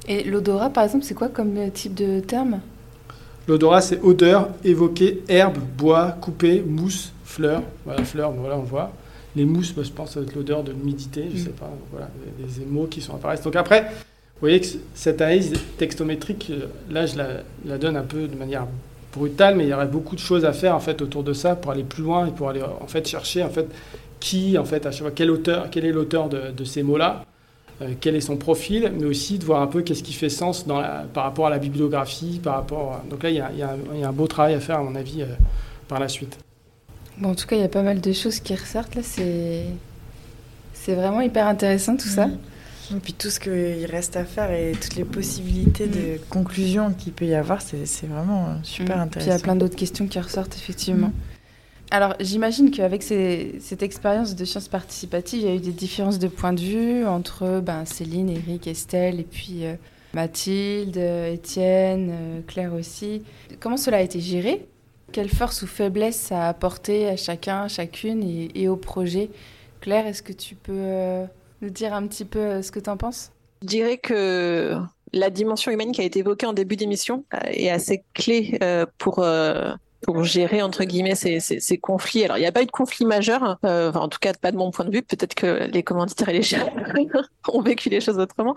Et 0.07 0.23
l'odorat 0.25 0.69
par 0.69 0.83
exemple, 0.83 1.03
c'est 1.03 1.15
quoi 1.15 1.29
comme 1.29 1.57
euh, 1.57 1.69
type 1.71 1.95
de 1.95 2.19
terme? 2.19 2.59
L'odorat, 3.47 3.81
c'est 3.81 3.99
odeur, 4.03 4.49
évoquer, 4.63 5.23
herbe, 5.27 5.57
bois, 5.75 6.15
coupé, 6.21 6.61
mousse, 6.61 7.11
fleurs. 7.25 7.63
Voilà, 7.85 8.03
fleurs, 8.03 8.31
voilà, 8.31 8.57
on 8.57 8.61
voit. 8.61 8.91
Les 9.35 9.45
mousses, 9.45 9.73
je 9.75 9.91
pense, 9.91 10.11
ça 10.11 10.19
va 10.19 10.25
être 10.25 10.35
l'odeur 10.35 10.63
de 10.63 10.71
l'humidité, 10.71 11.25
je 11.29 11.35
ne 11.35 11.41
mm. 11.41 11.43
sais 11.45 11.51
pas. 11.51 11.71
Voilà, 11.91 12.09
des 12.37 12.65
mots 12.65 12.87
qui 12.87 13.01
sont 13.01 13.15
apparaissent. 13.15 13.43
Donc 13.43 13.55
après, 13.55 13.81
vous 13.81 14.41
voyez 14.41 14.59
que 14.59 14.67
cette 14.93 15.21
analyse 15.21 15.53
textométrique, 15.77 16.47
euh, 16.49 16.67
là, 16.89 17.05
je 17.05 17.15
la, 17.65 17.77
donne 17.77 17.95
un 17.95 18.03
peu 18.03 18.27
de 18.27 18.35
manière 18.35 18.67
brutale, 19.13 19.55
mais 19.55 19.65
il 19.65 19.69
y 19.69 19.73
aurait 19.73 19.87
beaucoup 19.87 20.15
de 20.15 20.21
choses 20.21 20.45
à 20.45 20.53
faire 20.53 20.75
en 20.75 20.79
fait 20.79 21.01
autour 21.01 21.23
de 21.23 21.33
ça 21.33 21.55
pour 21.55 21.71
aller 21.71 21.83
plus 21.83 22.03
loin 22.03 22.27
et 22.27 22.31
pour 22.31 22.49
aller 22.49 22.61
en 22.61 22.87
fait 22.87 23.05
chercher 23.07 23.43
en 23.43 23.49
fait 23.49 23.67
qui 24.21 24.57
en 24.57 24.63
fait 24.63 24.85
à 24.85 24.91
chaque 24.91 25.01
fois 25.01 25.11
quel 25.13 25.29
auteur, 25.29 25.69
quel 25.69 25.83
est 25.83 25.91
l'auteur 25.91 26.29
de 26.29 26.63
ces 26.63 26.81
mots-là 26.81 27.25
euh, 27.81 27.93
quel 27.99 28.15
est 28.15 28.21
son 28.21 28.37
profil, 28.37 28.91
mais 28.95 29.05
aussi 29.05 29.39
de 29.39 29.45
voir 29.45 29.61
un 29.61 29.67
peu 29.67 29.81
qu'est-ce 29.81 30.03
qui 30.03 30.13
fait 30.13 30.29
sens 30.29 30.67
dans 30.67 30.83
par 31.13 31.23
rapport 31.23 31.47
à 31.47 31.49
la 31.49 31.57
bibliographie, 31.57 32.39
par 32.43 32.55
rapport. 32.55 33.01
Donc 33.09 33.23
là, 33.23 33.29
il 33.29 33.37
y, 33.37 33.39
a, 33.39 34.07
un 34.07 34.11
beau 34.11 34.27
travail 34.27 34.53
à 34.53 34.59
faire, 34.59 34.79
à 34.79 34.83
mon 34.83 34.95
avis, 34.95 35.21
euh, 35.21 35.27
par 35.87 35.99
la 35.99 36.07
suite. 36.07 36.37
Bon, 37.21 37.29
en 37.29 37.35
tout 37.35 37.45
cas, 37.45 37.55
il 37.55 37.61
y 37.61 37.65
a 37.65 37.69
pas 37.69 37.83
mal 37.83 38.01
de 38.01 38.13
choses 38.13 38.39
qui 38.39 38.55
ressortent 38.55 38.95
là. 38.95 39.03
C'est, 39.03 39.65
c'est 40.73 40.95
vraiment 40.95 41.21
hyper 41.21 41.47
intéressant 41.47 41.95
tout 41.95 42.07
ça. 42.07 42.27
Et 42.93 42.99
puis 42.99 43.13
tout 43.13 43.29
ce 43.29 43.39
qu'il 43.39 43.85
reste 43.85 44.17
à 44.17 44.25
faire 44.25 44.51
et 44.51 44.73
toutes 44.73 44.95
les 44.95 45.05
possibilités 45.05 45.87
de 45.87 46.15
mm. 46.15 46.19
conclusion 46.29 46.91
qu'il 46.91 47.13
peut 47.13 47.25
y 47.25 47.35
avoir, 47.35 47.61
c'est, 47.61 47.85
vraiment 48.07 48.45
euh, 48.45 48.53
super 48.63 48.99
intéressant. 48.99 49.19
Puis 49.19 49.23
il 49.25 49.37
y 49.37 49.39
a 49.39 49.39
plein 49.39 49.55
d'autres 49.55 49.75
questions 49.75 50.07
qui 50.07 50.19
ressortent 50.19 50.55
effectivement. 50.55 51.07
Mm. 51.07 51.13
Alors, 51.91 52.15
j'imagine 52.19 52.71
qu'avec 52.71 53.03
cette 53.03 53.83
expérience 53.83 54.35
de 54.35 54.43
sciences 54.43 54.69
participatives, 54.69 55.41
il 55.41 55.45
y 55.45 55.51
a 55.51 55.55
eu 55.55 55.59
des 55.59 55.73
différences 55.73 56.19
de 56.19 56.27
point 56.27 56.53
de 56.53 56.61
vue 56.61 57.05
entre 57.05 57.59
ben, 57.59 57.85
Céline, 57.85 58.29
Eric, 58.29 58.65
Estelle, 58.65 59.19
et 59.19 59.27
puis 59.29 59.65
euh, 59.65 59.75
Mathilde, 60.13 60.97
Étienne, 60.97 62.09
euh, 62.11 62.41
Claire 62.47 62.73
aussi. 62.73 63.23
Comment 63.59 63.77
cela 63.77 63.97
a 63.97 64.01
été 64.01 64.19
géré? 64.21 64.65
Quelle 65.11 65.29
force 65.29 65.61
ou 65.61 65.67
faiblesse 65.67 66.15
ça 66.15 66.45
a 66.45 66.49
apporté 66.49 67.07
à 67.07 67.17
chacun, 67.17 67.67
chacune 67.67 68.23
et, 68.55 68.67
au 68.67 68.77
projet. 68.77 69.29
Claire, 69.81 70.07
est-ce 70.07 70.23
que 70.23 70.33
tu 70.33 70.55
peux 70.55 70.71
euh, 70.73 71.25
nous 71.61 71.69
dire 71.69 71.93
un 71.93 72.07
petit 72.07 72.25
peu 72.25 72.61
ce 72.61 72.71
que 72.71 72.79
tu 72.79 72.89
en 72.89 72.97
penses? 72.97 73.31
Je 73.61 73.67
dirais 73.67 73.97
que 73.97 74.77
la 75.13 75.29
dimension 75.29 75.71
humaine 75.71 75.91
qui 75.91 76.01
a 76.01 76.03
été 76.05 76.19
évoquée 76.19 76.45
en 76.45 76.53
début 76.53 76.75
d'émission 76.75 77.25
est 77.47 77.69
assez 77.69 78.03
clé 78.13 78.59
pour 78.97 79.23
pour 80.01 80.23
gérer 80.23 80.61
entre 80.61 80.83
guillemets 80.83 81.15
ces, 81.15 81.39
ces, 81.39 81.59
ces 81.59 81.77
conflits. 81.77 82.23
Alors 82.25 82.37
il 82.37 82.41
n'y 82.41 82.47
a 82.47 82.51
pas 82.51 82.63
eu 82.63 82.65
de 82.65 82.71
conflit 82.71 83.05
majeur, 83.05 83.57
euh, 83.65 83.89
enfin, 83.89 83.99
en 83.99 84.09
tout 84.09 84.19
cas 84.19 84.33
pas 84.33 84.51
de 84.51 84.57
mon 84.57 84.71
point 84.71 84.85
de 84.85 84.91
vue. 84.91 85.01
Peut-être 85.01 85.35
que 85.35 85.69
les 85.71 85.83
commanditaires 85.83 86.29
et 86.29 86.33
les 86.33 86.41
chefs 86.41 86.67
ont 87.47 87.61
vécu 87.61 87.89
les 87.89 88.01
choses 88.01 88.17
autrement. 88.17 88.55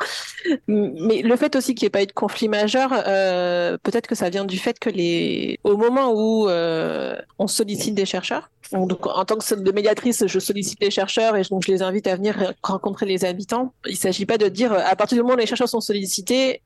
Mais 0.69 1.23
le 1.23 1.37
fait 1.37 1.57
aussi 1.57 1.75
qu'il 1.75 1.85
n'y 1.85 1.89
ait 1.89 1.91
pas 1.91 2.03
eu 2.03 2.07
de 2.07 2.13
conflit 2.13 2.49
majeur, 2.49 2.91
euh, 3.07 3.77
peut-être 3.83 4.07
que 4.07 4.15
ça 4.15 4.31
vient 4.31 4.45
du 4.45 4.59
fait 4.59 4.79
que 4.79 4.91
les, 4.91 5.59
au 5.65 5.77
moment 5.77 6.13
où 6.13 6.49
euh, 6.49 7.17
on 7.39 7.47
sollicite 7.47 7.95
des 7.95 8.07
chercheurs, 8.07 8.51
donc, 8.73 9.07
en 9.07 9.25
tant 9.25 9.37
que 9.37 9.73
médiatrice, 9.73 10.27
je 10.27 10.39
sollicite 10.39 10.81
les 10.81 10.91
chercheurs 10.91 11.37
et 11.37 11.43
donc 11.43 11.65
je 11.67 11.71
les 11.71 11.83
invite 11.83 12.07
à 12.07 12.17
venir 12.17 12.55
rencontrer 12.63 13.07
les 13.07 13.25
habitants. 13.25 13.73
Il 13.87 13.93
ne 13.93 13.97
s'agit 13.97 14.27
pas 14.27 14.39
de 14.39 14.49
dire 14.49 14.73
à 14.73 14.97
partir 14.97 15.17
du 15.17 15.23
moment 15.23 15.35
où 15.35 15.39
les 15.39 15.47
chercheurs 15.47 15.69
sont 15.69 15.81
sollicités, 15.81 16.63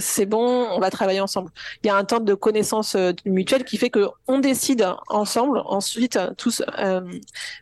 c'est 0.00 0.26
bon, 0.26 0.66
on 0.70 0.78
va 0.78 0.90
travailler 0.90 1.20
ensemble. 1.20 1.50
Il 1.82 1.86
y 1.86 1.90
a 1.90 1.96
un 1.96 2.04
temps 2.04 2.20
de 2.20 2.34
connaissance 2.34 2.94
euh, 2.94 3.12
mutuelle 3.26 3.64
qui 3.64 3.76
fait 3.76 3.90
que 3.90 4.08
on 4.26 4.38
décide 4.38 4.86
ensemble, 5.08 5.62
ensuite 5.66 6.18
tous 6.36 6.62
euh, 6.78 7.00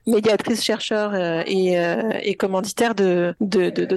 médiatrices, 0.06 0.62
chercheurs 0.62 1.12
euh, 1.14 1.42
et, 1.46 2.34
commanditaires 2.34 2.94
de, 2.94 3.34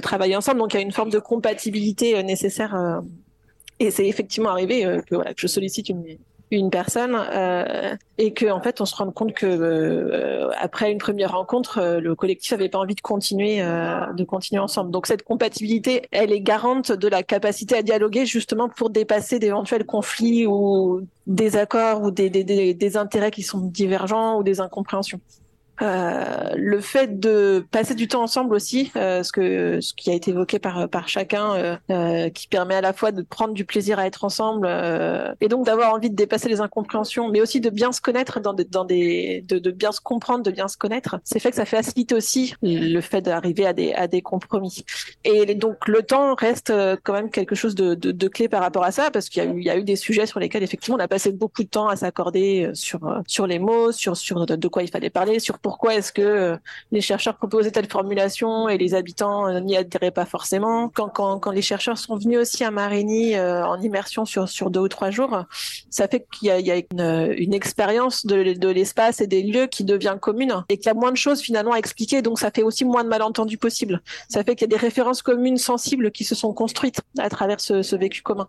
travailler 0.00 0.36
ensemble. 0.36 0.58
Donc 0.58 0.74
il 0.74 0.76
y 0.76 0.80
a 0.80 0.82
une 0.82 0.92
forme 0.92 1.10
de 1.10 1.18
compatibilité 1.18 2.22
nécessaire. 2.22 3.00
et 3.80 3.90
c'est 3.90 4.06
effectivement 4.06 4.50
arrivé 4.50 5.00
que 5.06 5.16
je 5.36 5.46
sollicite 5.46 5.88
une, 5.88 6.04
une 6.50 6.70
personne 6.70 7.16
euh, 7.16 7.96
et 8.18 8.32
que 8.32 8.46
en 8.46 8.60
fait 8.60 8.80
on 8.80 8.84
se 8.84 8.94
rend 8.94 9.10
compte 9.10 9.32
que 9.32 9.46
euh, 9.46 10.50
après 10.58 10.92
une 10.92 10.98
première 10.98 11.32
rencontre 11.32 11.78
euh, 11.78 12.00
le 12.00 12.14
collectif 12.14 12.52
avait 12.52 12.68
pas 12.68 12.78
envie 12.78 12.94
de 12.94 13.00
continuer 13.00 13.58
de 13.58 14.24
continuer 14.24 14.60
ensemble. 14.60 14.90
Donc 14.90 15.06
cette 15.06 15.22
compatibilité 15.22 16.02
elle 16.12 16.32
est 16.32 16.40
garante 16.40 16.92
de 16.92 17.08
la 17.08 17.22
capacité 17.22 17.76
à 17.76 17.82
dialoguer 17.82 18.26
justement 18.26 18.68
pour 18.68 18.90
dépasser 18.90 19.38
d'éventuels 19.38 19.84
conflits 19.84 20.46
ou 20.46 21.02
des 21.26 21.56
accords 21.56 22.02
ou 22.02 22.10
des, 22.10 22.30
des 22.30 22.96
intérêts 22.96 23.30
qui 23.30 23.42
sont 23.42 23.58
divergents 23.58 24.38
ou 24.38 24.42
des 24.42 24.60
incompréhensions 24.60 25.20
euh, 25.82 26.50
le 26.56 26.80
fait 26.80 27.20
de 27.20 27.66
passer 27.70 27.94
du 27.94 28.08
temps 28.08 28.22
ensemble 28.22 28.54
aussi, 28.54 28.90
euh, 28.96 29.22
ce 29.22 29.32
que 29.32 29.80
ce 29.80 29.92
qui 29.94 30.10
a 30.10 30.14
été 30.14 30.30
évoqué 30.30 30.58
par 30.58 30.88
par 30.88 31.08
chacun, 31.08 31.54
euh, 31.54 31.76
euh 31.90 32.30
qui 32.30 32.48
permet 32.48 32.74
à 32.74 32.80
la 32.80 32.92
fois 32.92 33.12
de 33.12 33.22
prendre 33.22 33.52
du 33.52 33.64
plaisir 33.64 33.98
à 33.98 34.06
être 34.06 34.24
ensemble 34.24 34.66
euh, 34.68 35.34
et 35.40 35.48
donc 35.48 35.66
d'avoir 35.66 35.92
envie 35.92 36.10
de 36.10 36.16
dépasser 36.16 36.48
les 36.48 36.60
incompréhensions, 36.60 37.28
mais 37.28 37.40
aussi 37.40 37.60
de 37.60 37.70
bien 37.70 37.92
se 37.92 38.00
connaître 38.00 38.40
dans 38.40 38.54
des, 38.54 38.64
dans 38.64 38.84
des 38.84 39.44
de, 39.46 39.58
de 39.58 39.70
bien 39.70 39.92
se 39.92 40.00
comprendre, 40.00 40.42
de 40.42 40.50
bien 40.50 40.68
se 40.68 40.76
connaître. 40.76 41.20
C'est 41.24 41.38
fait 41.38 41.50
que 41.50 41.56
ça 41.56 41.66
facilite 41.66 42.12
aussi 42.12 42.54
le 42.62 43.00
fait 43.00 43.20
d'arriver 43.20 43.66
à 43.66 43.72
des 43.72 43.92
à 43.92 44.06
des 44.06 44.22
compromis. 44.22 44.84
Et 45.24 45.54
donc 45.54 45.88
le 45.88 46.02
temps 46.02 46.34
reste 46.34 46.72
quand 47.02 47.12
même 47.12 47.30
quelque 47.30 47.54
chose 47.54 47.74
de, 47.74 47.94
de, 47.94 48.12
de 48.12 48.28
clé 48.28 48.48
par 48.48 48.62
rapport 48.62 48.84
à 48.84 48.92
ça 48.92 49.10
parce 49.10 49.28
qu'il 49.28 49.42
y 49.42 49.46
a 49.46 49.50
eu 49.50 49.58
il 49.58 49.64
y 49.64 49.70
a 49.70 49.76
eu 49.76 49.84
des 49.84 49.96
sujets 49.96 50.26
sur 50.26 50.40
lesquels 50.40 50.62
effectivement 50.62 50.96
on 50.96 51.00
a 51.00 51.08
passé 51.08 51.32
beaucoup 51.32 51.64
de 51.64 51.68
temps 51.68 51.88
à 51.88 51.96
s'accorder 51.96 52.70
sur 52.74 53.22
sur 53.26 53.46
les 53.46 53.58
mots, 53.58 53.92
sur 53.92 54.16
sur 54.16 54.46
de 54.46 54.68
quoi 54.68 54.82
il 54.82 54.90
fallait 54.90 55.10
parler, 55.10 55.38
sur 55.38 55.58
pourquoi 55.66 55.96
est-ce 55.96 56.12
que 56.12 56.22
euh, 56.22 56.56
les 56.92 57.00
chercheurs 57.00 57.36
proposaient 57.36 57.72
telle 57.72 57.90
formulation 57.90 58.68
et 58.68 58.78
les 58.78 58.94
habitants 58.94 59.48
euh, 59.48 59.58
n'y 59.58 59.76
adhéraient 59.76 60.12
pas 60.12 60.24
forcément? 60.24 60.88
Quand, 60.88 61.08
quand, 61.08 61.40
quand 61.40 61.50
les 61.50 61.60
chercheurs 61.60 61.98
sont 61.98 62.14
venus 62.14 62.38
aussi 62.38 62.62
à 62.62 62.70
Marigny 62.70 63.34
euh, 63.34 63.66
en 63.66 63.80
immersion 63.80 64.24
sur, 64.24 64.48
sur 64.48 64.70
deux 64.70 64.78
ou 64.78 64.86
trois 64.86 65.10
jours, 65.10 65.42
ça 65.90 66.06
fait 66.06 66.24
qu'il 66.30 66.46
y 66.46 66.70
a, 66.70 66.76
une 67.32 67.52
expérience 67.52 68.26
de, 68.26 68.52
de 68.52 68.68
l'espace 68.68 69.20
et 69.20 69.26
des 69.26 69.42
lieux 69.42 69.66
qui 69.66 69.82
devient 69.82 70.16
commune 70.20 70.62
et 70.68 70.76
qu'il 70.76 70.86
y 70.86 70.90
a 70.90 70.94
moins 70.94 71.10
de 71.10 71.16
choses 71.16 71.40
finalement 71.40 71.72
à 71.72 71.78
expliquer. 71.78 72.22
Donc 72.22 72.38
ça 72.38 72.52
fait 72.52 72.62
aussi 72.62 72.84
moins 72.84 73.02
de 73.02 73.08
malentendus 73.08 73.58
possibles. 73.58 74.02
Ça 74.28 74.44
fait 74.44 74.54
qu'il 74.54 74.70
y 74.70 74.72
a 74.72 74.76
des 74.76 74.80
références 74.80 75.20
communes 75.20 75.56
sensibles 75.56 76.12
qui 76.12 76.22
se 76.22 76.36
sont 76.36 76.52
construites 76.52 77.00
à 77.18 77.28
travers 77.28 77.58
ce, 77.58 77.82
ce 77.82 77.96
vécu 77.96 78.22
commun. 78.22 78.46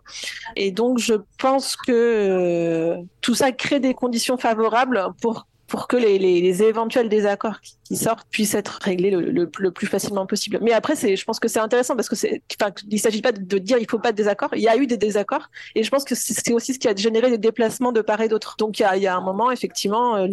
Et 0.54 0.70
donc 0.70 0.98
je 0.98 1.14
pense 1.40 1.74
que 1.74 2.96
tout 3.22 3.34
ça 3.34 3.50
crée 3.50 3.80
des 3.80 3.94
conditions 3.94 4.38
favorables 4.38 5.08
pour 5.20 5.48
pour 5.68 5.86
que 5.86 5.96
les, 5.96 6.62
éventuels 6.62 7.08
désaccords 7.08 7.60
qui, 7.60 7.96
sortent 7.96 8.26
puissent 8.30 8.54
être 8.54 8.80
réglés 8.82 9.10
le, 9.10 9.46
plus 9.46 9.86
facilement 9.86 10.26
possible. 10.26 10.58
Mais 10.62 10.72
après, 10.72 10.96
je 10.96 11.24
pense 11.24 11.38
que 11.38 11.48
c'est 11.48 11.60
intéressant 11.60 11.94
parce 11.94 12.08
que 12.08 12.16
c'est, 12.16 12.42
il 12.90 13.00
s'agit 13.00 13.22
pas 13.22 13.32
de, 13.32 13.58
dire 13.58 13.78
il 13.78 13.88
faut 13.88 13.98
pas 13.98 14.12
de 14.12 14.16
désaccords. 14.16 14.50
Il 14.54 14.62
y 14.62 14.68
a 14.68 14.76
eu 14.76 14.86
des 14.86 14.96
désaccords 14.96 15.48
et 15.74 15.82
je 15.82 15.90
pense 15.90 16.04
que 16.04 16.14
c'est 16.14 16.52
aussi 16.52 16.74
ce 16.74 16.78
qui 16.78 16.88
a 16.88 16.96
généré 16.96 17.30
des 17.30 17.38
déplacements 17.38 17.92
de 17.92 18.00
part 18.00 18.20
et 18.20 18.28
d'autre. 18.28 18.56
Donc 18.58 18.80
il 18.80 18.82
y 18.82 19.06
a, 19.06 19.16
un 19.16 19.20
moment 19.20 19.50
effectivement 19.50 20.16
euh, 20.16 20.26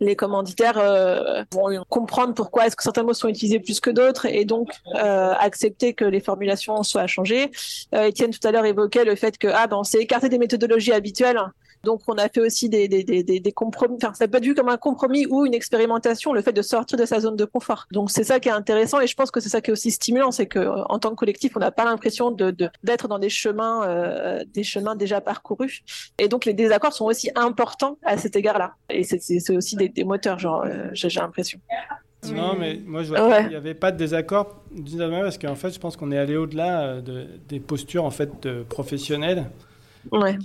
les 0.00 0.16
commanditaires 0.16 0.78
euh, 0.78 1.42
vont 1.52 1.84
comprendre 1.88 2.34
pourquoi 2.34 2.66
est-ce 2.66 2.76
que 2.76 2.82
certains 2.82 3.02
mots 3.02 3.14
sont 3.14 3.28
utilisés 3.28 3.60
plus 3.60 3.80
que 3.80 3.90
d'autres 3.90 4.26
et 4.26 4.44
donc 4.44 4.70
euh, 4.94 5.32
accepter 5.38 5.94
que 5.94 6.04
les 6.04 6.20
formulations 6.20 6.82
soient 6.82 7.06
changées. 7.06 7.50
Euh, 7.94 8.04
Étienne 8.04 8.30
tout 8.30 8.46
à 8.46 8.52
l'heure 8.52 8.64
évoquait 8.64 9.04
le 9.04 9.16
fait 9.16 9.38
que 9.38 9.48
ah 9.48 9.66
ben 9.66 9.76
on 9.78 9.84
s'est 9.84 9.98
écarté 9.98 10.28
des 10.28 10.38
méthodologies 10.38 10.92
habituelles 10.92 11.40
donc, 11.88 12.02
on 12.06 12.18
a 12.18 12.28
fait 12.28 12.40
aussi 12.40 12.68
des, 12.68 12.86
des, 12.86 13.02
des, 13.02 13.22
des 13.22 13.52
compromis. 13.52 13.96
Enfin, 13.96 14.12
ça 14.12 14.28
peut 14.28 14.36
être 14.36 14.44
vu 14.44 14.54
comme 14.54 14.68
un 14.68 14.76
compromis 14.76 15.24
ou 15.24 15.46
une 15.46 15.54
expérimentation, 15.54 16.34
le 16.34 16.42
fait 16.42 16.52
de 16.52 16.60
sortir 16.60 16.98
de 16.98 17.06
sa 17.06 17.18
zone 17.20 17.34
de 17.34 17.46
confort. 17.46 17.86
Donc, 17.92 18.10
c'est 18.10 18.24
ça 18.24 18.40
qui 18.40 18.50
est 18.50 18.52
intéressant 18.52 19.00
et 19.00 19.06
je 19.06 19.14
pense 19.14 19.30
que 19.30 19.40
c'est 19.40 19.48
ça 19.48 19.62
qui 19.62 19.70
est 19.70 19.72
aussi 19.72 19.90
stimulant, 19.90 20.30
c'est 20.30 20.44
que 20.44 20.58
euh, 20.58 20.84
en 20.90 20.98
tant 20.98 21.08
que 21.08 21.14
collectif, 21.14 21.56
on 21.56 21.60
n'a 21.60 21.70
pas 21.70 21.86
l'impression 21.86 22.30
de, 22.30 22.54
d'être 22.84 23.08
dans 23.08 23.18
des 23.18 23.30
chemins, 23.30 23.88
euh, 23.88 24.44
des 24.52 24.64
chemins 24.64 24.96
déjà 24.96 25.22
parcourus. 25.22 25.82
Et 26.18 26.28
donc, 26.28 26.44
les 26.44 26.52
désaccords 26.52 26.92
sont 26.92 27.06
aussi 27.06 27.30
importants 27.34 27.96
à 28.04 28.18
cet 28.18 28.36
égard-là. 28.36 28.74
Et 28.90 29.02
c'est, 29.02 29.56
aussi 29.56 29.74
des, 29.74 29.88
des 29.88 30.04
moteurs, 30.04 30.38
genre, 30.38 30.64
euh, 30.66 30.90
j'ai, 30.92 31.08
l'impression. 31.08 31.58
Non, 32.30 32.54
mais 32.54 32.82
moi, 32.84 33.02
je 33.02 33.14
vois 33.14 33.40
qu'il 33.40 33.48
n'y 33.48 33.54
avait 33.54 33.72
pas 33.72 33.92
de 33.92 33.96
désaccord, 33.96 34.60
parce 34.90 35.38
qu'en 35.38 35.54
fait, 35.54 35.70
je 35.70 35.78
pense 35.78 35.96
qu'on 35.96 36.12
est 36.12 36.18
allé 36.18 36.36
au-delà 36.36 37.00
de, 37.00 37.28
des 37.48 37.60
postures 37.60 38.04
en 38.04 38.10
fait, 38.10 38.46
professionnelles. 38.68 39.46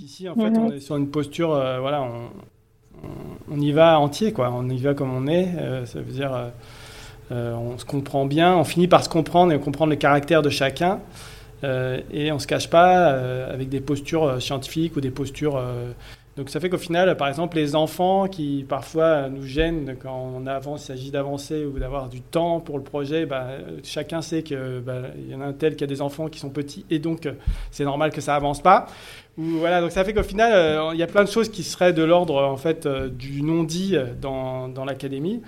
Ici, 0.02 0.28
en 0.28 0.34
fait, 0.34 0.56
on 0.56 0.72
est 0.72 0.80
sur 0.80 0.96
une 0.96 1.08
posture, 1.08 1.54
euh, 1.54 1.80
voilà, 1.80 2.02
on, 2.02 2.30
on, 3.50 3.60
y 3.60 3.72
va 3.72 3.98
entier, 3.98 4.32
quoi. 4.32 4.52
On 4.54 4.68
y 4.68 4.78
va 4.78 4.94
comme 4.94 5.14
on 5.14 5.26
est. 5.26 5.48
Euh, 5.58 5.86
ça 5.86 6.00
veut 6.00 6.12
dire, 6.12 6.50
euh, 7.32 7.54
on 7.54 7.78
se 7.78 7.84
comprend 7.84 8.26
bien, 8.26 8.56
on 8.56 8.64
finit 8.64 8.88
par 8.88 9.04
se 9.04 9.08
comprendre 9.08 9.52
et 9.52 9.58
comprendre 9.58 9.90
le 9.90 9.96
caractère 9.96 10.42
de 10.42 10.50
chacun. 10.50 11.00
et 11.62 12.30
on 12.30 12.34
ne 12.34 12.38
se 12.38 12.46
cache 12.46 12.68
pas 12.68 13.08
avec 13.48 13.68
des 13.70 13.80
postures 13.80 14.40
scientifiques 14.42 14.96
ou 14.96 15.00
des 15.00 15.10
postures 15.10 15.58
donc 16.36 16.50
ça 16.50 16.58
fait 16.58 16.68
qu'au 16.68 16.78
final, 16.78 17.16
par 17.16 17.28
exemple, 17.28 17.56
les 17.56 17.76
enfants 17.76 18.26
qui 18.26 18.66
parfois 18.68 19.28
nous 19.28 19.44
gênent 19.44 19.96
quand 20.00 20.32
on 20.34 20.48
avance, 20.48 20.82
il 20.82 20.86
s'agit 20.86 21.10
d'avancer 21.12 21.64
ou 21.64 21.78
d'avoir 21.78 22.08
du 22.08 22.20
temps 22.22 22.58
pour 22.58 22.76
le 22.76 22.82
projet, 22.82 23.24
bah, 23.24 23.46
chacun 23.84 24.20
sait 24.20 24.42
qu'il 24.42 24.82
bah, 24.84 25.02
y 25.28 25.34
en 25.34 25.40
a 25.40 25.44
un 25.44 25.52
tel 25.52 25.76
qui 25.76 25.84
a 25.84 25.86
des 25.86 26.02
enfants 26.02 26.26
qui 26.26 26.40
sont 26.40 26.50
petits 26.50 26.84
et 26.90 26.98
donc 26.98 27.28
c'est 27.70 27.84
normal 27.84 28.10
que 28.10 28.20
ça 28.20 28.34
avance 28.34 28.60
pas. 28.60 28.86
Voilà, 29.36 29.80
donc 29.80 29.90
ça 29.90 30.04
fait 30.04 30.14
qu'au 30.14 30.22
final, 30.22 30.52
euh, 30.52 30.90
il 30.92 30.98
y 30.98 31.02
a 31.02 31.06
plein 31.06 31.24
de 31.24 31.28
choses 31.28 31.48
qui 31.48 31.64
seraient 31.64 31.92
de 31.92 32.02
l'ordre 32.02 32.42
en 32.42 32.56
fait 32.56 32.86
euh, 32.86 33.08
du 33.08 33.42
non-dit 33.42 33.96
dans, 34.20 34.68
dans 34.68 34.84
l'académie 34.84 35.42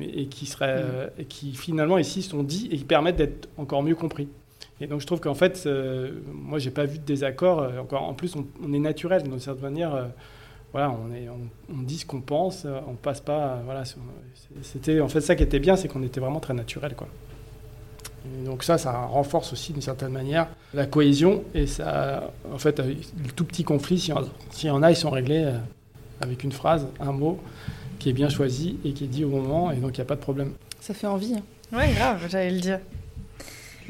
et 0.00 0.26
qui 0.26 0.46
seraient, 0.46 0.82
mm. 1.18 1.24
qui 1.24 1.54
finalement 1.54 1.98
ici 1.98 2.22
sont 2.22 2.42
dits 2.42 2.68
et 2.70 2.76
qui 2.76 2.84
permettent 2.84 3.16
d'être 3.16 3.48
encore 3.56 3.82
mieux 3.82 3.96
compris. 3.96 4.28
Et 4.80 4.86
donc 4.86 5.00
je 5.00 5.06
trouve 5.06 5.20
qu'en 5.20 5.34
fait, 5.34 5.64
euh, 5.66 6.10
moi 6.32 6.58
j'ai 6.58 6.70
pas 6.70 6.84
vu 6.84 6.98
de 6.98 7.04
désaccord. 7.04 7.60
Euh, 7.60 7.80
encore, 7.80 8.02
en 8.02 8.14
plus, 8.14 8.34
on, 8.36 8.72
est 8.72 8.78
naturel 8.78 9.22
d'une 9.22 9.40
certaine 9.40 9.62
manière. 9.62 9.94
Euh, 9.94 10.04
voilà, 10.72 10.90
on, 10.90 11.14
est, 11.14 11.28
on, 11.28 11.82
dit 11.82 11.98
ce 11.98 12.04
qu'on 12.04 12.20
pense, 12.20 12.66
on 12.86 12.94
passe 12.94 13.20
pas. 13.20 13.62
voilà, 13.64 13.84
c'était 14.60 15.00
en 15.00 15.08
fait 15.08 15.22
ça 15.22 15.34
qui 15.34 15.42
était 15.42 15.58
bien, 15.58 15.74
c'est 15.74 15.88
qu'on 15.88 16.02
était 16.02 16.20
vraiment 16.20 16.40
très 16.40 16.52
naturel, 16.52 16.94
quoi. 16.94 17.08
Donc 18.44 18.62
ça, 18.62 18.78
ça 18.78 18.92
renforce 18.92 19.52
aussi 19.52 19.72
d'une 19.72 19.82
certaine 19.82 20.12
manière 20.12 20.48
la 20.74 20.86
cohésion 20.86 21.44
et 21.54 21.66
ça, 21.66 22.32
en 22.52 22.58
fait, 22.58 22.78
les 22.80 22.96
tout 23.34 23.44
petits 23.44 23.64
conflits, 23.64 23.98
s'il 23.98 24.68
y, 24.68 24.70
en 24.70 24.82
a, 24.82 24.90
ils 24.90 24.96
sont 24.96 25.10
réglés 25.10 25.52
avec 26.20 26.44
une 26.44 26.52
phrase, 26.52 26.86
un 27.00 27.12
mot 27.12 27.40
qui 27.98 28.10
est 28.10 28.12
bien 28.12 28.28
choisi 28.28 28.78
et 28.84 28.92
qui 28.92 29.04
est 29.04 29.08
dit 29.08 29.24
au 29.24 29.28
moment, 29.28 29.70
et 29.70 29.76
donc 29.76 29.96
il 29.96 30.00
n'y 30.00 30.02
a 30.02 30.06
pas 30.06 30.16
de 30.16 30.20
problème. 30.20 30.52
Ça 30.80 30.94
fait 30.94 31.06
envie. 31.06 31.34
Hein. 31.34 31.42
Oui, 31.72 31.92
grave, 31.94 32.26
j'allais 32.28 32.50
le 32.50 32.60
dire. 32.60 32.80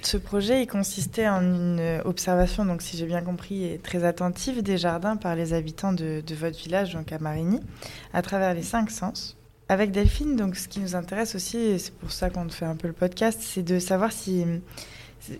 Ce 0.02 0.16
projet, 0.16 0.62
il 0.62 0.66
consistait 0.66 1.28
en 1.28 1.40
une 1.40 2.00
observation, 2.04 2.64
donc 2.64 2.82
si 2.82 2.96
j'ai 2.96 3.06
bien 3.06 3.22
compris, 3.22 3.78
très 3.82 4.04
attentive 4.04 4.62
des 4.62 4.78
jardins 4.78 5.16
par 5.16 5.34
les 5.34 5.52
habitants 5.52 5.92
de, 5.92 6.22
votre 6.34 6.58
village, 6.58 6.94
donc 6.94 7.12
à 7.12 7.18
Marigny, 7.18 7.60
à 8.12 8.22
travers 8.22 8.54
les 8.54 8.62
cinq 8.62 8.90
sens. 8.90 9.35
Avec 9.68 9.90
Delphine, 9.90 10.36
donc 10.36 10.56
ce 10.56 10.68
qui 10.68 10.78
nous 10.78 10.94
intéresse 10.94 11.34
aussi, 11.34 11.56
et 11.56 11.78
c'est 11.78 11.94
pour 11.94 12.12
ça 12.12 12.30
qu'on 12.30 12.48
fait 12.48 12.66
un 12.66 12.76
peu 12.76 12.86
le 12.86 12.94
podcast, 12.94 13.40
c'est 13.42 13.64
de 13.64 13.80
savoir 13.80 14.12
si 14.12 14.44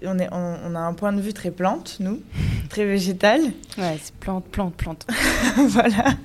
on, 0.05 0.19
est, 0.19 0.29
on, 0.33 0.75
a 0.75 0.81
un 0.81 0.95
point 0.95 1.13
de 1.13 1.21
vue 1.21 1.33
très 1.33 1.53
plante, 1.53 1.99
nous, 2.01 2.21
très 2.69 2.85
végétal. 2.85 3.41
Ouais, 3.79 3.99
c'est 4.03 4.15
plante, 4.17 4.47
plante, 4.47 4.75
plante. 4.75 5.07
voilà. 5.69 6.17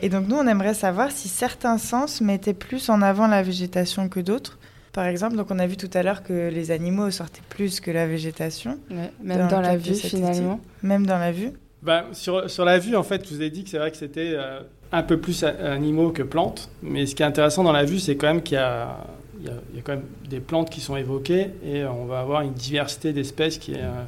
Et 0.00 0.08
donc 0.08 0.28
nous, 0.28 0.36
on 0.36 0.46
aimerait 0.46 0.74
savoir 0.74 1.10
si 1.10 1.28
certains 1.28 1.78
sens 1.78 2.20
mettaient 2.20 2.54
plus 2.54 2.88
en 2.88 3.02
avant 3.02 3.26
la 3.26 3.42
végétation 3.42 4.08
que 4.08 4.20
d'autres, 4.20 4.58
par 4.92 5.06
exemple. 5.06 5.34
Donc 5.34 5.50
on 5.50 5.58
a 5.58 5.66
vu 5.66 5.76
tout 5.76 5.90
à 5.94 6.04
l'heure 6.04 6.22
que 6.22 6.48
les 6.50 6.70
animaux 6.70 7.10
sortaient 7.10 7.42
plus 7.48 7.80
que 7.80 7.90
la 7.90 8.06
végétation. 8.06 8.78
même 9.22 9.48
dans, 9.48 9.60
la 9.60 9.76
vue 9.76 9.96
finalement. 9.96 10.60
Même 10.82 11.06
dans 11.06 11.18
la 11.18 11.32
vue. 11.32 11.52
Bah, 11.82 12.06
sur, 12.12 12.64
la 12.64 12.78
vue, 12.78 12.96
en 12.96 13.02
fait, 13.02 13.28
je 13.28 13.34
vous 13.34 13.42
ai 13.42 13.50
dit 13.50 13.64
que 13.64 13.70
c'est 13.70 13.78
vrai 13.78 13.90
que 13.90 13.96
c'était 13.96 14.32
euh, 14.34 14.60
un 14.90 15.02
peu 15.02 15.18
plus 15.18 15.44
animaux 15.44 16.10
que 16.10 16.22
plantes. 16.22 16.70
Mais 16.82 17.06
ce 17.06 17.14
qui 17.14 17.22
est 17.22 17.26
intéressant 17.26 17.62
dans 17.62 17.72
la 17.72 17.84
vue, 17.84 17.98
c'est 17.98 18.16
quand 18.16 18.26
même 18.26 18.42
qu'il 18.42 18.56
y 18.56 18.58
a, 18.58 19.06
il 19.40 19.46
y, 19.46 19.78
a, 19.78 19.82
quand 19.82 19.92
même 19.92 20.06
des 20.28 20.40
plantes 20.40 20.70
qui 20.70 20.80
sont 20.80 20.96
évoquées 20.96 21.50
et 21.64 21.84
on 21.84 22.06
va 22.06 22.20
avoir 22.20 22.42
une 22.42 22.52
diversité 22.52 23.12
d'espèces 23.12 23.58
qui 23.58 23.72
est, 23.72 23.82
euh, 23.82 24.04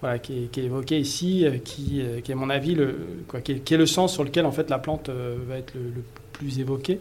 voilà, 0.00 0.18
qui, 0.18 0.48
est, 0.54 0.58
évoquée 0.58 1.00
ici, 1.00 1.44
euh, 1.44 1.58
qui, 1.58 2.00
est 2.00 2.30
à 2.30 2.36
mon 2.36 2.50
avis, 2.50 2.74
le, 2.74 2.96
quoi, 3.26 3.40
qui, 3.40 3.52
est, 3.52 3.76
le 3.76 3.86
sens 3.86 4.12
sur 4.12 4.22
lequel 4.22 4.46
en 4.46 4.52
fait 4.52 4.70
la 4.70 4.78
plante 4.78 5.10
va 5.10 5.56
être 5.56 5.74
le, 5.74 6.02
plus 6.32 6.60
évoquée. 6.60 7.00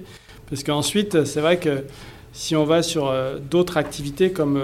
Parce 0.50 0.64
qu'ensuite, 0.64 1.24
c'est 1.24 1.40
vrai 1.40 1.58
que 1.58 1.86
si 2.34 2.56
on 2.56 2.64
va 2.64 2.84
sur 2.84 3.08
euh, 3.08 3.38
d'autres 3.40 3.78
activités 3.78 4.32
comme 4.32 4.62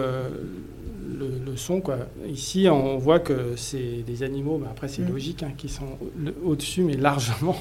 euh, 1.20 1.30
le, 1.46 1.58
son, 1.58 1.82
quoi. 1.82 1.98
ici 2.28 2.68
on 2.70 2.98
voit 2.98 3.20
que 3.20 3.56
c'est 3.56 4.04
des 4.06 4.24
animaux, 4.24 4.58
mais 4.62 4.68
après 4.68 4.88
c'est 4.88 5.02
mm. 5.02 5.12
logique, 5.12 5.44
hein, 5.44 5.52
qui 5.58 5.70
sont 5.70 5.98
au-dessus, 6.44 6.82
mais 6.82 6.96
largement. 6.96 7.56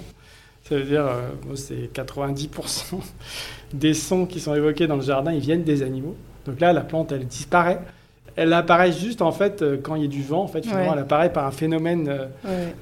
Ça 0.68 0.74
veut 0.76 0.84
dire, 0.84 1.07
euh, 1.07 1.30
c'est 1.54 1.92
90% 1.94 2.96
des 3.72 3.94
sons 3.94 4.26
qui 4.26 4.40
sont 4.40 4.54
évoqués 4.54 4.88
dans 4.88 4.96
le 4.96 5.02
jardin, 5.02 5.32
ils 5.32 5.40
viennent 5.40 5.62
des 5.62 5.82
animaux. 5.82 6.16
Donc 6.44 6.61
là, 6.61 6.72
la 6.72 6.80
plante, 6.80 7.12
elle 7.12 7.26
disparaît. 7.26 7.78
Elle 8.34 8.52
apparaît 8.52 8.92
juste 8.92 9.22
en 9.22 9.32
fait 9.32 9.64
quand 9.82 9.94
il 9.94 10.02
y 10.02 10.04
a 10.04 10.09
du 10.09 10.22
vent. 10.22 10.42
En 10.42 10.48
fait, 10.48 10.62
finalement, 10.62 10.92
elle 10.92 10.98
apparaît 10.98 11.32
par 11.32 11.46
un 11.46 11.50
phénomène 11.50 12.12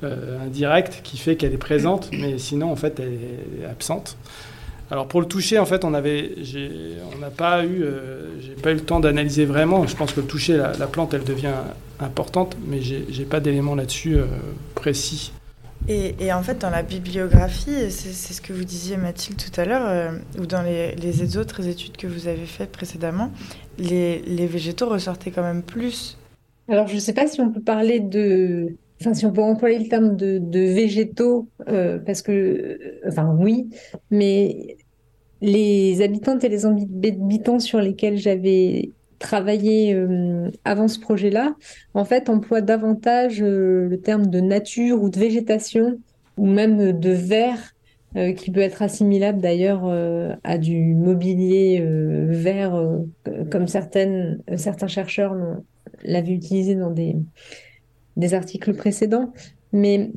indirect 0.02 1.00
qui 1.04 1.16
fait 1.16 1.36
qu'elle 1.36 1.54
est 1.54 1.58
présente, 1.58 2.10
mais 2.10 2.38
sinon, 2.38 2.72
en 2.72 2.76
fait, 2.76 2.98
elle 2.98 3.12
est 3.62 3.64
absente. 3.66 4.16
Alors 4.94 5.08
pour 5.08 5.20
le 5.20 5.26
toucher, 5.26 5.58
en 5.58 5.66
fait, 5.66 5.84
on 5.84 5.92
avait, 5.92 6.36
on 7.16 7.18
n'a 7.18 7.30
pas 7.30 7.64
eu, 7.64 7.82
euh, 7.82 8.40
j'ai 8.40 8.52
pas 8.52 8.70
eu 8.70 8.74
le 8.74 8.80
temps 8.80 9.00
d'analyser 9.00 9.44
vraiment. 9.44 9.88
Je 9.88 9.96
pense 9.96 10.12
que 10.12 10.20
le 10.20 10.26
toucher, 10.28 10.56
la, 10.56 10.86
plante, 10.86 11.14
elle 11.14 11.24
devient 11.24 11.54
importante, 11.98 12.56
mais 12.64 12.80
j'ai 12.80 13.24
pas 13.24 13.40
d'éléments 13.40 13.74
là-dessus 13.74 14.14
euh, 14.14 14.26
précis. 14.76 15.32
Et, 15.88 16.32
en 16.32 16.44
fait, 16.44 16.60
dans 16.60 16.70
la 16.70 16.84
bibliographie, 16.84 17.90
c'est 17.90 18.34
ce 18.34 18.40
que 18.40 18.52
vous 18.52 18.62
disiez 18.62 18.96
Mathilde 18.96 19.36
tout 19.36 19.60
à 19.60 19.64
l'heure, 19.64 19.84
euh, 19.84 20.12
ou 20.38 20.46
dans 20.46 20.62
les, 20.62 21.36
autres 21.38 21.66
études 21.66 21.96
que 21.96 22.06
vous 22.06 22.28
avez 22.28 22.46
faites 22.46 22.70
précédemment, 22.70 23.32
les, 23.78 24.46
végétaux 24.46 24.88
ressortaient 24.88 25.32
quand 25.32 25.42
même 25.42 25.64
plus. 25.64 26.16
Alors, 26.68 26.86
je 26.86 26.94
ne 26.94 27.00
sais 27.00 27.14
pas 27.14 27.26
si 27.26 27.40
on 27.40 27.50
peut 27.50 27.60
parler 27.60 27.98
de, 27.98 28.76
enfin, 29.00 29.12
si 29.12 29.26
on 29.26 29.32
peut 29.32 29.42
employer 29.42 29.80
le 29.80 29.88
terme 29.88 30.14
de, 30.14 30.38
végétaux, 30.52 31.48
parce 32.06 32.22
que, 32.22 32.78
enfin, 33.08 33.36
oui, 33.36 33.68
mais 34.12 34.76
les 35.40 36.02
habitantes 36.02 36.44
et 36.44 36.48
les 36.48 36.66
habitants 36.66 37.58
sur 37.58 37.80
lesquels 37.80 38.16
j'avais 38.16 38.90
travaillé 39.18 39.94
euh, 39.94 40.50
avant 40.64 40.88
ce 40.88 40.98
projet-là, 40.98 41.54
en 41.94 42.04
fait, 42.04 42.28
emploient 42.28 42.60
davantage 42.60 43.42
euh, 43.42 43.88
le 43.88 44.00
terme 44.00 44.26
de 44.26 44.40
nature 44.40 45.02
ou 45.02 45.08
de 45.08 45.18
végétation, 45.18 45.98
ou 46.36 46.46
même 46.46 46.92
de 46.92 47.10
vert, 47.10 47.72
euh, 48.16 48.32
qui 48.32 48.50
peut 48.50 48.60
être 48.60 48.82
assimilable 48.82 49.40
d'ailleurs 49.40 49.84
à 50.44 50.58
du 50.58 50.94
mobilier 50.94 51.82
vert, 52.28 52.80
comme 53.50 53.66
certaines, 53.66 54.40
certains 54.56 54.88
chercheurs 54.88 55.34
l'avaient 56.04 56.32
utilisé 56.32 56.74
dans 56.74 56.90
des, 56.90 57.16
des 58.16 58.34
articles 58.34 58.74
précédents. 58.74 59.32
Mais 59.72 60.12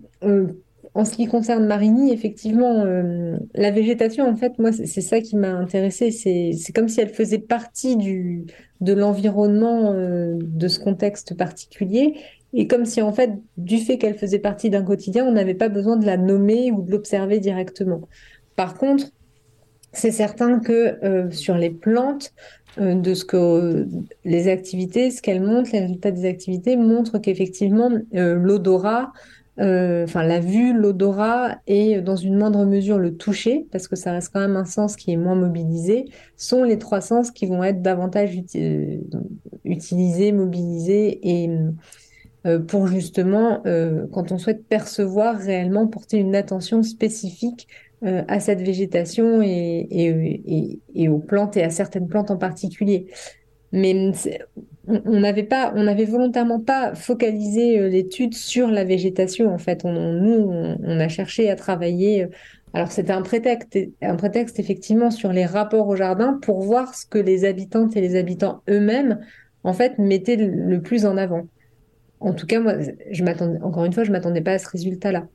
en 0.97 1.05
ce 1.05 1.11
qui 1.11 1.27
concerne 1.27 1.67
Marigny, 1.67 2.11
effectivement, 2.11 2.83
euh, 2.83 3.37
la 3.53 3.69
végétation, 3.69 4.27
en 4.27 4.35
fait, 4.35 4.57
moi, 4.57 4.71
c'est 4.71 5.01
ça 5.01 5.21
qui 5.21 5.35
m'a 5.35 5.51
intéressée. 5.51 6.09
C'est 6.09 6.73
comme 6.73 6.89
si 6.89 6.99
elle 6.99 7.09
faisait 7.09 7.37
partie 7.37 7.95
de 7.95 8.93
l'environnement 8.93 9.91
euh, 9.91 10.33
de 10.41 10.67
ce 10.67 10.79
contexte 10.79 11.37
particulier. 11.37 12.15
Et 12.53 12.65
comme 12.65 12.85
si, 12.85 13.03
en 13.03 13.13
fait, 13.13 13.29
du 13.57 13.77
fait 13.77 13.99
qu'elle 13.99 14.15
faisait 14.15 14.39
partie 14.39 14.71
d'un 14.71 14.81
quotidien, 14.81 15.23
on 15.27 15.33
n'avait 15.33 15.53
pas 15.53 15.69
besoin 15.69 15.97
de 15.97 16.05
la 16.07 16.17
nommer 16.17 16.71
ou 16.71 16.81
de 16.81 16.89
l'observer 16.89 17.39
directement. 17.39 18.01
Par 18.55 18.73
contre, 18.73 19.05
c'est 19.93 20.09
certain 20.09 20.57
que 20.57 20.97
euh, 21.05 21.29
sur 21.29 21.57
les 21.57 21.69
plantes, 21.69 22.33
de 22.79 23.15
ce 23.15 23.25
que 23.25 23.87
les 24.23 24.47
activités, 24.49 25.09
ce 25.09 25.23
qu'elles 25.23 25.41
montrent, 25.41 25.71
les 25.73 25.79
résultats 25.79 26.11
des 26.11 26.25
activités 26.25 26.75
montrent 26.75 27.17
qu'effectivement, 27.17 27.89
l'odorat, 28.11 29.13
enfin 29.59 30.23
la 30.23 30.39
vue, 30.39 30.73
l'odorat 30.73 31.57
et 31.67 32.01
dans 32.01 32.15
une 32.15 32.35
moindre 32.35 32.65
mesure 32.65 32.97
le 32.97 33.15
toucher, 33.15 33.65
parce 33.71 33.87
que 33.87 33.95
ça 33.95 34.11
reste 34.11 34.31
quand 34.33 34.39
même 34.39 34.55
un 34.55 34.65
sens 34.65 34.95
qui 34.95 35.11
est 35.11 35.17
moins 35.17 35.35
mobilisé, 35.35 36.05
sont 36.35 36.63
les 36.63 36.77
trois 36.77 37.01
sens 37.01 37.31
qui 37.31 37.47
vont 37.47 37.63
être 37.63 37.81
davantage 37.81 38.37
euh, 38.55 38.97
utilisés, 39.63 40.31
mobilisés 40.31 41.19
et 41.23 41.49
euh, 42.45 42.59
pour 42.59 42.87
justement, 42.87 43.63
quand 44.11 44.31
on 44.31 44.37
souhaite 44.37 44.65
percevoir 44.67 45.37
réellement, 45.37 45.87
porter 45.87 46.17
une 46.17 46.35
attention 46.35 46.83
spécifique 46.83 47.67
à 48.03 48.39
cette 48.39 48.61
végétation 48.61 49.41
et, 49.41 50.79
aux 51.09 51.17
plantes 51.17 51.57
et 51.57 51.63
à 51.63 51.71
certaines 51.71 52.07
plantes 52.07 52.29
en 52.29 52.37
particulier. 52.37 53.07
Mais 53.71 54.11
on 54.87 55.19
n'avait 55.19 55.43
pas, 55.43 55.73
on 55.75 55.93
volontairement 56.05 56.59
pas 56.59 56.95
focalisé 56.95 57.79
euh, 57.79 57.89
l'étude 57.89 58.33
sur 58.33 58.69
la 58.69 58.83
végétation. 58.83 59.53
En 59.53 59.57
fait, 59.57 59.83
on, 59.83 60.13
nous, 60.13 60.77
on, 60.83 60.99
a 60.99 61.07
cherché 61.09 61.49
à 61.49 61.55
travailler. 61.55 62.23
Euh, 62.23 62.27
alors, 62.73 62.91
c'était 62.91 63.11
un 63.11 63.21
prétexte, 63.21 63.77
un 64.01 64.15
prétexte 64.15 64.59
effectivement 64.59 65.11
sur 65.11 65.33
les 65.33 65.45
rapports 65.45 65.87
au 65.87 65.95
jardin 65.95 66.39
pour 66.41 66.61
voir 66.61 66.95
ce 66.95 67.05
que 67.05 67.17
les 67.17 67.43
habitantes 67.45 67.97
et 67.97 68.01
les 68.01 68.15
habitants 68.15 68.61
eux-mêmes, 68.69 69.19
en 69.63 69.73
fait, 69.73 69.97
mettaient 69.97 70.37
le, 70.37 70.81
plus 70.81 71.05
en 71.05 71.17
avant. 71.17 71.47
En 72.19 72.33
tout 72.33 72.45
cas, 72.45 72.59
moi, 72.59 72.73
je 73.11 73.23
m'attendais, 73.23 73.61
encore 73.61 73.85
une 73.85 73.93
fois, 73.93 74.03
je 74.03 74.11
m'attendais 74.11 74.41
pas 74.41 74.53
à 74.53 74.59
ce 74.59 74.69
résultat-là. 74.69 75.25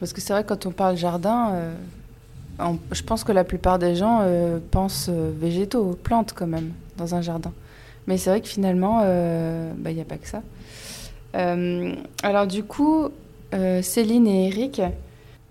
Parce 0.00 0.12
que 0.12 0.20
c'est 0.20 0.32
vrai, 0.32 0.44
quand 0.44 0.66
on 0.66 0.70
parle 0.70 0.96
jardin, 0.96 1.52
euh, 1.54 2.72
je 2.92 3.02
pense 3.02 3.24
que 3.24 3.32
la 3.32 3.44
plupart 3.44 3.78
des 3.78 3.94
gens 3.94 4.22
pensent 4.70 5.08
végétaux, 5.10 5.98
plantes 6.02 6.32
quand 6.34 6.46
même, 6.46 6.70
dans 6.96 7.14
un 7.14 7.20
jardin. 7.20 7.52
Mais 8.06 8.18
c'est 8.18 8.30
vrai 8.30 8.40
que 8.40 8.48
finalement, 8.48 9.00
il 9.00 9.06
euh, 9.06 9.72
n'y 9.74 9.94
bah, 9.94 10.02
a 10.02 10.04
pas 10.04 10.18
que 10.18 10.28
ça. 10.28 10.42
Euh, 11.34 11.94
alors 12.22 12.46
du 12.46 12.62
coup, 12.62 13.08
euh, 13.54 13.82
Céline 13.82 14.26
et 14.26 14.46
Eric, 14.48 14.80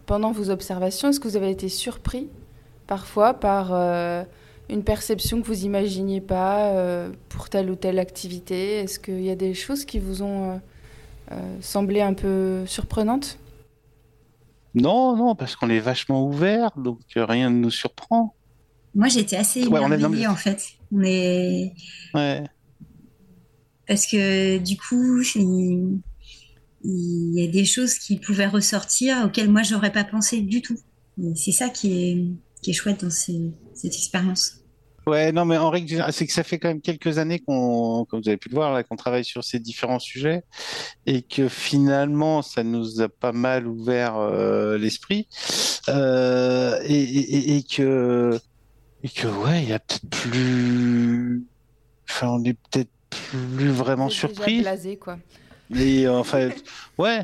pendant 0.06 0.32
vos 0.32 0.50
observations, 0.50 1.10
est-ce 1.10 1.20
que 1.20 1.28
vous 1.28 1.38
avez 1.38 1.52
été 1.52 1.70
surpris 1.70 2.28
parfois 2.88 3.34
par 3.34 3.74
une 4.70 4.84
perception 4.84 5.42
que 5.42 5.48
vous 5.48 5.66
imaginiez 5.66 6.22
pas 6.22 6.72
pour 7.30 7.50
telle 7.50 7.70
ou 7.72 7.76
telle 7.76 8.00
activité? 8.00 8.78
Est-ce 8.78 9.00
qu'il 9.00 9.24
y 9.24 9.32
a 9.32 9.36
des 9.36 9.54
choses 9.54 9.86
qui 9.86 10.00
vous 10.00 10.22
ont 10.22 10.62
semblait 11.62 12.04
un 12.04 12.14
peu 12.14 12.64
surprenante 12.68 13.40
Non, 14.76 15.16
non, 15.16 15.34
parce 15.34 15.56
qu'on 15.56 15.72
est 15.72 15.80
vachement 15.80 16.24
ouvert, 16.28 16.70
donc 16.78 17.00
rien 17.16 17.50
ne 17.50 17.58
nous 17.58 17.72
surprend. 17.72 18.35
Moi, 18.96 19.08
j'étais 19.10 19.36
assez 19.36 19.68
Ouais, 19.68 19.80
on 19.82 19.92
est- 19.92 19.96
émerveillée, 19.96 20.28
en 20.28 20.36
fait. 20.36 20.64
Ouais. 20.92 21.74
parce 23.88 24.08
que 24.08 24.58
du 24.58 24.78
coup, 24.78 25.22
il, 25.36 26.00
il 26.84 27.34
y 27.34 27.44
a 27.44 27.52
des 27.52 27.66
choses 27.66 27.96
qui 27.96 28.18
pouvaient 28.18 28.48
ressortir 28.48 29.24
auxquelles 29.26 29.50
moi, 29.52 29.64
j'aurais 29.64 29.92
pas 29.92 30.04
pensé 30.04 30.42
du 30.42 30.62
tout. 30.62 30.78
C'est 31.36 31.52
ça 31.52 31.70
qui 31.70 31.92
est, 31.94 32.26
qui 32.62 32.72
est 32.72 32.74
chouette 32.74 33.04
dans 33.04 33.10
ces- 33.12 33.52
cette 33.74 33.94
expérience. 33.94 34.62
Ouais, 35.08 35.32
non, 35.32 35.46
mais 35.46 35.56
en 35.58 35.70
règle 35.70 36.04
c'est 36.12 36.26
que 36.26 36.34
ça 36.34 36.42
fait 36.44 36.58
quand 36.58 36.68
même 36.68 36.82
quelques 36.82 37.20
années 37.20 37.38
qu'on, 37.40 38.06
comme 38.10 38.22
vous 38.24 38.28
avez 38.28 38.38
pu 38.38 38.50
le 38.50 38.56
voir, 38.56 38.74
là, 38.74 38.82
qu'on 38.82 38.96
travaille 38.96 39.24
sur 39.24 39.44
ces 39.44 39.60
différents 39.60 40.00
sujets 40.00 40.42
et 41.06 41.22
que 41.22 41.48
finalement, 41.48 42.42
ça 42.42 42.64
nous 42.64 43.02
a 43.02 43.08
pas 43.10 43.32
mal 43.32 43.68
ouvert 43.68 44.16
euh, 44.18 44.80
l'esprit 44.80 45.28
euh, 45.90 46.80
et, 46.86 46.96
et, 47.04 47.36
et- 47.54 47.58
et 47.58 47.64
que, 47.64 48.40
et 49.06 49.10
que, 49.10 49.28
ouais, 49.28 49.62
il 49.62 49.70
y 49.70 49.74
a 49.74 49.78
peut-être 49.78 50.10
plus, 50.10 51.46
enfin, 52.10 52.30
on 52.30 52.44
est 52.44 52.58
peut-être 52.72 52.90
plus 53.10 53.70
vraiment 53.70 54.10
surpris. 54.10 54.62
blasé, 54.62 54.98
quoi. 54.98 55.20
Et 55.76 56.08
euh, 56.08 56.18
enfin, 56.18 56.50
ouais. 56.98 57.24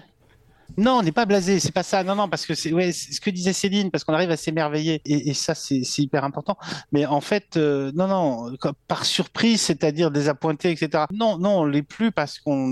Non, 0.77 0.99
on 0.99 1.01
n'est 1.01 1.11
pas 1.11 1.25
blasé, 1.25 1.59
c'est 1.59 1.71
pas 1.71 1.81
ça. 1.81 2.03
Non, 2.03 2.15
non, 2.15 2.29
parce 2.29 2.45
que 2.45 2.53
c'est 2.53 2.71
ouais, 2.71 2.91
ce 2.91 3.19
que 3.19 3.31
disait 3.31 3.51
Céline, 3.51 3.89
parce 3.89 4.03
qu'on 4.03 4.13
arrive 4.13 4.29
à 4.29 4.37
s'émerveiller, 4.37 5.01
et, 5.05 5.29
et 5.29 5.33
ça, 5.33 5.55
c'est 5.55 5.83
c'est 5.83 6.03
hyper 6.03 6.23
important. 6.23 6.55
Mais 6.91 7.07
en 7.07 7.19
fait, 7.19 7.57
euh, 7.57 7.91
non, 7.95 8.07
non, 8.07 8.55
comme 8.57 8.75
par 8.87 9.03
surprise, 9.03 9.59
c'est-à-dire 9.61 10.11
désappointé, 10.11 10.69
etc. 10.69 11.05
Non, 11.11 11.39
non, 11.39 11.61
on 11.61 11.65
l'est 11.65 11.81
plus 11.81 12.11
parce 12.11 12.37
qu'on 12.37 12.69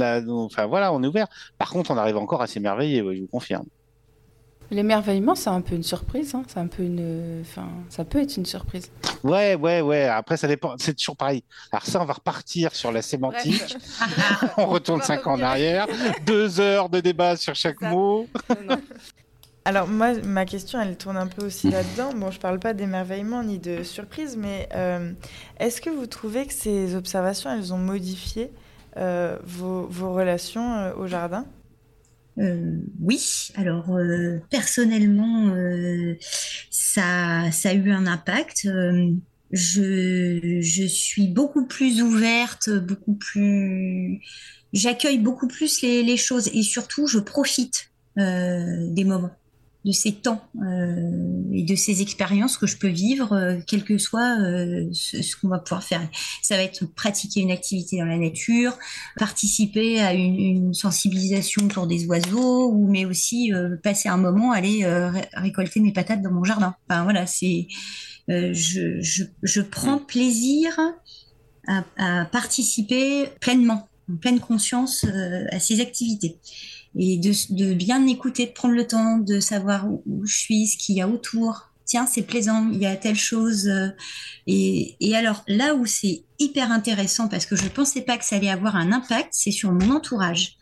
a, 0.00 0.22
enfin 0.26 0.64
voilà, 0.64 0.90
on 0.94 1.02
est 1.02 1.06
ouvert. 1.06 1.28
Par 1.58 1.68
contre, 1.68 1.90
on 1.90 1.98
arrive 1.98 2.16
encore 2.16 2.40
à 2.40 2.46
s'émerveiller, 2.46 3.02
ouais, 3.02 3.16
je 3.16 3.20
vous 3.20 3.28
confirme. 3.28 3.66
L'émerveillement, 4.72 5.34
c'est 5.34 5.50
un 5.50 5.60
peu 5.60 5.74
une 5.74 5.82
surprise. 5.82 6.34
hein. 6.34 6.42
C'est 6.48 6.58
un 6.58 6.66
peu 6.66 6.82
une. 6.82 7.42
Enfin, 7.42 7.68
ça 7.90 8.04
peut 8.06 8.20
être 8.22 8.36
une 8.36 8.46
surprise. 8.46 8.90
Ouais, 9.22 9.54
ouais, 9.54 9.82
ouais. 9.82 10.04
Après, 10.08 10.36
ça 10.38 10.48
dépend. 10.48 10.74
C'est 10.78 10.94
toujours 10.96 11.16
pareil. 11.16 11.44
Alors 11.70 11.84
ça, 11.84 12.00
on 12.00 12.06
va 12.06 12.14
repartir 12.14 12.74
sur 12.74 12.90
la 12.90 13.02
sémantique. 13.02 13.76
On 14.56 14.66
retourne 14.66 15.02
cinq 15.02 15.26
ans 15.26 15.34
en 15.34 15.42
arrière. 15.42 15.86
Deux 16.26 16.58
heures 16.58 16.88
de 16.88 17.00
débat 17.00 17.36
sur 17.36 17.54
chaque 17.54 17.80
Ça. 17.80 17.90
mot. 17.90 18.26
Non, 18.48 18.56
non. 18.76 18.80
Alors 19.64 19.86
moi, 19.86 20.14
ma 20.24 20.44
question, 20.44 20.80
elle 20.80 20.96
tourne 20.96 21.16
un 21.16 21.28
peu 21.28 21.46
aussi 21.46 21.70
là-dedans. 21.70 22.12
Bon, 22.16 22.32
je 22.32 22.40
parle 22.40 22.58
pas 22.58 22.72
d'émerveillement 22.74 23.44
ni 23.44 23.60
de 23.60 23.84
surprise, 23.84 24.36
mais 24.36 24.68
euh, 24.74 25.12
est-ce 25.60 25.80
que 25.80 25.88
vous 25.90 26.06
trouvez 26.06 26.46
que 26.46 26.52
ces 26.52 26.96
observations, 26.96 27.48
elles 27.52 27.72
ont 27.72 27.78
modifié 27.78 28.50
euh, 28.96 29.38
vos, 29.44 29.86
vos 29.86 30.12
relations 30.14 30.74
euh, 30.78 30.92
au 30.96 31.06
jardin? 31.06 31.44
Euh, 32.38 32.78
oui, 33.00 33.50
alors 33.56 33.94
euh, 33.94 34.38
personnellement, 34.50 35.48
euh, 35.54 36.16
ça, 36.70 37.50
ça 37.52 37.70
a 37.70 37.74
eu 37.74 37.90
un 37.90 38.06
impact. 38.06 38.64
Euh, 38.66 39.10
je, 39.50 40.60
je 40.62 40.84
suis 40.84 41.28
beaucoup 41.28 41.66
plus 41.66 42.00
ouverte, 42.02 42.70
beaucoup 42.70 43.14
plus, 43.14 44.20
j'accueille 44.72 45.18
beaucoup 45.18 45.46
plus 45.46 45.82
les, 45.82 46.02
les 46.02 46.16
choses 46.16 46.48
et 46.54 46.62
surtout, 46.62 47.06
je 47.06 47.18
profite 47.18 47.90
euh, 48.18 48.88
des 48.92 49.04
moments, 49.04 49.30
de 49.84 49.90
ces 49.90 50.12
temps 50.12 50.40
euh, 50.64 51.42
et 51.52 51.64
de 51.64 51.74
ces 51.74 52.02
expériences 52.02 52.56
que 52.56 52.68
je 52.68 52.76
peux 52.76 52.88
vivre, 52.88 53.32
euh, 53.32 53.58
quel 53.66 53.82
que 53.82 53.98
soit 53.98 54.38
euh, 54.40 54.88
ce, 54.92 55.34
qu'on 55.36 55.48
va 55.48 55.58
pouvoir 55.58 55.82
faire. 55.82 56.00
Ça 56.40 56.56
va 56.56 56.62
être 56.62 56.86
pratiquer 56.86 57.40
une 57.40 57.50
activité 57.50 57.98
dans 57.98 58.04
la 58.04 58.16
nature, 58.16 58.78
participer 59.16 60.00
à 60.00 60.14
une, 60.14 60.38
une 60.38 60.74
sensibilisation 60.74 61.64
autour 61.64 61.88
des 61.88 62.06
oiseaux, 62.06 62.70
ou 62.70 62.86
mais 62.86 63.04
aussi 63.04 63.52
euh, 63.52 63.76
passer 63.82 64.08
un 64.08 64.18
moment, 64.18 64.52
aller 64.52 64.84
euh, 64.84 65.10
ré- 65.10 65.28
récolter 65.32 65.80
mes 65.80 65.92
patates 65.92 66.22
dans 66.22 66.30
mon 66.30 66.44
jardin. 66.44 66.76
Enfin 66.88 67.02
voilà, 67.02 67.26
c'est 67.26 67.66
euh, 68.30 68.50
je, 68.54 69.00
je, 69.00 69.24
je 69.42 69.60
prends 69.62 69.98
plaisir 69.98 70.78
à, 71.66 71.84
à 71.96 72.24
participer 72.26 73.26
pleinement, 73.40 73.88
en 74.08 74.16
pleine 74.16 74.38
conscience 74.38 75.04
à 75.50 75.58
ces 75.58 75.80
activités. 75.80 76.38
Et 76.98 77.16
de, 77.18 77.32
de 77.54 77.74
bien 77.74 78.06
écouter, 78.06 78.46
de 78.46 78.52
prendre 78.52 78.74
le 78.74 78.86
temps 78.86 79.18
de 79.18 79.40
savoir 79.40 79.88
où, 79.88 80.02
je 80.24 80.36
suis, 80.36 80.66
ce 80.66 80.76
qu'il 80.76 80.96
y 80.96 81.00
a 81.00 81.08
autour. 81.08 81.70
Tiens, 81.84 82.06
c'est 82.06 82.22
plaisant, 82.22 82.68
il 82.72 82.78
y 82.78 82.86
a 82.86 82.96
telle 82.96 83.16
chose. 83.16 83.66
euh, 83.66 83.88
et, 84.46 84.96
et 85.00 85.16
alors 85.16 85.42
là 85.48 85.74
où 85.74 85.86
c'est 85.86 86.24
hyper 86.38 86.70
intéressant, 86.70 87.28
parce 87.28 87.46
que 87.46 87.56
je 87.56 87.64
ne 87.64 87.68
pensais 87.68 88.02
pas 88.02 88.18
que 88.18 88.24
ça 88.24 88.36
allait 88.36 88.50
avoir 88.50 88.76
un 88.76 88.92
impact, 88.92 89.30
c'est 89.32 89.50
sur 89.50 89.72
mon 89.72 89.90
entourage, 89.90 90.56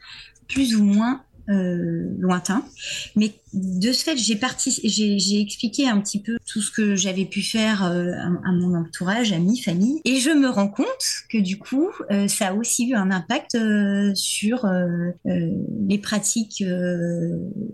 plus 0.48 0.76
ou 0.76 0.84
moins 0.84 1.24
euh, 1.50 2.14
lointain. 2.18 2.64
Mais 3.16 3.32
de 3.52 3.92
ce 3.92 4.04
fait, 4.04 4.16
j'ai 4.16 5.40
expliqué 5.40 5.88
un 5.88 6.00
petit 6.00 6.22
peu 6.22 6.36
tout 6.46 6.60
ce 6.60 6.70
que 6.70 6.94
j'avais 6.94 7.24
pu 7.24 7.42
faire 7.42 7.84
euh, 7.84 8.12
à, 8.44 8.52
mon 8.52 8.74
entourage, 8.76 9.32
amis, 9.32 9.60
famille, 9.60 10.00
et 10.04 10.16
je 10.16 10.30
me 10.30 10.48
rends 10.48 10.68
compte 10.68 10.86
que 11.28 11.38
du 11.38 11.58
coup, 11.58 11.88
euh, 12.10 12.28
ça 12.28 12.48
a 12.48 12.54
aussi 12.54 12.88
eu 12.88 12.94
un 12.94 13.10
impact 13.10 13.56
euh, 13.56 14.14
sur 14.14 14.68
les 15.24 15.98
pratiques, 15.98 16.62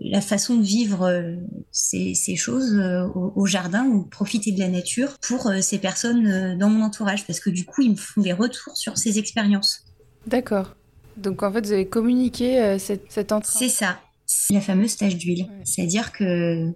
la 0.01 0.21
façon 0.21 0.55
de 0.57 0.63
vivre 0.63 1.37
ces, 1.71 2.35
choses 2.35 2.79
au, 3.15 3.33
au 3.35 3.45
jardin 3.45 3.85
ou 3.85 4.03
profiter 4.03 4.51
de 4.51 4.59
la 4.59 4.69
nature 4.69 5.17
pour 5.21 5.51
ces 5.61 5.77
personnes 5.77 6.57
dans 6.57 6.69
mon 6.69 6.83
entourage, 6.83 7.25
parce 7.25 7.39
que 7.39 7.49
du 7.49 7.65
coup, 7.65 7.81
ils 7.81 7.91
me 7.91 7.95
font 7.95 8.21
des 8.21 8.33
retours 8.33 8.75
sur 8.75 8.97
ces 8.97 9.19
expériences. 9.19 9.85
D'accord. 10.25 10.75
Donc 11.17 11.43
en 11.43 11.51
fait, 11.51 11.65
vous 11.65 11.71
avez 11.71 11.87
communiqué 11.87 12.61
euh, 12.61 12.79
cette, 12.79 13.11
cet 13.11 13.31
entrain. 13.31 13.59
C'est 13.59 13.69
ça, 13.69 13.99
c'est 14.25 14.53
la 14.53 14.61
fameuse 14.61 14.95
tache 14.95 15.17
d'huile. 15.17 15.43
Ouais. 15.43 15.61
C'est-à-dire 15.63 16.11
que 16.11 16.73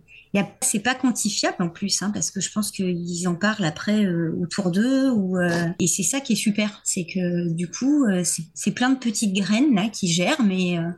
c'est 0.61 0.79
pas 0.79 0.95
quantifiable 0.95 1.57
en 1.59 1.69
plus, 1.69 2.01
hein, 2.01 2.11
parce 2.13 2.31
que 2.31 2.39
je 2.39 2.51
pense 2.51 2.71
qu'ils 2.71 3.27
en 3.27 3.35
parlent 3.35 3.65
après 3.65 4.05
euh, 4.05 4.33
autour 4.41 4.71
d'eux. 4.71 5.09
Ou, 5.11 5.37
euh, 5.37 5.67
et 5.79 5.87
c'est 5.87 6.03
ça 6.03 6.21
qui 6.21 6.33
est 6.33 6.37
super, 6.37 6.81
c'est 6.83 7.05
que 7.05 7.49
du 7.49 7.69
coup, 7.69 8.05
euh, 8.05 8.23
c'est 8.53 8.71
plein 8.71 8.89
de 8.89 8.97
petites 8.97 9.33
graines 9.33 9.75
là 9.75 9.89
qui 9.89 10.07
germent 10.07 10.51
et, 10.51 10.77
euh, 10.77 10.89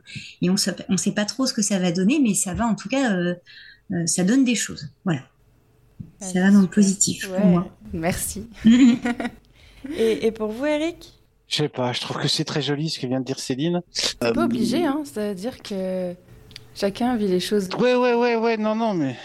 et 0.42 0.50
on 0.50 0.56
sait, 0.56 0.74
on 0.88 0.96
sait 0.96 1.12
pas 1.12 1.24
trop 1.24 1.46
ce 1.46 1.52
que 1.52 1.62
ça 1.62 1.78
va 1.78 1.90
donner, 1.90 2.20
mais 2.20 2.34
ça 2.34 2.54
va 2.54 2.66
en 2.66 2.74
tout 2.74 2.88
cas, 2.88 3.12
euh, 3.12 3.34
euh, 3.92 4.06
ça 4.06 4.24
donne 4.24 4.44
des 4.44 4.54
choses. 4.54 4.90
Voilà, 5.04 5.22
ça 6.20 6.40
va 6.40 6.50
dans 6.50 6.62
le 6.62 6.68
positif 6.68 7.28
pour 7.28 7.44
moi. 7.44 7.76
Merci. 7.92 8.46
et, 9.98 10.26
et 10.26 10.32
pour 10.32 10.48
vous, 10.52 10.66
Eric? 10.66 11.12
Je 11.48 11.56
sais 11.56 11.68
pas, 11.68 11.92
je 11.92 12.00
trouve 12.00 12.18
que 12.18 12.28
c'est 12.28 12.44
très 12.44 12.62
joli 12.62 12.88
ce 12.88 12.98
que 12.98 13.06
vient 13.06 13.20
de 13.20 13.24
dire 13.24 13.38
Céline. 13.38 13.82
C'est 13.90 14.18
pas 14.18 14.30
obligé, 14.44 14.84
hein. 14.84 15.02
C'est-à-dire 15.04 15.62
que 15.62 16.14
chacun 16.74 17.16
vit 17.16 17.28
les 17.28 17.40
choses. 17.40 17.68
Ouais, 17.78 17.94
ouais, 17.94 18.14
ouais, 18.14 18.36
ouais, 18.36 18.56
non, 18.56 18.74
non, 18.74 18.94
mais 18.94 19.16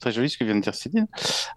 très 0.00 0.12
joli 0.12 0.28
ce 0.30 0.36
que 0.38 0.44
vient 0.44 0.54
de 0.56 0.60
dire 0.60 0.74
Céline. 0.74 1.06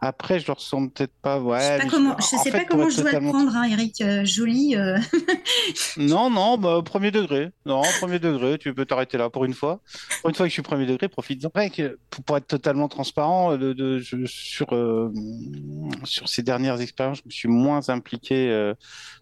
Après, 0.02 0.40
je 0.40 0.48
le 0.48 0.54
ressens 0.54 0.88
peut-être 0.90 1.14
pas. 1.22 1.40
Ouais, 1.40 1.60
je 1.60 1.64
sais 1.64 1.78
mais 1.78 1.84
pas 1.84 1.90
comment, 1.90 2.16
je 2.20 2.26
sais 2.26 2.52
pas 2.52 2.66
comment 2.66 2.90
je 2.90 3.02
dois 3.02 3.12
le 3.12 3.20
prendre, 3.30 3.56
hein, 3.56 3.64
Eric. 3.72 4.02
euh, 4.02 4.26
joli. 4.26 4.76
euh, 4.76 4.98
Non, 5.98 6.30
non, 6.30 6.58
bah, 6.58 6.82
premier 6.84 7.12
degré. 7.12 7.50
Non, 7.66 7.82
premier 8.00 8.20
degré, 8.20 8.58
tu 8.58 8.74
peux 8.74 8.86
t'arrêter 8.86 9.18
là 9.18 9.30
pour 9.30 9.46
une 9.46 9.54
fois. 9.54 9.82
Pour 10.22 10.30
une 10.30 10.36
fois 10.36 10.46
que 10.46 10.50
je 10.50 10.54
suis 10.54 10.62
premier 10.62 10.86
degré, 10.86 11.08
profite-en. 11.08 11.50
Pour, 12.26 12.38
être 12.38 12.48
totalement 12.48 12.88
transparent, 12.88 13.54
euh, 13.54 13.58
de, 13.58 13.74
de- 13.74 14.00
je- 14.00 14.26
sur, 14.26 14.74
euh, 14.74 15.12
sur 16.04 16.28
ces 16.30 16.44
dernières 16.44 16.82
expériences, 16.82 17.18
je 17.20 17.24
me 17.26 17.32
suis 17.32 17.48
moins 17.50 17.90
impliqué 17.90 18.74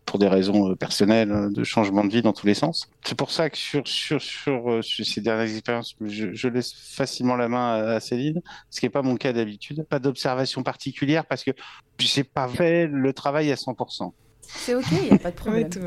pour 0.06 0.20
des 0.20 0.28
raisons 0.28 0.76
personnelles, 0.76 1.32
euh, 1.32 1.50
de 1.50 1.64
changement 1.64 2.04
de 2.04 2.12
vie 2.12 2.22
dans 2.22 2.34
tous 2.34 2.46
les 2.46 2.54
sens. 2.54 2.88
C'est 3.04 3.18
pour 3.18 3.32
ça 3.32 3.50
que 3.50 3.58
sur, 3.58 3.88
sur, 3.88 4.22
sur, 4.22 4.84
sur 4.84 5.06
ces 5.06 5.22
dernières 5.22 5.50
expériences, 5.52 5.96
je, 6.02 6.34
je 6.34 6.48
laisse 6.48 6.74
facilement 6.74 7.36
la 7.36 7.48
main 7.48 7.74
à, 7.76 7.92
à 7.96 8.00
Céline, 8.00 8.42
ce 8.70 8.80
qui 8.80 8.86
n'est 8.86 8.92
pas 8.96 9.02
mon 9.02 9.18
cas 9.18 9.34
d'habitude. 9.34 9.86
Pas 9.90 10.00
d'observation 10.00 10.64
particulière 10.64 11.26
parce 11.26 11.44
que 11.44 11.52
j'ai 12.00 12.24
pas 12.24 12.48
fait 12.48 12.88
le 12.88 13.12
travail 13.12 13.52
à 13.52 13.56
100%. 13.56 14.14
C'est 14.42 14.74
ok, 14.74 14.86
il 14.94 15.10
n'y 15.10 15.12
a 15.12 15.18
pas 15.18 15.32
de 15.32 15.36
problème. 15.36 15.70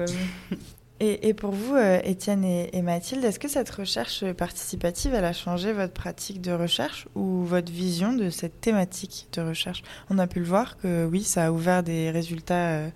Oui. 0.50 0.58
Et, 1.00 1.28
et 1.28 1.32
pour 1.32 1.52
vous, 1.52 1.76
euh, 1.76 2.00
Étienne 2.02 2.44
et, 2.44 2.76
et 2.76 2.82
Mathilde, 2.82 3.24
est-ce 3.24 3.38
que 3.38 3.46
cette 3.46 3.70
recherche 3.70 4.24
participative, 4.32 5.14
elle 5.14 5.24
a 5.24 5.32
changé 5.32 5.72
votre 5.72 5.92
pratique 5.92 6.40
de 6.40 6.50
recherche 6.50 7.06
ou 7.14 7.44
votre 7.44 7.70
vision 7.70 8.12
de 8.12 8.30
cette 8.30 8.60
thématique 8.60 9.28
de 9.32 9.40
recherche? 9.40 9.84
On 10.10 10.18
a 10.18 10.26
pu 10.26 10.40
le 10.40 10.44
voir 10.44 10.76
que 10.76 11.06
oui, 11.06 11.22
ça 11.22 11.46
a 11.46 11.52
ouvert 11.52 11.84
des 11.84 12.10
résultats 12.10 12.70
euh, 12.70 12.88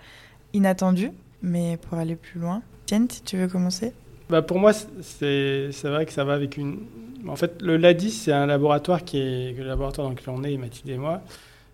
inattendus, 0.53 1.13
mais 1.43 1.77
pour 1.77 1.97
aller 1.97 2.17
plus 2.17 2.41
loin. 2.41 2.61
Étienne, 2.83 3.09
si 3.09 3.23
tu 3.23 3.37
veux 3.37 3.47
commencer? 3.47 3.93
Bah, 4.29 4.43
pour 4.43 4.59
moi, 4.59 4.73
c'est 4.73 5.71
c'est 5.73 5.89
vrai 5.89 6.05
que 6.05 6.13
ça 6.13 6.25
va 6.25 6.35
avec 6.35 6.57
une. 6.57 6.81
En 7.29 7.37
fait, 7.37 7.63
le 7.63 7.77
LADIS, 7.77 8.11
c'est 8.11 8.33
un 8.33 8.47
laboratoire 8.47 9.05
qui 9.05 9.19
est. 9.19 9.55
Dans 9.55 10.11
lequel 10.11 10.29
on 10.29 10.43
est, 10.43 10.57
Mathilde 10.57 10.91
et 10.91 10.99
moi, 10.99 11.23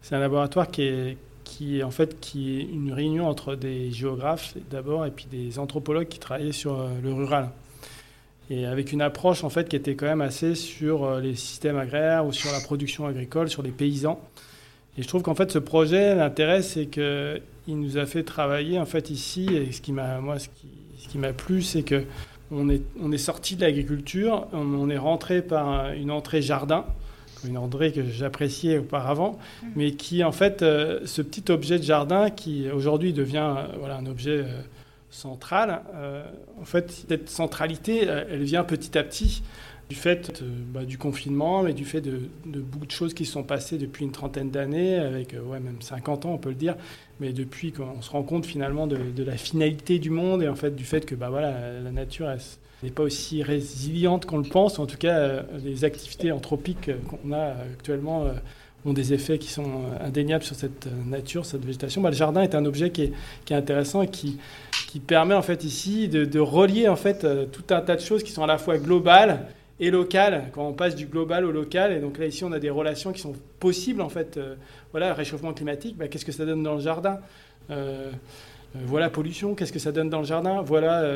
c'est 0.03 0.15
un 0.15 0.20
laboratoire 0.20 0.70
qui 0.70 0.83
est, 0.83 1.16
qui 1.49 1.83
en 1.83 1.91
fait 1.91 2.20
qui 2.20 2.59
est 2.59 2.62
une 2.62 2.93
réunion 2.93 3.27
entre 3.27 3.55
des 3.55 3.91
géographes 3.91 4.55
d'abord 4.70 5.07
et 5.07 5.11
puis 5.11 5.27
des 5.31 5.59
anthropologues 5.59 6.09
qui 6.09 6.19
travaillaient 6.19 6.53
sur 6.53 6.79
euh, 6.79 6.89
le 7.03 7.12
rural. 7.12 7.51
Et 8.51 8.66
avec 8.66 8.93
une 8.93 9.03
approche 9.03 9.45
en 9.45 9.51
fait 9.51 9.69
qui 9.69 9.77
était 9.77 9.95
quand 9.95 10.07
même 10.07 10.20
assez 10.20 10.55
sur 10.55 11.05
euh, 11.05 11.20
les 11.20 11.35
systèmes 11.35 11.79
agraires 11.79 12.27
ou 12.27 12.33
sur 12.33 12.53
la 12.53 12.61
production 12.61 13.07
agricole, 13.07 13.49
sur 13.49 13.62
les 13.62 13.70
paysans. 13.70 14.20
Et 14.99 15.03
je 15.03 15.09
trouve 15.09 15.23
qu'en 15.23 15.35
fait 15.35 15.51
ce 15.51 15.59
projet, 15.59 16.15
l'intérêt 16.15 16.62
c'est 16.62 16.87
que 16.87 17.41
il 17.66 17.79
nous 17.81 17.99
a 17.99 18.07
fait 18.07 18.23
travailler 18.23 18.79
en 18.79 18.87
fait 18.87 19.11
ici 19.11 19.47
et 19.55 19.73
ce 19.73 19.81
qui 19.81 19.93
m'a 19.93 20.20
moi 20.20 20.39
ce 20.39 20.49
qui, 20.49 20.69
ce 20.99 21.09
qui 21.09 21.19
m'a 21.19 21.33
plu 21.33 21.62
c'est 21.62 21.83
que 21.83 22.05
on 22.51 22.69
est, 22.69 22.83
on 23.01 23.12
est 23.12 23.19
sorti 23.19 23.57
de 23.57 23.62
l'agriculture, 23.62 24.47
on, 24.53 24.89
est 24.89 24.99
rentré 24.99 25.43
par 25.43 25.93
une 25.93 26.11
entrée 26.11 26.43
jardin, 26.43 26.85
une 27.47 27.59
entrée 27.59 27.93
que 27.93 28.03
j'appréciais 28.05 28.79
auparavant, 28.79 29.39
mmh. 29.62 29.66
mais 29.77 29.93
qui 29.93 30.25
en 30.25 30.33
fait, 30.33 30.62
euh, 30.62 31.01
ce 31.05 31.23
petit 31.23 31.51
objet 31.53 31.79
de 31.79 31.85
jardin 31.85 32.31
qui 32.31 32.70
aujourd'hui 32.70 33.12
devient 33.12 33.55
voilà, 33.79 33.97
un 33.97 34.07
objet 34.07 34.45
central, 35.11 35.83
en 36.61 36.65
fait, 36.66 37.05
cette 37.09 37.31
centralité, 37.31 38.07
elle 38.07 38.43
vient 38.43 38.62
petit 38.62 38.99
à 38.99 39.03
petit 39.03 39.43
du 39.89 39.97
fait 39.97 40.43
bah, 40.73 40.85
du 40.85 40.98
confinement, 40.98 41.62
mais 41.62 41.73
du 41.73 41.85
fait 41.85 42.01
de, 42.01 42.20
beaucoup 42.44 42.86
de 42.86 42.90
choses 42.90 43.15
qui 43.15 43.24
se 43.24 43.32
sont 43.32 43.43
passées 43.43 43.78
depuis 43.78 44.05
une 44.05 44.12
trentaine 44.12 44.51
d'années, 44.51 44.97
avec 44.97 45.32
euh, 45.32 45.40
ouais, 45.40 45.60
même 45.60 45.81
50 45.81 46.27
ans, 46.27 46.32
on 46.32 46.39
peut 46.39 46.51
le 46.51 46.55
dire, 46.55 46.77
mais 47.20 47.32
depuis 47.32 47.73
qu'on 47.73 48.02
se 48.02 48.10
rend 48.10 48.23
compte 48.23 48.44
finalement 48.44 48.86
de, 48.86 48.98
la 49.23 49.36
finalité 49.36 49.98
du 49.98 50.10
monde 50.10 50.43
et 50.43 50.48
en 50.48 50.55
fait 50.55 50.74
du 50.74 50.85
fait 50.85 51.06
que 51.06 51.15
bah, 51.15 51.31
voilà, 51.31 51.81
la 51.81 51.90
nature 51.90 52.28
n'est 52.82 52.90
pas 52.90 53.02
aussi 53.02 53.43
résiliente 53.43 54.27
qu'on 54.27 54.39
le 54.39 54.48
pense. 54.48 54.78
En 54.78 54.86
tout 54.86 54.98
cas, 54.98 55.16
euh, 55.16 55.43
les 55.65 55.85
activités 55.85 56.32
anthropiques 56.32 56.90
qu'on 57.09 57.32
a 57.32 57.55
actuellement 57.73 58.24
euh, 58.24 58.32
ont 58.85 58.93
des 58.93 59.15
effets 59.15 59.39
qui 59.39 59.48
sont 59.48 59.85
indéniables 60.01 60.44
sur 60.44 60.55
cette 60.55 60.86
nature, 61.06 61.47
cette 61.47 61.65
végétation. 61.65 62.02
Bah, 62.02 62.10
le 62.10 62.16
jardin 62.16 62.43
est 62.43 62.55
un 62.55 62.66
objet 62.66 62.90
qui 62.90 63.05
est, 63.05 63.12
qui 63.47 63.55
est 63.55 63.56
intéressant 63.56 64.02
et 64.02 64.09
qui, 64.09 64.39
qui 64.86 65.01
permet 65.01 65.35
en 65.35 65.43
fait 65.43 65.65
ici 65.65 66.09
de, 66.09 66.27
de 66.27 66.40
relier 66.40 66.89
en 66.89 66.97
fait 66.97 67.27
tout 67.51 67.74
un 67.74 67.81
tas 67.81 67.97
de 67.97 68.01
choses 68.01 68.23
qui 68.23 68.32
sont 68.32 68.44
à 68.44 68.47
la 68.47 68.59
fois 68.59 68.77
globales 68.78 69.47
et 69.81 69.91
local, 69.91 70.47
quand 70.53 70.67
on 70.67 70.73
passe 70.73 70.97
du 70.97 71.07
global 71.07 71.45
au 71.45 71.53
local. 71.53 71.93
Et 71.93 72.01
donc 72.01 72.19
là, 72.19 72.27
ici, 72.27 72.45
on 72.45 72.53
a 72.53 72.59
des 72.59 72.71
relations 72.71 73.13
qui 73.13 73.21
sont 73.21 73.35
possibles, 73.61 74.01
en 74.01 74.09
fait. 74.09 74.37
Euh, 74.37 74.55
voilà, 74.91 75.15
réchauffement 75.15 75.53
climatique, 75.53 75.97
bah, 75.97 76.09
qu'est-ce 76.09 76.25
que 76.25 76.33
ça 76.33 76.45
donne 76.45 76.63
dans 76.63 76.75
le 76.75 76.81
jardin? 76.81 77.21
Euh, 77.71 78.11
euh, 78.77 78.79
Voilà, 78.87 79.09
pollution, 79.09 79.55
qu'est-ce 79.55 79.73
que 79.73 79.79
ça 79.79 79.93
donne 79.93 80.11
dans 80.11 80.19
le 80.19 80.25
jardin? 80.25 80.63
Voilà, 80.63 81.09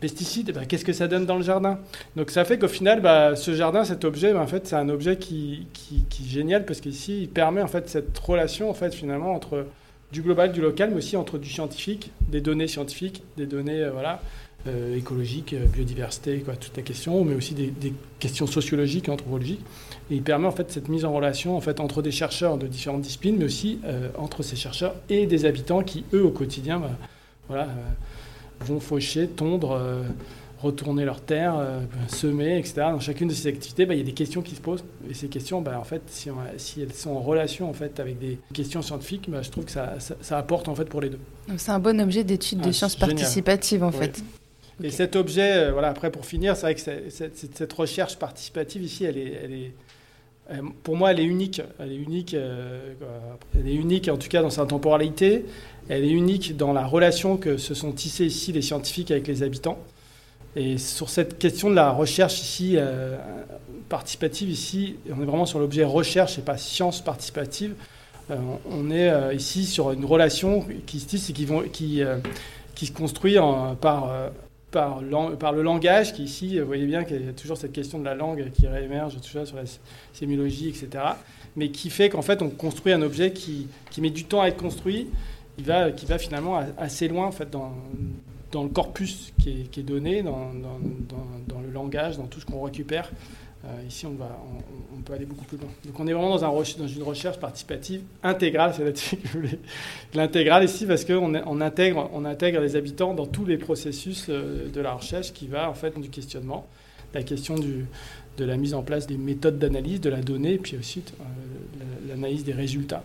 pesticides, 0.00 0.52
bah, 0.52 0.64
qu'est-ce 0.66 0.84
que 0.84 0.92
ça 0.92 1.06
donne 1.06 1.24
dans 1.24 1.36
le 1.36 1.42
jardin? 1.42 1.78
Donc 2.16 2.30
ça 2.30 2.44
fait 2.44 2.58
qu'au 2.58 2.68
final, 2.68 3.00
bah, 3.00 3.36
ce 3.36 3.54
jardin, 3.54 3.84
cet 3.84 4.04
objet, 4.04 4.32
bah, 4.32 4.40
en 4.40 4.46
fait, 4.46 4.66
c'est 4.66 4.76
un 4.76 4.88
objet 4.88 5.16
qui, 5.16 5.68
qui, 5.72 6.04
qui, 6.10 6.24
est 6.24 6.28
génial 6.28 6.64
parce 6.64 6.80
qu'ici, 6.80 7.22
il 7.22 7.28
permet, 7.28 7.62
en 7.62 7.68
fait, 7.68 7.88
cette 7.88 8.18
relation, 8.18 8.70
en 8.70 8.74
fait, 8.74 8.92
finalement, 8.92 9.32
entre 9.32 9.66
du 10.12 10.22
global, 10.22 10.52
du 10.52 10.60
local, 10.60 10.90
mais 10.90 10.96
aussi 10.96 11.16
entre 11.16 11.38
du 11.38 11.48
scientifique, 11.48 12.10
des 12.28 12.40
données 12.40 12.68
scientifiques, 12.68 13.22
des 13.36 13.46
données, 13.46 13.88
voilà, 13.88 14.20
euh, 14.66 14.96
écologique, 14.96 15.52
euh, 15.52 15.66
biodiversité, 15.66 16.38
quoi, 16.38 16.56
toutes 16.56 16.74
les 16.78 16.82
questions, 16.82 17.22
mais 17.22 17.34
aussi 17.34 17.52
des, 17.52 17.92
questions 18.18 18.46
sociologiques, 18.46 19.10
anthropologiques. 19.10 19.60
Et 20.10 20.14
il 20.14 20.22
permet 20.22 20.46
en 20.46 20.52
fait 20.52 20.72
cette 20.72 20.88
mise 20.88 21.04
en 21.04 21.12
relation 21.12 21.54
en 21.54 21.60
fait 21.60 21.80
entre 21.80 22.00
des 22.00 22.10
chercheurs 22.10 22.56
de 22.56 22.66
différentes 22.66 23.02
disciplines, 23.02 23.36
mais 23.36 23.44
aussi 23.44 23.80
euh, 23.84 24.08
entre 24.16 24.42
ces 24.42 24.56
chercheurs 24.56 24.94
et 25.10 25.26
des 25.26 25.44
habitants 25.44 25.82
qui 25.82 26.04
eux 26.14 26.24
au 26.24 26.30
quotidien, 26.30 26.78
bah, 26.78 26.92
voilà, 27.48 27.68
vont 28.60 28.80
faucher, 28.80 29.28
tondre, 29.28 29.78
retourner 30.62 31.04
leurs 31.04 31.20
terres, 31.20 31.62
semer, 32.08 32.56
etc. 32.56 32.74
Dans 32.76 33.00
chacune 33.00 33.28
de 33.28 33.34
ces 33.34 33.48
activités, 33.48 33.84
bah, 33.84 33.92
il 33.92 33.98
y 33.98 34.00
a 34.00 34.06
des 34.06 34.12
questions 34.12 34.40
qui 34.40 34.54
se 34.54 34.62
posent. 34.62 34.84
Et 35.10 35.12
ces 35.12 35.28
questions, 35.28 35.60
bah, 35.60 35.78
en 35.78 35.84
fait, 35.84 36.00
si, 36.06 36.30
si, 36.56 36.80
elles 36.80 36.94
sont 36.94 37.10
en 37.10 37.20
relation 37.20 37.68
en 37.68 37.74
fait 37.74 38.00
avec 38.00 38.18
des 38.18 38.38
questions 38.54 38.80
scientifiques, 38.80 39.28
je 39.42 39.50
trouve 39.50 39.66
que 39.66 39.72
ça, 39.72 39.96
ça, 39.98 40.38
apporte 40.38 40.68
en 40.68 40.74
fait 40.74 40.86
pour 40.86 41.02
les 41.02 41.10
deux. 41.10 41.20
C'est 41.58 41.72
un 41.72 41.80
bon 41.80 42.00
objet 42.00 42.24
d'étude 42.24 42.60
de 42.60 42.72
sciences 42.72 42.96
participatives 42.96 43.84
en 43.84 43.92
fait. 43.92 44.22
Et 44.82 44.90
cet 44.90 45.14
objet, 45.14 45.56
euh, 45.56 45.72
voilà, 45.72 45.88
après 45.88 46.10
pour 46.10 46.26
finir, 46.26 46.56
c'est 46.56 46.62
vrai 46.62 46.74
que 46.74 46.80
cette, 46.80 47.72
recherche 47.72 48.16
participative 48.16 48.82
ici, 48.82 49.04
elle 49.04 49.18
est, 49.18 49.40
elle 49.44 49.52
est, 49.52 49.72
pour 50.82 50.96
moi, 50.96 51.12
elle 51.12 51.20
est 51.20 51.24
unique. 51.24 51.62
Elle 51.78 51.92
est 51.92 51.96
unique, 51.96 52.34
euh, 52.34 52.94
elle 53.54 53.68
est 53.68 53.74
unique 53.74 54.08
en 54.08 54.16
tout 54.16 54.28
cas 54.28 54.42
dans 54.42 54.50
sa 54.50 54.66
temporalité. 54.66 55.46
Elle 55.88 56.04
est 56.04 56.10
unique 56.10 56.56
dans 56.56 56.72
la 56.72 56.86
relation 56.86 57.36
que 57.36 57.56
se 57.56 57.74
sont 57.74 57.92
tissées 57.92 58.26
ici 58.26 58.52
les 58.52 58.62
scientifiques 58.62 59.10
avec 59.10 59.26
les 59.28 59.42
habitants. 59.42 59.78
Et 60.56 60.78
sur 60.78 61.08
cette 61.08 61.38
question 61.38 61.70
de 61.70 61.74
la 61.74 61.90
recherche 61.90 62.40
ici, 62.40 62.74
euh, 62.76 63.16
participative 63.88 64.50
ici, 64.50 64.96
on 65.08 65.22
est 65.22 65.26
vraiment 65.26 65.46
sur 65.46 65.58
l'objet 65.58 65.84
recherche 65.84 66.38
et 66.38 66.42
pas 66.42 66.56
science 66.56 67.02
participative. 67.02 67.74
on 68.30 68.90
est 68.90 69.34
ici 69.34 69.66
sur 69.66 69.92
une 69.92 70.04
relation 70.04 70.64
qui 70.86 71.00
se 71.00 71.06
tisse 71.06 71.28
et 71.30 71.32
qui, 71.32 71.44
vont, 71.44 71.62
qui, 71.62 72.02
qui 72.74 72.86
se 72.86 72.92
construit 72.92 73.38
en, 73.38 73.74
par 73.74 74.10
par, 74.74 75.52
le 75.52 75.62
langage, 75.62 76.12
qui 76.12 76.24
ici, 76.24 76.58
vous 76.58 76.66
voyez 76.66 76.86
bien 76.86 77.04
qu'il 77.04 77.24
y 77.24 77.28
a 77.28 77.32
toujours 77.32 77.56
cette 77.56 77.72
question 77.72 77.98
de 77.98 78.04
la 78.04 78.14
langue 78.14 78.50
qui 78.52 78.66
réémerge 78.66 79.20
toujours 79.20 79.46
sur 79.46 79.56
la 79.56 79.62
sémiologie, 80.12 80.68
etc. 80.68 81.04
Mais 81.56 81.68
qui 81.68 81.90
fait 81.90 82.08
qu'en 82.08 82.22
fait, 82.22 82.42
on 82.42 82.50
construit 82.50 82.92
un 82.92 83.02
objet 83.02 83.32
qui, 83.32 83.68
qui, 83.90 84.00
met 84.00 84.10
du 84.10 84.24
temps 84.24 84.42
à 84.42 84.48
être 84.48 84.56
construit, 84.56 85.08
qui 85.56 85.62
va, 85.62 86.18
finalement 86.18 86.60
assez 86.76 87.06
loin 87.06 87.26
en 87.26 87.30
fait, 87.30 87.48
dans, 87.48 87.72
dans 88.50 88.64
le 88.64 88.68
corpus 88.68 89.32
qui 89.40 89.68
est, 89.76 89.82
donné, 89.82 90.22
dans, 90.22 90.50
dans, 91.48 91.60
le 91.60 91.72
langage, 91.72 92.16
dans 92.16 92.26
tout 92.26 92.40
ce 92.40 92.46
qu'on 92.46 92.62
récupère. 92.62 93.10
Euh, 93.66 93.82
ici, 93.88 94.04
on, 94.04 94.14
va, 94.14 94.38
on, 94.94 95.00
peut 95.00 95.14
aller 95.14 95.24
beaucoup 95.24 95.44
plus 95.44 95.56
loin. 95.56 95.68
Donc, 95.86 95.98
on 95.98 96.06
est 96.06 96.12
vraiment 96.12 96.36
dans, 96.36 96.44
un, 96.44 96.48
dans 96.78 96.86
une 96.86 97.02
recherche 97.02 97.38
participative 97.38 98.02
intégrale. 98.22 98.74
C'est 98.76 98.84
là-dessus 98.84 99.16
que 99.16 99.28
je 99.28 99.32
voulais. 99.32 99.58
L'intégrale 100.12 100.64
ici, 100.64 100.84
parce 100.86 101.04
qu'on 101.04 101.34
on 101.34 101.60
intègre, 101.60 102.10
on 102.12 102.24
intègre 102.26 102.60
les 102.60 102.76
habitants 102.76 103.14
dans 103.14 103.26
tous 103.26 103.46
les 103.46 103.56
processus 103.56 104.26
euh, 104.28 104.68
de 104.70 104.80
la 104.80 104.92
recherche 104.92 105.32
qui 105.32 105.46
va, 105.46 105.70
en 105.70 105.74
fait, 105.74 105.98
du 105.98 106.10
questionnement, 106.10 106.66
la 107.14 107.22
question 107.22 107.54
du, 107.54 107.86
de 108.36 108.44
la 108.44 108.58
mise 108.58 108.74
en 108.74 108.82
place 108.82 109.06
des 109.06 109.16
méthodes 109.16 109.58
d'analyse 109.58 110.00
de 110.00 110.10
la 110.10 110.20
donnée, 110.20 110.54
et 110.54 110.58
puis 110.58 110.76
aussi 110.76 111.02
euh, 111.20 111.24
l'analyse 112.08 112.44
des 112.44 112.52
résultats. 112.52 113.04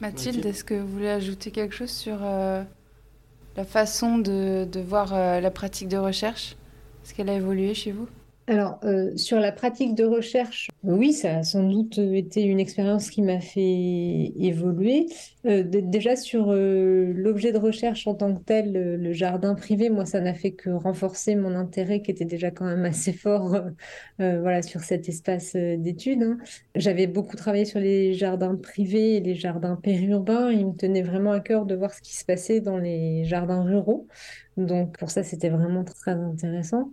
Mathilde, 0.00 0.44
est-ce 0.44 0.64
que 0.64 0.74
vous 0.74 0.88
voulez 0.88 1.10
ajouter 1.10 1.50
quelque 1.50 1.74
chose 1.74 1.90
sur 1.90 2.16
la 2.20 2.64
façon 3.66 4.16
de, 4.16 4.64
de 4.64 4.80
voir 4.80 5.12
la 5.12 5.50
pratique 5.50 5.88
de 5.88 5.98
recherche? 5.98 6.56
Est-ce 7.04 7.12
qu'elle 7.12 7.28
a 7.28 7.34
évolué 7.34 7.74
chez 7.74 7.92
vous? 7.92 8.08
Alors, 8.50 8.80
euh, 8.82 9.16
sur 9.16 9.38
la 9.38 9.52
pratique 9.52 9.94
de 9.94 10.02
recherche, 10.02 10.70
oui, 10.82 11.12
ça 11.12 11.36
a 11.36 11.42
sans 11.44 11.62
doute 11.62 11.98
été 11.98 12.42
une 12.42 12.58
expérience 12.58 13.08
qui 13.08 13.22
m'a 13.22 13.38
fait 13.38 14.32
évoluer. 14.40 15.06
Euh, 15.46 15.62
déjà, 15.62 16.16
sur 16.16 16.50
euh, 16.50 17.12
l'objet 17.14 17.52
de 17.52 17.58
recherche 17.58 18.08
en 18.08 18.16
tant 18.16 18.34
que 18.34 18.42
tel, 18.42 18.72
le 18.72 19.12
jardin 19.12 19.54
privé, 19.54 19.88
moi, 19.88 20.04
ça 20.04 20.20
n'a 20.20 20.34
fait 20.34 20.50
que 20.50 20.68
renforcer 20.68 21.36
mon 21.36 21.54
intérêt 21.54 22.02
qui 22.02 22.10
était 22.10 22.24
déjà 22.24 22.50
quand 22.50 22.64
même 22.64 22.84
assez 22.84 23.12
fort 23.12 23.56
voilà, 24.18 24.62
sur 24.62 24.80
cet 24.80 25.08
espace 25.08 25.54
d'études. 25.54 26.24
Hein. 26.24 26.38
J'avais 26.74 27.06
beaucoup 27.06 27.36
travaillé 27.36 27.64
sur 27.64 27.78
les 27.78 28.14
jardins 28.14 28.56
privés 28.56 29.18
et 29.18 29.20
les 29.20 29.36
jardins 29.36 29.76
périurbains. 29.76 30.50
Il 30.50 30.66
me 30.66 30.74
tenait 30.74 31.02
vraiment 31.02 31.30
à 31.30 31.38
cœur 31.38 31.66
de 31.66 31.76
voir 31.76 31.94
ce 31.94 32.00
qui 32.02 32.16
se 32.16 32.24
passait 32.24 32.60
dans 32.60 32.78
les 32.78 33.24
jardins 33.26 33.62
ruraux. 33.62 34.08
Donc, 34.56 34.98
pour 34.98 35.10
ça, 35.10 35.22
c'était 35.22 35.50
vraiment 35.50 35.84
très 35.84 36.12
intéressant. 36.12 36.90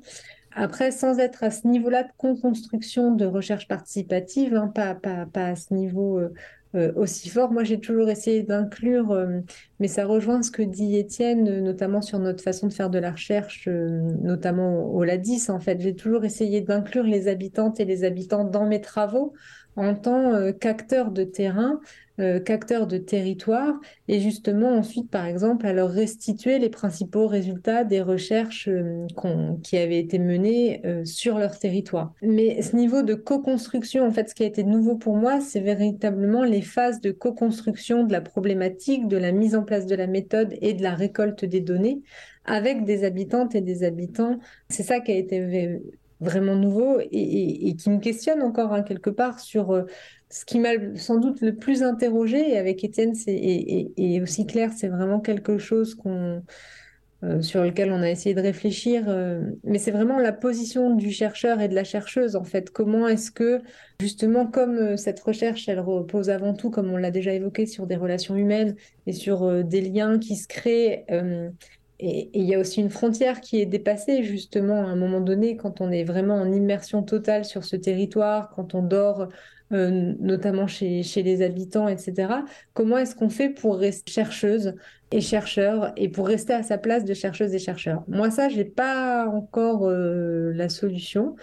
Après, 0.59 0.89
sans 0.89 1.19
être 1.19 1.43
à 1.43 1.51
ce 1.51 1.67
niveau-là 1.67 2.03
de 2.03 2.09
construction 2.17 3.11
de 3.13 3.25
recherche 3.25 3.67
participative, 3.67 4.55
hein, 4.55 4.67
pas, 4.67 4.95
pas, 4.95 5.27
pas, 5.27 5.49
à 5.49 5.55
ce 5.55 5.71
niveau 5.71 6.17
euh, 6.17 6.33
euh, 6.73 6.91
aussi 6.95 7.29
fort, 7.29 7.51
moi 7.51 7.63
j'ai 7.63 7.79
toujours 7.79 8.09
essayé 8.09 8.41
d'inclure, 8.41 9.11
euh, 9.11 9.39
mais 9.79 9.87
ça 9.87 10.03
rejoint 10.07 10.41
ce 10.41 10.49
que 10.49 10.63
dit 10.63 10.97
Étienne, 10.97 11.61
notamment 11.61 12.01
sur 12.01 12.17
notre 12.17 12.43
façon 12.43 12.65
de 12.65 12.73
faire 12.73 12.89
de 12.89 12.97
la 12.97 13.11
recherche, 13.11 13.67
notamment 13.67 14.85
au 14.85 15.03
LADIS 15.03 15.49
en 15.49 15.59
fait. 15.59 15.79
J'ai 15.79 15.95
toujours 15.95 16.25
essayé 16.25 16.61
d'inclure 16.61 17.03
les 17.03 17.27
habitantes 17.27 17.79
et 17.79 17.85
les 17.85 18.03
habitants 18.03 18.43
dans 18.43 18.65
mes 18.65 18.81
travaux 18.81 19.33
en 19.77 19.95
tant 19.95 20.51
qu'acteurs 20.59 21.11
de 21.11 21.23
terrain 21.23 21.79
euh, 22.19 22.39
de 22.39 22.97
territoire 22.97 23.79
et 24.07 24.19
justement 24.19 24.69
ensuite, 24.69 25.09
par 25.09 25.25
exemple, 25.25 25.67
à 25.67 25.73
leur 25.73 25.91
restituer 25.91 26.57
les 26.57 26.69
principaux 26.69 27.27
résultats 27.27 27.83
des 27.83 28.01
recherches 28.01 28.67
euh, 28.67 29.05
qui 29.63 29.77
avaient 29.77 29.99
été 29.99 30.17
menées 30.17 30.81
euh, 30.85 31.05
sur 31.05 31.37
leur 31.37 31.59
territoire. 31.59 32.13
Mais 32.23 32.61
ce 32.63 32.75
niveau 32.75 33.03
de 33.03 33.13
co-construction, 33.13 34.05
en 34.05 34.11
fait, 34.11 34.29
ce 34.29 34.35
qui 34.35 34.43
a 34.43 34.47
été 34.47 34.63
nouveau 34.63 34.95
pour 34.95 35.15
moi, 35.15 35.41
c'est 35.41 35.59
véritablement 35.59 36.43
les 36.43 36.61
phases 36.63 37.01
de 37.01 37.11
co-construction 37.11 38.03
de 38.03 38.11
la 38.11 38.21
problématique, 38.21 39.07
de 39.07 39.17
la 39.17 39.31
mise 39.31 39.55
en 39.55 39.63
place 39.63 39.85
de 39.85 39.95
la 39.95 40.07
méthode 40.07 40.55
et 40.61 40.73
de 40.73 40.81
la 40.81 40.95
récolte 40.95 41.45
des 41.45 41.61
données 41.61 42.01
avec 42.45 42.83
des 42.85 43.03
habitantes 43.03 43.53
et 43.53 43.61
des 43.61 43.83
habitants. 43.83 44.39
C'est 44.69 44.83
ça 44.83 45.01
qui 45.01 45.11
a 45.11 45.15
été 45.15 45.79
vraiment 46.19 46.55
nouveau 46.55 46.99
et, 46.99 47.75
qui 47.77 47.89
me 47.89 47.99
questionne 47.99 48.41
encore 48.41 48.73
hein, 48.73 48.81
quelque 48.81 49.09
part 49.09 49.39
sur 49.39 49.85
ce 50.29 50.45
qui 50.45 50.59
m'a 50.59 50.71
sans 50.95 51.17
doute 51.17 51.41
le 51.41 51.55
plus 51.55 51.83
interrogé, 51.83 52.51
et 52.51 52.57
avec 52.57 52.83
Étienne 52.83 53.13
et, 53.27 54.21
aussi 54.21 54.45
Claire, 54.45 54.71
c'est 54.75 54.89
vraiment 54.89 55.19
quelque 55.19 55.57
chose 55.57 55.95
euh, 57.23 57.41
sur 57.41 57.63
lequel 57.63 57.91
on 57.91 58.03
a 58.03 58.11
essayé 58.11 58.35
de 58.35 58.41
réfléchir, 58.41 59.05
euh, 59.07 59.41
mais 59.63 59.79
c'est 59.79 59.89
vraiment 59.89 60.19
la 60.19 60.31
position 60.31 60.93
du 60.93 61.11
chercheur 61.11 61.61
et 61.61 61.67
de 61.67 61.73
la 61.73 61.83
chercheuse, 61.83 62.35
en 62.35 62.43
fait. 62.43 62.69
Comment 62.69 63.07
est-ce 63.07 63.31
que, 63.31 63.59
justement, 63.99 64.45
comme 64.45 64.77
euh, 64.77 64.97
cette 64.97 65.19
recherche, 65.21 65.67
elle 65.67 65.79
repose 65.79 66.29
avant 66.29 66.53
tout, 66.53 66.69
comme 66.69 66.91
on 66.91 66.97
l'a 66.97 67.09
déjà 67.09 67.33
évoqué, 67.33 67.65
sur 67.65 67.87
des 67.87 67.95
relations 67.95 68.35
humaines 68.35 68.75
et 69.07 69.13
sur 69.13 69.63
des 69.63 69.81
liens 69.81 70.19
qui 70.19 70.35
se 70.35 70.47
créent. 70.47 71.05
Et 71.99 72.29
il 72.33 72.43
y 72.43 72.53
a 72.53 72.59
aussi 72.59 72.79
une 72.79 72.89
frontière 72.89 73.41
qui 73.41 73.59
est 73.59 73.65
dépassée, 73.65 74.23
justement, 74.23 74.85
à 74.85 74.89
un 74.89 74.95
moment 74.95 75.19
donné, 75.19 75.57
quand 75.57 75.81
on 75.81 75.91
est 75.91 76.03
vraiment 76.03 76.35
en 76.35 76.51
immersion 76.51 77.01
totale 77.01 77.43
sur 77.45 77.63
ce 77.63 77.75
territoire, 77.75 78.49
quand 78.49 78.75
on 78.75 78.83
dort 78.83 79.29
euh, 79.73 80.13
notamment 80.19 80.67
chez, 80.67 81.03
chez, 81.03 81.23
les 81.23 81.41
habitants, 81.41 81.87
etc. 81.89 82.43
Comment 82.73 82.97
est-ce 82.99 83.15
qu'on 83.15 83.29
fait 83.29 83.49
pour 83.49 83.77
rester 83.77 84.11
chercheuse 84.11 84.75
et 85.11 85.21
chercheur 85.21 85.93
et 85.95 86.09
pour 86.09 86.27
rester 86.27 86.53
à 86.53 86.63
sa 86.63 86.77
place 86.77 87.05
de 87.05 87.13
chercheuse 87.13 87.53
et 87.53 87.59
chercheur. 87.59 88.03
Moi, 88.07 88.29
ça, 88.29 88.49
je 88.49 88.57
n'ai 88.57 88.65
pas 88.65 89.25
encore 89.27 89.87
euh, 89.87 90.51
la 90.53 90.67
solution 90.67 91.35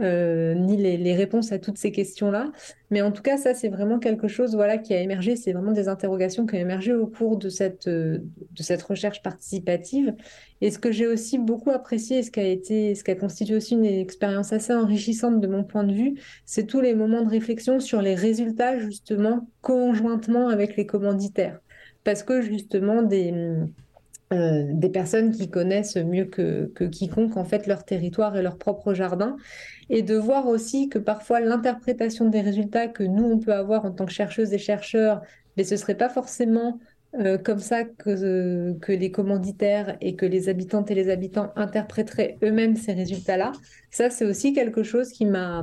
euh, 0.00 0.54
ni 0.54 0.76
les, 0.76 1.14
réponses 1.14 1.52
à 1.52 1.60
toutes 1.60 1.78
ces 1.78 1.92
questions-là. 1.92 2.50
Mais 2.90 3.00
en 3.00 3.12
tout 3.12 3.22
cas, 3.22 3.36
ça, 3.36 3.54
c'est 3.54 3.68
vraiment 3.68 4.00
quelque 4.00 4.26
chose 4.26 4.56
voilà, 4.56 4.76
qui 4.76 4.92
a 4.92 5.00
émergé. 5.00 5.36
C'est 5.36 5.52
vraiment 5.52 5.70
des 5.70 5.86
interrogations 5.86 6.46
qui 6.46 6.56
ont 6.56 6.58
émergé 6.58 6.92
au 6.94 7.06
cours 7.06 7.36
de 7.36 7.48
cette, 7.48 7.86
euh, 7.86 8.18
de 8.50 8.62
cette 8.64 8.82
recherche 8.82 9.22
participative. 9.22 10.14
Et 10.60 10.72
ce 10.72 10.80
que 10.80 10.90
j'ai 10.90 11.06
aussi 11.06 11.38
beaucoup 11.38 11.70
apprécié, 11.70 12.24
ce 12.24 12.32
qui 12.32 12.40
a 12.40 12.46
été, 12.46 12.96
ce 12.96 13.04
qui 13.04 13.12
a 13.12 13.14
constitué 13.14 13.54
aussi 13.54 13.74
une 13.74 13.84
expérience 13.84 14.52
assez 14.52 14.72
enrichissante 14.72 15.40
de 15.40 15.46
mon 15.46 15.62
point 15.62 15.84
de 15.84 15.92
vue, 15.92 16.14
c'est 16.44 16.66
tous 16.66 16.80
les 16.80 16.94
moments 16.94 17.22
de 17.22 17.30
réflexion 17.30 17.78
sur 17.78 18.02
les 18.02 18.16
résultats, 18.16 18.80
justement, 18.80 19.48
conjointement 19.60 20.48
avec 20.48 20.76
les 20.76 20.86
commanditaires 20.86 21.60
parce 22.04 22.22
que 22.22 22.42
justement 22.42 23.02
des, 23.02 23.32
euh, 24.32 24.64
des 24.72 24.88
personnes 24.88 25.32
qui 25.32 25.50
connaissent 25.50 25.96
mieux 25.96 26.24
que, 26.24 26.66
que, 26.74 26.84
quiconque 26.84 27.36
en 27.36 27.44
fait 27.44 27.66
leur 27.66 27.84
territoire 27.84 28.36
et 28.36 28.42
leur 28.42 28.58
propre 28.58 28.94
jardin 28.94 29.36
et 29.90 30.02
de 30.02 30.16
voir 30.16 30.46
aussi 30.46 30.88
que 30.88 30.98
parfois 30.98 31.40
l'interprétation 31.40 32.28
des 32.28 32.40
résultats 32.40 32.88
que 32.88 33.02
nous 33.02 33.24
on 33.24 33.38
peut 33.38 33.54
avoir 33.54 33.84
en 33.84 33.90
tant 33.92 34.06
que 34.06 34.12
chercheuses 34.12 34.52
et 34.52 34.58
chercheurs 34.58 35.22
mais 35.56 35.64
ce 35.64 35.76
serait 35.76 35.96
pas 35.96 36.08
forcément 36.08 36.80
euh, 37.20 37.36
comme 37.36 37.58
ça 37.58 37.84
que, 37.84 38.72
que 38.78 38.92
les 38.92 39.10
commanditaires 39.10 39.98
et 40.00 40.16
que 40.16 40.24
les 40.24 40.48
habitantes 40.48 40.90
et 40.90 40.94
les 40.94 41.10
habitants 41.10 41.52
interpréteraient 41.56 42.38
eux-mêmes 42.42 42.74
ces 42.74 42.94
résultats-là. 42.94 43.52
Ça, 43.90 44.08
c'est 44.08 44.24
aussi 44.24 44.54
quelque 44.54 44.82
chose 44.82 45.10
qui 45.10 45.26
m'a 45.26 45.62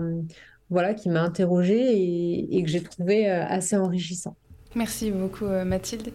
voilà, 0.70 0.94
interrogée 1.16 1.98
et, 1.98 2.56
et, 2.56 2.64
que 2.64 2.70
j'ai 2.70 2.84
trouvé 2.84 3.32
euh, 3.32 3.44
assez 3.48 3.76
enrichissant. 3.76 4.36
Merci 4.76 5.12
beaucoup 5.12 5.46
euh, 5.46 5.66
Mathilde. 5.66 6.12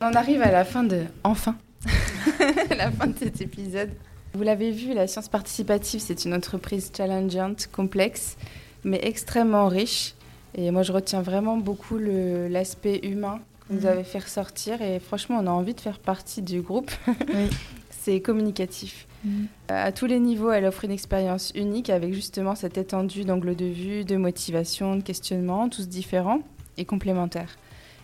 On 0.00 0.12
arrive 0.12 0.42
à 0.42 0.50
la 0.50 0.64
fin 0.64 0.84
de... 0.84 1.04
Enfin 1.24 1.56
La 2.76 2.90
fin 2.90 3.06
de 3.06 3.18
cet 3.18 3.40
épisode. 3.40 3.90
Vous 4.34 4.42
l'avez 4.42 4.70
vu, 4.70 4.92
la 4.92 5.06
science 5.06 5.28
participative, 5.28 6.00
c'est 6.00 6.24
une 6.24 6.34
entreprise 6.34 6.92
challengeante, 6.94 7.68
complexe, 7.72 8.36
mais 8.84 9.00
extrêmement 9.02 9.68
riche. 9.68 10.14
Et 10.54 10.70
moi, 10.70 10.82
je 10.82 10.92
retiens 10.92 11.22
vraiment 11.22 11.56
beaucoup 11.56 11.98
l'aspect 11.98 13.00
humain 13.02 13.40
que 13.68 13.74
vous 13.74 13.80
mhm. 13.80 13.92
avez 13.92 14.04
fait 14.04 14.18
ressortir. 14.18 14.82
Et 14.82 15.00
franchement, 15.00 15.38
on 15.40 15.46
a 15.46 15.50
envie 15.50 15.74
de 15.74 15.80
faire 15.80 15.98
partie 15.98 16.42
du 16.42 16.60
groupe. 16.60 16.90
Oui. 17.08 17.48
c'est 17.90 18.20
communicatif. 18.20 19.06
Mhm. 19.24 19.46
À 19.68 19.90
tous 19.90 20.06
les 20.06 20.20
niveaux, 20.20 20.50
elle 20.50 20.66
offre 20.66 20.84
une 20.84 20.92
expérience 20.92 21.50
unique 21.54 21.90
avec 21.90 22.12
justement 22.14 22.54
cette 22.54 22.78
étendue 22.78 23.24
d'angle 23.24 23.56
de 23.56 23.64
vue, 23.64 24.04
de 24.04 24.16
motivation, 24.16 24.96
de 24.96 25.02
questionnement, 25.02 25.68
tous 25.68 25.88
différents 25.88 26.40
et 26.76 26.84
complémentaires. 26.84 27.56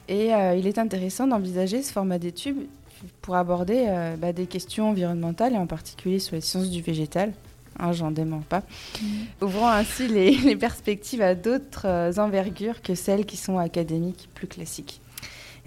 Et 0.09 0.35
euh, 0.35 0.57
il 0.57 0.67
est 0.67 0.79
intéressant 0.79 1.27
d'envisager 1.27 1.83
ce 1.83 1.93
format 1.93 2.19
d'étude 2.19 2.57
pour 3.21 3.37
aborder 3.37 3.87
euh, 3.89 4.17
bah, 4.17 4.33
des 4.33 4.47
questions 4.47 4.91
environnementales 4.91 5.55
et 5.55 5.59
en 5.59 5.67
particulier 5.67 6.19
sur 6.19 6.35
les 6.35 6.41
sciences 6.41 6.71
du 6.71 6.83
végétal. 6.83 7.33
Hein, 7.79 7.93
J'en 7.93 8.11
dément 8.11 8.43
pas. 8.49 8.63
Mm. 9.01 9.07
Ouvrant 9.45 9.71
ainsi 9.71 10.09
les, 10.45 10.57
perspectives 10.57 11.23
à 11.23 11.35
d'autres 11.35 11.87
euh, 11.87 12.13
envergures 12.19 12.83
que 12.83 12.95
celles 12.95 13.25
qui 13.25 13.37
sont 13.37 13.59
académiques 13.59 14.29
plus 14.35 14.47
classiques. 14.47 15.01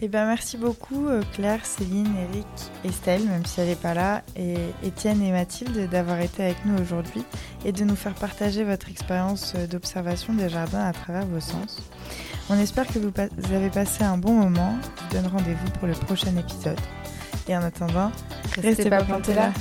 Eh 0.02 0.10
ben, 0.10 0.26
merci 0.26 0.58
beaucoup 0.58 1.08
Claire, 1.34 1.66
Céline, 1.66 2.14
Eric, 2.30 2.48
Estelle, 2.84 3.24
même 3.24 3.46
si 3.46 3.62
elle 3.62 3.68
n'est 3.68 3.76
pas 3.76 3.94
là, 3.94 4.24
et 4.36 4.56
Étienne 4.84 5.22
et 5.22 5.32
Mathilde 5.32 5.90
d'avoir 5.90 6.20
été 6.20 6.44
avec 6.44 6.58
nous 6.66 6.78
aujourd'hui 6.82 7.24
et 7.64 7.72
de 7.72 7.84
nous 7.86 7.96
faire 7.96 8.14
partager 8.14 8.66
votre 8.66 8.90
expérience 8.90 9.56
d'observation 9.56 10.34
des 10.34 10.50
jardins 10.50 10.86
à 10.86 10.92
travers 10.92 11.26
vos 11.26 11.40
sens. 11.40 11.82
On 12.50 12.60
espère 12.60 12.88
que 12.88 13.00
vous, 13.00 13.12
avez 13.54 13.70
passé 13.70 14.04
un 14.04 14.18
bon 14.18 14.34
moment. 14.34 14.76
Je 14.84 15.04
vous 15.18 15.22
donne 15.22 15.32
rendez-vous 15.32 15.72
pour 15.80 15.88
le 15.88 15.94
prochain 15.94 16.36
épisode. 16.38 16.80
Et 17.48 17.56
en 17.56 17.62
attendant, 17.62 18.12
restez, 18.56 18.90
pas 18.90 19.04
plantés 19.04 19.34
là. 19.34 19.52